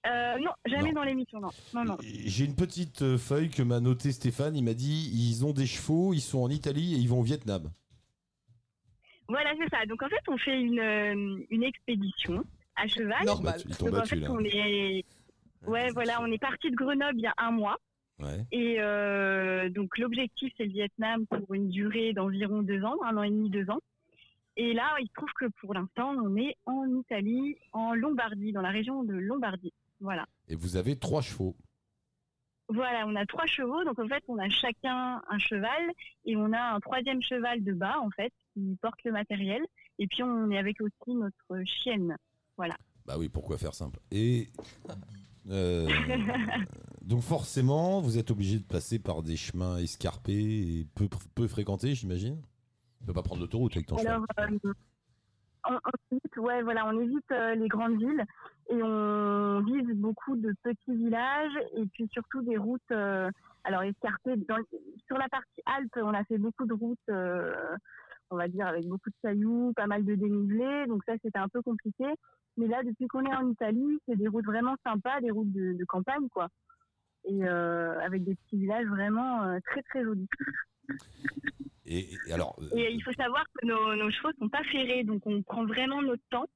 Euh, 0.07 0.39
non, 0.39 0.53
jamais 0.67 0.91
Non. 0.93 1.01
dans 1.01 1.05
l'émission, 1.05 1.41
non. 1.41 1.49
Non, 1.75 1.85
non. 1.85 1.97
J'ai 2.03 2.45
une 2.45 2.55
petite 2.55 3.03
euh, 3.03 3.19
feuille 3.19 3.51
que 3.51 3.63
m'a 3.63 3.81
noté 3.81 4.13
Stéphane. 4.13 4.57
Il 4.57 4.63
m'a 4.65 4.75
dit 4.75 5.11
ils 5.13 5.45
ont 5.45 5.53
des 5.53 5.67
chevaux, 5.67 6.15
ils 6.15 6.21
sont 6.21 6.39
en 6.41 6.51
Italie 6.51 6.95
et 6.95 6.99
ils 6.99 7.09
vont 7.09 7.21
au 7.21 7.25
Vietnam. 7.25 7.71
Voilà, 9.29 9.53
c'est 9.59 9.69
ça. 9.77 9.85
Donc 9.87 10.03
en 10.03 10.09
fait, 10.09 10.23
on 10.29 10.39
fait 10.39 10.59
une, 10.59 11.45
une 11.51 11.63
expédition 11.63 12.45
à 12.77 12.87
cheval. 12.87 13.25
Normal. 13.27 13.57
Bah, 13.57 13.63
Ils 13.69 13.85
Donc 13.85 13.95
en 13.99 14.05
fait, 14.05 14.17
là. 14.17 14.29
on 14.31 14.41
est. 14.45 15.05
Ouais, 15.67 15.91
voilà, 15.91 16.23
on 16.23 16.27
est 16.27 16.39
parti 16.39 16.71
de 16.71 16.77
Grenoble 16.77 17.17
il 17.19 17.23
y 17.23 17.27
a 17.27 17.35
un 17.39 17.51
mois. 17.51 17.77
Ouais. 18.21 18.47
Et 18.53 18.77
euh, 18.81 19.69
donc 19.69 19.99
l'objectif, 19.99 20.53
c'est 20.57 20.65
le 20.65 20.71
Vietnam 20.73 21.27
pour 21.27 21.53
une 21.55 21.69
durée 21.69 22.13
d'environ 22.13 22.63
deux 22.63 22.83
ans, 22.85 22.97
un 23.05 23.17
an 23.17 23.23
et 23.25 23.31
demi, 23.31 23.51
deux 23.51 23.69
ans. 23.71 23.81
Et 24.59 24.73
là, 24.75 24.97
il 25.01 25.07
se 25.07 25.13
trouve 25.15 25.33
que 25.39 25.47
pour 25.61 25.73
l'instant, 25.73 26.11
on 26.11 26.37
est 26.37 26.57
en 26.67 26.85
Italie, 26.99 27.57
en 27.73 27.95
Lombardie, 27.95 28.53
dans 28.53 28.61
la 28.61 28.71
région 28.71 29.05
de 29.05 29.15
Lombardie. 29.15 29.73
Voilà. 30.01 30.27
Et 30.49 30.57
vous 30.57 30.77
avez 30.77 30.97
trois 30.97 31.23
chevaux. 31.23 31.57
Voilà, 32.69 33.07
on 33.07 33.15
a 33.15 33.25
trois 33.25 33.47
chevaux, 33.47 33.85
donc 33.85 33.99
en 34.01 34.09
fait, 34.09 34.23
on 34.27 34.37
a 34.37 34.49
chacun 34.51 35.23
un 35.31 35.39
cheval 35.39 35.93
et 36.27 36.37
on 36.37 36.53
a 36.53 36.75
un 36.75 36.81
troisième 36.81 37.23
cheval 37.23 37.63
de 37.63 37.73
bas, 37.73 37.99
en 38.01 38.11
fait, 38.11 38.33
qui 38.53 38.77
porte 38.83 39.03
le 39.05 39.13
matériel. 39.13 39.63
Et 40.01 40.09
puis, 40.09 40.25
on 40.25 40.51
est 40.51 40.59
avec 40.59 40.81
aussi 40.81 41.15
notre 41.15 41.65
chienne. 41.65 42.17
Bah 43.07 43.15
oui, 43.17 43.29
pourquoi 43.29 43.59
faire 43.59 43.75
simple? 43.75 44.01
Et 44.11 44.49
euh, 45.49 45.89
donc 47.03 47.23
forcément, 47.23 48.01
vous 48.01 48.19
êtes 48.19 48.33
obligé 48.33 48.59
de 48.59 48.65
passer 48.65 48.99
par 48.99 49.23
des 49.23 49.37
chemins 49.37 49.79
escarpés 49.79 50.81
et 50.81 50.87
peu, 50.97 51.09
peu 51.37 51.47
fréquentés, 51.47 51.95
j'imagine? 51.95 52.43
Tu 53.01 53.07
peux 53.07 53.13
pas 53.13 53.23
prendre 53.23 53.41
l'autoroute 53.41 53.77
avec 53.77 53.87
ton 53.87 53.99
cheval. 53.99 54.23
Alors, 54.37 54.51
euh, 54.53 54.73
on, 55.69 55.79
évite, 56.13 56.37
ouais, 56.37 56.63
voilà, 56.63 56.87
on 56.87 57.01
évite 57.01 57.31
euh, 57.33 57.55
les 57.55 57.69
grandes 57.69 57.99
villes 57.99 58.25
et 58.71 58.83
on 58.83 59.61
vise 59.61 59.89
beaucoup 59.95 60.37
de 60.37 60.55
petits 60.63 60.95
villages 60.95 61.57
et 61.75 61.87
puis 61.87 62.09
surtout 62.13 62.43
des 62.43 62.57
routes, 62.57 62.81
euh, 62.91 63.31
alors 63.65 63.83
escarpées. 63.83 64.35
Sur 65.07 65.19
la 65.19 65.29
partie 65.29 65.63
Alpes, 65.67 65.97
on 65.97 66.15
a 66.15 66.25
fait 66.25 66.39
beaucoup 66.39 66.67
de 66.67 66.75
routes, 66.75 66.99
euh, 67.11 67.55
on 68.31 68.37
va 68.37 68.49
dire, 68.49 68.67
avec 68.67 68.87
beaucoup 68.87 69.11
de 69.11 69.17
cailloux, 69.23 69.73
pas 69.75 69.87
mal 69.87 70.05
de 70.05 70.15
dénivelé, 70.15 70.87
donc 70.87 71.03
ça 71.05 71.15
c'était 71.23 71.39
un 71.39 71.49
peu 71.49 71.63
compliqué. 71.63 72.07
Mais 72.57 72.67
là, 72.67 72.83
depuis 72.83 73.07
qu'on 73.07 73.25
est 73.25 73.35
en 73.35 73.49
Italie, 73.49 73.99
c'est 74.07 74.17
des 74.17 74.29
routes 74.29 74.47
vraiment 74.47 74.75
sympas, 74.85 75.21
des 75.21 75.31
routes 75.31 75.53
de, 75.53 75.75
de 75.75 75.85
campagne, 75.85 76.29
quoi. 76.29 76.49
Et 77.25 77.47
avec 77.47 78.25
des 78.25 78.35
petits 78.35 78.57
villages 78.57 78.87
vraiment 78.87 79.59
très 79.67 79.83
très 79.83 80.03
jolis. 80.03 80.29
Et, 81.91 82.11
et 82.29 82.33
alors, 82.33 82.55
euh, 82.61 82.69
Et 82.77 82.93
il 82.93 83.03
faut 83.03 83.13
savoir 83.13 83.45
que 83.55 83.67
nos, 83.67 83.97
nos 83.97 84.11
chevaux 84.11 84.31
sont 84.39 84.49
pas 84.49 84.63
ferrés, 84.65 85.05
donc 85.05 85.27
on 85.27 85.43
prend 85.43 85.65
vraiment 85.67 86.03
notre 86.03 86.23
temps 86.31 86.47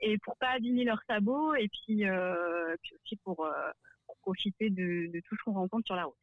et 0.00 0.18
pour 0.18 0.36
pas 0.36 0.50
abîmer 0.50 0.84
leurs 0.84 1.00
sabots 1.08 1.54
et 1.54 1.68
puis, 1.68 2.04
euh, 2.06 2.76
puis 2.82 2.92
aussi 3.02 3.16
pour, 3.24 3.44
euh, 3.44 3.50
pour 4.06 4.16
profiter 4.18 4.68
de, 4.70 5.10
de 5.12 5.20
tout 5.26 5.34
ce 5.36 5.42
qu'on 5.44 5.54
rencontre 5.54 5.86
sur 5.86 5.96
la 5.96 6.04
route. 6.04 6.14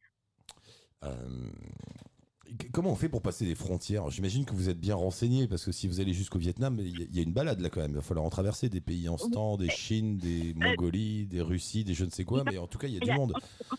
comment 2.72 2.90
on 2.92 2.96
fait 2.96 3.08
pour 3.08 3.22
passer 3.22 3.44
les 3.44 3.54
frontières? 3.54 4.08
J'imagine 4.10 4.44
que 4.44 4.52
vous 4.52 4.68
êtes 4.68 4.78
bien 4.78 4.94
renseigné 4.94 5.48
parce 5.48 5.64
que 5.64 5.72
si 5.72 5.88
vous 5.88 6.00
allez 6.00 6.12
jusqu'au 6.12 6.38
Vietnam, 6.38 6.76
il 6.78 7.14
y, 7.14 7.18
a- 7.18 7.22
une 7.22 7.32
balade 7.32 7.60
là 7.60 7.68
quand 7.70 7.80
même. 7.80 7.90
Il 7.92 7.96
va 7.96 8.02
falloir 8.02 8.24
en 8.24 8.30
traverser 8.30 8.68
des 8.68 8.80
pays 8.80 9.08
en 9.08 9.18
stand, 9.18 9.60
des 9.60 9.68
Chine, 9.70 10.18
des 10.18 10.54
Mongolies, 10.54 11.26
des 11.26 11.40
Russies, 11.40 11.84
des 11.84 11.94
je 11.94 12.04
ne 12.04 12.10
sais 12.10 12.24
quoi. 12.24 12.44
Mais 12.44 12.58
en 12.58 12.66
tout 12.66 12.78
cas, 12.78 12.86
il 12.86 12.94
y 12.94 12.96
a 12.98 13.00
du 13.00 13.10
monde. 13.12 13.32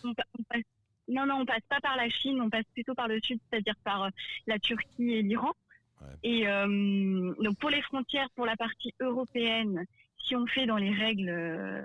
On 0.04 0.14
passe- 0.14 0.62
non, 1.08 1.26
non, 1.26 1.36
on 1.42 1.46
passe 1.46 1.66
pas 1.70 1.80
par 1.82 1.96
la 1.96 2.10
Chine, 2.10 2.42
on 2.42 2.50
passe 2.50 2.66
plutôt 2.74 2.96
par 2.96 3.08
le 3.08 3.20
sud, 3.22 3.40
c'est-à-dire 3.50 3.76
par 3.84 4.04
euh, 4.04 4.10
la 4.48 4.60
Turquie 4.60 5.12
et 5.14 5.22
l'Iran. 5.22 5.54
Ouais. 6.02 6.08
Et 6.24 6.48
euh, 6.48 7.34
donc 7.42 7.58
pour 7.60 7.70
les 7.70 7.82
frontières, 7.82 8.30
pour 8.36 8.46
la 8.46 8.56
partie 8.58 8.94
européenne, 9.00 9.86
si 10.18 10.36
on 10.36 10.46
fait 10.48 10.66
dans 10.66 10.78
les 10.78 10.92
règles, 10.92 11.30
euh, 11.30 11.84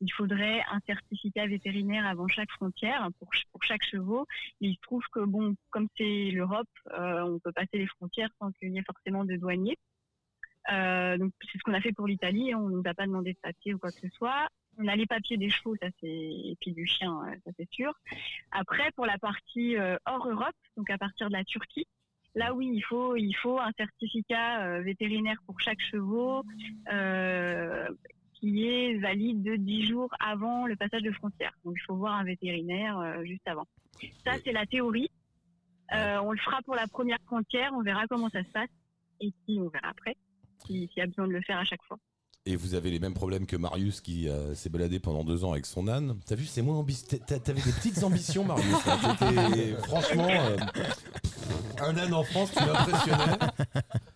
il 0.00 0.12
faudrait 0.12 0.62
un 0.70 0.80
certificat 0.86 1.46
vétérinaire 1.46 2.06
avant 2.06 2.26
chaque 2.26 2.50
frontière 2.50 3.08
pour, 3.18 3.32
ch- 3.32 3.44
pour 3.52 3.62
chaque 3.62 3.84
chevaux. 3.84 4.26
Mais 4.60 4.68
il 4.68 4.74
se 4.74 4.80
trouve 4.80 5.04
que 5.12 5.20
bon, 5.20 5.54
comme 5.70 5.88
c'est 5.96 6.30
l'Europe, 6.32 6.68
euh, 6.98 7.22
on 7.22 7.38
peut 7.38 7.52
passer 7.52 7.78
les 7.78 7.86
frontières 7.86 8.30
sans 8.40 8.50
qu'il 8.52 8.72
y 8.72 8.78
ait 8.78 8.82
forcément 8.82 9.24
de 9.24 9.36
douanier. 9.36 9.78
Euh, 10.72 11.16
donc 11.18 11.32
c'est 11.42 11.58
ce 11.58 11.62
qu'on 11.62 11.74
a 11.74 11.80
fait 11.80 11.92
pour 11.92 12.06
l'Italie. 12.06 12.54
On 12.54 12.68
nous 12.68 12.82
a 12.86 12.94
pas 12.94 13.06
demandé 13.06 13.32
de 13.34 13.38
papier 13.38 13.74
ou 13.74 13.78
quoi 13.78 13.90
que 13.92 14.00
ce 14.00 14.08
soit. 14.08 14.48
On 14.78 14.88
a 14.88 14.96
les 14.96 15.06
papiers 15.06 15.36
des 15.36 15.50
chevaux, 15.50 15.76
ça 15.80 15.88
c'est 16.00 16.08
et 16.08 16.56
puis 16.60 16.72
du 16.72 16.86
chien, 16.86 17.12
euh, 17.26 17.34
ça 17.44 17.52
c'est 17.56 17.70
sûr. 17.70 17.92
Après 18.50 18.90
pour 18.92 19.06
la 19.06 19.18
partie 19.18 19.76
euh, 19.76 19.96
hors 20.06 20.26
Europe, 20.28 20.54
donc 20.76 20.90
à 20.90 20.98
partir 20.98 21.28
de 21.28 21.32
la 21.32 21.44
Turquie, 21.44 21.86
là 22.34 22.54
oui 22.54 22.70
il 22.72 22.82
faut 22.82 23.16
il 23.16 23.34
faut 23.34 23.58
un 23.58 23.70
certificat 23.76 24.64
euh, 24.64 24.80
vétérinaire 24.82 25.38
pour 25.46 25.60
chaque 25.60 25.80
chevaux 25.80 26.42
euh, 26.92 27.88
qui 28.34 28.66
est 28.66 28.98
valide 28.98 29.42
de 29.42 29.56
10 29.56 29.86
jours 29.86 30.10
avant 30.20 30.66
le 30.66 30.76
passage 30.76 31.02
de 31.02 31.12
frontière. 31.12 31.52
Donc 31.64 31.74
il 31.76 31.82
faut 31.82 31.96
voir 31.96 32.14
un 32.14 32.24
vétérinaire 32.24 32.98
euh, 32.98 33.24
juste 33.24 33.46
avant. 33.46 33.66
Ça 34.24 34.32
c'est 34.44 34.52
la 34.52 34.66
théorie. 34.66 35.10
On 35.92 36.32
le 36.32 36.38
fera 36.38 36.60
pour 36.62 36.74
la 36.74 36.88
première 36.88 37.20
frontière, 37.26 37.72
on 37.74 37.82
verra 37.82 38.06
comment 38.08 38.28
ça 38.30 38.42
se 38.42 38.50
passe 38.50 38.70
et 39.20 39.32
puis 39.44 39.60
on 39.60 39.68
verra 39.68 39.90
après 39.90 40.16
s'il 40.64 40.88
s'il 40.88 40.98
y 40.98 41.02
a 41.02 41.06
besoin 41.06 41.28
de 41.28 41.32
le 41.32 41.42
faire 41.42 41.58
à 41.58 41.64
chaque 41.64 41.82
fois. 41.84 41.98
Et 42.46 42.56
vous 42.56 42.74
avez 42.74 42.90
les 42.90 42.98
mêmes 42.98 43.14
problèmes 43.14 43.46
que 43.46 43.56
Marius 43.56 44.02
qui 44.02 44.28
euh, 44.28 44.54
s'est 44.54 44.68
baladé 44.68 44.98
pendant 45.00 45.24
deux 45.24 45.44
ans 45.44 45.52
avec 45.52 45.64
son 45.64 45.88
âne. 45.88 46.18
T'as 46.26 46.34
vu, 46.34 46.44
c'est 46.44 46.60
moins 46.60 46.76
ambitieux. 46.76 47.18
T'avais 47.26 47.62
des 47.62 47.72
petites 47.72 48.04
ambitions, 48.04 48.44
Marius. 48.44 48.66
là. 48.84 49.16
T'étais- 49.18 49.74
franchement, 49.84 50.28
euh, 50.28 50.56
un 51.80 51.96
âne 51.96 52.12
en 52.12 52.22
France, 52.22 52.50
tu 52.54 52.62
m'impressionnais. 52.62 53.38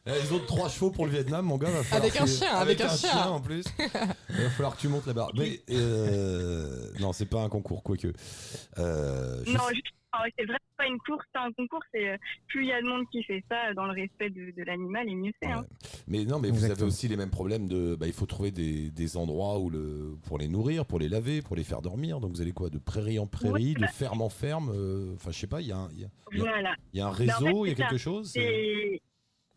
Les 0.04 0.30
autres 0.32 0.44
trois 0.44 0.68
chevaux 0.68 0.90
pour 0.90 1.06
le 1.06 1.12
Vietnam, 1.12 1.46
mon 1.46 1.56
gars. 1.56 1.70
va 1.70 1.82
falloir 1.82 2.02
Avec 2.02 2.20
un 2.20 2.24
que- 2.26 2.30
chien, 2.30 2.54
avec 2.54 2.80
un 2.82 2.94
chien. 2.94 3.28
en 3.30 3.40
plus. 3.40 3.64
Il 3.78 4.42
va 4.42 4.50
falloir 4.50 4.76
que 4.76 4.80
tu 4.82 4.88
montes 4.88 5.06
la 5.06 5.14
barre. 5.14 5.30
Mais 5.34 5.62
euh, 5.70 6.90
non, 7.00 7.14
c'est 7.14 7.24
pas 7.26 7.40
un 7.40 7.48
concours, 7.48 7.82
quoique. 7.82 8.12
Euh, 8.78 9.42
je 9.46 9.52
Non, 9.52 9.60
sais- 9.68 9.74
juste, 9.74 9.86
ah 10.18 10.22
ouais, 10.24 10.32
c'est 10.38 10.44
vraiment 10.44 10.58
pas 10.76 10.86
une 10.86 10.98
course, 10.98 11.24
c'est 11.34 11.40
un 11.40 11.52
concours. 11.52 11.80
C'est 11.92 12.08
euh, 12.10 12.16
plus 12.48 12.62
il 12.64 12.68
y 12.68 12.72
a 12.72 12.80
de 12.82 12.86
monde 12.86 13.04
qui 13.10 13.22
fait 13.24 13.42
ça 13.50 13.72
dans 13.74 13.86
le 13.86 13.92
respect 13.92 14.30
de, 14.30 14.50
de 14.56 14.62
l'animal, 14.64 15.08
et 15.08 15.14
mieux 15.14 15.32
c'est. 15.42 15.50
hein. 15.50 15.64
Mais 16.06 16.24
non, 16.24 16.38
mais 16.40 16.50
vous 16.50 16.64
avez 16.64 16.82
aussi 16.82 17.08
les 17.08 17.16
mêmes 17.16 17.30
problèmes 17.30 17.68
de. 17.68 17.94
Bah, 17.94 18.06
il 18.06 18.12
faut 18.12 18.26
trouver 18.26 18.50
des, 18.50 18.90
des 18.90 19.16
endroits 19.16 19.58
où 19.58 19.70
le, 19.70 20.16
pour 20.26 20.38
les 20.38 20.48
nourrir, 20.48 20.86
pour 20.86 20.98
les 20.98 21.08
laver, 21.08 21.42
pour 21.42 21.56
les 21.56 21.64
faire 21.64 21.82
dormir. 21.82 22.20
Donc 22.20 22.32
vous 22.32 22.40
allez 22.42 22.52
quoi 22.52 22.70
De 22.70 22.78
prairie 22.78 23.18
en 23.18 23.26
prairie, 23.26 23.68
Ouais, 23.68 23.74
de 23.74 23.80
bah- 23.80 23.88
ferme 23.88 24.22
en 24.22 24.28
ferme 24.28 24.70
euh, 24.74 25.14
Enfin, 25.14 25.30
je 25.30 25.38
sais 25.38 25.46
pas, 25.46 25.60
il 25.60 25.68
y, 25.68 25.72
a 25.72 25.76
un- 25.78 25.88
y 25.92 26.04
a- 26.04 26.08
il 26.32 26.38
y 26.38 26.40
a- 26.40 26.44
Voilà. 26.44 26.74
il 26.92 26.98
y 26.98 27.00
a 27.00 27.06
un 27.06 27.08
Bah, 27.08 27.12
en 27.12 27.16
fait, 27.16 27.32
réseau, 27.32 27.66
il 27.66 27.68
y 27.70 27.72
a 27.72 27.76
ça. 27.76 27.82
quelque 27.84 27.98
chose 27.98 28.30
c'est- 28.32 29.00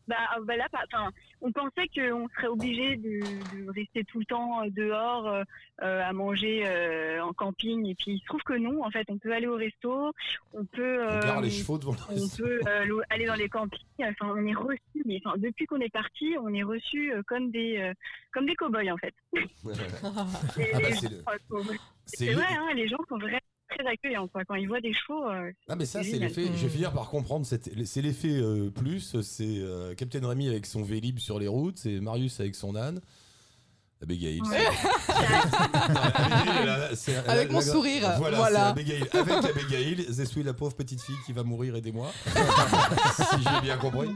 bah, 0.07 0.17
bah 0.43 0.55
là, 0.57 0.67
enfin, 0.73 1.09
on 1.41 1.51
pensait 1.51 1.87
qu'on 1.93 2.27
serait 2.29 2.47
obligé 2.47 2.95
de, 2.97 3.19
de 3.19 3.71
rester 3.71 4.03
tout 4.03 4.19
le 4.19 4.25
temps 4.25 4.63
euh, 4.63 4.69
dehors 4.69 5.27
euh, 5.27 5.43
euh, 5.83 6.03
à 6.03 6.11
manger 6.13 6.63
euh, 6.65 7.23
en 7.23 7.33
camping. 7.33 7.85
Et 7.87 7.95
puis 7.95 8.11
il 8.13 8.19
se 8.19 8.25
trouve 8.25 8.41
que 8.43 8.53
non, 8.53 8.83
en 8.83 8.91
fait, 8.91 9.05
on 9.09 9.17
peut 9.17 9.31
aller 9.33 9.47
au 9.47 9.55
resto, 9.55 10.11
on 10.53 10.65
peut. 10.65 11.03
On 11.05 11.11
euh, 11.11 11.19
gare 11.21 11.41
les 11.41 11.49
chevaux 11.49 11.77
devant 11.77 11.93
le 11.93 11.97
on 12.09 12.13
réseau. 12.13 12.43
peut 12.43 12.59
lo- 12.85 13.01
aller 13.09 13.25
dans 13.25 13.35
les 13.35 13.49
campings. 13.49 13.79
Enfin, 13.99 14.33
on 14.35 14.45
est 14.45 14.53
reçu. 14.53 14.79
Mais 15.05 15.19
enfin, 15.23 15.37
depuis 15.37 15.65
qu'on 15.65 15.79
est 15.79 15.91
parti, 15.93 16.35
on 16.41 16.53
est 16.53 16.63
reçu 16.63 17.13
comme 17.27 17.51
des 17.51 17.91
comme 18.33 18.45
des 18.45 18.55
cow-boys 18.55 18.91
en 18.91 18.97
fait. 18.97 19.13
Ah 20.03 20.11
bah, 20.79 20.89
c'est 22.05 22.25
le- 22.27 22.33
vrai, 22.33 22.45
hein, 22.49 22.69
les 22.75 22.87
gens 22.87 22.97
sont 23.07 23.17
vraiment 23.17 23.37
très 23.77 23.85
accueillants. 23.87 24.27
Quoi. 24.27 24.45
Quand 24.45 24.55
ils 24.55 24.67
voient 24.67 24.81
des 24.81 24.93
chevaux, 24.93 25.27
euh, 25.29 25.51
Ah 25.67 25.75
mais 25.75 25.85
ça 25.85 26.03
c'est 26.03 26.17
l'effet, 26.19 26.45
je 26.45 26.51
vais 26.61 26.67
Mm. 26.67 26.69
finir 26.69 26.93
par 26.93 27.09
comprendre, 27.09 27.45
c'est 27.45 28.01
l'effet 28.01 28.29
euh, 28.39 28.69
plus, 28.69 29.19
c'est 29.21 29.45
euh, 29.59 29.93
Captain 29.95 30.25
Remy 30.25 30.49
avec 30.49 30.65
son 30.65 30.83
Vélib 30.83 31.19
sur 31.19 31.39
les 31.39 31.47
routes, 31.47 31.77
c'est 31.77 31.99
Marius 31.99 32.39
avec 32.39 32.55
son 32.55 32.75
âne, 32.75 33.01
Abigail. 34.01 34.41
Ouais. 34.41 34.57
c'est- 36.95 37.15
Avec 37.27 37.47
la- 37.47 37.53
mon 37.53 37.59
la- 37.59 37.65
sourire, 37.65 38.11
Voilà, 38.17 38.37
voilà. 38.37 38.67
Abigail. 38.69 39.03
Avec 39.13 39.45
Abigail, 39.45 40.05
je 40.09 40.23
suis 40.23 40.43
la 40.43 40.53
pauvre 40.53 40.75
petite 40.75 41.01
fille 41.01 41.17
qui 41.25 41.33
va 41.33 41.43
mourir, 41.43 41.75
aidez-moi. 41.75 42.11
si 42.25 43.43
j'ai 43.43 43.61
bien 43.61 43.77
compris. 43.77 44.09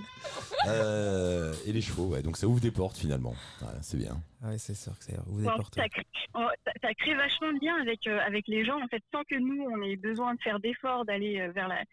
Euh, 0.67 1.53
et 1.67 1.71
les 1.71 1.81
chevaux, 1.81 2.07
ouais, 2.07 2.23
donc 2.23 2.37
ça 2.37 2.47
ouvre 2.47 2.59
des 2.59 2.71
portes 2.71 2.97
finalement. 2.97 3.35
Ouais, 3.61 3.67
c'est 3.81 3.97
bien. 3.97 4.17
Ah 4.43 4.49
ouais, 4.49 4.57
c'est 4.57 4.73
sûr 4.73 4.97
que 4.97 5.05
ça 5.05 5.13
ouvre 5.27 5.39
des 5.41 5.45
Bon, 5.45 5.55
portes. 5.57 5.75
ça, 5.75 5.87
crée, 5.89 6.07
on- 6.33 6.47
ça- 6.65 6.71
ça 6.81 6.93
crée 6.95 7.13
vachement 7.15 7.53
de 7.53 7.63
liens 7.63 7.77
avec, 7.79 8.07
euh, 8.07 8.19
avec 8.25 8.47
les 8.47 8.65
gens, 8.65 8.81
en 8.83 8.87
fait, 8.87 9.03
sans 9.13 9.23
que 9.23 9.35
nous, 9.35 9.63
on 9.63 9.81
ait 9.83 9.95
besoin 9.95 10.33
de 10.33 10.41
faire 10.41 10.59
d'efforts, 10.59 11.05
d'aller 11.05 11.39
euh, 11.39 11.51
vers, 11.51 11.67
la, 11.67 11.83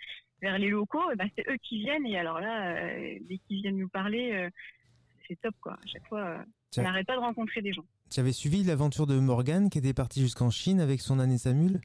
vers 0.41 0.59
les 0.59 0.71
locaux, 0.71 1.03
eh 1.13 1.17
ben, 1.17 1.29
c'est 1.37 1.47
eux 1.51 1.59
qui 1.63 1.81
viennent, 1.81 2.07
et 2.07 2.19
alors 2.19 2.41
là, 2.41 2.69
euh, 2.77 3.19
dès 3.29 3.39
qu'ils 3.47 3.61
viennent 3.61 3.77
nous 3.79 3.89
parler, 3.91 4.33
euh, 4.33 4.49
c'est 5.29 5.39
top, 5.43 5.55
quoi. 5.61 5.75
À 5.75 5.87
chaque 5.87 6.07
fois, 6.09 6.39
Tiens. 6.73 6.83
n'arrête 6.85 7.07
pas 7.07 7.15
de 7.17 7.21
rencontrer 7.21 7.63
des 7.63 7.73
gens. 7.73 7.85
Tu 8.11 8.21
avais 8.21 8.33
suivi 8.33 8.63
l'aventure 8.65 9.07
de 9.07 9.19
Morgane 9.19 9.71
qui 9.71 9.79
était 9.79 9.95
partie 9.95 10.21
jusqu'en 10.21 10.51
Chine 10.51 10.81
avec 10.81 11.01
son 11.01 11.19
âne 11.21 11.33
et 11.33 11.39
sa 11.39 11.53
mule? 11.53 11.81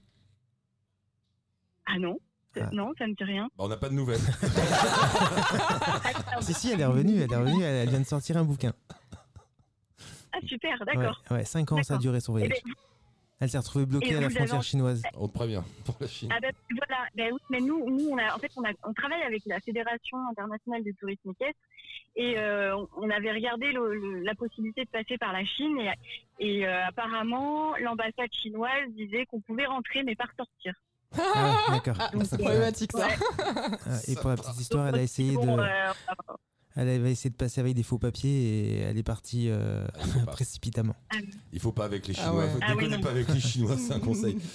Ah 1.85 1.97
non 1.99 2.17
Ah. 2.59 2.69
Non, 2.73 2.91
ça 2.97 3.05
ne 3.07 3.13
dit 3.13 3.23
rien. 3.23 3.45
Bah, 3.57 3.65
on 3.65 3.67
n'a 3.67 3.77
pas 3.77 3.89
de 3.89 3.93
nouvelles. 3.93 4.19
Si, 6.41 6.53
si, 6.53 6.71
elle 6.71 6.81
est 6.81 6.85
revenue, 6.85 7.17
elle 7.19 7.31
est 7.31 7.35
revenue, 7.35 7.63
elle, 7.63 7.75
elle 7.75 7.89
vient 7.89 7.99
de 7.99 8.05
sortir 8.05 8.38
un 8.38 8.43
bouquin. 8.43 8.73
Ah 10.33 10.38
super, 10.45 10.77
Ouais, 10.79 10.85
d'accord. 10.95 11.21
ouais, 11.31 11.43
5 11.43 11.71
ans 11.71 11.83
ça 11.83 11.95
a 11.95 11.97
duré 11.97 12.19
son 12.19 12.33
Eh 12.38 12.47
voyage. 12.47 12.61
ben, 12.63 12.73
Elle 13.39 13.49
s'est 13.49 13.57
retrouvée 13.59 13.85
bloquée 13.85 14.15
à 14.15 14.21
la 14.21 14.29
frontière 14.31 14.63
chinoise. 14.63 15.03
On 15.15 15.27
te 15.27 15.33
prévient 15.33 15.61
pour 15.85 15.95
la 15.99 16.07
Chine. 16.07 16.29
Ah 16.35 16.39
ben, 16.41 16.51
voilà, 16.75 17.03
ben 17.15 17.31
oui, 17.33 17.39
mais 17.51 17.59
nous, 17.59 17.88
nous 17.89 18.09
on, 18.09 18.17
a, 18.17 18.33
en 18.35 18.39
fait, 18.39 18.51
on, 18.57 18.63
a, 18.63 18.71
on 18.83 18.93
travaille 18.93 19.21
avec 19.21 19.43
la 19.45 19.59
Fédération 19.59 20.17
internationale 20.31 20.83
de 20.83 20.91
tourisme 20.99 21.29
équestre 21.29 21.59
et 22.15 22.35
euh, 22.39 22.75
on- 22.97 23.09
avait 23.11 23.31
regardé 23.31 23.71
le- 23.71 23.93
le- 23.93 24.23
la 24.23 24.33
possibilité 24.33 24.85
de 24.85 24.89
passer 24.89 25.17
par 25.19 25.33
la 25.33 25.45
Chine 25.45 25.77
et, 25.79 25.91
et 26.39 26.67
euh, 26.67 26.85
apparemment 26.88 27.75
l'ambassade 27.77 28.31
chinoise 28.31 28.89
disait 28.95 29.25
qu'on 29.27 29.39
pouvait 29.41 29.67
rentrer 29.67 30.01
mais 30.03 30.15
pas 30.15 30.25
ressortir. 30.25 30.73
Ah, 31.17 31.55
d'accord. 31.69 31.95
Ah, 31.99 32.09
c'est 32.25 32.38
problématique 32.39 32.91
ça. 32.91 33.07
ouais. 33.07 33.15
Ah, 33.85 33.99
Et 34.07 34.15
pour 34.15 34.29
la 34.31 34.35
petite 34.35 34.59
histoire, 34.59 34.88
elle 34.88 34.95
a 34.95 35.01
essayé 35.03 35.35
Bon, 35.35 35.57
de, 35.57 35.61
euh, 35.61 35.93
elle 36.78 36.89
avait 36.89 37.11
essayé 37.11 37.30
de 37.30 37.36
passer 37.36 37.59
avec 37.59 37.73
des 37.73 37.84
faux 37.84 37.97
papiers 37.97 38.30
et 38.30 38.78
elle 38.80 38.97
est 38.97 39.03
partie 39.03 39.49
euh, 39.49 39.86
Ah, 39.95 39.99
il 40.05 40.11
faut 40.11 40.19
pas. 40.25 40.32
précipitamment. 40.32 40.95
Il 41.51 41.59
faut 41.59 41.71
pas 41.71 41.86
avec 41.86 42.07
les 42.07 42.13
Ah 42.17 42.21
Chinois. 42.23 42.38
ouais. 42.45 42.49
Faut 42.51 42.59
Ah 42.61 42.73
oui, 42.78 42.88
non. 42.88 42.99
pas 43.01 43.09
avec 43.09 43.28
les 43.34 43.39
Chinois, 43.39 43.75
c'est 43.78 43.93
un 43.93 43.99
conseil. 43.99 44.38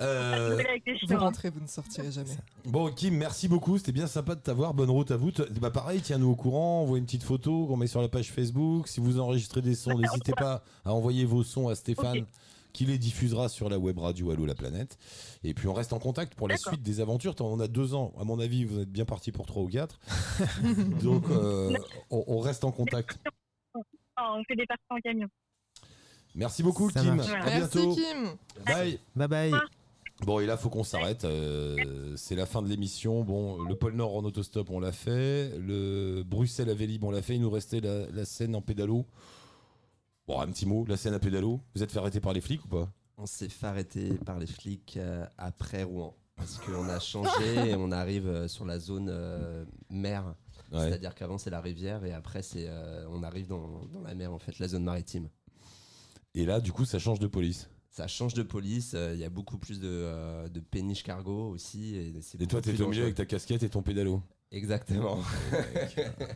Euh, 0.00 0.58
avec 0.58 0.82
les 0.86 0.98
Vous 1.06 1.16
rentrez, 1.20 1.50
vous 1.50 1.60
ne 1.60 1.68
sortirez 1.68 2.10
jamais. 2.10 2.36
bon, 2.64 2.90
Kim, 2.90 3.14
merci 3.16 3.46
beaucoup. 3.46 3.78
C'était 3.78 3.92
bien 3.92 4.08
sympa 4.08 4.34
de 4.34 4.40
t'avoir. 4.40 4.74
Bonne 4.74 4.90
route 4.90 5.12
à 5.12 5.16
vous. 5.16 5.30
Bah, 5.60 5.70
pareil, 5.70 6.00
tiens-nous 6.00 6.30
au 6.30 6.34
courant. 6.34 6.82
Envoie 6.82 6.98
une 6.98 7.04
petite 7.04 7.22
photo 7.22 7.66
qu'on 7.68 7.76
met 7.76 7.86
sur 7.86 8.02
la 8.02 8.08
page 8.08 8.32
Facebook. 8.32 8.88
Si 8.88 8.98
vous 8.98 9.20
enregistrez 9.20 9.62
des 9.62 9.76
sons, 9.76 9.96
n'hésitez 9.98 10.32
pas 10.32 10.64
à 10.84 10.92
envoyer 10.92 11.24
vos 11.24 11.44
sons 11.44 11.68
à 11.68 11.76
Stéphane. 11.76 12.26
Qui 12.74 12.84
les 12.86 12.98
diffusera 12.98 13.48
sur 13.48 13.68
la 13.70 13.78
web 13.78 13.98
radio 13.98 14.30
Allô 14.32 14.44
la 14.44 14.54
planète. 14.54 14.98
Et 15.44 15.54
puis 15.54 15.68
on 15.68 15.72
reste 15.72 15.92
en 15.94 15.98
contact 16.00 16.34
pour 16.34 16.48
la 16.48 16.56
suite 16.56 16.82
des 16.82 17.00
aventures. 17.00 17.34
On 17.40 17.60
a 17.60 17.68
deux 17.68 17.94
ans. 17.94 18.12
À 18.20 18.24
mon 18.24 18.38
avis, 18.40 18.64
vous 18.64 18.80
êtes 18.80 18.90
bien 18.90 19.04
parti 19.04 19.30
pour 19.32 19.46
trois 19.46 19.62
ou 19.62 19.68
quatre. 19.68 20.00
Donc 21.02 21.24
euh, 21.30 21.72
on, 22.10 22.24
on 22.26 22.40
reste 22.40 22.64
en 22.64 22.72
contact. 22.72 23.16
On 24.18 24.42
fait 24.46 24.56
des 24.56 24.66
parties 24.66 24.82
en 24.90 24.96
camion. 24.98 25.28
Merci 26.34 26.62
beaucoup, 26.64 26.90
Ça 26.90 27.00
Kim. 27.00 27.14
marche. 27.14 27.30
À 27.30 27.44
Merci 27.44 27.78
bientôt. 27.78 27.94
Kim. 27.94 28.28
Bye. 28.66 28.98
Bye 29.14 29.28
bye. 29.28 29.52
Bon, 30.24 30.40
et 30.40 30.46
là, 30.46 30.56
faut 30.56 30.68
qu'on 30.68 30.82
s'arrête. 30.84 31.24
euh, 31.24 32.14
c'est 32.16 32.34
la 32.34 32.46
fin 32.46 32.60
de 32.60 32.68
l'émission. 32.68 33.22
Bon, 33.22 33.62
le 33.62 33.76
pôle 33.76 33.94
Nord 33.94 34.16
en 34.16 34.24
autostop, 34.24 34.68
on 34.70 34.80
l'a 34.80 34.90
fait. 34.92 35.56
Le 35.58 36.22
Bruxelles 36.24 36.70
à 36.70 36.74
Vélib, 36.74 37.04
on 37.04 37.10
l'a 37.12 37.22
fait. 37.22 37.36
Il 37.36 37.40
nous 37.42 37.50
restait 37.50 37.80
la, 37.80 38.06
la 38.10 38.24
scène 38.24 38.56
en 38.56 38.60
pédalo. 38.62 39.06
Bon, 40.26 40.40
un 40.40 40.46
petit 40.46 40.66
mot. 40.66 40.84
La 40.88 40.96
scène 40.96 41.14
à 41.14 41.18
pédalo. 41.18 41.60
Vous 41.74 41.82
êtes 41.82 41.92
fait 41.92 41.98
arrêter 41.98 42.20
par 42.20 42.32
les 42.32 42.40
flics 42.40 42.64
ou 42.64 42.68
pas? 42.68 42.90
On 43.16 43.26
s'est 43.26 43.48
fait 43.48 43.66
arrêter 43.66 44.14
par 44.14 44.38
les 44.38 44.46
flics 44.46 44.96
euh, 44.96 45.26
après 45.38 45.82
Rouen. 45.82 46.16
Parce 46.36 46.58
qu'on 46.58 46.88
a 46.88 46.98
changé 46.98 47.54
et 47.70 47.76
on 47.76 47.92
arrive 47.92 48.26
euh, 48.26 48.48
sur 48.48 48.64
la 48.64 48.78
zone 48.78 49.08
euh, 49.10 49.64
mer. 49.90 50.34
Ouais. 50.72 50.80
C'est-à-dire 50.80 51.14
qu'avant 51.14 51.38
c'est 51.38 51.50
la 51.50 51.60
rivière 51.60 52.04
et 52.04 52.12
après 52.12 52.42
c'est 52.42 52.66
euh, 52.66 53.06
on 53.10 53.22
arrive 53.22 53.46
dans, 53.46 53.84
dans 53.92 54.00
la 54.00 54.14
mer 54.14 54.32
en 54.32 54.38
fait, 54.38 54.58
la 54.58 54.68
zone 54.68 54.84
maritime. 54.84 55.28
Et 56.34 56.44
là, 56.44 56.60
du 56.60 56.72
coup, 56.72 56.84
ça 56.84 56.98
change 56.98 57.20
de 57.20 57.28
police. 57.28 57.68
Ça 57.90 58.08
change 58.08 58.34
de 58.34 58.42
police, 58.42 58.96
il 59.12 59.20
y 59.20 59.24
a 59.24 59.30
beaucoup 59.30 59.56
plus 59.56 59.78
de, 59.78 60.48
de 60.48 60.58
péniches 60.58 61.04
cargo 61.04 61.50
aussi. 61.50 61.94
Et, 61.94 62.20
c'est 62.22 62.42
Et 62.42 62.46
toi, 62.48 62.60
t'es 62.60 62.80
au 62.80 62.88
milieu 62.88 63.04
avec 63.04 63.14
ta 63.14 63.24
casquette 63.24 63.62
et 63.62 63.68
ton 63.68 63.82
pédalo. 63.82 64.20
Exactement. 64.54 65.18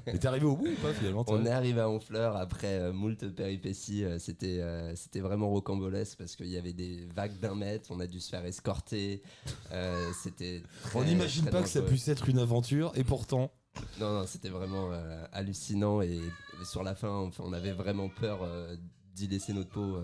Et 0.08 0.18
t'es 0.18 0.26
arrivé 0.26 0.44
au 0.44 0.56
bout 0.56 0.66
ou 0.66 0.74
pas 0.82 0.92
finalement 0.92 1.24
On 1.28 1.46
est 1.46 1.50
arrivé 1.50 1.80
à 1.80 1.88
Honfleur 1.88 2.36
après 2.36 2.80
euh, 2.80 2.92
moult 2.92 3.28
péripéties. 3.34 4.04
euh, 4.04 4.18
c'était, 4.18 4.58
euh, 4.60 4.96
c'était 4.96 5.20
vraiment 5.20 5.48
rocambolesque 5.48 6.18
parce 6.18 6.34
qu'il 6.34 6.48
y 6.48 6.58
avait 6.58 6.72
des 6.72 7.06
vagues 7.14 7.38
d'un 7.38 7.54
mètre. 7.54 7.90
On 7.92 8.00
a 8.00 8.08
dû 8.08 8.18
se 8.18 8.28
faire 8.28 8.44
escorter. 8.44 9.22
c'était 10.20 10.64
On 10.94 11.04
n'imagine 11.04 11.46
pas 11.46 11.62
que 11.62 11.68
ça 11.68 11.80
puisse 11.80 12.08
être 12.08 12.28
une 12.28 12.40
aventure 12.40 12.90
et 12.96 13.04
pourtant. 13.04 13.52
Non, 14.00 14.12
non, 14.12 14.26
c'était 14.26 14.48
vraiment 14.48 14.90
hallucinant. 15.32 16.02
Et, 16.02 16.20
sur 16.64 16.82
la 16.82 16.96
fin, 16.96 17.30
on 17.38 17.52
avait 17.52 17.72
vraiment 17.72 18.08
peur 18.08 18.40
d'y 19.14 19.28
laisser 19.28 19.52
notre 19.52 19.70
peau 19.70 19.98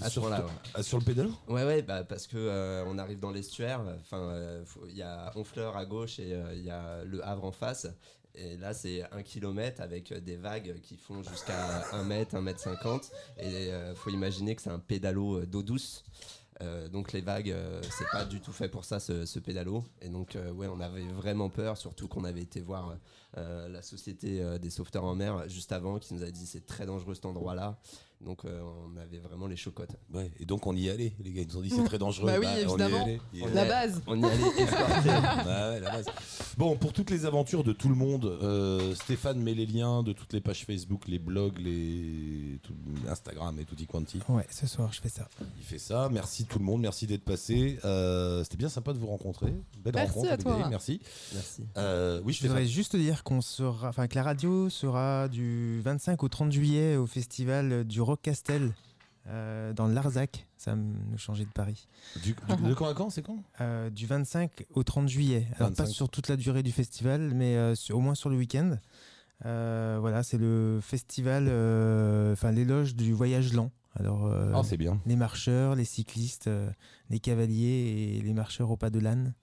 à 0.00 0.04
ce 0.04 0.10
Sur 0.10 0.24
ouais. 0.24 0.36
Ah, 0.74 0.82
sur 0.82 0.98
le 0.98 1.04
pédalo 1.04 1.30
Ouais, 1.48 1.64
ouais, 1.64 1.82
bah, 1.82 2.04
parce 2.04 2.26
que 2.26 2.36
euh, 2.36 2.84
on 2.86 2.98
arrive 2.98 3.18
dans 3.18 3.30
l'estuaire. 3.30 3.82
Enfin, 4.00 4.18
euh, 4.18 4.64
il 4.88 4.96
y 4.96 5.02
a 5.02 5.32
Honfleur 5.34 5.76
à 5.76 5.84
gauche 5.84 6.18
et 6.18 6.32
euh, 6.32 6.54
il 6.54 6.64
y 6.64 6.70
a 6.70 7.04
le 7.04 7.24
Havre 7.26 7.44
en 7.44 7.52
face. 7.52 7.88
Et 8.36 8.56
là, 8.56 8.72
c'est 8.72 9.02
un 9.12 9.22
kilomètre 9.22 9.80
avec 9.80 10.12
des 10.12 10.36
vagues 10.36 10.80
qui 10.82 10.96
font 10.96 11.22
jusqu'à 11.22 11.84
1 11.92 12.04
mètre, 12.04 12.36
1 12.36 12.40
mètre 12.40 12.60
50. 12.60 13.10
Et 13.38 13.72
euh, 13.72 13.94
faut 13.94 14.10
imaginer 14.10 14.54
que 14.54 14.62
c'est 14.62 14.70
un 14.70 14.78
pédalo 14.78 15.44
d'eau 15.46 15.62
douce. 15.62 16.04
Euh, 16.62 16.88
donc 16.88 17.12
les 17.12 17.20
vagues, 17.20 17.50
euh, 17.50 17.80
c'est 17.90 18.08
pas 18.12 18.24
du 18.24 18.40
tout 18.40 18.52
fait 18.52 18.68
pour 18.68 18.84
ça 18.84 19.00
ce, 19.00 19.24
ce 19.24 19.38
pédalo. 19.38 19.84
Et 20.02 20.08
donc 20.08 20.36
euh, 20.36 20.52
ouais, 20.52 20.68
on 20.68 20.80
avait 20.80 21.02
vraiment 21.06 21.48
peur, 21.48 21.76
surtout 21.76 22.08
qu'on 22.08 22.24
avait 22.24 22.42
été 22.42 22.60
voir 22.60 22.96
la 23.36 23.80
société 23.80 24.42
des 24.58 24.70
sauveteurs 24.70 25.04
en 25.04 25.14
mer 25.14 25.48
juste 25.48 25.70
avant, 25.70 26.00
qui 26.00 26.14
nous 26.14 26.24
a 26.24 26.30
dit 26.32 26.46
c'est 26.46 26.66
très 26.66 26.84
dangereux 26.84 27.14
cet 27.14 27.26
endroit-là. 27.26 27.78
Donc 28.24 28.44
euh, 28.44 28.60
on 28.92 28.96
avait 29.00 29.18
vraiment 29.18 29.46
les 29.46 29.56
chocottes. 29.56 29.96
Ouais, 30.12 30.30
et 30.38 30.44
donc 30.44 30.66
on 30.66 30.76
y 30.76 30.90
allait. 30.90 31.14
Les 31.24 31.32
gars, 31.32 31.40
ils 31.42 31.48
nous 31.48 31.56
ont 31.56 31.62
dit 31.62 31.70
c'est 31.70 31.84
très 31.84 31.98
dangereux. 31.98 32.26
Bah 32.30 32.38
oui, 32.38 32.46
on 32.68 32.76
y 32.76 32.82
allait. 32.82 33.20
La 33.54 33.64
base. 33.64 34.02
On 34.06 34.20
y 34.22 34.24
allait 34.26 34.36
escorter. 34.58 35.10
Ah 35.10 35.70
ouais, 35.70 35.80
la 35.80 35.90
base. 35.90 36.06
Bon, 36.58 36.76
pour 36.76 36.92
toutes 36.92 37.08
les 37.10 37.24
aventures 37.24 37.64
de 37.64 37.72
tout 37.72 37.88
le 37.88 37.94
monde, 37.94 38.26
euh, 38.26 38.94
Stéphane 38.94 39.40
met 39.40 39.54
les 39.54 39.64
liens 39.64 40.02
de 40.02 40.12
toutes 40.12 40.34
les 40.34 40.42
pages 40.42 40.66
Facebook, 40.66 41.08
les 41.08 41.18
blogs, 41.18 41.58
les 41.58 42.60
tout- 42.62 42.74
Instagram 43.08 43.58
et 43.58 43.64
tutti 43.64 43.86
quanti. 43.86 44.20
Ouais, 44.28 44.46
ce 44.50 44.66
soir, 44.66 44.92
je 44.92 45.00
fais 45.00 45.08
ça. 45.08 45.26
Il 45.58 45.64
fait 45.64 45.78
ça. 45.78 46.10
Merci 46.12 46.44
tout 46.44 46.58
le 46.58 46.64
monde, 46.66 46.82
merci 46.82 47.06
d'être 47.06 47.24
passé. 47.24 47.78
Euh, 47.86 48.44
C'était 48.44 48.58
bien 48.58 48.68
sympa 48.68 48.92
de 48.92 48.98
vous 48.98 49.06
rencontrer. 49.06 49.54
Belle 49.82 49.94
Merci 49.94 50.14
rencontre, 50.14 50.32
à 50.32 50.36
toi. 50.36 50.66
Merci. 50.68 51.00
Merci. 51.32 51.62
Euh, 51.78 52.20
oui, 52.24 52.32
je 52.34 52.36
Je 52.38 52.42
fais 52.42 52.48
ça. 52.48 52.52
voudrais 52.54 52.66
juste 52.68 52.96
dire 52.96 53.24
qu'on 53.24 53.40
sera, 53.40 53.88
enfin 53.88 54.06
que 54.08 54.14
la 54.16 54.22
radio 54.24 54.68
sera 54.68 55.28
du 55.28 55.80
25 55.80 56.22
au 56.22 56.28
30 56.28 56.52
juillet 56.52 56.96
au 56.96 57.06
festival 57.06 57.84
du 57.84 58.02
Castel 58.16 58.72
euh, 59.28 59.72
dans 59.72 59.86
Larzac. 59.86 60.46
Ça 60.56 60.74
nous 60.76 61.16
changer 61.18 61.44
de 61.44 61.50
Paris. 61.50 61.88
Du, 62.22 62.34
du- 62.34 62.68
de 62.68 62.74
quand 62.74 62.88
à 62.88 62.94
quand 62.94 63.10
C'est 63.10 63.22
quand? 63.22 63.38
Euh, 63.60 63.90
du 63.90 64.06
25 64.06 64.66
au 64.74 64.82
30 64.82 65.08
juillet. 65.08 65.46
Alors 65.56 65.68
25. 65.70 65.84
pas 65.84 65.86
sur 65.90 66.08
toute 66.08 66.28
la 66.28 66.36
durée 66.36 66.62
du 66.62 66.72
festival, 66.72 67.32
mais 67.34 67.56
euh, 67.56 67.74
sur- 67.74 67.96
au 67.96 68.00
moins 68.00 68.14
sur 68.14 68.30
le 68.30 68.36
week-end. 68.36 68.76
Voilà, 69.42 70.22
c'est 70.22 70.38
le 70.38 70.80
festival, 70.82 71.44
enfin 72.32 72.50
l'éloge 72.52 72.94
du 72.94 73.12
voyage 73.12 73.52
lent. 73.52 73.70
Alors 73.94 74.30
Ah, 74.54 74.62
c'est 74.62 74.76
bien. 74.76 75.00
les 75.06 75.16
marcheurs, 75.16 75.74
les 75.74 75.84
cyclistes, 75.84 76.48
les 77.08 77.18
cavaliers 77.20 78.16
et 78.18 78.22
les 78.22 78.32
marcheurs 78.34 78.70
au 78.70 78.76
pas 78.76 78.90
de 78.90 78.98
l'âne. 79.00 79.34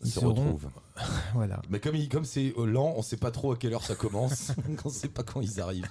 Ils 0.00 0.06
Ils 0.08 0.10
se 0.10 0.20
seront, 0.20 0.28
retrouvent. 0.34 0.68
voilà. 1.34 1.60
Mais 1.70 1.80
comme 1.80 1.94
il- 1.96 2.08
comme 2.08 2.24
c'est 2.24 2.52
euh, 2.58 2.66
lent, 2.66 2.94
on 2.96 3.02
sait 3.02 3.16
pas 3.16 3.30
trop 3.30 3.52
à 3.52 3.56
quelle 3.56 3.72
heure 3.74 3.84
ça 3.84 3.94
commence. 3.94 4.52
on 4.84 4.88
sait 4.90 5.08
pas 5.08 5.22
quand 5.22 5.40
ils 5.40 5.60
arrivent. 5.60 5.88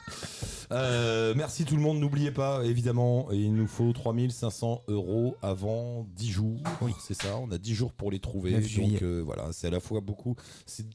Euh, 0.72 1.34
merci 1.36 1.66
tout 1.66 1.76
le 1.76 1.82
monde. 1.82 2.00
N'oubliez 2.00 2.32
pas, 2.32 2.64
évidemment, 2.66 3.32
il 3.32 3.54
nous 3.54 3.68
faut 3.68 3.92
3500 3.94 4.84
euros 4.88 5.36
avant 5.42 6.06
10 6.16 6.30
jours. 6.32 6.60
Oui. 6.82 6.92
C'est 7.00 7.14
ça. 7.14 7.38
On 7.38 7.52
a 7.52 7.58
10 7.58 7.74
jours 7.74 7.94
pour 7.94 8.12
les 8.12 8.20
trouver. 8.20 8.52
9 8.52 8.76
Donc 8.80 9.02
euh, 9.02 9.22
voilà, 9.26 9.50
c'est 9.54 9.68
à 9.68 9.72
la 9.72 9.80
fois 9.80 10.02
beaucoup. 10.02 10.36
C'est- 10.66 10.86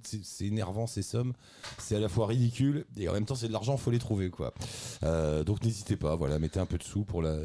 énervant 0.42 0.86
ces 0.86 1.02
sommes. 1.02 1.32
C'est 1.78 1.96
à 1.96 2.00
la 2.00 2.08
fois 2.08 2.26
ridicule 2.26 2.84
et 2.96 3.08
en 3.08 3.12
même 3.12 3.24
temps 3.24 3.34
c'est 3.34 3.48
de 3.48 3.52
l'argent. 3.52 3.76
Faut 3.76 3.90
les 3.90 3.98
trouver 3.98 4.28
quoi. 4.30 4.52
Euh, 5.04 5.44
donc 5.44 5.64
n'hésitez 5.64 5.96
pas. 5.96 6.16
Voilà, 6.16 6.38
mettez 6.38 6.60
un 6.60 6.66
peu 6.66 6.78
de 6.78 6.82
sous 6.82 7.04
pour 7.04 7.22
la 7.22 7.36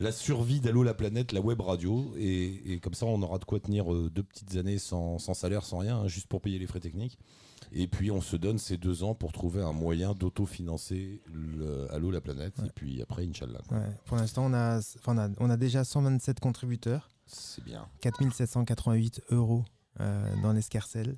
la 0.00 0.10
survie 0.10 0.58
d'Allo 0.58 0.82
la 0.82 0.94
planète, 0.94 1.30
la 1.30 1.40
web 1.40 1.60
radio, 1.60 2.12
et, 2.18 2.72
et 2.72 2.78
comme 2.80 2.94
ça 2.94 3.06
on 3.06 3.22
aura 3.22 3.38
de 3.38 3.44
quoi 3.44 3.60
tenir 3.60 3.84
deux 4.10 4.24
petites 4.24 4.56
années 4.56 4.78
sans, 4.78 5.18
sans 5.20 5.32
salaire, 5.32 5.64
sans 5.64 5.78
rien, 5.78 5.98
hein, 5.98 6.08
juste 6.12 6.26
pour 6.28 6.40
payer 6.40 6.58
les 6.58 6.66
frais 6.66 6.80
techniques. 6.80 7.18
Et 7.72 7.88
puis 7.88 8.10
on 8.10 8.20
se 8.20 8.36
donne 8.36 8.58
ces 8.58 8.76
deux 8.76 9.02
ans 9.02 9.14
pour 9.14 9.32
trouver 9.32 9.62
un 9.62 9.72
moyen 9.72 10.12
d'autofinancer 10.12 11.22
Allo 11.90 12.10
la 12.10 12.20
planète, 12.20 12.54
et 12.64 12.70
puis 12.74 13.00
après, 13.02 13.24
Inch'Allah. 13.26 13.60
Ouais, 13.70 13.78
pour 14.04 14.16
l'instant, 14.16 14.44
on 14.46 14.52
a, 14.52 14.78
enfin, 14.78 15.14
on, 15.16 15.18
a, 15.18 15.28
on 15.38 15.50
a 15.50 15.56
déjà 15.56 15.84
127 15.84 16.38
contributeurs, 16.40 17.08
C'est 17.26 17.64
bien. 17.64 17.86
4788 18.00 19.22
euros 19.30 19.64
euh, 20.00 20.42
dans 20.42 20.52
l'escarcelle. 20.52 21.16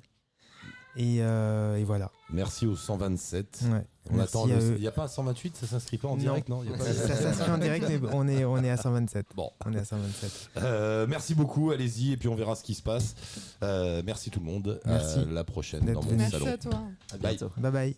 Et, 0.95 1.17
euh, 1.21 1.75
et 1.75 1.83
voilà. 1.83 2.09
Merci 2.29 2.65
aux 2.65 2.75
127. 2.75 3.65
Ouais. 3.71 3.85
On 4.11 4.15
Merci 4.17 4.37
attend. 4.37 4.47
eux. 4.49 4.73
Il 4.75 4.81
n'y 4.81 4.87
a 4.87 4.91
pas 4.91 5.05
un 5.05 5.07
128, 5.07 5.55
ça 5.57 5.67
s'inscrit 5.67 5.97
pas 5.97 6.07
en 6.07 6.11
Non. 6.15 6.17
direct, 6.21 6.47
non, 6.49 6.63
Il 6.63 6.69
y 6.69 6.73
a 6.73 6.77
pas- 6.77 6.83
Ça 6.85 7.15
s'inscrit 7.15 7.51
en 7.51 7.57
direct, 7.57 7.85
mais 7.89 7.99
on 8.13 8.27
est, 8.27 8.45
on 8.45 8.57
est 8.63 8.69
à 8.69 8.77
127. 8.77 9.25
Bon. 9.35 9.49
On 9.65 9.73
est 9.73 9.79
à 9.79 9.85
127. 9.85 10.49
Euh, 10.57 11.07
merci 11.07 11.33
beaucoup, 11.33 11.71
allez-y, 11.71 12.11
et 12.13 12.17
puis 12.17 12.27
on 12.27 12.35
verra 12.35 12.55
ce 12.55 12.63
qui 12.63 12.75
se 12.75 12.83
passe. 12.83 13.15
Euh, 13.63 14.03
merci 14.05 14.29
tout 14.29 14.39
le 14.39 14.45
monde. 14.45 14.79
Merci 14.85 15.19
À 15.19 15.25
la 15.25 15.43
prochaine 15.43 15.85
dans 15.85 15.93
mon 15.93 16.01
venu. 16.01 16.17
Merci 16.17 16.31
salon. 16.33 16.45
à 16.47 16.57
toi. 16.57 16.81
À 17.13 17.17
Bye. 17.17 17.37
bientôt. 17.37 17.53
Bye 17.59 17.71
bye. 17.71 17.97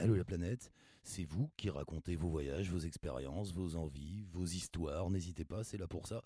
Allô 0.00 0.14
la 0.16 0.24
planète, 0.24 0.70
c'est 1.02 1.24
vous 1.24 1.50
qui 1.56 1.70
racontez 1.70 2.16
vos 2.16 2.28
voyages, 2.28 2.70
vos 2.70 2.78
expériences, 2.80 3.52
vos 3.52 3.76
envies, 3.76 4.24
vos 4.32 4.44
histoires. 4.44 5.08
N'hésitez 5.10 5.44
pas, 5.44 5.62
c'est 5.64 5.78
là 5.78 5.86
pour 5.86 6.06
ça. 6.06 6.20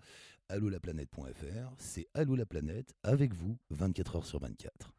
Allô 0.48 0.68
la 0.68 0.80
planète.fr, 0.80 1.72
c'est 1.76 2.08
Allô 2.14 2.34
la 2.34 2.46
planète 2.46 2.94
avec 3.02 3.34
vous 3.34 3.58
24 3.70 4.16
heures 4.16 4.26
sur 4.26 4.40
24. 4.40 4.92